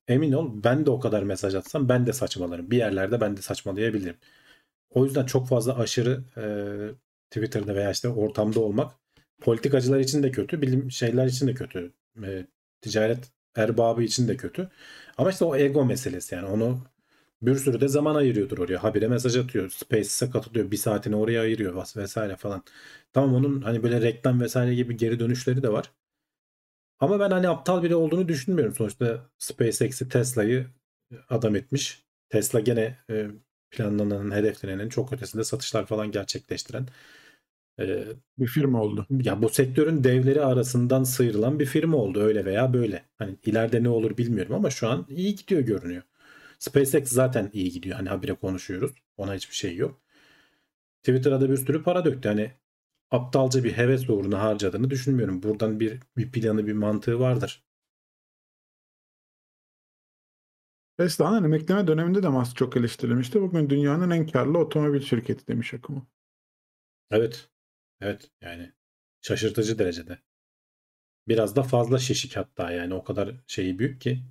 Emin 0.08 0.32
ol 0.32 0.64
ben 0.64 0.86
de 0.86 0.90
o 0.90 1.00
kadar 1.00 1.24
mesaj 1.24 1.56
atsam 1.56 1.90
ben 1.90 2.06
de 2.08 2.14
saçmalarım. 2.14 2.72
Bir 2.72 2.78
yerlerde 2.78 3.22
ben 3.22 3.38
de 3.38 3.42
saçmalayabilirim. 3.42 4.18
O 4.90 5.06
yüzden 5.06 5.26
çok 5.26 5.48
fazla 5.48 5.80
aşırı 5.80 6.24
e, 6.38 6.44
Twitter'da 7.32 7.76
veya 7.76 7.92
işte 7.92 8.10
ortamda 8.10 8.60
olmak 8.60 8.92
politikacılar 9.42 10.00
için 10.00 10.24
de 10.24 10.32
kötü, 10.32 10.62
bilim 10.62 10.92
şeyler 10.92 11.28
için 11.28 11.48
de 11.48 11.54
kötü. 11.54 11.94
E, 12.24 12.48
ticaret 12.82 13.32
erbabı 13.56 14.04
için 14.04 14.28
de 14.28 14.38
kötü. 14.38 14.70
Ama 15.18 15.30
işte 15.32 15.46
o 15.46 15.56
ego 15.56 15.86
meselesi 15.86 16.36
yani 16.36 16.48
onu 16.48 16.80
bir 17.42 17.56
sürü 17.56 17.82
de 17.82 17.88
zaman 17.88 18.16
ayırıyordur 18.16 18.58
oraya. 18.58 18.84
Habire 18.84 19.08
mesaj 19.08 19.38
atıyor. 19.38 19.70
Spaces'e 19.70 20.30
katılıyor. 20.32 20.72
Bir 20.72 20.78
saatini 20.78 21.16
oraya 21.16 21.42
ayırıyor 21.42 21.88
vesaire 21.98 22.36
falan. 22.38 22.64
Tamam 23.14 23.36
onun 23.36 23.62
hani 23.62 23.84
böyle 23.84 24.02
reklam 24.02 24.42
vesaire 24.42 24.76
gibi 24.76 24.98
geri 24.98 25.20
dönüşleri 25.20 25.64
de 25.64 25.74
var. 25.74 25.92
Ama 27.04 27.20
ben 27.20 27.32
hani 27.32 27.50
aptal 27.50 27.84
biri 27.84 27.96
olduğunu 27.96 28.28
düşünmüyorum. 28.28 28.76
Sonuçta 28.76 29.30
SpaceX'i 29.38 30.10
Tesla'yı 30.10 30.68
adam 31.30 31.56
etmiş. 31.56 32.04
Tesla 32.30 32.60
gene 32.60 32.98
e, 33.10 33.28
planlanan, 33.72 34.32
hedeflenenin 34.32 34.90
çok 34.90 35.14
ötesinde 35.14 35.44
satışlar 35.44 35.86
falan 35.86 36.12
gerçekleştiren 36.12 36.88
e, 37.80 38.06
Bir 38.40 38.48
firma 38.48 38.82
oldu. 38.82 39.08
ya 39.10 39.42
bu 39.42 39.50
sektörün 39.50 40.04
devleri 40.04 40.42
arasından 40.42 41.04
sıyrılan 41.04 41.60
bir 41.60 41.66
firma 41.66 41.98
oldu 41.98 42.22
öyle 42.22 42.46
veya 42.46 42.74
böyle. 42.74 43.06
Hani 43.18 43.38
ileride 43.46 43.84
ne 43.84 43.90
olur 43.90 44.18
bilmiyorum 44.18 44.56
ama 44.56 44.70
şu 44.70 44.88
an 44.90 45.06
iyi 45.10 45.36
gidiyor 45.36 45.62
görünüyor. 45.62 46.04
SpaceX 46.60 47.10
zaten 47.10 47.50
iyi 47.54 47.72
gidiyor. 47.72 47.96
Hani 47.98 48.10
habire 48.10 48.34
konuşuyoruz. 48.34 48.92
Ona 49.18 49.36
hiçbir 49.36 49.56
şey 49.56 49.76
yok. 49.76 50.02
Twitter'a 51.04 51.42
da 51.42 51.50
bir 51.50 51.58
sürü 51.58 51.84
para 51.84 52.06
döktü. 52.06 52.30
Hani 52.30 52.52
aptalca 53.14 53.64
bir 53.64 53.74
heves 53.78 54.10
uğruna 54.10 54.40
harcadığını 54.42 54.90
düşünmüyorum. 54.90 55.44
Buradan 55.44 55.80
bir, 55.80 56.00
bir 56.18 56.32
planı 56.32 56.68
bir 56.68 56.74
mantığı 56.74 57.20
vardır. 57.20 57.64
Tesla'nın 60.98 61.44
emekleme 61.44 61.88
döneminde 61.88 62.24
de 62.24 62.30
Musk 62.30 62.58
çok 62.58 62.78
eleştirilmişti. 62.78 63.42
Bugün 63.42 63.70
dünyanın 63.70 64.10
en 64.10 64.28
karlı 64.28 64.58
otomobil 64.58 65.02
şirketi 65.02 65.48
demiş 65.48 65.74
Akuma. 65.74 66.08
Evet. 67.12 67.50
Evet 68.02 68.32
yani 68.42 68.74
şaşırtıcı 69.22 69.80
derecede. 69.80 70.20
Biraz 71.28 71.56
da 71.56 71.64
fazla 71.64 72.00
şişik 72.00 72.38
hatta 72.38 72.72
yani 72.72 72.94
o 72.94 73.04
kadar 73.04 73.36
şeyi 73.48 73.80
büyük 73.80 74.02
ki 74.02 74.24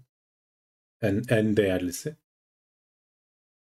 en, 1.01 1.23
en 1.29 1.57
değerlisi. 1.57 2.17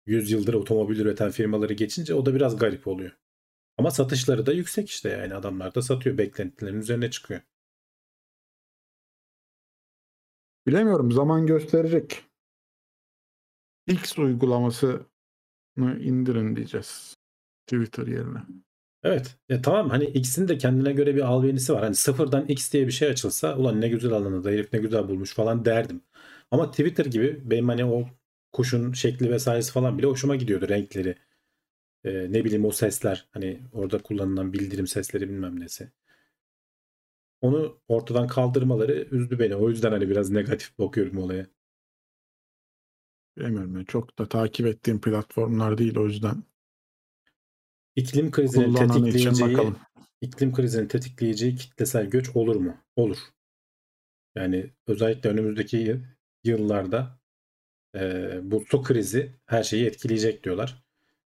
100 0.06 0.30
yıldır 0.30 0.54
otomobil 0.54 0.98
üreten 1.00 1.30
firmaları 1.30 1.72
geçince 1.72 2.14
o 2.14 2.26
da 2.26 2.34
biraz 2.34 2.58
garip 2.58 2.86
oluyor. 2.86 3.21
Ama 3.78 3.90
satışları 3.90 4.46
da 4.46 4.52
yüksek 4.52 4.90
işte 4.90 5.08
yani 5.08 5.34
adamlar 5.34 5.74
da 5.74 5.82
satıyor 5.82 6.18
beklentilerin 6.18 6.80
üzerine 6.80 7.10
çıkıyor. 7.10 7.40
Bilemiyorum 10.66 11.12
zaman 11.12 11.46
gösterecek. 11.46 12.24
X 13.86 14.18
uygulamasını 14.18 15.06
indirin 16.00 16.56
diyeceğiz. 16.56 17.16
Twitter 17.66 18.06
yerine. 18.06 18.38
Evet. 19.02 19.36
Ya 19.48 19.62
tamam 19.62 19.90
hani 19.90 20.04
X'in 20.04 20.48
de 20.48 20.58
kendine 20.58 20.92
göre 20.92 21.16
bir 21.16 21.20
albenisi 21.20 21.72
var. 21.74 21.82
Hani 21.84 21.94
sıfırdan 21.94 22.46
X 22.46 22.72
diye 22.72 22.86
bir 22.86 22.92
şey 22.92 23.08
açılsa 23.08 23.56
ulan 23.56 23.80
ne 23.80 23.88
güzel 23.88 24.12
alanı 24.12 24.44
da 24.44 24.50
herif 24.50 24.72
ne 24.72 24.78
güzel 24.78 25.08
bulmuş 25.08 25.34
falan 25.34 25.64
derdim. 25.64 26.02
Ama 26.50 26.70
Twitter 26.70 27.06
gibi 27.06 27.40
benim 27.44 27.68
hani 27.68 27.84
o 27.84 28.08
kuşun 28.52 28.92
şekli 28.92 29.30
vesairesi 29.30 29.72
falan 29.72 29.98
bile 29.98 30.06
hoşuma 30.06 30.36
gidiyordu 30.36 30.68
renkleri. 30.68 31.16
Ee, 32.04 32.32
ne 32.32 32.44
bileyim 32.44 32.64
o 32.64 32.70
sesler 32.70 33.28
hani 33.30 33.60
orada 33.72 33.98
kullanılan 33.98 34.52
bildirim 34.52 34.86
sesleri 34.86 35.28
bilmem 35.28 35.60
nesi. 35.60 35.92
Onu 37.40 37.80
ortadan 37.88 38.26
kaldırmaları 38.26 39.08
üzdü 39.10 39.38
beni. 39.38 39.56
O 39.56 39.70
yüzden 39.70 39.92
hani 39.92 40.08
biraz 40.10 40.30
negatif 40.30 40.78
bakıyorum 40.78 41.18
olaya. 41.18 41.46
Bilemiyorum 43.36 43.74
yani 43.74 43.86
çok 43.86 44.18
da 44.18 44.28
takip 44.28 44.66
ettiğim 44.66 45.00
platformlar 45.00 45.78
değil 45.78 45.96
o 45.96 46.06
yüzden. 46.06 46.42
İklim 47.96 48.28
için 48.28 48.72
tetikleyeceği 48.72 49.72
iklim 50.20 50.52
krizinin 50.52 50.88
tetikleyeceği 50.88 51.56
kitlesel 51.56 52.10
göç 52.10 52.36
olur 52.36 52.56
mu? 52.56 52.76
Olur. 52.96 53.18
Yani 54.34 54.70
özellikle 54.86 55.30
önümüzdeki 55.30 55.76
yı- 55.76 56.04
yıllarda 56.44 57.18
e, 57.96 58.00
bu 58.42 58.64
su 58.70 58.82
krizi 58.82 59.32
her 59.46 59.62
şeyi 59.62 59.86
etkileyecek 59.86 60.44
diyorlar. 60.44 60.84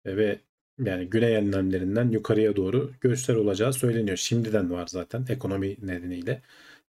E, 0.05 0.17
ve 0.17 0.39
yani 0.85 1.05
güney 1.09 1.35
enlemlerinden 1.35 2.09
yukarıya 2.09 2.55
doğru 2.55 2.91
göçler 3.01 3.35
olacağı 3.35 3.73
söyleniyor. 3.73 4.17
Şimdiden 4.17 4.71
var 4.71 4.87
zaten 4.87 5.25
ekonomi 5.29 5.77
nedeniyle. 5.81 6.41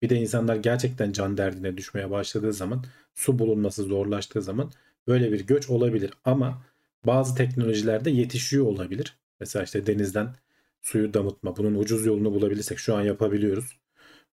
Bir 0.02 0.08
de 0.08 0.16
insanlar 0.16 0.56
gerçekten 0.56 1.12
can 1.12 1.36
derdine 1.36 1.76
düşmeye 1.76 2.10
başladığı 2.10 2.52
zaman, 2.52 2.84
su 3.14 3.38
bulunması 3.38 3.82
zorlaştığı 3.82 4.42
zaman 4.42 4.72
böyle 5.06 5.32
bir 5.32 5.46
göç 5.46 5.70
olabilir. 5.70 6.10
Ama 6.24 6.62
bazı 7.06 7.34
teknolojilerde 7.34 8.10
yetişiyor 8.10 8.66
olabilir. 8.66 9.16
Mesela 9.40 9.64
işte 9.64 9.86
denizden 9.86 10.34
suyu 10.82 11.14
damıtma. 11.14 11.56
Bunun 11.56 11.74
ucuz 11.74 12.06
yolunu 12.06 12.34
bulabilirsek 12.34 12.78
şu 12.78 12.96
an 12.96 13.02
yapabiliyoruz. 13.02 13.78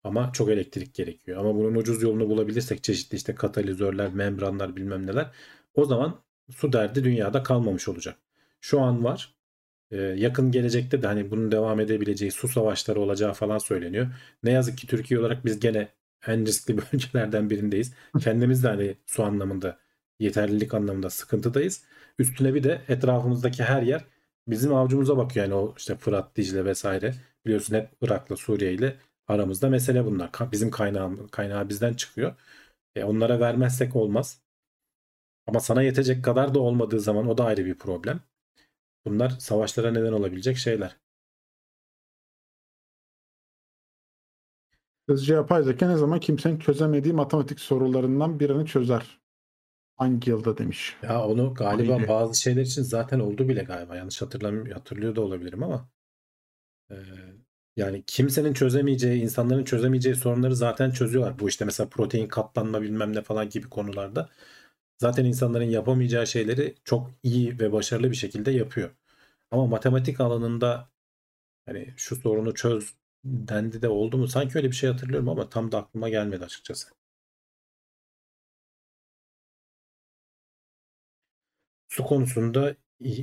Ama 0.03 0.31
çok 0.33 0.49
elektrik 0.49 0.93
gerekiyor. 0.93 1.39
Ama 1.39 1.55
bunun 1.55 1.75
ucuz 1.75 2.03
yolunu 2.03 2.29
bulabilirsek 2.29 2.83
çeşitli 2.83 3.15
işte 3.15 3.35
katalizörler, 3.35 4.13
membranlar 4.13 4.75
bilmem 4.75 5.07
neler. 5.07 5.31
O 5.75 5.85
zaman 5.85 6.21
su 6.55 6.73
derdi 6.73 7.03
dünyada 7.03 7.43
kalmamış 7.43 7.87
olacak. 7.87 8.17
Şu 8.61 8.81
an 8.81 9.03
var. 9.03 9.35
Yakın 9.91 10.51
gelecekte 10.51 11.01
de 11.01 11.07
hani 11.07 11.31
bunun 11.31 11.51
devam 11.51 11.79
edebileceği 11.79 12.31
su 12.31 12.47
savaşları 12.47 12.99
olacağı 12.99 13.33
falan 13.33 13.57
söyleniyor. 13.57 14.07
Ne 14.43 14.51
yazık 14.51 14.77
ki 14.77 14.87
Türkiye 14.87 15.19
olarak 15.19 15.45
biz 15.45 15.59
gene 15.59 15.89
en 16.27 16.45
riskli 16.45 16.77
bölgelerden 16.93 17.49
birindeyiz. 17.49 17.93
Kendimiz 18.19 18.63
de 18.63 18.67
hani 18.67 18.97
su 19.05 19.23
anlamında 19.23 19.79
yeterlilik 20.19 20.73
anlamında 20.73 21.09
sıkıntıdayız. 21.09 21.83
Üstüne 22.19 22.53
bir 22.53 22.63
de 22.63 22.81
etrafımızdaki 22.87 23.63
her 23.63 23.81
yer 23.81 24.05
bizim 24.47 24.73
avcumuza 24.75 25.17
bakıyor. 25.17 25.45
Yani 25.45 25.55
o 25.55 25.73
işte 25.77 25.95
Fırat, 25.97 26.35
Dicle 26.35 26.65
vesaire. 26.65 27.13
Biliyorsun 27.45 27.75
hep 27.75 27.89
Irak'la 28.01 28.35
Suriye 28.35 28.73
ile 28.73 28.97
aramızda 29.27 29.69
mesele 29.69 30.05
bunlar. 30.05 30.29
Bizim 30.51 30.71
kaynağım, 30.71 31.27
kaynağı 31.27 31.69
bizden 31.69 31.93
çıkıyor. 31.93 32.35
E, 32.95 33.03
onlara 33.03 33.39
vermezsek 33.39 33.95
olmaz. 33.95 34.41
Ama 35.47 35.59
sana 35.59 35.81
yetecek 35.83 36.23
kadar 36.25 36.53
da 36.53 36.59
olmadığı 36.59 36.99
zaman 36.99 37.27
o 37.27 37.37
da 37.37 37.45
ayrı 37.45 37.65
bir 37.65 37.77
problem. 37.77 38.19
Bunlar 39.05 39.29
savaşlara 39.29 39.91
neden 39.91 40.11
olabilecek 40.11 40.57
şeyler. 40.57 40.97
Hızlıca 45.09 45.35
yapay 45.35 45.63
zeka 45.63 45.87
ne 45.87 45.95
zaman 45.97 46.19
kimsenin 46.19 46.59
çözemediği 46.59 47.13
matematik 47.13 47.59
sorularından 47.59 48.39
birini 48.39 48.65
çözer. 48.65 49.19
Hangi 49.95 50.29
yılda 50.29 50.57
demiş. 50.57 50.95
Ya 51.03 51.23
onu 51.25 51.53
galiba 51.53 51.93
Aynen. 51.93 52.07
bazı 52.07 52.41
şeyler 52.41 52.61
için 52.61 52.81
zaten 52.81 53.19
oldu 53.19 53.49
bile 53.49 53.63
galiba. 53.63 53.95
Yanlış 53.95 54.21
hatırlamıyorum, 54.21 54.71
hatırlıyor 54.71 55.15
da 55.15 55.21
olabilirim 55.21 55.63
ama 55.63 55.89
e, 56.91 56.95
yani 57.75 58.03
kimsenin 58.07 58.53
çözemeyeceği, 58.53 59.21
insanların 59.21 59.63
çözemeyeceği 59.63 60.15
sorunları 60.15 60.55
zaten 60.55 60.91
çözüyorlar. 60.91 61.39
Bu 61.39 61.49
işte 61.49 61.65
mesela 61.65 61.89
protein 61.89 62.27
katlanma 62.27 62.81
bilmem 62.81 63.15
ne 63.15 63.21
falan 63.21 63.49
gibi 63.49 63.69
konularda 63.69 64.29
zaten 64.97 65.25
insanların 65.25 65.65
yapamayacağı 65.65 66.27
şeyleri 66.27 66.75
çok 66.83 67.11
iyi 67.23 67.59
ve 67.59 67.71
başarılı 67.71 68.11
bir 68.11 68.15
şekilde 68.15 68.51
yapıyor. 68.51 68.95
Ama 69.51 69.67
matematik 69.67 70.19
alanında 70.21 70.89
hani 71.65 71.93
şu 71.97 72.15
sorunu 72.15 72.53
çöz 72.55 72.95
dendi 73.25 73.81
de 73.81 73.89
oldu 73.89 74.17
mu? 74.17 74.27
Sanki 74.27 74.57
öyle 74.57 74.67
bir 74.71 74.75
şey 74.75 74.91
hatırlıyorum 74.91 75.29
ama 75.29 75.49
tam 75.49 75.71
da 75.71 75.77
aklıma 75.79 76.09
gelmedi 76.09 76.45
açıkçası. 76.45 76.89
Su 81.87 82.03
konusunda 82.03 82.75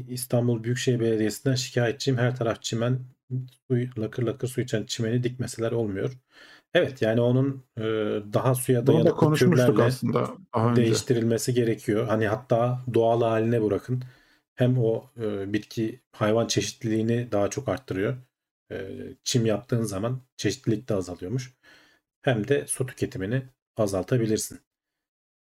İstanbul 0.09 0.65
Büyükşehir 0.65 1.01
Belediyesi'nden 1.01 1.55
şikayetçiyim. 1.55 2.19
Her 2.19 2.37
taraf 2.37 2.63
çimen, 2.63 3.01
su, 3.69 3.77
lakır 3.99 4.23
lakır 4.23 4.49
su 4.49 4.61
içen 4.61 4.85
çimeni 4.87 5.23
dikmeseler 5.25 5.73
olmuyor. 5.73 6.13
Evet 6.75 7.03
yani 7.03 7.21
onun 7.21 7.65
e, 7.79 7.83
daha 8.33 8.55
suya 8.55 8.87
Bunu 8.87 9.05
da 9.05 9.05
dayanıklı 9.05 9.17
konuşmuştuk 9.17 9.77
türlerle 9.77 9.83
aslında 9.83 10.29
daha 10.55 10.71
önce. 10.73 10.83
değiştirilmesi 10.83 11.55
gerekiyor. 11.55 12.07
Hani 12.07 12.29
hatta 12.29 12.81
doğal 12.95 13.23
haline 13.23 13.63
bırakın. 13.63 14.03
Hem 14.55 14.79
o 14.79 15.11
e, 15.21 15.53
bitki 15.53 16.01
hayvan 16.13 16.47
çeşitliliğini 16.47 17.33
daha 17.33 17.51
çok 17.51 17.69
arttırıyor. 17.69 18.17
E, 18.73 18.89
çim 19.25 19.47
yaptığın 19.47 19.83
zaman 19.83 20.23
çeşitlilik 20.37 20.89
de 20.89 20.95
azalıyormuş. 20.95 21.55
Hem 22.23 22.49
de 22.49 22.67
su 22.67 22.87
tüketimini 22.87 23.43
azaltabilirsin. 23.77 24.61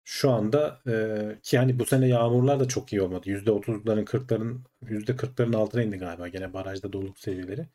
Şu 0.04 0.32
anda 0.32 0.82
e, 0.88 1.40
ki 1.44 1.58
hani 1.58 1.80
bu 1.80 1.86
sene 1.86 2.08
yağmurlar 2.08 2.60
da 2.60 2.68
çok 2.68 2.94
iyi 2.94 3.02
olmadı. 3.02 3.30
%30'ların 3.30 4.06
40'ların 4.06 4.64
%40'ların 4.82 5.56
altına 5.56 5.84
indi 5.84 5.98
galiba 5.98 6.28
gene 6.28 6.54
barajda 6.54 6.94
doluluk 6.94 7.20
seviyeleri. 7.20 7.68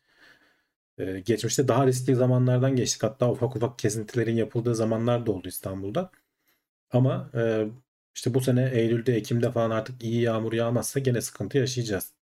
E, 0.99 1.19
geçmişte 1.19 1.67
daha 1.67 1.87
riskli 1.87 2.15
zamanlardan 2.15 2.75
geçtik. 2.75 3.03
Hatta 3.03 3.31
ufak 3.31 3.55
ufak 3.55 3.79
kesintilerin 3.79 4.35
yapıldığı 4.35 4.75
zamanlar 4.75 5.25
da 5.25 5.31
oldu 5.31 5.47
İstanbul'da. 5.47 6.11
Ama 6.91 7.31
e, 7.35 7.67
işte 8.15 8.33
bu 8.33 8.41
sene 8.41 8.69
Eylül'de, 8.73 9.15
Ekim'de 9.15 9.51
falan 9.51 9.71
artık 9.71 10.03
iyi 10.03 10.21
yağmur 10.21 10.53
yağmazsa 10.53 10.99
gene 10.99 11.21
sıkıntı 11.21 11.57
yaşayacağız. 11.57 12.13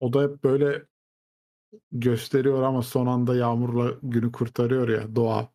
O 0.00 0.12
da 0.12 0.22
hep 0.22 0.44
böyle 0.44 0.86
gösteriyor 1.92 2.62
ama 2.62 2.82
son 2.82 3.06
anda 3.06 3.36
yağmurla 3.36 3.98
günü 4.02 4.32
kurtarıyor 4.32 4.88
ya 4.88 5.16
doğa. 5.16 5.52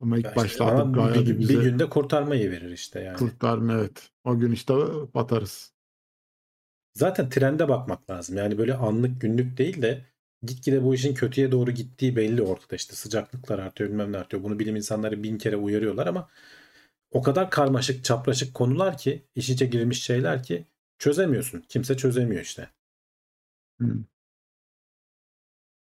Ama 0.00 0.18
ilk 0.18 0.24
Ya 0.24 0.30
işte 0.30 0.40
başta 0.42 0.66
artık 0.66 0.94
bir, 1.26 1.48
bir 1.48 1.62
günde 1.62 1.88
kurtarmayı 1.88 2.50
verir 2.50 2.70
işte 2.70 3.00
yani. 3.00 3.18
kurtarma 3.18 3.72
evet. 3.72 4.10
O 4.24 4.38
gün 4.38 4.52
işte 4.52 4.74
batarız. 5.14 5.75
Zaten 6.96 7.28
trende 7.28 7.68
bakmak 7.68 8.10
lazım. 8.10 8.36
Yani 8.36 8.58
böyle 8.58 8.74
anlık 8.74 9.20
günlük 9.20 9.58
değil 9.58 9.82
de 9.82 10.04
gitgide 10.42 10.82
bu 10.84 10.94
işin 10.94 11.14
kötüye 11.14 11.52
doğru 11.52 11.70
gittiği 11.70 12.16
belli 12.16 12.42
ortada. 12.42 12.76
İşte 12.76 12.94
sıcaklıklar 12.94 13.58
artıyor 13.58 13.90
bilmem 13.90 14.12
ne 14.12 14.18
artıyor. 14.18 14.42
Bunu 14.42 14.58
bilim 14.58 14.76
insanları 14.76 15.22
bin 15.22 15.38
kere 15.38 15.56
uyarıyorlar 15.56 16.06
ama 16.06 16.28
o 17.10 17.22
kadar 17.22 17.50
karmaşık 17.50 18.04
çapraşık 18.04 18.54
konular 18.54 18.98
ki 18.98 19.22
iş 19.34 19.50
içe 19.50 19.66
girilmiş 19.66 20.02
şeyler 20.02 20.42
ki 20.42 20.66
çözemiyorsun. 20.98 21.60
Kimse 21.68 21.96
çözemiyor 21.96 22.42
işte. 22.42 22.70
Hmm. 23.78 24.04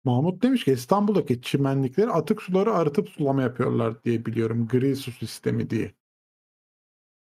Mahmut 0.04 0.42
demiş 0.42 0.64
ki 0.64 0.72
İstanbul'daki 0.72 1.42
çimenlikleri 1.42 2.10
atık 2.10 2.42
suları 2.42 2.72
arıtıp 2.72 3.08
sulama 3.08 3.42
yapıyorlar 3.42 4.04
diye 4.04 4.26
biliyorum. 4.26 4.68
Gri 4.68 4.96
su 4.96 5.12
sistemi 5.12 5.70
diye. 5.70 5.94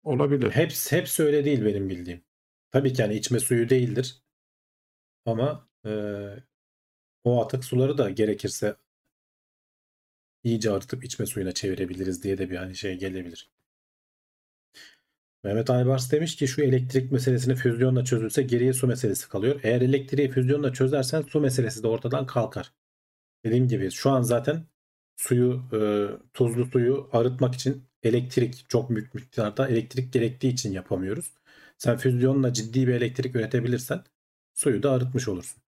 Olabilir. 0.03 0.51
Hepsi, 0.51 0.97
hepsi 0.97 1.23
öyle 1.23 1.45
değil 1.45 1.65
benim 1.65 1.89
bildiğim. 1.89 2.26
Tabii 2.77 2.93
ki 2.93 3.03
yani 3.03 3.15
içme 3.15 3.41
suyu 3.41 3.69
değildir. 3.69 4.23
Ama 5.27 5.69
e, 5.87 5.91
o 7.25 7.45
atık 7.45 7.65
suları 7.65 7.99
da 7.99 8.11
gerekirse 8.11 8.77
iyice 10.45 10.71
arıtıp 10.71 11.05
içme 11.05 11.27
suyuna 11.27 11.53
çevirebiliriz 11.53 12.23
diye 12.23 12.39
de 12.39 12.51
bir 12.51 12.57
hani 12.57 12.77
şey 12.77 12.99
gelebilir. 12.99 13.51
Mehmet 15.45 15.71
Aybars 15.71 16.13
demiş 16.13 16.37
ki 16.37 16.49
şu 16.49 16.63
elektrik 16.63 17.13
meselesini 17.13 17.55
füzyonla 17.55 18.05
çözülse 18.05 18.43
geriye 18.43 18.73
su 18.73 18.87
meselesi 18.87 19.29
kalıyor. 19.29 19.61
Eğer 19.63 19.81
elektriği 19.81 20.31
füzyonla 20.31 20.73
çözersen 20.73 21.23
su 21.23 21.41
meselesi 21.41 21.83
de 21.83 21.89
ortadan 21.89 22.27
kalkar. 22.27 22.73
Dediğim 23.45 23.69
gibi 23.69 23.91
şu 23.91 24.11
an 24.11 24.23
zaten 24.23 24.67
suyu 25.17 25.63
e, 25.73 25.81
tuzlu 26.35 26.67
suyu 26.67 27.09
arıtmak 27.13 27.55
için 27.55 27.85
elektrik 28.03 28.67
çok 28.69 28.91
büyük 28.91 29.15
miktarda 29.15 29.69
elektrik 29.69 30.13
gerektiği 30.13 30.49
için 30.49 30.73
yapamıyoruz. 30.73 31.33
Sen 31.79 31.97
füzyonla 31.97 32.53
ciddi 32.53 32.87
bir 32.89 32.93
elektrik 32.95 33.37
üretebilirsen 33.37 34.05
suyu 34.55 34.83
da 34.83 34.93
arıtmış 34.93 35.29
olursun. 35.29 35.63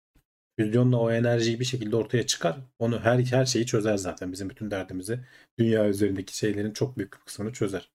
Füzyonla 0.59 0.97
o 0.97 1.11
enerjiyi 1.13 1.61
bir 1.61 1.65
şekilde 1.65 1.97
ortaya 1.97 2.27
çıkar. 2.27 2.59
Onu 2.79 3.01
her 3.01 3.19
her 3.19 3.47
şeyi 3.47 3.67
çözer 3.67 3.97
zaten. 3.97 4.33
Bizim 4.33 4.51
bütün 4.51 4.71
derdimizi 4.71 5.21
dünya 5.59 5.89
üzerindeki 5.89 6.37
şeylerin 6.37 6.73
çok 6.73 6.99
büyük 6.99 7.13
bir 7.13 7.19
kısmını 7.19 7.53
çözer. 7.53 7.91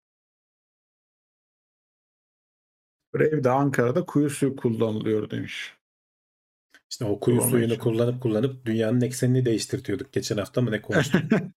Evde 3.19 3.49
Ankara'da 3.49 4.05
kuyu 4.05 4.29
suyu 4.29 4.55
kullanılıyor 4.55 5.29
demiş. 5.29 5.73
İşte 6.89 7.05
o 7.05 7.19
kuyu 7.19 7.37
Sulama 7.37 7.41
suyunu 7.41 7.73
için. 7.73 7.81
kullanıp 7.81 8.21
kullanıp 8.21 8.65
dünyanın 8.65 9.01
eksenini 9.01 9.45
değiştirtiyorduk. 9.45 10.13
Geçen 10.13 10.37
hafta 10.37 10.61
mı 10.61 10.71
ne 10.71 10.81
konuştuk? 10.81 11.21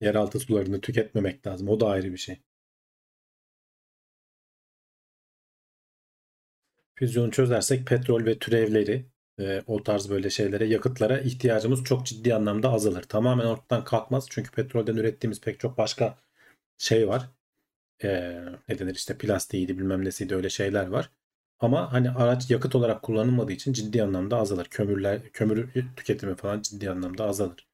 Yeraltı 0.00 0.40
sularını 0.40 0.80
tüketmemek 0.80 1.46
lazım. 1.46 1.68
O 1.68 1.80
da 1.80 1.88
ayrı 1.88 2.12
bir 2.12 2.16
şey. 2.18 2.40
Füzyonu 7.02 7.30
çözersek 7.30 7.86
petrol 7.86 8.24
ve 8.24 8.38
türevleri 8.38 9.06
e, 9.40 9.62
o 9.66 9.82
tarz 9.82 10.10
böyle 10.10 10.30
şeylere, 10.30 10.66
yakıtlara 10.66 11.18
ihtiyacımız 11.20 11.84
çok 11.84 12.06
ciddi 12.06 12.34
anlamda 12.34 12.72
azalır. 12.72 13.02
Tamamen 13.02 13.46
ortadan 13.46 13.84
kalkmaz. 13.84 14.26
Çünkü 14.30 14.50
petrolden 14.50 14.96
ürettiğimiz 14.96 15.40
pek 15.40 15.60
çok 15.60 15.78
başka 15.78 16.18
şey 16.78 17.08
var. 17.08 17.30
E, 18.04 18.08
ne 18.68 18.78
denir 18.78 18.94
işte 18.94 19.18
plastiğiydi 19.18 19.78
bilmem 19.78 20.04
nesiydi 20.04 20.34
öyle 20.34 20.50
şeyler 20.50 20.86
var. 20.86 21.10
Ama 21.60 21.92
hani 21.92 22.10
araç 22.10 22.50
yakıt 22.50 22.74
olarak 22.74 23.02
kullanılmadığı 23.02 23.52
için 23.52 23.72
ciddi 23.72 24.02
anlamda 24.02 24.36
azalır. 24.36 24.66
Kömürler, 24.70 25.22
kömür 25.32 25.68
tüketimi 25.96 26.34
falan 26.36 26.62
ciddi 26.62 26.90
anlamda 26.90 27.24
azalır. 27.24 27.68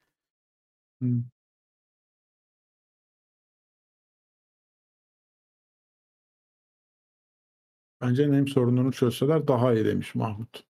Bence 8.01 8.31
nem 8.33 8.49
sorununu 8.49 8.93
çözseler 8.93 9.49
daha 9.49 9.75
iyi 9.75 9.85
demiş 9.85 10.15
Mahmut. 10.15 10.65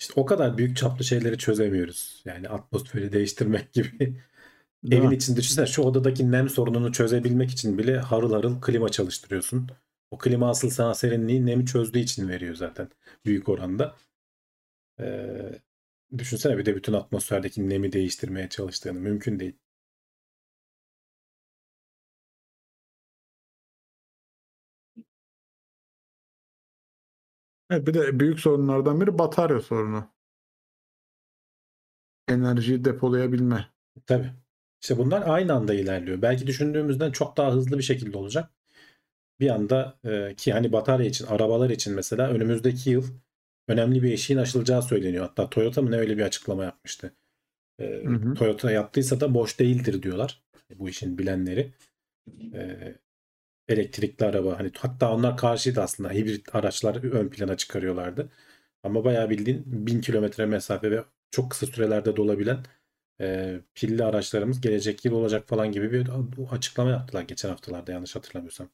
İşte 0.00 0.12
o 0.16 0.24
kadar 0.26 0.58
büyük 0.58 0.76
çaplı 0.76 1.04
şeyleri 1.04 1.38
çözemiyoruz. 1.38 2.22
Yani 2.24 2.48
atmosferi 2.48 3.12
değiştirmek 3.12 3.72
gibi. 3.72 4.16
Değil 4.84 5.02
Evin 5.02 5.08
mi? 5.08 5.16
için 5.16 5.36
düşünsene 5.36 5.66
şu 5.66 5.82
odadaki 5.82 6.30
nem 6.32 6.48
sorununu 6.48 6.92
çözebilmek 6.92 7.50
için 7.50 7.78
bile 7.78 7.98
harıl 7.98 8.32
harıl 8.32 8.60
klima 8.60 8.88
çalıştırıyorsun. 8.88 9.68
O 10.10 10.18
klima 10.18 10.50
asıl 10.50 10.70
sana 10.70 10.94
serinliği 10.94 11.46
nemi 11.46 11.66
çözdüğü 11.66 11.98
için 11.98 12.28
veriyor 12.28 12.54
zaten 12.54 12.88
büyük 13.26 13.48
oranda. 13.48 13.96
Ee, 15.00 15.60
Düşünsene 16.18 16.58
bir 16.58 16.66
de 16.66 16.76
bütün 16.76 16.92
atmosferdeki 16.92 17.68
nemi 17.68 17.92
değiştirmeye 17.92 18.48
çalıştığını. 18.48 19.00
Mümkün 19.00 19.40
değil. 19.40 19.58
Evet, 27.72 27.86
bir 27.86 27.94
de 27.94 28.20
büyük 28.20 28.40
sorunlardan 28.40 29.00
biri 29.00 29.18
batarya 29.18 29.60
sorunu. 29.60 30.08
Enerjiyi 32.28 32.84
depolayabilme. 32.84 33.68
Tabii. 34.06 34.32
İşte 34.82 34.98
bunlar 34.98 35.22
aynı 35.26 35.52
anda 35.52 35.74
ilerliyor. 35.74 36.22
Belki 36.22 36.46
düşündüğümüzden 36.46 37.10
çok 37.12 37.36
daha 37.36 37.52
hızlı 37.52 37.78
bir 37.78 37.82
şekilde 37.82 38.18
olacak. 38.18 38.50
Bir 39.40 39.50
anda 39.50 39.98
e, 40.04 40.34
ki 40.36 40.52
hani 40.52 40.72
batarya 40.72 41.06
için, 41.06 41.26
arabalar 41.26 41.70
için 41.70 41.94
mesela 41.94 42.28
önümüzdeki 42.30 42.90
yıl 42.90 43.04
önemli 43.68 44.02
bir 44.02 44.12
eşiğin 44.12 44.40
aşılacağı 44.40 44.82
söyleniyor. 44.82 45.26
Hatta 45.26 45.50
Toyota 45.50 45.82
mı 45.82 45.90
ne 45.90 45.96
öyle 45.96 46.18
bir 46.18 46.22
açıklama 46.22 46.64
yapmıştı. 46.64 47.14
E, 47.78 47.84
Hı 48.04 48.14
hı. 48.14 48.34
Toyota 48.34 48.70
yaptıysa 48.70 49.20
da 49.20 49.34
boş 49.34 49.58
değildir 49.58 50.02
diyorlar. 50.02 50.42
Bu 50.78 50.88
işin 50.88 51.18
bilenleri. 51.18 51.72
E, 52.54 52.94
elektrikli 53.68 54.24
araba 54.24 54.58
hani 54.58 54.70
hatta 54.78 55.12
onlar 55.14 55.36
karşıydı 55.36 55.80
aslında. 55.82 56.10
Hibrit 56.12 56.54
araçlar 56.54 57.04
ön 57.12 57.28
plana 57.30 57.56
çıkarıyorlardı. 57.56 58.32
Ama 58.82 59.04
bayağı 59.04 59.30
bildiğin 59.30 59.62
1000 59.66 60.00
kilometre 60.00 60.46
mesafe 60.46 60.90
ve 60.90 61.04
çok 61.30 61.50
kısa 61.50 61.66
sürelerde 61.66 62.16
dolabilen 62.16 62.58
e, 63.20 63.60
pilli 63.74 64.04
araçlarımız 64.04 64.60
gelecek 64.60 65.04
yıl 65.04 65.12
olacak 65.14 65.48
falan 65.48 65.72
gibi 65.72 65.92
bir 65.92 66.08
açıklama 66.52 66.90
yaptılar 66.90 67.22
geçen 67.22 67.48
haftalarda 67.48 67.92
yanlış 67.92 68.16
hatırlamıyorsam. 68.16 68.70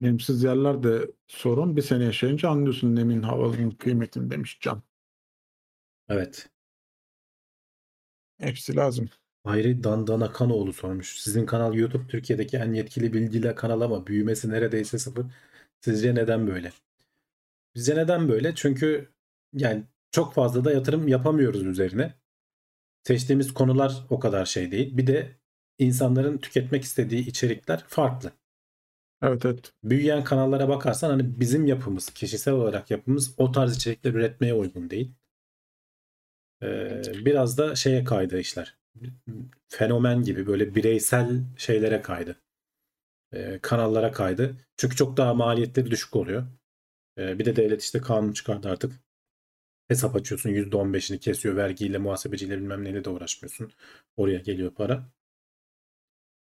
Nemsiz 0.00 0.42
yerlerde 0.42 1.10
sorun. 1.26 1.76
Bir 1.76 1.82
sene 1.82 2.04
yaşayınca 2.04 2.48
anlıyorsun 2.48 2.96
nemin 2.96 3.22
havanın 3.22 3.70
kıymetini 3.70 4.30
demiş 4.30 4.58
Can. 4.60 4.82
Evet. 6.08 6.48
Hepsi 8.44 8.76
lazım. 8.76 9.08
Hayri 9.44 9.84
Dandana 9.84 10.32
Kanoğlu 10.32 10.72
sormuş. 10.72 11.20
Sizin 11.20 11.46
kanal 11.46 11.74
YouTube 11.74 12.06
Türkiye'deki 12.08 12.56
en 12.56 12.72
yetkili 12.72 13.12
bilgiyle 13.12 13.54
kanal 13.54 13.80
ama 13.80 14.06
büyümesi 14.06 14.50
neredeyse 14.50 14.98
sıfır. 14.98 15.26
Sizce 15.80 16.14
neden 16.14 16.46
böyle? 16.46 16.72
Bizce 17.74 17.96
neden 17.96 18.28
böyle? 18.28 18.54
Çünkü 18.54 19.08
yani 19.52 19.84
çok 20.10 20.34
fazla 20.34 20.64
da 20.64 20.72
yatırım 20.72 21.08
yapamıyoruz 21.08 21.66
üzerine. 21.66 22.14
Seçtiğimiz 23.02 23.54
konular 23.54 24.06
o 24.10 24.18
kadar 24.18 24.46
şey 24.46 24.70
değil. 24.72 24.96
Bir 24.96 25.06
de 25.06 25.36
insanların 25.78 26.38
tüketmek 26.38 26.84
istediği 26.84 27.26
içerikler 27.26 27.84
farklı. 27.88 28.32
Evet 29.22 29.44
evet. 29.46 29.72
Büyüyen 29.84 30.24
kanallara 30.24 30.68
bakarsan 30.68 31.10
hani 31.10 31.40
bizim 31.40 31.66
yapımız, 31.66 32.10
kişisel 32.10 32.54
olarak 32.54 32.90
yapımız 32.90 33.34
o 33.38 33.52
tarz 33.52 33.76
içerikler 33.76 34.14
üretmeye 34.14 34.54
uygun 34.54 34.90
değil. 34.90 35.12
Biraz 37.24 37.58
da 37.58 37.74
şeye 37.74 38.04
kaydı 38.04 38.40
işler. 38.40 38.76
Fenomen 39.68 40.22
gibi 40.22 40.46
böyle 40.46 40.74
bireysel 40.74 41.42
şeylere 41.56 42.02
kaydı. 42.02 42.36
Kanallara 43.62 44.12
kaydı. 44.12 44.56
Çünkü 44.76 44.96
çok 44.96 45.16
daha 45.16 45.34
maliyetleri 45.34 45.90
düşük 45.90 46.16
oluyor. 46.16 46.46
Bir 47.18 47.44
de 47.44 47.56
devlet 47.56 47.82
işte 47.82 48.00
kanun 48.00 48.32
çıkardı 48.32 48.68
artık. 48.68 48.92
Hesap 49.88 50.16
açıyorsun 50.16 50.50
%15'ini 50.50 51.18
kesiyor 51.18 51.56
vergiyle, 51.56 51.98
muhasebeciyle 51.98 52.56
bilmem 52.56 52.84
neyle 52.84 53.04
de 53.04 53.10
uğraşmıyorsun. 53.10 53.72
Oraya 54.16 54.38
geliyor 54.38 54.74
para. 54.74 55.10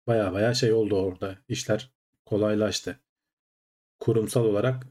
Baya 0.07 0.33
baya 0.33 0.53
şey 0.53 0.73
oldu 0.73 0.95
orada. 0.95 1.37
İşler 1.47 1.91
kolaylaştı. 2.25 2.99
Kurumsal 3.99 4.45
olarak 4.45 4.87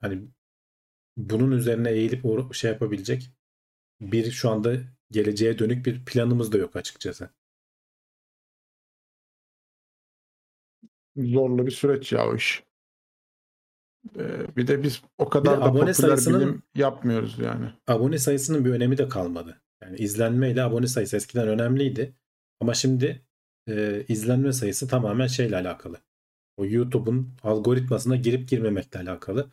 hani 0.00 0.28
bunun 1.16 1.50
üzerine 1.50 1.90
eğilip 1.90 2.54
şey 2.54 2.70
yapabilecek 2.70 3.30
bir 4.12 4.30
şu 4.30 4.50
anda 4.50 4.76
geleceğe 5.10 5.58
dönük 5.58 5.86
bir 5.86 6.04
planımız 6.04 6.52
da 6.52 6.58
yok 6.58 6.76
açıkçası. 6.76 7.30
Zorlu 11.16 11.66
bir 11.66 11.70
süreç 11.70 12.12
ya 12.12 12.28
o 12.28 12.36
iş. 12.36 12.62
Ee, 14.16 14.56
bir 14.56 14.66
de 14.66 14.82
biz 14.82 15.02
o 15.18 15.28
kadar 15.28 15.60
da 15.60 15.64
abone 15.64 15.92
popüler 15.92 16.18
bilim 16.18 16.62
yapmıyoruz 16.74 17.38
yani. 17.38 17.66
Abone 17.86 18.18
sayısının 18.18 18.64
bir 18.64 18.70
önemi 18.70 18.98
de 18.98 19.08
kalmadı. 19.08 19.60
Yani 19.82 19.96
izlenme 19.96 20.50
ile 20.50 20.62
abone 20.62 20.86
sayısı 20.86 21.16
eskiden 21.16 21.48
önemliydi. 21.48 22.14
Ama 22.60 22.74
şimdi 22.74 23.22
e, 23.68 24.04
izlenme 24.08 24.52
sayısı 24.52 24.88
tamamen 24.88 25.26
şeyle 25.26 25.56
alakalı. 25.56 26.00
O 26.56 26.66
YouTube'un 26.66 27.34
algoritmasına 27.42 28.16
girip 28.16 28.48
girmemekle 28.48 29.00
alakalı. 29.00 29.50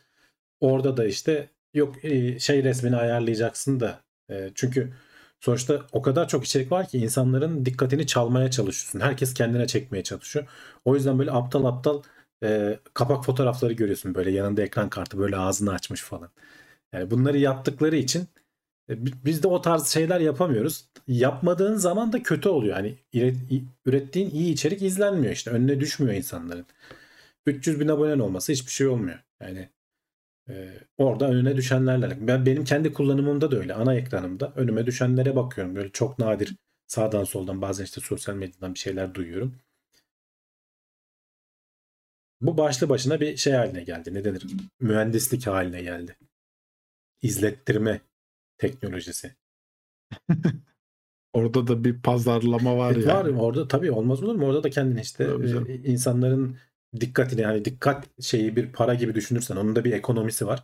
Orada 0.60 0.98
da 0.98 1.06
işte 1.06 1.50
yok 1.74 2.06
e, 2.06 2.40
şey 2.40 2.64
resmini 2.64 2.96
ayarlayacaksın 2.96 3.80
da 3.80 4.04
e, 4.32 4.52
çünkü 4.56 4.94
sonuçta 5.40 5.82
o 5.92 6.02
kadar 6.02 6.28
çok 6.28 6.46
içerik 6.46 6.72
var 6.72 6.88
ki 6.88 6.98
insanların 6.98 7.66
dikkatini 7.66 8.08
çalmaya 8.08 8.52
çalışıyorsun. 8.52 9.00
Herkes 9.00 9.34
kendine 9.34 9.68
çekmeye 9.68 10.04
çalışıyor. 10.04 10.48
O 10.86 10.96
yüzden 10.96 11.20
böyle 11.20 11.32
aptal 11.32 11.66
aptal 11.66 12.02
e, 12.44 12.80
kapak 12.94 13.26
fotoğrafları 13.26 13.74
görüyorsun 13.74 14.16
böyle 14.16 14.32
yanında 14.32 14.62
ekran 14.62 14.90
kartı 14.90 15.18
böyle 15.20 15.38
ağzını 15.38 15.74
açmış 15.74 16.02
falan. 16.02 16.30
Yani 16.94 17.12
bunları 17.12 17.38
yaptıkları 17.38 17.96
için 17.96 18.28
e, 18.90 19.06
bi- 19.06 19.14
biz 19.26 19.44
de 19.44 19.48
o 19.48 19.62
tarz 19.62 19.88
şeyler 19.88 20.20
yapamıyoruz. 20.20 20.86
Yapmadığın 21.08 21.76
zaman 21.76 22.14
da 22.14 22.24
kötü 22.24 22.50
oluyor. 22.50 22.74
Hani 22.76 22.96
üret- 23.14 23.64
ürettiğin 23.86 24.30
iyi 24.32 24.54
içerik 24.54 24.82
izlenmiyor 24.82 25.34
işte. 25.34 25.52
Önüne 25.52 25.80
düşmüyor 25.80 26.16
insanların. 26.16 26.66
300 27.46 27.80
bin 27.80 27.88
abonen 27.88 28.20
olması 28.20 28.52
hiçbir 28.52 28.72
şey 28.72 28.88
olmuyor. 28.88 29.20
Yani 29.42 29.70
orada 30.98 31.28
önüne 31.28 31.58
düşenlerle. 31.58 32.28
Ben 32.28 32.46
benim 32.46 32.64
kendi 32.64 32.94
kullanımımda 32.94 33.52
da 33.52 33.58
öyle. 33.58 33.74
Ana 33.74 33.96
ekranımda 33.96 34.54
önüme 34.56 34.86
düşenlere 34.86 35.36
bakıyorum. 35.36 35.76
Böyle 35.76 35.90
çok 35.90 36.20
nadir 36.20 36.56
sağdan 36.88 37.24
soldan 37.24 37.62
bazen 37.62 37.84
işte 37.84 38.02
sosyal 38.02 38.36
medyadan 38.36 38.74
bir 38.74 38.80
şeyler 38.80 39.14
duyuyorum. 39.14 39.56
Bu 42.42 42.58
başlı 42.58 42.90
başına 42.90 43.20
bir 43.20 43.38
şey 43.38 43.54
haline 43.54 43.84
geldi. 43.84 44.14
Ne 44.14 44.24
denir? 44.24 44.46
Mühendislik 44.80 45.48
haline 45.48 45.82
geldi. 45.82 46.18
İzlettirme 47.22 48.02
teknolojisi. 48.58 49.36
Orada 51.34 51.68
da 51.68 51.84
bir 51.84 52.02
pazarlama 52.02 52.78
var 52.78 52.92
Evet, 52.92 53.08
yani. 53.08 53.36
Var 53.36 53.42
orada 53.42 53.68
tabii 53.68 53.92
olmaz 53.92 54.24
olur 54.24 54.36
mu? 54.36 54.46
Orada 54.46 54.64
da 54.64 54.70
kendin 54.70 54.98
işte 54.98 55.24
e, 55.68 55.76
insanların 55.76 56.58
dikkatini 57.00 57.42
yani 57.42 57.66
dikkat 57.66 58.08
şeyi 58.22 58.56
bir 58.56 58.72
para 58.72 58.94
gibi 58.94 59.16
düşünürsen 59.16 59.56
onun 59.56 59.76
da 59.76 59.84
bir 59.84 59.94
ekonomisi 59.94 60.48
var. 60.48 60.64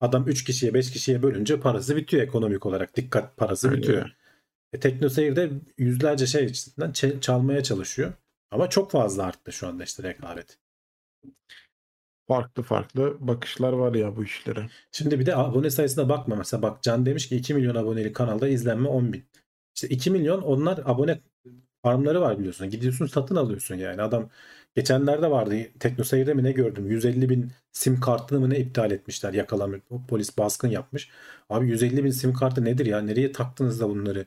Adam 0.00 0.28
3 0.28 0.44
kişiye 0.44 0.74
5 0.74 0.90
kişiye 0.90 1.22
bölünce 1.22 1.60
parası 1.60 1.96
bitiyor 1.96 2.22
ekonomik 2.22 2.66
olarak. 2.66 2.96
Dikkat 2.96 3.36
parası 3.36 3.70
Öyle. 3.70 3.78
bitiyor. 3.78 4.10
E, 4.72 4.80
TeknoSeyir 4.80 5.36
de 5.36 5.50
yüzlerce 5.78 6.26
şey 6.26 6.44
içinden 6.44 6.92
çalmaya 7.20 7.62
çalışıyor. 7.62 8.12
Ama 8.50 8.70
çok 8.70 8.90
fazla 8.90 9.22
arttı 9.22 9.52
şu 9.52 9.68
anda 9.68 9.84
işte 9.84 10.02
rekabet. 10.02 10.58
Farklı 12.28 12.62
farklı 12.62 13.16
bakışlar 13.20 13.72
var 13.72 13.94
ya 13.94 14.16
bu 14.16 14.24
işlere. 14.24 14.70
Şimdi 14.92 15.20
bir 15.20 15.26
de 15.26 15.36
abone 15.36 15.70
sayısına 15.70 16.08
bakma. 16.08 16.36
Mesela 16.36 16.62
bak 16.62 16.82
Can 16.82 17.06
demiş 17.06 17.28
ki 17.28 17.36
2 17.36 17.54
milyon 17.54 17.74
aboneli 17.74 18.12
kanalda 18.12 18.48
izlenme 18.48 18.88
10 18.88 19.12
bin. 19.12 19.24
İşte 19.74 19.88
2 19.88 20.10
milyon 20.10 20.42
onlar 20.42 20.80
abone 20.84 21.20
farmları 21.82 22.20
var 22.20 22.38
biliyorsun. 22.38 22.70
Gidiyorsun 22.70 23.06
satın 23.06 23.36
alıyorsun 23.36 23.74
yani. 23.74 24.02
Adam 24.02 24.30
geçenlerde 24.76 25.30
vardı 25.30 25.54
Teknoseyir'de 25.80 26.34
mi 26.34 26.44
ne 26.44 26.52
gördüm. 26.52 26.90
150 26.90 27.28
bin 27.28 27.52
sim 27.72 28.00
kartını 28.00 28.40
mı 28.40 28.50
ne 28.50 28.58
iptal 28.58 28.90
etmişler. 28.90 29.32
Yakalamış. 29.32 29.80
Polis 30.08 30.38
baskın 30.38 30.68
yapmış. 30.68 31.10
Abi 31.50 31.68
150 31.68 32.04
bin 32.04 32.10
sim 32.10 32.34
kartı 32.34 32.64
nedir 32.64 32.86
ya? 32.86 33.00
Nereye 33.00 33.32
taktınız 33.32 33.80
da 33.80 33.88
bunları? 33.88 34.26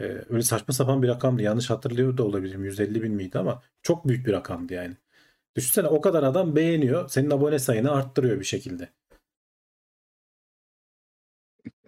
Ee, 0.00 0.04
öyle 0.30 0.42
saçma 0.42 0.74
sapan 0.74 1.02
bir 1.02 1.08
rakamdı. 1.08 1.42
Yanlış 1.42 1.70
hatırlıyor 1.70 2.16
da 2.16 2.24
olabilirim. 2.24 2.64
150 2.64 3.02
bin 3.02 3.12
miydi 3.12 3.38
ama 3.38 3.62
çok 3.82 4.08
büyük 4.08 4.26
bir 4.26 4.32
rakamdı 4.32 4.74
yani. 4.74 4.96
Düşünsene 5.56 5.86
o 5.88 6.00
kadar 6.00 6.22
adam 6.22 6.56
beğeniyor. 6.56 7.08
Senin 7.08 7.30
abone 7.30 7.58
sayını 7.58 7.90
arttırıyor 7.92 8.40
bir 8.40 8.44
şekilde. 8.44 8.88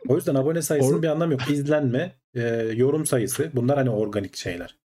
O 0.09 0.17
yüzden 0.17 0.35
abone 0.35 0.63
sayısının 0.63 0.99
Or- 0.99 1.03
bir 1.03 1.09
anlamı 1.09 1.33
yok. 1.33 1.51
İzlenme, 1.51 2.13
e, 2.35 2.41
yorum 2.77 3.07
sayısı 3.07 3.51
bunlar 3.55 3.79
hani 3.79 3.91
organik 3.91 4.37
şeyler. 4.37 4.82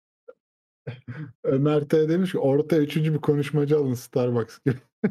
Ömer 1.43 1.87
T 1.89 2.09
demiş 2.09 2.31
ki 2.31 2.39
ortaya 2.39 2.81
üçüncü 2.81 3.13
bir 3.13 3.19
konuşmacı 3.21 3.77
alın 3.77 3.93
Starbucks 3.93 4.59
gibi. 4.65 4.77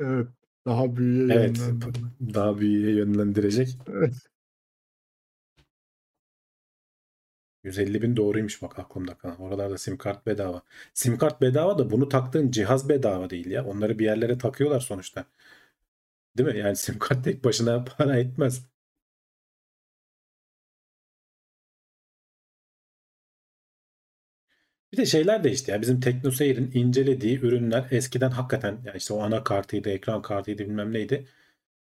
evet. 0.00 0.28
Daha 0.66 0.96
büyüye 0.96 1.34
Evet. 1.34 1.58
yönlendirme. 1.58 2.08
Daha 2.34 2.58
büyüğe 2.58 2.94
yönlendirecek. 2.96 3.68
Evet. 3.88 4.14
150 7.64 8.02
bin 8.02 8.16
doğruymuş 8.16 8.62
bak 8.62 8.78
aklımda 8.78 9.14
kalan. 9.14 9.40
Oralarda 9.40 9.78
sim 9.78 9.98
kart 9.98 10.26
bedava. 10.26 10.62
Sim 10.94 11.18
kart 11.18 11.40
bedava 11.40 11.78
da 11.78 11.90
bunu 11.90 12.08
taktığın 12.08 12.50
cihaz 12.50 12.88
bedava 12.88 13.30
değil 13.30 13.46
ya. 13.50 13.64
Onları 13.66 13.98
bir 13.98 14.04
yerlere 14.04 14.38
takıyorlar 14.38 14.80
sonuçta. 14.80 15.24
Değil 16.38 16.48
mi? 16.48 16.58
Yani 16.58 16.76
sim 16.76 16.98
kart 16.98 17.24
tek 17.24 17.44
başına 17.44 17.84
para 17.98 18.16
etmez. 18.18 18.66
Bir 24.92 24.96
de 24.96 25.06
şeyler 25.06 25.44
değişti 25.44 25.70
ya. 25.70 25.80
Bizim 25.82 26.00
TeknoSeyir'in 26.00 26.70
incelediği 26.74 27.40
ürünler 27.40 27.86
eskiden 27.90 28.30
hakikaten 28.30 28.78
yani 28.84 28.96
işte 28.96 29.14
o 29.14 29.20
anakartıydı, 29.22 29.90
ekran 29.90 30.22
kartıydı 30.22 30.62
bilmem 30.62 30.92
neydi. 30.92 31.26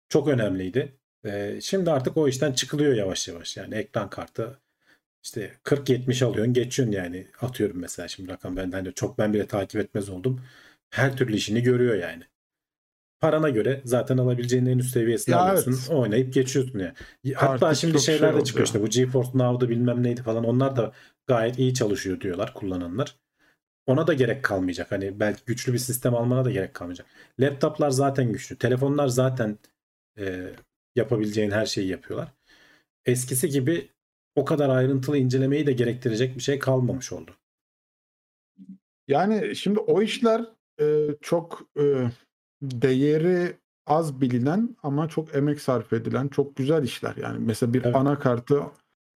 Çok 0.09 0.27
önemliydi. 0.27 0.97
Ee, 1.25 1.59
şimdi 1.61 1.91
artık 1.91 2.17
o 2.17 2.27
işten 2.27 2.53
çıkılıyor 2.53 2.93
yavaş 2.93 3.27
yavaş. 3.27 3.57
Yani 3.57 3.75
ekran 3.75 4.09
kartı 4.09 4.59
işte 5.23 5.53
40-70 5.63 6.25
alıyorsun 6.25 6.53
geçiyorsun 6.53 6.93
yani. 6.93 7.27
Atıyorum 7.41 7.79
mesela 7.79 8.07
şimdi 8.07 8.31
rakam 8.31 8.57
benden 8.57 8.85
de 8.85 8.91
çok 8.91 9.17
ben 9.17 9.33
bile 9.33 9.47
takip 9.47 9.81
etmez 9.81 10.09
oldum. 10.09 10.41
Her 10.89 11.17
türlü 11.17 11.35
işini 11.35 11.63
görüyor 11.63 11.95
yani. 11.95 12.23
Parana 13.19 13.49
göre 13.49 13.81
zaten 13.85 14.17
alabileceğin 14.17 14.65
en 14.65 14.77
üst 14.77 14.93
seviyesini 14.93 15.33
Ya 15.33 15.39
alıyorsun. 15.39 15.71
evet. 15.71 15.89
Oynayıp 15.89 16.33
geçiyorsun 16.33 16.79
yani. 16.79 16.93
Hatta 17.35 17.67
Artık 17.67 17.81
şimdi 17.81 17.99
şeyler 17.99 18.31
şey 18.31 18.39
de 18.39 18.43
çıkıyor 18.43 18.65
işte 18.65 18.81
bu 18.81 18.87
GeForce 18.89 19.29
Now'da 19.33 19.69
bilmem 19.69 20.03
neydi 20.03 20.23
falan 20.23 20.43
onlar 20.43 20.75
da 20.75 20.93
gayet 21.27 21.59
iyi 21.59 21.73
çalışıyor 21.73 22.21
diyorlar 22.21 22.53
kullananlar. 22.53 23.15
Ona 23.87 24.07
da 24.07 24.13
gerek 24.13 24.43
kalmayacak. 24.43 24.91
Hani 24.91 25.19
belki 25.19 25.45
güçlü 25.45 25.73
bir 25.73 25.77
sistem 25.77 26.15
almana 26.15 26.45
da 26.45 26.51
gerek 26.51 26.73
kalmayacak. 26.73 27.07
Laptoplar 27.39 27.89
zaten 27.89 28.31
güçlü. 28.31 28.57
Telefonlar 28.57 29.07
zaten 29.07 29.57
e, 30.19 30.55
yapabileceğin 30.95 31.51
her 31.51 31.65
şeyi 31.65 31.87
yapıyorlar. 31.87 32.27
Eskisi 33.05 33.49
gibi 33.49 33.89
o 34.35 34.45
kadar 34.45 34.69
ayrıntılı 34.69 35.17
incelemeyi 35.17 35.67
de 35.67 35.73
gerektirecek 35.73 36.35
bir 36.35 36.41
şey 36.41 36.59
kalmamış 36.59 37.11
oldu. 37.11 37.31
Yani 39.07 39.55
şimdi 39.55 39.79
o 39.79 40.01
işler 40.01 40.45
e, 40.81 41.07
çok 41.21 41.61
e, 41.79 42.11
değeri 42.61 43.57
az 43.85 44.21
bilinen 44.21 44.75
ama 44.83 45.09
çok 45.09 45.35
emek 45.35 45.61
sarf 45.61 45.93
edilen 45.93 46.27
çok 46.27 46.55
güzel 46.55 46.83
işler. 46.83 47.15
Yani 47.15 47.39
mesela 47.39 47.73
bir 47.73 47.85
Evet. 47.85 47.95
anakartı 47.95 48.61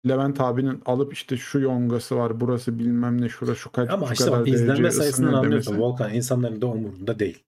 Levent 0.07 0.41
abinin 0.41 0.81
alıp 0.85 1.13
işte 1.13 1.37
şu 1.37 1.59
yongası 1.59 2.15
var 2.15 2.39
burası 2.39 2.79
bilmem 2.79 3.21
ne 3.21 3.29
şura 3.29 3.55
şu 3.55 3.71
kaç 3.71 3.89
Ama 3.89 4.07
şu 4.07 4.13
işte 4.13 4.25
kadar 4.25 4.47
izlenme 4.47 4.91
sayısından 4.91 5.33
anlıyorsun. 5.33 5.77
Volkan 5.79 6.13
insanların 6.13 6.61
da 6.61 6.67
umurunda 6.67 7.19
değil. 7.19 7.43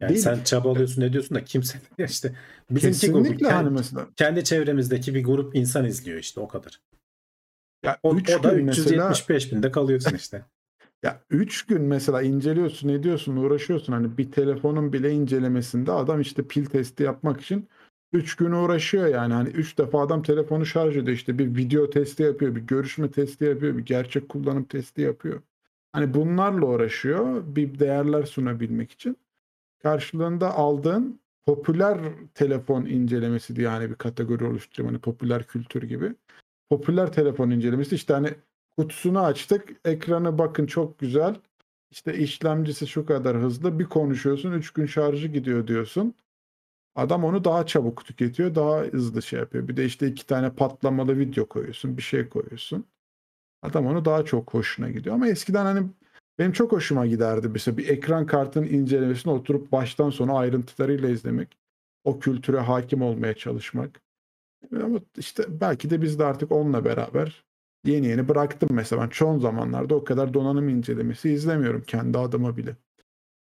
Yani 0.00 0.10
Değil. 0.10 0.20
sen 0.20 0.44
çabalıyorsun 0.44 1.02
ne 1.02 1.12
diyorsun 1.12 1.34
da 1.36 1.44
kimse 1.44 1.78
işte 1.98 2.36
bizimki 2.70 2.98
Kesinlikle 2.98 3.36
kendi, 3.36 3.52
hani 3.52 3.70
mesela. 3.70 4.06
kendi 4.16 4.44
çevremizdeki 4.44 5.14
bir 5.14 5.24
grup 5.24 5.56
insan 5.56 5.84
izliyor 5.84 6.18
işte 6.18 6.40
o 6.40 6.48
kadar. 6.48 6.80
Ya 7.84 7.98
O, 8.02 8.14
üç 8.16 8.30
o 8.30 8.42
da 8.42 8.54
gün 8.54 8.64
mesela 8.64 9.10
375 9.10 9.52
binde 9.52 9.70
kalıyorsun 9.70 10.16
işte. 10.16 10.44
Ya 11.04 11.20
3 11.30 11.66
gün 11.66 11.82
mesela 11.82 12.22
inceliyorsun, 12.22 12.88
ediyorsun, 12.88 13.36
uğraşıyorsun. 13.36 13.92
Hani 13.92 14.18
bir 14.18 14.32
telefonun 14.32 14.92
bile 14.92 15.10
incelemesinde 15.10 15.92
adam 15.92 16.20
işte 16.20 16.42
pil 16.46 16.64
testi 16.64 17.02
yapmak 17.02 17.40
için 17.40 17.68
3 18.14 18.36
gün 18.36 18.52
uğraşıyor 18.52 19.06
yani. 19.06 19.34
Hani 19.34 19.48
3 19.48 19.78
defa 19.78 20.00
adam 20.02 20.22
telefonu 20.22 20.66
şarj 20.66 20.96
ediyor. 20.96 21.16
İşte 21.16 21.38
bir 21.38 21.56
video 21.56 21.90
testi 21.90 22.22
yapıyor, 22.22 22.54
bir 22.54 22.60
görüşme 22.60 23.10
testi 23.10 23.44
yapıyor, 23.44 23.76
bir 23.76 23.84
gerçek 23.86 24.28
kullanım 24.28 24.64
testi 24.64 25.02
yapıyor. 25.02 25.42
Hani 25.92 26.14
bunlarla 26.14 26.66
uğraşıyor 26.66 27.42
bir 27.46 27.78
değerler 27.78 28.22
sunabilmek 28.22 28.92
için. 28.92 29.16
Karşılığında 29.82 30.54
aldığın 30.54 31.20
popüler 31.46 31.98
telefon 32.34 32.84
incelemesi 32.86 33.56
diye 33.56 33.66
yani 33.66 33.90
bir 33.90 33.94
kategori 33.94 34.44
oluşturuyor. 34.44 34.92
Hani 34.92 35.00
popüler 35.00 35.46
kültür 35.46 35.82
gibi. 35.82 36.14
Popüler 36.70 37.12
telefon 37.12 37.50
incelemesi 37.50 37.94
işte 37.94 38.14
hani 38.14 38.30
kutusunu 38.78 39.20
açtık. 39.20 39.68
Ekranı 39.84 40.38
bakın 40.38 40.66
çok 40.66 40.98
güzel. 40.98 41.36
İşte 41.90 42.18
işlemcisi 42.18 42.86
şu 42.86 43.06
kadar 43.06 43.36
hızlı. 43.36 43.78
Bir 43.78 43.84
konuşuyorsun 43.84 44.52
3 44.52 44.70
gün 44.72 44.86
şarjı 44.86 45.28
gidiyor 45.28 45.66
diyorsun. 45.66 46.14
Adam 46.94 47.24
onu 47.24 47.44
daha 47.44 47.66
çabuk 47.66 48.04
tüketiyor. 48.04 48.54
Daha 48.54 48.80
hızlı 48.80 49.22
şey 49.22 49.38
yapıyor. 49.38 49.68
Bir 49.68 49.76
de 49.76 49.84
işte 49.84 50.06
iki 50.06 50.26
tane 50.26 50.50
patlamalı 50.50 51.18
video 51.18 51.46
koyuyorsun. 51.48 51.96
Bir 51.96 52.02
şey 52.02 52.28
koyuyorsun. 52.28 52.86
Adam 53.62 53.86
onu 53.86 54.04
daha 54.04 54.24
çok 54.24 54.54
hoşuna 54.54 54.90
gidiyor. 54.90 55.14
Ama 55.14 55.28
eskiden 55.28 55.64
hani 55.64 55.88
benim 56.38 56.52
çok 56.52 56.72
hoşuma 56.72 57.06
giderdi. 57.06 57.48
Mesela 57.48 57.78
bir 57.78 57.88
ekran 57.88 58.26
kartının 58.26 58.66
incelemesini 58.66 59.32
oturup 59.32 59.72
baştan 59.72 60.10
sona 60.10 60.38
ayrıntılarıyla 60.38 61.08
izlemek. 61.08 61.58
O 62.04 62.18
kültüre 62.18 62.58
hakim 62.58 63.02
olmaya 63.02 63.34
çalışmak. 63.34 64.00
Ama 64.82 64.98
işte 65.18 65.60
belki 65.60 65.90
de 65.90 66.02
biz 66.02 66.18
de 66.18 66.24
artık 66.24 66.52
onunla 66.52 66.84
beraber 66.84 67.44
yeni 67.84 68.06
yeni 68.06 68.28
bıraktım 68.28 68.68
mesela. 68.72 69.02
Ben 69.02 69.08
çoğun 69.08 69.38
zamanlarda 69.38 69.94
o 69.94 70.04
kadar 70.04 70.34
donanım 70.34 70.68
incelemesi 70.68 71.30
izlemiyorum 71.30 71.82
kendi 71.82 72.18
adıma 72.18 72.56
bile. 72.56 72.76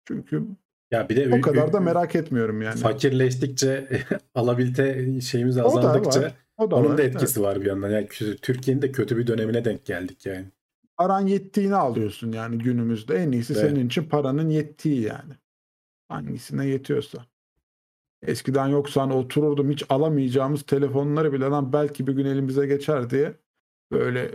Çünkü 0.06 0.44
Ya 0.92 1.10
bir 1.10 1.16
de 1.16 1.36
o 1.36 1.38
ü- 1.38 1.42
kadar 1.42 1.74
da 1.74 1.80
merak 1.80 2.16
etmiyorum 2.16 2.62
yani. 2.62 2.76
fakirleştikçe 2.80 3.88
alabilite 4.36 5.22
şeyimiz 5.22 5.58
O 5.58 5.62
da 5.62 5.66
azaldıkça 5.66 6.22
var. 6.22 6.34
O 6.58 6.72
da 6.72 6.76
onun 6.76 6.90
var. 6.90 6.98
da 6.98 7.02
Evet. 7.04 7.16
etkisi 7.16 7.42
var 7.42 7.62
bir 7.62 7.66
yandan. 7.66 7.90
Yani 7.90 8.08
Türkiye'nin 8.42 8.82
de 8.82 8.92
kötü 8.92 9.18
bir 9.18 9.28
dönemine 9.28 9.66
denk 9.66 9.86
geldik 9.86 10.26
yani. 10.26 10.46
Paran 10.98 11.28
yettiğini 11.28 11.76
alıyorsun 11.76 12.32
yani 12.32 12.58
günümüzde. 12.58 13.16
En 13.16 13.32
iyisi 13.32 13.54
Evet. 13.54 13.70
senin 13.70 13.88
için 13.88 14.04
paranın 14.04 14.50
yettiği 14.50 15.02
yani. 15.02 15.34
Hangisine 16.10 16.68
yetiyorsa. 16.68 17.26
Eskiden 18.22 18.68
yoksa 18.68 19.02
hani 19.02 19.14
otururdum 19.14 19.72
hiç 19.72 19.84
alamayacağımız 19.90 20.64
telefonları 20.64 21.34
bile 21.34 21.46
lan 21.46 21.74
belki 21.74 22.08
bir 22.08 22.14
gün 22.14 22.26
elimize 22.26 22.68
geçer 22.68 23.10
diye 23.10 23.34
böyle 23.92 24.20
e, 24.22 24.32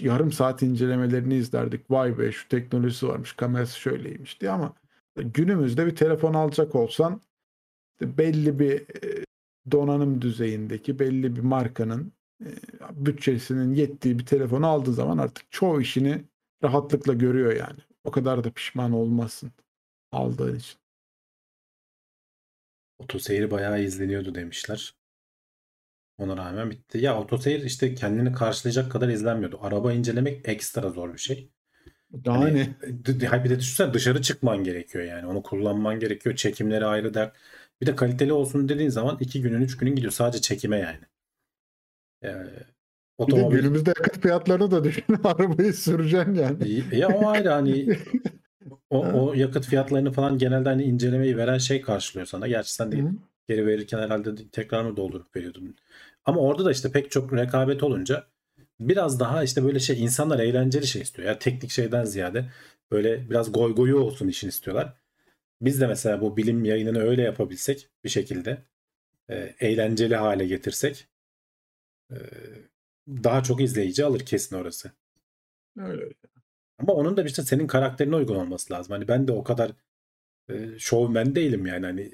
yarım 0.00 0.32
saat 0.32 0.62
incelemelerini 0.62 1.34
izlerdik. 1.34 1.90
Vay 1.90 2.18
be 2.18 2.32
şu 2.32 2.48
teknolojisi 2.48 3.08
varmış, 3.08 3.32
kamerası 3.32 3.80
şöyleymiş 3.80 4.40
diye 4.40 4.50
ama 4.50 4.72
günümüzde 5.22 5.86
bir 5.86 5.96
telefon 5.96 6.34
alacak 6.34 6.74
olsan 6.74 7.20
işte 7.92 8.18
belli 8.18 8.58
bir 8.58 8.80
e, 8.80 9.24
donanım 9.70 10.22
düzeyindeki 10.22 10.98
belli 10.98 11.36
bir 11.36 11.40
markanın 11.40 12.12
e, 12.44 12.48
bütçesinin 12.92 13.74
yettiği 13.74 14.18
bir 14.18 14.26
telefonu 14.26 14.66
aldığı 14.66 14.92
zaman 14.92 15.18
artık 15.18 15.52
çoğu 15.52 15.80
işini 15.80 16.24
rahatlıkla 16.64 17.12
görüyor 17.12 17.52
yani. 17.52 17.78
O 18.04 18.10
kadar 18.10 18.44
da 18.44 18.50
pişman 18.50 18.92
olmazsın 18.92 19.52
aldığın 20.12 20.56
için. 20.56 20.78
Otoseyir 22.98 23.50
bayağı 23.50 23.82
izleniyordu 23.82 24.34
demişler. 24.34 24.94
Ona 26.18 26.36
rağmen 26.36 26.70
bitti. 26.70 26.98
Ya 26.98 27.20
otoseyir 27.20 27.64
işte 27.64 27.94
kendini 27.94 28.32
karşılayacak 28.32 28.92
kadar 28.92 29.08
izlenmiyordu. 29.08 29.58
Araba 29.62 29.92
incelemek 29.92 30.48
ekstra 30.48 30.90
zor 30.90 31.12
bir 31.12 31.18
şey. 31.18 31.50
Yani 32.24 32.34
Hani, 32.40 32.74
d- 32.82 33.44
bir 33.44 33.50
de 33.50 33.58
düşünsene 33.60 33.94
dışarı 33.94 34.22
çıkman 34.22 34.64
gerekiyor 34.64 35.04
yani. 35.04 35.26
Onu 35.26 35.42
kullanman 35.42 36.00
gerekiyor. 36.00 36.36
Çekimleri 36.36 36.86
ayrı 36.86 37.14
dert. 37.14 37.36
Bir 37.80 37.86
de 37.86 37.96
kaliteli 37.96 38.32
olsun 38.32 38.68
dediğin 38.68 38.88
zaman 38.90 39.16
iki 39.20 39.42
günün 39.42 39.60
üç 39.60 39.76
günün 39.76 39.94
gidiyor. 39.94 40.12
Sadece 40.12 40.40
çekime 40.40 40.78
yani. 40.78 41.00
Ee, 42.24 42.28
bir 43.28 43.36
de 43.36 43.42
otomobil 43.42 43.58
günümüzde 43.58 43.90
yakıt 43.90 44.22
fiyatlarını 44.22 44.70
da 44.70 44.84
düşün. 44.84 45.04
Arabayı 45.24 45.74
süreceksin 45.74 46.34
yani. 46.34 46.58
ya 46.92 47.08
o 47.12 47.26
ayrı 47.26 47.48
hani 47.48 47.88
o, 48.90 48.98
o 49.28 49.34
yakıt 49.34 49.66
fiyatlarını 49.66 50.12
falan 50.12 50.38
genelde 50.38 50.68
hani 50.68 50.82
incelemeyi 50.84 51.36
veren 51.36 51.58
şey 51.58 51.80
karşılıyor 51.80 52.26
sana. 52.26 52.48
Gerçi 52.48 52.74
sen 52.74 52.92
de 52.92 52.96
Hı. 52.96 53.10
geri 53.48 53.66
verirken 53.66 53.98
herhalde 53.98 54.48
tekrar 54.52 54.84
mı 54.84 54.96
doldurup 54.96 55.36
veriyordun? 55.36 55.76
Ama 56.24 56.40
orada 56.40 56.64
da 56.64 56.70
işte 56.72 56.92
pek 56.92 57.10
çok 57.10 57.32
rekabet 57.32 57.82
olunca 57.82 58.26
biraz 58.80 59.20
daha 59.20 59.44
işte 59.44 59.64
böyle 59.64 59.80
şey 59.80 60.02
insanlar 60.02 60.38
eğlenceli 60.38 60.86
şey 60.86 61.02
istiyor. 61.02 61.28
Ya 61.28 61.38
teknik 61.38 61.70
şeyden 61.70 62.04
ziyade 62.04 62.50
böyle 62.90 63.30
biraz 63.30 63.52
goy 63.52 63.74
goyu 63.74 63.96
olsun 63.98 64.28
işin 64.28 64.48
istiyorlar. 64.48 64.94
Biz 65.60 65.80
de 65.80 65.86
mesela 65.86 66.20
bu 66.20 66.36
bilim 66.36 66.64
yayınını 66.64 66.98
öyle 67.00 67.22
yapabilsek 67.22 67.90
bir 68.04 68.08
şekilde 68.08 68.62
e, 69.28 69.54
eğlenceli 69.60 70.16
hale 70.16 70.46
getirsek 70.46 71.08
e, 72.12 72.16
daha 73.08 73.42
çok 73.42 73.60
izleyici 73.60 74.04
alır 74.04 74.20
kesin 74.20 74.56
orası. 74.56 74.92
Öyle. 75.78 76.04
Ama 76.78 76.92
onun 76.92 77.16
da 77.16 77.22
işte 77.22 77.42
senin 77.42 77.66
karakterine 77.66 78.16
uygun 78.16 78.36
olması 78.36 78.72
lazım. 78.74 78.92
Hani 78.92 79.08
ben 79.08 79.28
de 79.28 79.32
o 79.32 79.44
kadar 79.44 79.72
e, 80.50 80.78
şovmen 80.78 81.34
değilim 81.34 81.66
yani 81.66 81.86
hani 81.86 82.12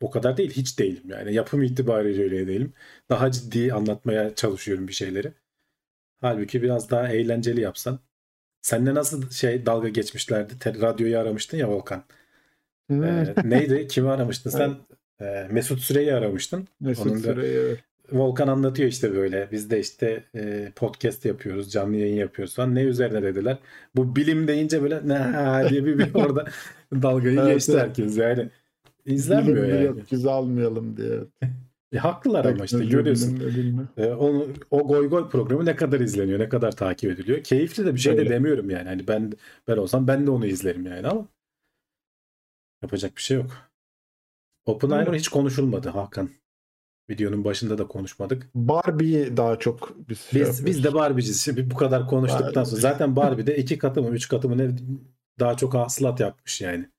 o 0.00 0.10
kadar 0.10 0.36
değil 0.36 0.50
hiç 0.50 0.78
değilim 0.78 1.02
yani 1.06 1.34
yapım 1.34 1.62
itibariyle 1.62 2.22
öyle 2.22 2.46
değilim. 2.46 2.72
Daha 3.10 3.30
ciddi 3.30 3.72
anlatmaya 3.72 4.34
çalışıyorum 4.34 4.88
bir 4.88 4.92
şeyleri. 4.92 5.32
Halbuki 6.20 6.62
biraz 6.62 6.90
daha 6.90 7.08
eğlenceli 7.08 7.60
yapsan. 7.60 7.98
Seninle 8.62 8.94
nasıl 8.94 9.30
şey 9.30 9.66
dalga 9.66 9.88
geçmişlerdi? 9.88 10.58
Te- 10.58 10.74
radyoyu 10.80 11.18
aramıştın 11.18 11.58
ya 11.58 11.68
Volkan. 11.68 12.04
Hı. 12.90 13.04
Ee, 13.04 13.34
neydi? 13.50 13.86
Kimi 13.90 14.10
aramıştın 14.10 14.50
sen? 14.50 14.74
Ee, 15.20 15.48
Mesut 15.50 15.80
Süreyi 15.80 16.14
aramıştın. 16.14 16.68
Mesut 16.80 17.06
onun 17.06 17.16
da- 17.16 17.34
Süreyi 17.34 17.56
evet. 17.56 17.78
Volkan 18.12 18.48
anlatıyor 18.48 18.88
işte 18.88 19.14
böyle. 19.14 19.48
Biz 19.52 19.70
de 19.70 19.80
işte 19.80 20.24
e, 20.34 20.72
podcast 20.76 21.24
yapıyoruz, 21.24 21.72
canlı 21.72 21.96
yayın 21.96 22.16
yapıyoruz 22.16 22.54
falan. 22.54 22.74
Ne 22.74 22.82
üzerine 22.82 23.22
dediler? 23.22 23.58
Bu 23.96 24.16
bilim 24.16 24.48
deyince 24.48 24.82
böyle 24.82 25.00
ne 25.08 25.70
diye 25.70 25.84
bir, 25.84 25.98
bir 25.98 26.14
orada 26.14 26.44
dalgayı 26.92 27.40
Evet, 27.40 27.54
geçti 27.54 27.72
evet. 27.74 27.82
herkes 27.82 28.16
yani. 28.16 28.48
İzlenmiyor 29.06 29.68
Bilim 29.68 29.74
yani. 29.74 29.84
yok 29.84 30.26
almayalım 30.26 30.96
diye. 30.96 31.18
E, 31.92 31.98
haklılar 31.98 32.44
ama 32.44 32.64
işte 32.64 32.84
görüyorsun. 32.84 33.40
E, 33.96 34.06
onu, 34.06 34.46
o 34.70 34.86
goy 34.88 35.08
goy 35.08 35.28
programı 35.28 35.64
ne 35.66 35.76
kadar 35.76 36.00
izleniyor, 36.00 36.38
ne 36.38 36.48
kadar 36.48 36.72
takip 36.76 37.10
ediliyor. 37.10 37.42
Keyifli 37.44 37.86
de 37.86 37.94
bir 37.94 38.00
şey 38.00 38.16
de 38.16 38.20
Öyle. 38.20 38.30
demiyorum 38.30 38.70
yani. 38.70 38.88
Hani 38.88 39.08
ben 39.08 39.32
ben 39.68 39.76
olsam 39.76 40.06
ben 40.08 40.26
de 40.26 40.30
onu 40.30 40.46
izlerim 40.46 40.86
yani 40.86 41.08
ama 41.08 41.28
yapacak 42.82 43.16
bir 43.16 43.22
şey 43.22 43.36
yok. 43.36 43.70
Oppenheimer 44.66 45.14
hiç 45.14 45.28
konuşulmadı 45.28 45.88
Hakan. 45.88 46.30
Videonun 47.10 47.44
başında 47.44 47.78
da 47.78 47.86
konuşmadık. 47.88 48.50
Barbie'yi 48.54 49.36
daha 49.36 49.58
çok 49.58 50.08
biz 50.08 50.20
şey 50.20 50.40
Biz 50.40 50.48
yapıyoruz. 50.48 50.66
biz 50.66 50.84
de 50.84 50.94
Barbie'ciz. 50.94 51.40
Şimdi 51.40 51.70
bu 51.70 51.74
kadar 51.76 52.06
konuştuktan 52.08 52.46
Barbie. 52.54 52.64
sonra 52.64 52.80
zaten 52.80 53.16
Barbie'de 53.16 53.56
iki 53.56 53.78
katı 53.78 54.02
mı 54.02 54.08
üç 54.10 54.28
katı 54.28 54.48
mı 54.48 54.58
ne 54.58 54.70
daha 55.40 55.56
çok 55.56 55.74
hasılat 55.74 56.20
yapmış 56.20 56.60
yani. 56.60 56.90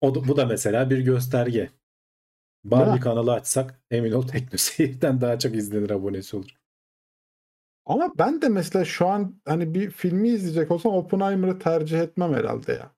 O 0.00 0.14
da, 0.14 0.28
bu 0.28 0.36
da 0.36 0.46
mesela 0.46 0.90
bir 0.90 0.98
gösterge. 0.98 1.70
Barbie 2.64 2.94
Ya. 2.94 3.00
kanalı 3.00 3.32
açsak 3.32 3.80
emin 3.90 4.12
ol 4.12 4.22
Teknoseyir'den 4.22 5.20
daha 5.20 5.38
çok 5.38 5.54
izlenir 5.54 5.90
abonesi 5.90 6.36
olur. 6.36 6.56
Ama 7.86 8.12
ben 8.18 8.42
de 8.42 8.48
mesela 8.48 8.84
şu 8.84 9.06
an 9.06 9.34
hani 9.46 9.74
bir 9.74 9.90
filmi 9.90 10.28
izleyecek 10.28 10.70
olsam 10.70 10.92
Oppenheimer'ı 10.94 11.58
tercih 11.58 12.00
etmem 12.00 12.34
herhalde 12.34 12.72
ya. 12.72 12.90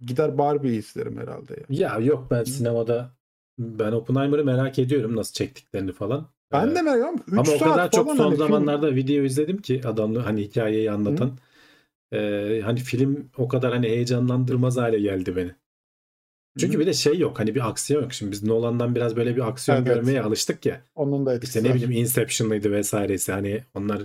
Gider 0.00 0.38
Barbie'yi 0.38 0.78
izlerim 0.78 1.18
herhalde 1.18 1.54
ya. 1.70 1.88
Ya 1.88 1.98
yok 1.98 2.26
ben 2.30 2.44
sinemada 2.44 3.10
ben 3.58 3.92
Oppenheimer'ı 3.92 4.44
merak 4.44 4.78
ediyorum 4.78 5.16
nasıl 5.16 5.32
çektiklerini 5.32 5.92
falan. 5.92 6.26
Ben 6.52 6.68
Ee, 6.68 6.74
de 6.74 6.82
merak 6.82 6.96
ediyorum. 6.96 7.20
Ama 7.38 7.52
o 7.52 7.58
kadar 7.58 7.90
çok 7.90 8.06
son 8.16 8.24
hani 8.24 8.34
film- 8.36 8.46
zamanlarda 8.46 8.94
video 8.94 9.24
izledim 9.24 9.56
ki 9.62 9.80
adamlı 9.84 10.18
hani 10.18 10.42
hikayeyi 10.42 10.90
anlatan. 10.90 11.38
Ee, 12.12 12.60
hani 12.64 12.78
film 12.78 13.30
o 13.38 13.48
kadar 13.48 13.72
hani 13.72 13.88
heyecanlandırmaz 13.88 14.76
hale 14.76 15.00
geldi 15.00 15.36
beni. 15.36 15.50
Çünkü 16.58 16.76
Hı. 16.76 16.80
bir 16.80 16.86
de 16.86 16.92
şey 16.92 17.18
yok 17.18 17.38
hani 17.38 17.54
bir 17.54 17.68
aksiyon 17.68 18.02
yok. 18.02 18.12
Şimdi 18.12 18.32
biz 18.32 18.42
Nolan'dan 18.42 18.94
biraz 18.94 19.16
böyle 19.16 19.36
bir 19.36 19.48
aksiyon 19.48 19.78
Evet, 19.78 19.86
görmeye 19.86 20.22
alıştık 20.22 20.66
ya. 20.66 20.82
Onun 20.94 21.26
da 21.26 21.34
etkisi 21.34 21.58
İşte 21.58 21.70
ne 21.70 21.74
bileyim 21.74 21.92
Inception'lıydı 21.92 22.72
vesairesi 22.72 23.32
hani 23.32 23.64
onlar 23.74 24.02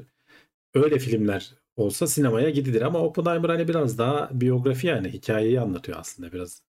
öyle 0.74 1.00
filmler 1.00 1.54
olsa 1.76 2.08
sinemaya 2.08 2.50
gidilir 2.50 2.82
ama 2.82 3.00
Oppenheimer 3.00 3.50
hani 3.50 3.68
biraz 3.68 3.98
daha 3.98 4.30
biyografi 4.34 4.88
yani 4.88 5.10
hikayeyi 5.10 5.60
anlatıyor 5.60 5.98
aslında 6.00 6.32
biraz. 6.32 6.62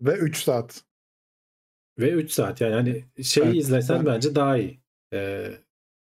Ve 0.00 0.12
3 0.16 0.42
saat. 0.42 0.82
Ve 1.98 2.10
3 2.10 2.32
saat 2.32 2.60
yani 2.60 2.74
hani 2.74 3.04
şeyi 3.22 3.46
Evet, 3.46 3.56
izlesen 3.56 3.98
ben- 3.98 4.06
bence 4.06 4.34
daha 4.34 4.56
iyi. 4.56 4.80
Ee, 5.12 5.50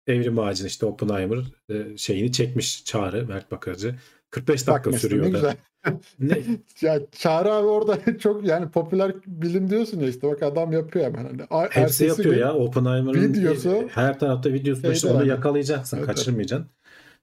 Evrim 0.06 0.38
Ağacı'nın 0.38 0.68
işte 0.68 0.86
Oppenheimer 0.86 1.38
e, 1.70 1.96
şeyini 1.96 2.32
çekmiş 2.32 2.84
Çağrı 2.84 3.26
Mert 3.26 3.50
Bakarcı. 3.50 3.94
45 4.35 4.66
Bak 4.66 4.74
dakika 4.74 4.90
mesela 4.90 5.09
sürüyor 5.11 5.32
ne 5.32 5.43
da. 5.43 5.55
Ne, 6.19 6.39
Ya 6.81 7.01
Çağrı 7.12 7.52
abi 7.52 7.66
orada 7.66 7.98
çok 8.19 8.47
yani 8.47 8.70
popüler 8.70 9.12
bilim 9.27 9.70
diyorsun 9.70 10.01
ya 10.01 10.09
işte 10.09 10.28
bak 10.28 10.43
adam 10.43 10.73
yapıyor 10.73 11.05
hemen. 11.05 11.47
Hani, 11.51 11.69
hepsi 11.70 12.05
yapıyor 12.05 12.36
ya. 12.36 12.55
Oppenheimer'ın 12.55 13.32
videosu- 13.35 13.89
her 13.89 14.19
tarafta 14.19 14.52
videosu 14.52 14.78
var. 14.78 14.82
Şeyde 14.85 14.94
İşte 14.97 15.09
onu 15.09 15.19
yani. 15.19 15.28
yakalayacaksın, 15.28 15.97
Evet, 15.97 16.06
kaçırmayacaksın. 16.06 16.69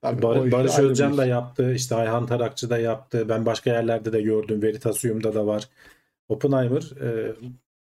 Tabii, 0.02 0.22
Bar- 0.22 0.52
Barış 0.52 0.78
Özcan 0.78 1.16
da 1.16 1.26
yaptı. 1.26 1.72
işte 1.74 1.94
Ayhan 1.94 2.26
Tarakçı 2.26 2.70
da 2.70 2.78
yaptı. 2.78 3.28
Ben 3.28 3.46
başka 3.46 3.70
yerlerde 3.70 4.12
de 4.12 4.22
gördüm. 4.22 4.62
Veritasium'da 4.62 5.34
da 5.34 5.46
var. 5.46 5.68
Oppenheimer 6.28 6.82
e, 7.02 7.32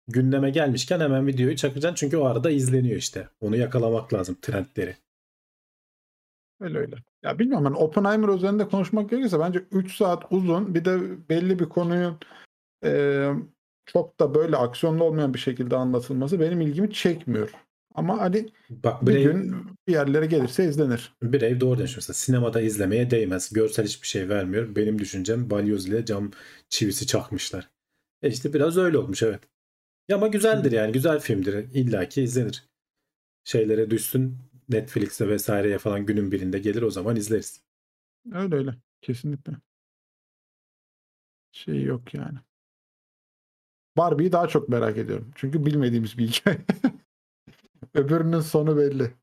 gündeme 0.08 0.50
gelmişken 0.50 1.00
hemen 1.00 1.26
videoyu 1.26 1.56
çakacaksın. 1.56 1.94
Çünkü 1.94 2.16
o 2.16 2.24
arada 2.24 2.50
izleniyor 2.50 2.96
işte. 2.96 3.28
Onu 3.40 3.56
yakalamak 3.56 4.14
lazım 4.14 4.36
trendleri. 4.42 4.96
Öyle 6.60 6.78
öyle. 6.78 6.96
Ya 7.22 7.38
bilmiyorum 7.38 7.64
hani 7.64 7.76
Oppenheimer 7.76 8.28
üzerinde 8.28 8.68
konuşmak 8.68 9.10
gerekirse 9.10 9.40
bence 9.40 9.64
3 9.72 9.96
saat 9.96 10.24
uzun 10.30 10.74
bir 10.74 10.84
de 10.84 11.00
belli 11.28 11.58
bir 11.58 11.68
konunun 11.68 12.18
e, 12.84 13.28
çok 13.86 14.20
da 14.20 14.34
böyle 14.34 14.56
aksiyonlu 14.56 15.04
olmayan 15.04 15.34
bir 15.34 15.38
şekilde 15.38 15.76
anlatılması 15.76 16.40
benim 16.40 16.60
ilgimi 16.60 16.92
çekmiyor. 16.92 17.50
Ama 17.94 18.20
hani 18.20 18.48
Bak 18.70 19.02
bir 19.02 19.06
Brave, 19.06 19.22
gün 19.22 19.66
bir 19.88 19.92
yerlere 19.92 20.26
gelirse 20.26 20.64
izlenir. 20.64 21.14
Brave 21.22 21.60
doğru 21.60 21.80
mesela. 21.80 22.14
Sinemada 22.14 22.60
izlemeye 22.60 23.10
değmez. 23.10 23.52
Görsel 23.52 23.86
hiçbir 23.86 24.06
şey 24.06 24.28
vermiyor. 24.28 24.76
Benim 24.76 24.98
düşüncem 24.98 25.50
balyoz 25.50 25.88
ile 25.88 26.04
cam 26.04 26.30
çivisi 26.68 27.06
çakmışlar. 27.06 27.70
E 28.22 28.28
işte 28.28 28.52
biraz 28.52 28.76
öyle 28.76 28.98
olmuş 28.98 29.22
evet. 29.22 29.40
Ya 30.08 30.16
ama 30.16 30.26
güzeldir 30.26 30.72
yani. 30.72 30.92
Güzel 30.92 31.20
filmdir. 31.20 31.54
İlla 31.54 32.08
ki 32.08 32.22
izlenir. 32.22 32.64
Şeylere 33.44 33.90
düşsün. 33.90 34.38
Netflix'e 34.68 35.28
vesaireye 35.28 35.78
falan 35.78 36.06
günün 36.06 36.32
birinde 36.32 36.58
gelir 36.58 36.82
o 36.82 36.90
zaman 36.90 37.16
izleriz. 37.16 37.60
Öyle 38.32 38.54
öyle. 38.54 38.74
Kesinlikle. 39.00 39.52
Şey 41.52 41.82
yok 41.82 42.14
yani. 42.14 42.38
Barbie'yi 43.96 44.32
daha 44.32 44.48
çok 44.48 44.68
merak 44.68 44.98
ediyorum. 44.98 45.30
Çünkü 45.34 45.66
bilmediğimiz 45.66 46.18
bir 46.18 46.28
hikaye. 46.28 46.58
Öbürünün 47.94 48.40
sonu 48.40 48.76
belli. 48.76 49.14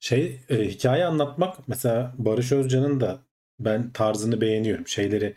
Şey 0.00 0.40
e, 0.48 0.68
hikaye 0.68 1.04
anlatmak 1.04 1.68
mesela 1.68 2.14
Barış 2.18 2.52
Özcan'ın 2.52 3.00
da 3.00 3.22
ben 3.60 3.92
tarzını 3.92 4.40
beğeniyorum. 4.40 4.86
Şeyleri 4.88 5.36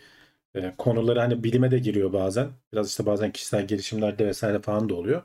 e, 0.55 0.75
konuları 0.77 1.19
hani 1.19 1.43
bilime 1.43 1.71
de 1.71 1.79
giriyor 1.79 2.13
bazen. 2.13 2.49
Biraz 2.73 2.89
işte 2.89 3.05
bazen 3.05 3.31
kişisel 3.31 3.67
gelişimlerde 3.67 4.27
vesaire 4.27 4.61
falan 4.61 4.89
da 4.89 4.95
oluyor. 4.95 5.23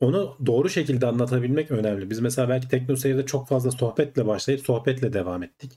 Onu 0.00 0.36
doğru 0.46 0.68
şekilde 0.70 1.06
anlatabilmek 1.06 1.70
önemli. 1.70 2.10
Biz 2.10 2.20
mesela 2.20 2.48
belki 2.48 2.68
Tekno 2.68 2.96
Seyir'de 2.96 3.26
çok 3.26 3.48
fazla 3.48 3.70
sohbetle 3.70 4.26
başlayıp 4.26 4.60
sohbetle 4.60 5.12
devam 5.12 5.42
ettik. 5.42 5.72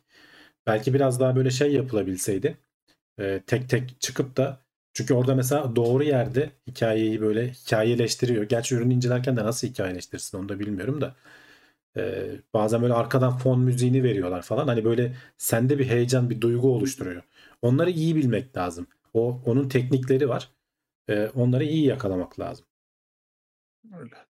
Belki 0.67 0.93
biraz 0.93 1.19
daha 1.19 1.35
böyle 1.35 1.51
şey 1.51 1.73
yapılabilseydi. 1.73 2.57
e, 3.19 3.43
tek 3.47 3.69
tek 3.69 4.01
çıkıp 4.01 4.37
da 4.37 4.61
çünkü 4.93 5.13
orada 5.13 5.35
mesela 5.35 5.77
doğru 5.77 6.03
yerde 6.03 6.51
hikayeyi 6.67 7.21
böyle 7.21 7.51
hikayeleştiriyor. 7.53 8.43
Gerçi 8.43 8.75
ürünü 8.75 8.93
incelerken 8.93 9.37
de 9.37 9.45
nasıl 9.45 9.67
hikayeleştirirsin 9.67 10.39
onu 10.39 10.49
da 10.49 10.59
bilmiyorum 10.59 11.01
da. 11.01 11.15
Ee, 11.97 12.31
bazen 12.53 12.81
böyle 12.81 12.93
arkadan 12.93 13.37
fon 13.37 13.59
müziğini 13.61 14.03
veriyorlar 14.03 14.41
falan. 14.41 14.67
Hani 14.67 14.85
böyle 14.85 15.15
sende 15.37 15.79
bir 15.79 15.87
heyecan, 15.87 16.29
bir 16.29 16.41
duygu 16.41 16.75
oluşturuyor. 16.75 17.23
Onları 17.61 17.91
iyi 17.91 18.15
bilmek 18.15 18.57
lazım. 18.57 18.87
O 19.13 19.41
onun 19.45 19.69
teknikleri 19.69 20.29
var. 20.29 20.49
Ee, 21.09 21.29
onları 21.35 21.63
iyi 21.65 21.85
yakalamak 21.85 22.39
lazım. 22.39 22.65
Öyle. 23.91 24.26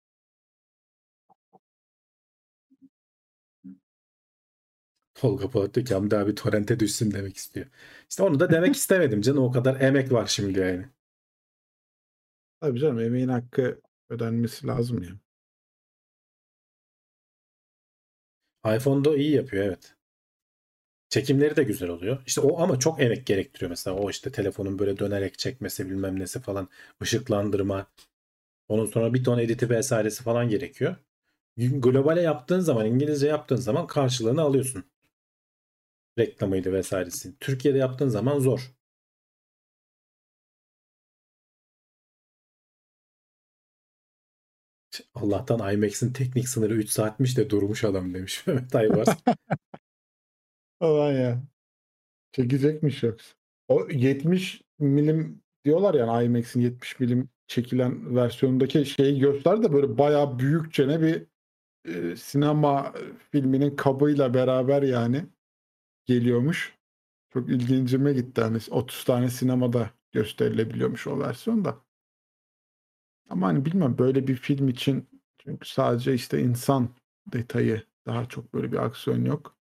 Tolga 5.16 5.50
Polat 5.50 5.74
diyor 5.76 5.86
ki 5.86 5.94
Hamdi 5.94 6.18
abi 6.18 6.36
torrente 6.36 6.80
düşsün 6.80 7.12
demek 7.12 7.38
istiyor. 7.38 7.66
İşte 8.10 8.24
onu 8.24 8.40
da 8.40 8.52
demek 8.52 8.76
istemedim 8.76 9.22
canım. 9.22 9.44
O 9.44 9.52
kadar 9.52 9.82
emek 9.82 10.12
var 10.12 10.28
şimdi 10.28 10.60
yani. 10.60 10.86
Tabii 12.62 12.80
canım 12.80 13.00
emeğin 13.00 13.28
hakkı 13.28 13.82
ödenmesi 14.10 14.68
lazım 14.68 15.04
ya. 15.04 15.10
iPhone'da 18.76 19.16
iyi 19.16 19.32
yapıyor 19.36 19.64
evet. 19.66 19.96
Çekimleri 21.10 21.56
de 21.56 21.64
güzel 21.64 21.90
oluyor. 21.90 22.18
İşte 22.28 22.42
o 22.42 22.60
ama 22.62 22.80
çok 22.80 23.02
emek 23.02 23.26
gerektiriyor 23.26 23.70
mesela. 23.70 23.96
O 23.98 24.10
işte 24.10 24.32
telefonun 24.32 24.80
böyle 24.80 24.98
dönerek 25.00 25.40
çekmesi 25.40 25.90
bilmem 25.90 26.20
nesi 26.20 26.40
falan. 26.42 26.70
ışıklandırma. 27.02 27.88
Onun 28.70 28.86
sonra 28.86 29.14
bir 29.14 29.24
ton 29.24 29.40
editi 29.40 29.70
vesairesi 29.70 30.24
falan 30.24 30.50
gerekiyor. 30.50 30.96
Globale 31.58 32.22
yaptığın 32.22 32.60
zaman, 32.60 32.86
İngilizce 32.86 33.28
yaptığın 33.28 33.56
zaman 33.56 33.88
karşılığını 33.88 34.42
alıyorsun. 34.42 34.86
Reklamıydı 36.20 36.74
vesairesi. 36.74 37.38
Türkiye'de 37.40 37.78
yaptığın 37.78 38.10
zaman 38.10 38.40
zor. 38.40 38.74
Allah'tan 45.14 45.74
IMAX'in 45.74 46.14
teknik 46.14 46.50
sınırı 46.50 46.74
3 46.76 46.90
saatmiş 46.90 47.38
de 47.38 47.50
durmuş 47.50 47.84
adam 47.84 48.14
demiş 48.14 48.44
Mehmet 48.48 48.76
Aybars. 48.76 49.10
Aman 50.80 51.12
ya. 51.12 51.44
Çekecekmiş 52.32 53.04
yoksa. 53.04 53.36
O 53.68 53.88
70 53.90 54.62
milim 54.80 55.42
diyorlar 55.66 55.94
yani 55.94 56.26
IMAX'in 56.26 56.62
70 56.62 57.00
milim 57.00 57.30
çekilen 57.50 58.16
versiyonundaki 58.16 58.86
şeyi 58.86 59.20
göster 59.20 59.64
de 59.64 59.74
böyle 59.74 59.98
bayağı 59.98 60.40
büyükçene 60.40 61.02
bir 61.02 61.26
e, 61.86 62.16
sinema 62.16 62.94
filminin 63.32 63.76
kabıyla 63.76 64.34
beraber 64.34 64.82
yani 64.84 65.26
geliyormuş. 66.06 66.76
Çok 67.34 67.50
ilgincime 67.50 68.14
gitti. 68.14 68.42
Hani 68.42 68.58
30 68.72 69.04
tane 69.04 69.30
sinemada 69.30 69.90
gösterilebiliyormuş 70.12 71.08
o 71.08 71.20
versiyonda. 71.20 71.78
Ama 73.30 73.48
hani 73.48 73.66
bilmem 73.66 73.98
böyle 73.98 74.28
bir 74.28 74.36
film 74.36 74.68
için 74.68 75.10
çünkü 75.38 75.70
sadece 75.70 76.14
işte 76.14 76.42
insan 76.42 76.90
detayı 77.34 77.84
daha 78.06 78.26
çok 78.26 78.54
böyle 78.54 78.72
bir 78.72 78.78
aksiyon 78.78 79.26
yok. 79.26 79.58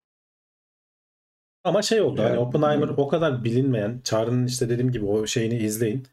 Ama 1.64 1.82
şey 1.82 2.00
oldu 2.00 2.22
hani 2.22 2.28
Yani- 2.30 2.38
Oppenheimer 2.38 2.88
o 2.88 3.08
kadar 3.08 3.44
bilinmeyen 3.44 4.00
Çağrı'nın 4.04 4.46
işte 4.46 4.68
dediğim 4.68 4.92
gibi 4.92 5.04
o 5.04 5.26
şeyini 5.26 5.56
izleyin. 5.58 6.06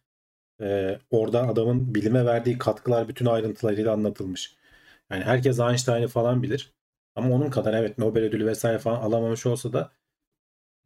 Ee, 0.61 0.99
orada 1.11 1.47
adamın 1.47 1.95
bilime 1.95 2.25
verdiği 2.25 2.57
katkılar 2.57 3.07
bütün 3.07 3.25
ayrıntılarıyla 3.25 3.93
anlatılmış. 3.93 4.55
Yani 5.11 5.23
herkes 5.23 5.59
Einstein'ı 5.59 6.07
falan 6.07 6.43
bilir. 6.43 6.73
Ama 7.15 7.35
onun 7.35 7.49
kadar 7.49 7.73
evet 7.73 7.97
Nobel 7.97 8.23
ödülü 8.23 8.45
vesaire 8.47 8.79
falan 8.79 9.01
alamamış 9.01 9.45
olsa 9.45 9.73
da 9.73 9.91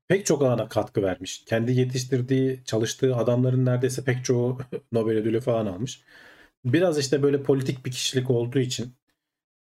pek 0.08 0.26
çok 0.26 0.42
alana 0.42 0.68
katkı 0.68 1.02
vermiş. 1.04 1.46
Kendi 1.46 1.72
yetiştirdiği, 1.72 2.64
çalıştığı 2.66 3.16
adamların 3.16 3.66
neredeyse 3.66 4.04
pek 4.04 4.26
çoğu 4.26 4.58
Nobel 4.92 5.18
ödülü 5.18 5.42
falan 5.42 5.66
almış. 5.66 6.02
Biraz 6.66 7.00
işte 7.00 7.24
böyle 7.24 7.44
politik 7.44 7.86
bir 7.86 7.92
kişilik 7.92 8.30
olduğu 8.30 8.60
için 8.60 8.94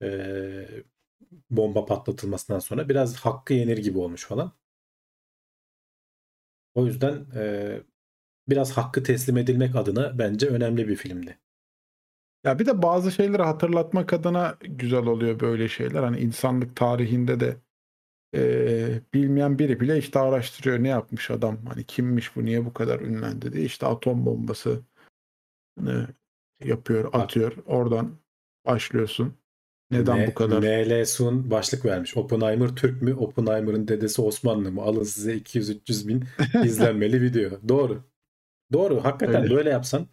eee, 0.04 0.70
bomba 1.52 1.86
patlatılmasından 1.86 2.60
sonra 2.60 2.90
biraz 2.90 3.18
hakkı 3.18 3.56
yenir 3.56 3.78
gibi 3.80 4.00
olmuş 4.00 4.26
falan. 4.26 4.54
O 6.76 6.86
yüzden 6.86 7.26
eee, 7.36 7.84
biraz 8.50 8.72
hakkı 8.72 9.04
teslim 9.04 9.38
edilmek 9.38 9.76
adına 9.76 10.18
bence 10.20 10.48
önemli 10.48 10.88
bir 10.88 10.96
filmdi. 10.96 11.38
Ya 12.44 12.60
bir 12.60 12.66
de 12.66 12.82
bazı 12.82 13.12
şeyleri 13.12 13.42
hatırlatmak 13.44 14.14
adına 14.14 14.58
güzel 14.62 15.06
oluyor 15.06 15.40
böyle 15.40 15.70
şeyler. 15.70 16.04
Hani 16.04 16.20
insanlık 16.20 16.76
tarihinde 16.76 17.40
de 17.40 17.58
eee, 18.34 19.02
bilmeyen 19.14 19.60
biri 19.60 19.80
bile 19.80 19.98
işte 19.98 20.20
araştırıyor 20.20 20.84
ne 20.84 20.88
yapmış 20.88 21.32
adam. 21.32 21.58
Hani 21.66 21.84
kimmiş 21.84 22.36
bu 22.36 22.46
niye 22.46 22.66
bu 22.66 22.74
kadar 22.74 23.00
ünlendi 23.00 23.54
diye. 23.54 23.66
İşte 23.66 23.86
atom 23.86 24.26
bombası 24.26 24.82
ne 25.82 26.08
yapıyor 26.64 27.10
atıyor. 27.14 27.54
Oradan 27.66 28.18
başlıyorsun. 28.66 29.34
Neden 29.92 30.18
M- 30.18 30.28
bu 30.28 30.34
kadar? 30.34 30.60
ML 30.62 31.06
Sun 31.06 31.52
başlık 31.52 31.86
vermiş. 31.86 32.18
Oppenheimer 32.18 32.76
Türk 32.76 33.02
mü? 33.02 33.14
Oppenheimer'ın 33.14 33.88
dedesi 33.88 34.22
Osmanlı 34.22 34.72
mı? 34.72 34.82
Alın 34.82 35.04
size 35.04 35.36
200-300 35.38 36.08
bin 36.08 36.24
izlenmeli 36.64 37.22
video. 37.22 37.50
Doğru. 37.70 38.04
Doğru. 38.74 39.04
Hakikaten 39.04 39.44
Öyle. 39.44 39.56
böyle 39.56 39.70
yapsan 39.70 40.08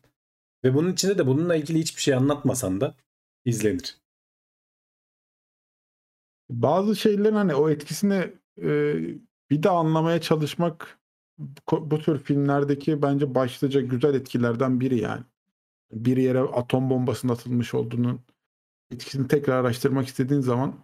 ve 0.64 0.74
bunun 0.74 0.92
içinde 0.92 1.18
de 1.18 1.26
bununla 1.26 1.56
ilgili 1.56 1.78
hiçbir 1.78 2.02
şey 2.02 2.14
anlatmasan 2.14 2.80
da 2.80 2.94
izlenir. 3.44 3.98
Bazı 6.50 6.96
şeylerin 6.96 7.34
hani 7.34 7.54
o 7.54 7.70
etkisini 7.70 8.32
e, 8.62 8.94
bir 9.50 9.62
de 9.62 9.70
anlamaya 9.70 10.20
çalışmak 10.20 10.98
bu 11.72 11.98
tür 11.98 12.18
filmlerdeki 12.18 13.02
bence 13.02 13.34
başlıca 13.34 13.80
güzel 13.80 14.14
etkilerden 14.14 14.80
biri 14.80 14.98
yani. 14.98 15.22
Bir 15.92 16.16
yere 16.16 16.40
atom 16.40 16.90
bombasının 16.90 17.32
atılmış 17.32 17.74
olduğunun 17.74 18.20
etkisini 18.90 19.28
tekrar 19.28 19.60
araştırmak 19.60 20.06
istediğin 20.06 20.40
zaman 20.40 20.74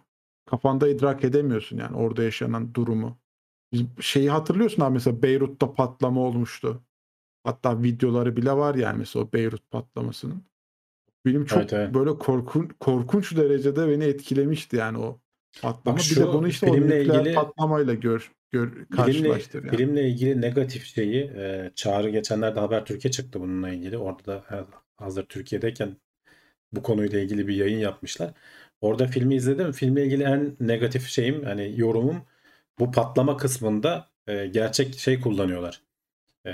kafanda 0.45 0.87
idrak 0.87 1.23
edemiyorsun 1.23 1.77
yani 1.77 1.97
orada 1.97 2.23
yaşanan 2.23 2.73
durumu. 2.73 3.17
Şeyi 3.99 4.29
hatırlıyorsun 4.29 4.81
abi 4.81 4.93
mesela 4.93 5.21
Beyrut'ta 5.21 5.73
patlama 5.73 6.21
olmuştu. 6.21 6.83
Hatta 7.43 7.83
videoları 7.83 8.37
bile 8.37 8.51
var 8.51 8.75
yani 8.75 8.97
mesela 8.97 9.25
o 9.25 9.33
Beyrut 9.33 9.71
patlamasının. 9.71 10.43
Benim 11.25 11.45
çok 11.45 11.59
Evet, 11.59 11.73
evet. 11.73 11.93
böyle 11.93 12.17
korkun, 12.17 12.69
korkunç 12.79 13.37
derecede 13.37 13.89
beni 13.89 14.03
etkilemişti 14.03 14.75
yani 14.75 14.97
o 14.97 15.19
patlama. 15.61 15.97
Bak 15.97 16.03
bir 16.03 16.09
de 16.09 16.13
şu 16.15 16.33
bunu 16.33 16.47
işte 16.47 16.69
o 16.69 16.75
nükleer 16.75 17.01
ilgili- 17.01 17.33
patlamayla 17.33 17.93
gör, 17.93 18.31
gör 18.51 18.85
karşılaştır 18.85 19.63
yani. 19.63 19.77
filmle 19.77 20.09
ilgili 20.09 20.41
negatif 20.41 20.85
şeyi 20.85 21.23
e, 21.23 21.71
Çağrı 21.75 22.09
geçenlerde 22.09 22.59
Haber 22.59 22.85
Türkiye 22.85 23.11
çıktı 23.11 23.39
bununla 23.39 23.69
ilgili. 23.69 23.97
Orada 23.97 24.25
da 24.27 24.67
hazır 24.97 25.23
Türkiye'deyken 25.25 25.97
bu 26.71 26.83
konuyla 26.83 27.19
ilgili 27.19 27.47
bir 27.47 27.55
yayın 27.55 27.79
yapmışlar. 27.79 28.33
Orada 28.81 29.07
filmi 29.07 29.35
izledim. 29.35 29.71
Filmle 29.71 30.05
ilgili 30.05 30.23
en 30.23 30.55
negatif 30.59 31.07
şeyim 31.07 31.43
hani 31.43 31.73
yorumum 31.79 32.21
bu 32.79 32.91
patlama 32.91 33.37
kısmında 33.37 34.09
e, 34.27 34.47
gerçek 34.47 34.95
şey 34.99 35.21
kullanıyorlar. 35.21 35.81
E, 36.45 36.51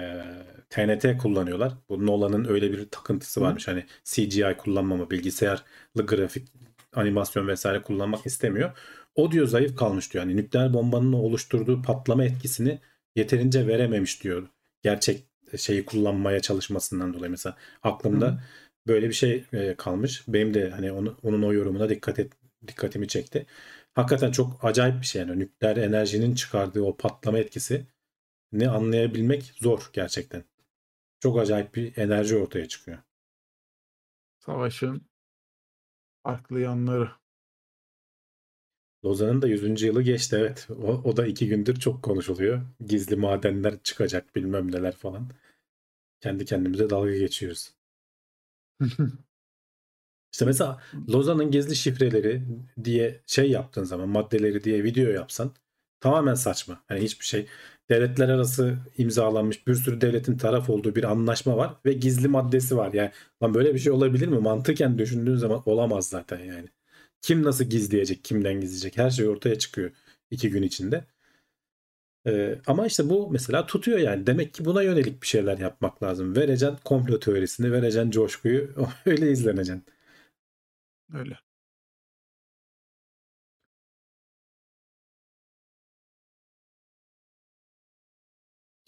TNT 0.69 1.17
kullanıyorlar. 1.17 1.73
Bu 1.89 2.05
Nolan'ın 2.05 2.45
öyle 2.45 2.71
bir 2.71 2.89
takıntısı 2.89 3.39
Hı. 3.39 3.43
varmış. 3.43 3.67
Hani 3.67 3.85
CGI 4.03 4.55
kullanmama, 4.57 5.09
bilgisayarlı 5.09 6.05
grafik, 6.07 6.47
animasyon 6.93 7.47
vesaire 7.47 7.81
kullanmak 7.81 8.25
istemiyor. 8.25 8.77
O 9.15 9.31
diyor 9.31 9.47
zayıf 9.47 9.75
kalmış 9.75 10.13
diyor. 10.13 10.23
Hani 10.23 10.37
nükleer 10.37 10.73
bombanın 10.73 11.13
oluşturduğu 11.13 11.81
patlama 11.81 12.23
etkisini 12.25 12.79
yeterince 13.15 13.67
verememiş 13.67 14.23
diyor. 14.23 14.47
Gerçek 14.83 15.23
şeyi 15.57 15.85
kullanmaya 15.85 16.39
çalışmasından 16.39 17.13
dolayı 17.13 17.31
mesela 17.31 17.57
aklımda 17.83 18.27
Hı 18.27 18.31
hı. 18.31 18.39
böyle 18.87 19.09
bir 19.09 19.13
şey 19.13 19.45
e, 19.53 19.75
kalmış. 19.75 20.23
Benim 20.27 20.53
de 20.53 20.69
hani 20.69 20.91
onu, 20.91 21.17
onun 21.23 21.41
o 21.41 21.53
yorumuna 21.53 21.89
dikkat 21.89 22.19
et 22.19 22.31
dikkatimi 22.67 23.07
çekti. 23.07 23.45
Hakikaten 23.95 24.31
çok 24.31 24.65
acayip 24.65 25.01
bir 25.01 25.05
şey 25.05 25.21
yani 25.21 25.39
nükleer 25.39 25.77
enerjinin 25.77 26.35
çıkardığı 26.35 26.81
o 26.81 26.97
patlama 26.97 27.39
etkisi 27.39 27.85
ne 28.51 28.69
anlayabilmek 28.69 29.43
zor 29.43 29.89
gerçekten. 29.93 30.43
Çok 31.19 31.39
acayip 31.39 31.75
bir 31.75 31.97
enerji 31.97 32.37
ortaya 32.37 32.67
çıkıyor. 32.67 32.97
Savaşın 34.39 35.01
farklı 36.23 36.59
yanları. 36.59 37.11
Lozan'ın 39.05 39.41
da 39.41 39.47
100. 39.47 39.81
yılı 39.81 40.01
geçti 40.01 40.35
evet. 40.39 40.67
O, 40.69 41.01
o 41.03 41.17
da 41.17 41.27
iki 41.27 41.47
gündür 41.47 41.75
çok 41.75 42.03
konuşuluyor. 42.03 42.61
Gizli 42.85 43.15
madenler 43.15 43.83
çıkacak 43.83 44.35
bilmem 44.35 44.71
neler 44.71 44.95
falan. 44.95 45.29
Kendi 46.21 46.45
kendimize 46.45 46.89
dalga 46.89 47.11
geçiyoruz. 47.17 47.73
İşte 50.33 50.45
mesela 50.45 50.81
Lozan'ın 51.09 51.51
gizli 51.51 51.75
şifreleri 51.75 52.43
diye 52.83 53.21
şey 53.25 53.51
yaptığın 53.51 53.83
zaman 53.83 54.09
maddeleri 54.09 54.63
diye 54.63 54.83
video 54.83 55.09
yapsan 55.09 55.53
tamamen 55.99 56.33
saçma. 56.33 56.83
Hani 56.87 57.01
hiçbir 57.01 57.25
şey. 57.25 57.47
Devletler 57.89 58.29
arası 58.29 58.77
imzalanmış 58.97 59.67
bir 59.67 59.75
sürü 59.75 60.01
devletin 60.01 60.37
taraf 60.37 60.69
olduğu 60.69 60.95
bir 60.95 61.03
anlaşma 61.03 61.57
var 61.57 61.75
ve 61.85 61.93
gizli 61.93 62.27
maddesi 62.27 62.77
var. 62.77 62.93
Yani 62.93 63.11
lan 63.43 63.53
böyle 63.53 63.73
bir 63.73 63.79
şey 63.79 63.91
olabilir 63.91 64.27
mi? 64.27 64.39
Mantıken 64.39 64.97
düşündüğün 64.99 65.35
zaman 65.35 65.63
olamaz 65.65 66.09
zaten 66.09 66.39
yani. 66.39 66.67
Kim 67.21 67.43
nasıl 67.43 67.65
gizleyecek, 67.65 68.23
kimden 68.23 68.61
gizleyecek? 68.61 68.97
Her 68.97 69.09
şey 69.09 69.27
ortaya 69.27 69.59
çıkıyor 69.59 69.91
iki 70.31 70.49
gün 70.49 70.63
içinde. 70.63 71.05
Ee, 72.27 72.59
ama 72.67 72.87
işte 72.87 73.09
bu 73.09 73.29
mesela 73.31 73.65
tutuyor 73.65 73.99
yani. 73.99 74.27
Demek 74.27 74.53
ki 74.53 74.65
buna 74.65 74.83
yönelik 74.83 75.21
bir 75.21 75.27
şeyler 75.27 75.57
yapmak 75.57 76.03
lazım. 76.03 76.35
Vereceksin 76.35 76.77
komplo 76.85 77.19
teorisini, 77.19 77.71
vereceksin 77.71 78.11
coşkuyu, 78.11 78.69
öyle 79.05 79.31
izleneceksin. 79.31 79.83
Öyle. 81.13 81.39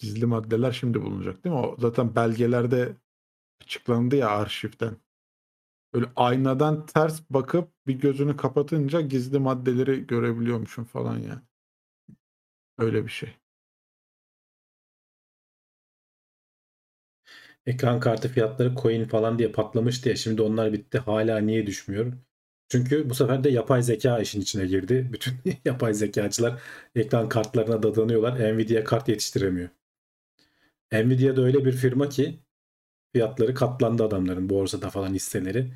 Gizli 0.01 0.25
maddeler 0.25 0.71
şimdi 0.71 1.01
bulunacak 1.01 1.43
değil 1.43 1.55
mi? 1.55 1.61
O 1.61 1.75
zaten 1.79 2.15
belgelerde 2.15 2.95
açıklandı 3.63 4.15
ya 4.15 4.29
arşivden. 4.29 4.97
Böyle 5.93 6.05
aynadan 6.15 6.85
ters 6.85 7.21
bakıp 7.29 7.69
bir 7.87 7.95
gözünü 7.95 8.37
kapatınca 8.37 9.01
gizli 9.01 9.39
maddeleri 9.39 10.07
görebiliyormuşum 10.07 10.85
falan 10.85 11.17
yani. 11.17 11.41
Öyle 12.77 13.03
bir 13.05 13.09
şey. 13.11 13.37
Ekran 17.65 17.99
kartı 17.99 18.29
fiyatları 18.29 18.75
coin 18.75 19.05
falan 19.05 19.39
diye 19.39 19.51
patlamıştı 19.51 20.09
ya. 20.09 20.15
Şimdi 20.15 20.41
onlar 20.41 20.73
bitti. 20.73 20.97
Hala 20.97 21.39
niye 21.39 21.67
düşmüyor? 21.67 22.13
Çünkü 22.69 23.09
bu 23.09 23.13
sefer 23.15 23.43
de 23.43 23.49
yapay 23.49 23.81
zeka 23.83 24.19
işin 24.19 24.41
içine 24.41 24.65
girdi. 24.67 25.09
Bütün 25.13 25.33
yapay 25.65 25.93
zekacılar 25.93 26.61
ekran 26.95 27.29
kartlarına 27.29 27.83
dadanıyorlar. 27.83 28.53
Nvidia 28.55 28.83
kart 28.83 29.07
yetiştiremiyor. 29.09 29.69
Nvidia 30.93 31.35
da 31.35 31.41
öyle 31.41 31.65
bir 31.65 31.71
firma 31.71 32.09
ki 32.09 32.39
fiyatları 33.13 33.53
katlandı 33.55 34.03
adamların 34.03 34.49
borsada 34.49 34.89
falan 34.89 35.13
hisseleri. 35.13 35.73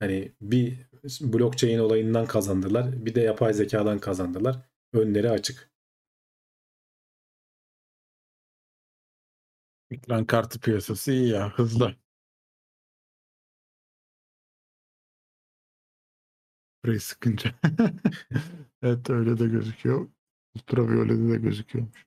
Hani 0.00 0.32
bir 0.42 0.78
blockchain 1.22 1.78
olayından 1.78 2.26
kazandılar. 2.26 3.06
Bir 3.06 3.14
de 3.14 3.20
yapay 3.20 3.54
zekadan 3.54 3.98
kazandılar. 3.98 4.58
Önleri 4.94 5.30
açık. 5.30 5.70
Ekran 9.90 10.24
kartı 10.26 10.60
piyasası 10.60 11.12
iyi 11.12 11.28
ya 11.28 11.50
hızlı. 11.58 11.96
Burayı 16.84 17.00
sıkınca. 17.00 17.54
evet 18.82 19.10
öyle 19.10 19.38
de 19.38 19.46
gözüküyor. 19.46 20.08
Ultraviolede 20.56 21.32
de 21.32 21.36
gözüküyormuş. 21.36 22.06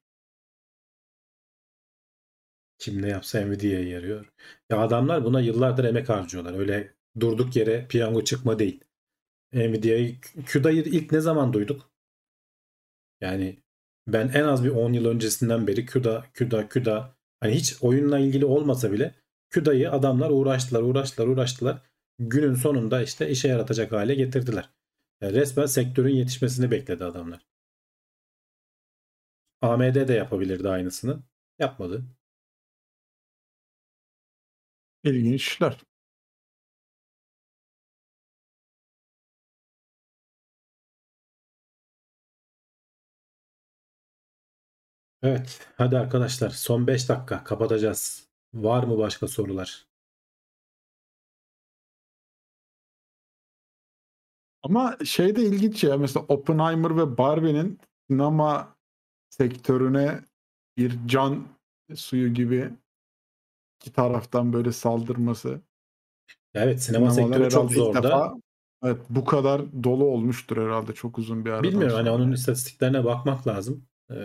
Kim 2.86 3.02
ne 3.02 3.10
yapsa 3.10 3.42
Nvidia'ya 3.42 3.90
yarıyor. 3.90 4.34
Ya 4.70 4.80
adamlar 4.80 5.26
buna 5.26 5.42
yıllardır 5.42 5.84
emek 5.84 6.10
harcıyorlar. 6.10 6.60
Öyle 6.60 6.94
durduk 7.20 7.56
yere 7.56 7.88
piyango 7.88 8.24
çıkma 8.24 8.60
değil. 8.60 8.84
Nvidia'yı 9.54 10.16
CUDA'yı 10.46 10.84
ilk 10.84 11.12
ne 11.12 11.20
zaman 11.20 11.54
duyduk? 11.54 11.90
Yani 13.22 13.60
ben 14.08 14.28
en 14.28 14.44
az 14.44 14.64
bir 14.64 14.70
10 14.70 14.94
yıl 14.94 15.06
öncesinden 15.06 15.68
beri 15.68 15.86
CUDA, 15.86 16.26
CUDA, 16.34 16.70
CUDA 16.70 17.16
hani 17.40 17.56
hiç 17.56 17.84
oyunla 17.84 18.20
ilgili 18.20 18.46
olmasa 18.46 18.92
bile 18.92 19.16
CUDA'yı 19.50 19.92
adamlar 19.92 20.30
uğraştılar, 20.30 20.82
uğraştılar, 20.82 21.28
uğraştılar. 21.28 21.82
Günün 22.20 22.56
sonunda 22.56 23.02
işte 23.02 23.30
işe 23.30 23.48
yaratacak 23.48 23.92
hale 23.92 24.16
getirdiler. 24.16 24.70
Yani 25.22 25.34
resmen 25.34 25.66
sektörün 25.66 26.16
yetişmesini 26.16 26.72
bekledi 26.72 27.04
adamlar. 27.06 27.46
AMD 29.62 30.08
de 30.08 30.14
yapabilirdi 30.14 30.70
aynısını. 30.70 31.24
Yapmadı. 31.60 32.06
İlginç 35.06 35.42
işler. 35.48 35.80
Evet, 45.24 45.68
hadi 45.78 45.98
arkadaşlar 45.98 46.50
son 46.50 46.88
5 46.88 47.10
dakika 47.10 47.44
kapatacağız. 47.44 48.30
Var 48.54 48.84
mı 48.84 48.98
başka 48.98 49.28
sorular? 49.28 49.88
Ama 54.64 54.98
şey 55.06 55.36
de 55.36 55.42
ilginç 55.44 55.84
ya 55.84 55.98
mesela 55.98 56.26
Oppenheimer 56.30 56.98
ve 56.98 57.18
Barbie'nin 57.18 57.80
sinema 58.10 58.76
sektörüne 59.30 60.22
bir 60.78 61.00
can 61.08 61.48
suyu 61.96 62.34
gibi 62.34 62.72
iki 63.86 63.94
taraftan 63.94 64.54
böyle 64.54 64.72
saldırması. 64.72 65.62
Evet 66.54 66.84
sinema 66.84 67.10
Sinemalar 67.12 67.12
sektörü 67.12 67.50
çok 67.50 67.72
zorda. 67.72 68.04
defa, 68.04 68.34
evet, 68.84 68.98
bu 69.10 69.26
kadar 69.26 69.84
dolu 69.84 70.06
olmuştur 70.06 70.58
herhalde 70.58 70.94
çok 70.94 71.18
uzun 71.18 71.46
bir 71.46 71.52
aradan 71.52 71.64
Bilmiyorum 71.64 71.96
hani 71.96 72.10
sonra. 72.10 72.16
onun 72.16 72.32
istatistiklerine 72.32 73.04
bakmak 73.06 73.48
lazım. 73.48 73.88
Ee, 74.12 74.16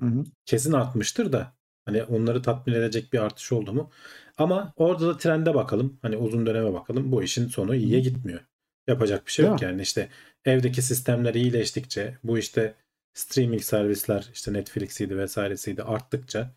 Hı 0.00 0.06
hı. 0.06 0.24
kesin 0.44 0.72
artmıştır 0.72 1.32
da 1.32 1.54
hani 1.84 2.02
onları 2.04 2.42
tatmin 2.42 2.74
edecek 2.74 3.12
bir 3.12 3.18
artış 3.18 3.52
oldu 3.52 3.72
mu? 3.72 3.90
Ama 4.38 4.72
orada 4.76 5.08
da 5.08 5.16
trende 5.18 5.54
bakalım. 5.54 5.98
Hani 6.02 6.16
uzun 6.16 6.46
döneme 6.46 6.72
bakalım. 6.72 7.12
Bu 7.12 7.22
işin 7.22 7.48
sonu 7.48 7.74
iyiye 7.74 8.00
gitmiyor. 8.00 8.40
Yapacak 8.86 9.26
bir 9.26 9.30
şey 9.32 9.44
Değil 9.44 9.50
yok 9.50 9.62
mi? 9.62 9.62
yani 9.62 9.82
işte 9.82 10.08
evdeki 10.44 10.82
sistemler 10.82 11.34
iyileştikçe 11.34 12.18
bu 12.24 12.38
işte 12.38 12.74
streaming 13.14 13.62
servisler 13.62 14.30
işte 14.34 14.52
Netflix'iydi 14.52 15.18
vesairesiydi 15.18 15.82
arttıkça 15.82 16.54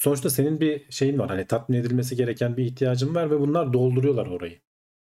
sonuçta 0.00 0.30
senin 0.30 0.60
bir 0.60 0.92
şeyin 0.92 1.20
var 1.20 1.28
hani 1.30 1.46
tatmin 1.46 1.78
edilmesi 1.78 2.16
gereken 2.16 2.58
bir 2.58 2.64
ihtiyacın 2.64 3.16
var 3.16 3.30
ve 3.32 3.40
bunlar 3.40 3.74
dolduruyorlar 3.74 4.26
orayı. 4.26 4.60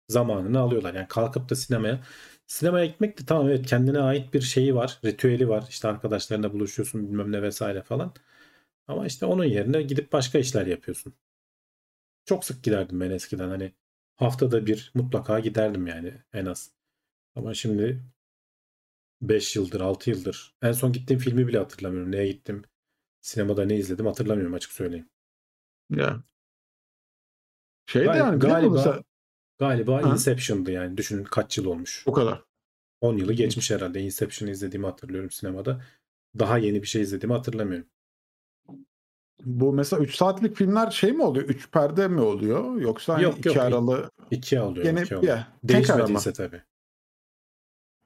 Zamanını 0.09 0.59
alıyorlar. 0.59 0.95
Yani 0.95 1.07
kalkıp 1.09 1.49
da 1.49 1.55
sinemaya 1.55 2.01
sinemaya 2.47 2.85
gitmek 2.85 3.19
de 3.19 3.26
tamam 3.26 3.49
evet 3.49 3.67
kendine 3.67 3.99
ait 3.99 4.34
bir 4.34 4.41
şeyi 4.41 4.76
var, 4.76 4.99
ritüeli 5.05 5.49
var. 5.49 5.65
İşte 5.69 5.88
arkadaşlarına 5.88 6.53
buluşuyorsun 6.53 7.07
bilmem 7.09 7.31
ne 7.31 7.41
vesaire 7.41 7.84
falan. 7.84 8.13
Ama 8.88 9.07
işte 9.07 9.27
onun 9.27 9.45
yerine 9.45 9.84
gidip 9.84 10.13
başka 10.13 10.39
işler 10.39 10.67
yapıyorsun. 10.67 11.15
Çok 12.26 12.45
sık 12.45 12.63
giderdim 12.63 12.99
ben 12.99 13.11
eskiden 13.11 13.49
hani 13.49 13.73
haftada 14.15 14.65
bir 14.65 14.91
mutlaka 14.95 15.39
giderdim 15.39 15.88
yani 15.88 16.13
en 16.34 16.45
az. 16.45 16.71
Ama 17.35 17.53
şimdi 17.53 18.03
5 19.21 19.55
yıldır 19.55 19.81
6 19.81 20.09
yıldır 20.09 20.55
en 20.61 20.71
son 20.71 20.93
gittiğim 20.93 21.19
filmi 21.21 21.47
bile 21.47 21.57
hatırlamıyorum. 21.57 22.11
Neye 22.11 22.27
gittim? 22.31 22.63
Sinemada 23.21 23.65
ne 23.65 23.75
izledim 23.77 24.05
hatırlamıyorum 24.05 24.53
açık 24.53 24.71
söyleyeyim. 24.71 25.09
Ya. 25.89 26.23
Şey 27.85 28.01
de 28.01 28.07
yani 28.07 28.39
galiba 28.39 28.73
mesela 28.75 29.03
galiba 29.59 30.03
Ha? 30.05 30.09
Inception'dı 30.13 30.71
yani. 30.71 30.97
Düşünün 30.97 31.23
kaç 31.23 31.57
yıl 31.57 31.65
olmuş. 31.65 32.03
o 32.07 32.13
kadar. 32.13 32.43
10 33.01 33.17
yılı 33.17 33.33
geçmiş 33.33 33.71
herhalde. 33.71 34.01
Inception'ı 34.01 34.51
izlediğimi 34.51 34.85
hatırlıyorum 34.85 35.31
sinemada. 35.31 35.81
Daha 36.39 36.57
yeni 36.57 36.81
bir 36.81 36.87
şey 36.87 37.01
izlediğimi 37.01 37.33
hatırlamıyorum. 37.33 37.87
Bu 39.45 39.73
mesela 39.73 40.03
3 40.03 40.15
saatlik 40.15 40.55
filmler 40.55 40.91
şey 40.91 41.11
mi 41.11 41.23
oluyor? 41.23 41.49
3 41.49 41.71
perde 41.71 42.07
mi 42.07 42.21
oluyor? 42.21 42.75
Yoksa 42.81 43.13
hani 43.13 43.23
Yok, 43.23 43.37
iki 43.37 43.47
yok. 43.47 43.57
aralı 43.57 44.11
İkiye 44.31 44.61
alıyor. 44.61 44.85
gene 44.85 45.01
ikiye 45.01 45.17
alıyor. 45.19 45.37
ya, 45.37 45.47
tek 45.67 45.89
arama. 45.89 45.97
Değişmediyse 46.07 46.33
tabii. 46.33 46.63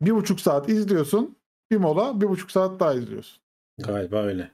Bir 0.02 0.12
buçuk 0.12 0.40
saat 0.40 0.70
izliyorsun. 0.70 1.38
Bir 1.72 1.78
mola 1.78 2.22
bir 2.22 2.28
buçuk 2.30 2.52
saat 2.52 2.80
daha 2.80 2.94
izliyorsun. 2.94 3.44
Galiba 3.78 4.24
öyle. 4.24 4.52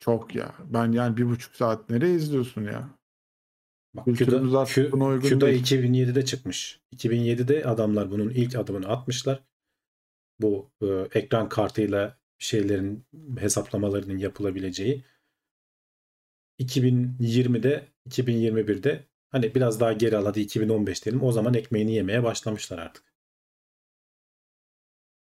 Çok 0.00 0.34
ya. 0.34 0.54
Ben 0.64 0.92
yani 0.92 1.16
bir 1.16 1.26
buçuk 1.26 1.56
saat 1.56 1.90
nereye 1.90 2.14
izliyorsun 2.14 2.64
ya? 2.64 2.88
Bak 3.94 4.04
Kültürümüz 4.04 4.54
artık 4.54 4.74
Q, 4.74 4.92
buna 4.92 5.04
uygun 5.04 5.40
değil. 5.40 5.62
2007'de 5.62 6.24
çıkmış. 6.24 6.80
2007'de 6.96 7.64
adamlar 7.64 8.10
bunun 8.10 8.30
ilk 8.30 8.56
adımını 8.56 8.88
atmışlar. 8.88 9.42
Bu 10.40 10.70
e, 10.82 10.86
ekran 11.14 11.48
kartıyla 11.48 12.18
şeylerin 12.38 13.04
hesaplamalarının 13.38 14.18
yapılabileceği. 14.18 15.04
2020'de 16.60 17.88
2021'de 18.08 19.06
hani 19.30 19.54
biraz 19.54 19.80
daha 19.80 19.92
geri 19.92 20.16
al 20.16 20.24
hadi 20.24 20.40
2015 20.40 21.04
diyelim. 21.04 21.22
O 21.22 21.32
zaman 21.32 21.54
ekmeğini 21.54 21.92
yemeye 21.94 22.22
başlamışlar 22.22 22.78
artık. 22.78 23.04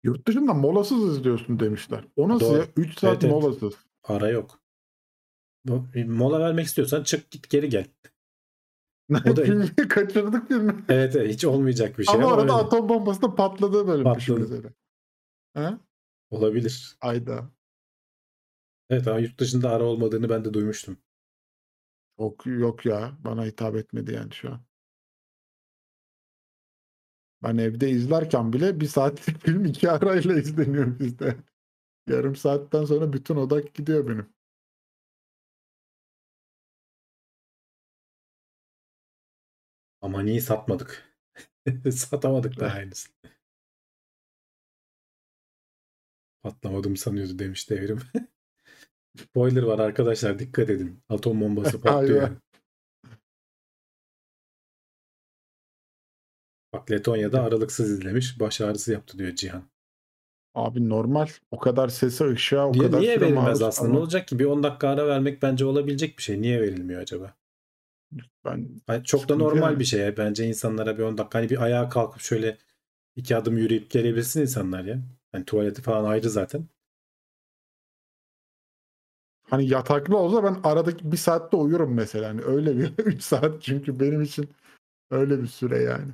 Yurt 0.03 0.27
dışında 0.27 0.53
molasız 0.53 1.17
izliyorsun 1.17 1.59
demişler. 1.59 2.03
O 2.15 2.29
nasıl 2.29 2.45
Doğru. 2.45 2.57
ya? 2.57 2.67
3 2.75 2.99
saat 2.99 3.23
Evet, 3.23 3.33
evet. 3.61 3.73
Ara 4.03 4.29
yok. 4.29 4.61
Bu- 5.65 5.87
Mola 6.07 6.39
vermek 6.39 6.65
istiyorsan 6.65 7.03
çık 7.03 7.31
git 7.31 7.49
geri 7.49 7.69
gel. 7.69 7.85
O 9.11 9.35
da- 9.35 9.43
filmi 9.45 9.75
kaçırdık 9.89 10.47
filmi. 10.47 10.85
Evet, 10.89 11.15
evet 11.15 11.33
hiç 11.33 11.45
olmayacak 11.45 11.99
bir 11.99 12.03
şey 12.03 12.15
Ama 12.15 12.23
ama 12.25 12.33
arada 12.33 12.43
öyle. 12.43 12.51
atom 12.65 12.89
bombası 12.89 13.21
da 13.21 13.35
patladı 13.35 13.87
bölünmüş 13.87 14.27
Patladı. 14.27 14.39
mesela. 14.39 14.69
Ha? 15.53 15.79
olabilir. 16.29 16.97
Ayda. 17.01 17.49
Evet 18.89 19.07
ama 19.07 19.19
yurt 19.19 19.39
dışında 19.39 19.69
ara 19.69 19.83
olmadığını 19.83 20.29
ben 20.29 20.45
de 20.45 20.53
duymuştum. 20.53 20.97
Yok, 22.19 22.45
yok 22.45 22.85
ya. 22.85 23.17
Bana 23.23 23.45
hitap 23.45 23.75
etmedi 23.75 24.13
yani 24.13 24.33
şu 24.33 24.49
an. 24.51 24.61
Ben 27.43 27.57
evde 27.57 27.89
izlerken 27.89 28.53
bile 28.53 28.79
bir 28.79 28.87
saatlik 28.87 29.39
film 29.45 29.65
iki 29.65 29.91
arayla 29.91 30.39
izleniyor 30.39 30.99
bizde. 30.99 31.35
Yarım 32.11 32.35
saatten 32.35 32.85
sonra 32.85 33.13
bütün 33.13 33.35
odak 33.35 33.73
gidiyor 33.73 34.07
benim. 34.07 34.33
Ama 40.01 40.21
niye 40.21 40.41
satmadık? 40.41 41.17
Satamadık 41.91 42.59
daha 42.59 42.75
henüz. 42.75 43.07
Patlamadım 46.43 46.97
sanıyordu 46.97 47.39
demiş 47.39 47.69
devrim. 47.69 47.99
Spoiler 49.17 49.63
var 49.63 49.79
arkadaşlar 49.79 50.39
dikkat 50.39 50.69
edin. 50.69 51.03
Atom 51.09 51.41
bombası 51.41 51.81
patlıyor. 51.81 52.37
Bak 56.73 56.91
Letonya'da 56.91 57.43
aralıksız 57.43 57.91
izlemiş. 57.91 58.39
Baş 58.39 58.61
ağrısı 58.61 58.91
yaptı 58.91 59.17
diyor 59.17 59.35
Cihan. 59.35 59.69
Abi 60.55 60.89
normal. 60.89 61.27
O 61.51 61.59
kadar 61.59 61.87
sese, 61.87 62.25
ışığa, 62.25 62.67
o 62.67 62.71
Niye, 62.73 62.83
kadar 62.83 63.01
niye 63.01 63.21
verilmez 63.21 63.61
aslında? 63.61 63.87
Ne 63.87 63.87
kalmak. 63.87 64.03
olacak 64.03 64.27
ki? 64.27 64.39
Bir 64.39 64.45
10 64.45 64.63
dakika 64.63 64.89
ara 64.89 65.07
vermek 65.07 65.41
bence 65.41 65.65
olabilecek 65.65 66.17
bir 66.17 66.23
şey. 66.23 66.41
Niye 66.41 66.61
verilmiyor 66.61 67.01
acaba? 67.01 67.33
Ben 68.45 68.67
Hani 68.87 69.03
çok 69.03 69.29
da 69.29 69.35
normal 69.35 69.69
yani. 69.69 69.79
bir 69.79 69.85
şey. 69.85 70.17
Bence 70.17 70.47
insanlara 70.47 70.97
bir 70.97 71.03
10 71.03 71.17
dakika 71.17 71.39
hani 71.39 71.49
bir 71.49 71.61
ayağa 71.63 71.89
kalkıp 71.89 72.21
şöyle 72.21 72.57
iki 73.15 73.35
adım 73.37 73.57
yürüyüp 73.57 73.89
gelebilsin 73.91 74.41
insanlar 74.41 74.83
ya. 74.83 75.01
Hani 75.31 75.45
tuvaleti 75.45 75.81
falan 75.81 76.05
ayrı 76.09 76.29
zaten. 76.29 76.65
hani 79.49 79.67
yataklı 79.67 80.17
olsa 80.17 80.43
ben 80.43 80.57
aradaki 80.63 81.11
bir 81.11 81.17
saatte 81.17 81.57
uyurum 81.57 81.93
mesela. 81.93 82.29
Hani 82.29 82.41
öyle 82.41 82.77
bir 82.77 82.91
3 83.05 83.23
saat 83.23 83.61
çünkü 83.63 83.99
benim 83.99 84.21
için 84.21 84.49
öyle 85.11 85.41
bir 85.41 85.47
süre 85.47 85.79
yani. 85.83 86.13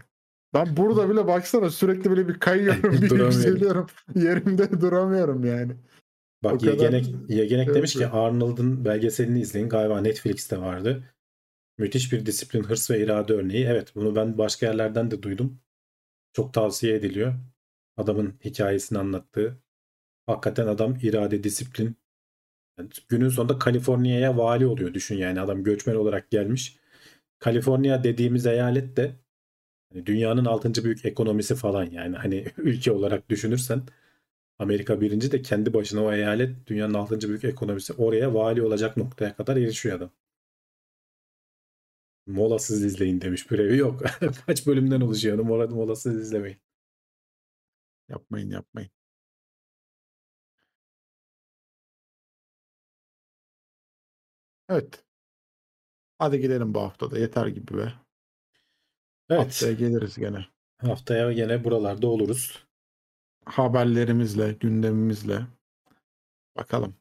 Ben 0.53 0.77
burada 0.77 1.09
bile 1.09 1.27
baksana 1.27 1.69
sürekli 1.69 2.09
böyle 2.09 2.27
bir 2.27 2.39
kayıyorum, 2.39 2.91
bir 3.01 3.19
yükseliyorum. 3.19 3.87
Yerimde 4.15 4.81
duramıyorum 4.81 5.45
yani. 5.45 5.73
O 6.43 6.49
Bak 6.49 6.59
kadar 6.59 6.71
Yegenek, 6.71 7.05
Yegenek 7.29 7.65
şey 7.65 7.75
demiş 7.75 7.93
ki 7.93 8.01
yapıyor. 8.01 8.23
Arnold'un 8.23 8.85
belgeselini 8.85 9.41
izleyin. 9.41 9.69
Galiba 9.69 10.01
Netflix'te 10.01 10.57
vardı. 10.61 11.03
Müthiş 11.77 12.13
bir 12.13 12.25
disiplin, 12.25 12.63
hırs 12.63 12.91
ve 12.91 13.03
irade 13.03 13.33
örneği. 13.33 13.65
Evet 13.65 13.95
bunu 13.95 14.15
ben 14.15 14.37
başka 14.37 14.65
yerlerden 14.65 15.11
de 15.11 15.23
duydum. 15.23 15.59
Çok 16.33 16.53
tavsiye 16.53 16.95
ediliyor. 16.95 17.33
Adamın 17.97 18.33
hikayesini 18.45 18.99
anlattığı. 18.99 19.57
Hakikaten 20.25 20.67
adam 20.67 20.97
irade, 21.01 21.43
disiplin. 21.43 21.97
Yani 22.79 22.89
günün 23.09 23.29
sonunda 23.29 23.59
Kaliforniya'ya 23.59 24.37
vali 24.37 24.65
oluyor. 24.65 24.93
Düşün 24.93 25.17
yani 25.17 25.41
adam 25.41 25.63
göçmen 25.63 25.95
olarak 25.95 26.31
gelmiş. 26.31 26.77
Kaliforniya 27.39 28.03
dediğimiz 28.03 28.45
eyalet 28.45 28.97
de 28.97 29.15
dünyanın 30.05 30.45
6. 30.45 30.83
büyük 30.83 31.05
ekonomisi 31.05 31.55
falan 31.55 31.85
yani 31.91 32.15
hani 32.17 32.45
ülke 32.57 32.91
olarak 32.91 33.29
düşünürsen 33.29 33.81
Amerika 34.59 35.01
birinci 35.01 35.31
de 35.31 35.41
kendi 35.41 35.73
başına 35.73 36.03
o 36.03 36.13
eyalet 36.13 36.67
dünyanın 36.67 36.93
6. 36.93 37.29
büyük 37.29 37.43
ekonomisi 37.45 37.93
oraya 37.93 38.33
vali 38.33 38.61
olacak 38.63 38.97
noktaya 38.97 39.35
kadar 39.35 39.57
erişiyor 39.57 39.97
adam. 39.97 40.11
Molasız 42.27 42.83
izleyin 42.83 43.21
demiş 43.21 43.51
Brevi 43.51 43.77
yok. 43.77 44.03
Kaç 44.45 44.67
bölümden 44.67 45.01
oluşuyor 45.01 45.39
mola, 45.39 45.67
molasız 45.67 46.15
izlemeyin. 46.21 46.57
Yapmayın 48.09 48.49
yapmayın. 48.49 48.89
Evet. 54.69 55.03
Hadi 56.19 56.39
gidelim 56.41 56.73
bu 56.73 56.79
haftada. 56.81 57.19
Yeter 57.19 57.47
gibi 57.47 57.77
be. 57.77 57.93
Evet 59.29 59.39
Haftaya 59.41 59.73
geliriz 59.73 60.17
gene. 60.17 60.45
haftaya 60.81 61.31
gene 61.31 61.63
buralarda 61.63 62.07
oluruz. 62.07 62.65
Haberlerimizle, 63.45 64.51
gündemimizle. 64.51 65.41
Bakalım. 66.57 66.95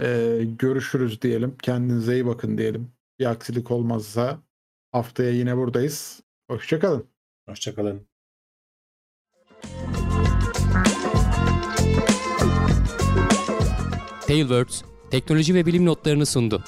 Ee, 0.00 0.40
görüşürüz 0.58 1.22
diyelim. 1.22 1.56
Kendinize 1.62 2.14
iyi 2.14 2.26
bakın 2.26 2.58
diyelim. 2.58 2.92
Bir 3.18 3.26
aksilik 3.26 3.70
olmazsa 3.70 4.38
haftaya 4.92 5.30
yine 5.30 5.56
buradayız. 5.56 6.22
Hoşçakalın. 6.50 7.06
Hoşçakalın. 7.48 8.06
Tailwords 14.26 14.82
teknoloji 15.10 15.54
ve 15.54 15.66
bilim 15.66 15.86
notlarını 15.86 16.26
sundu. 16.26 16.64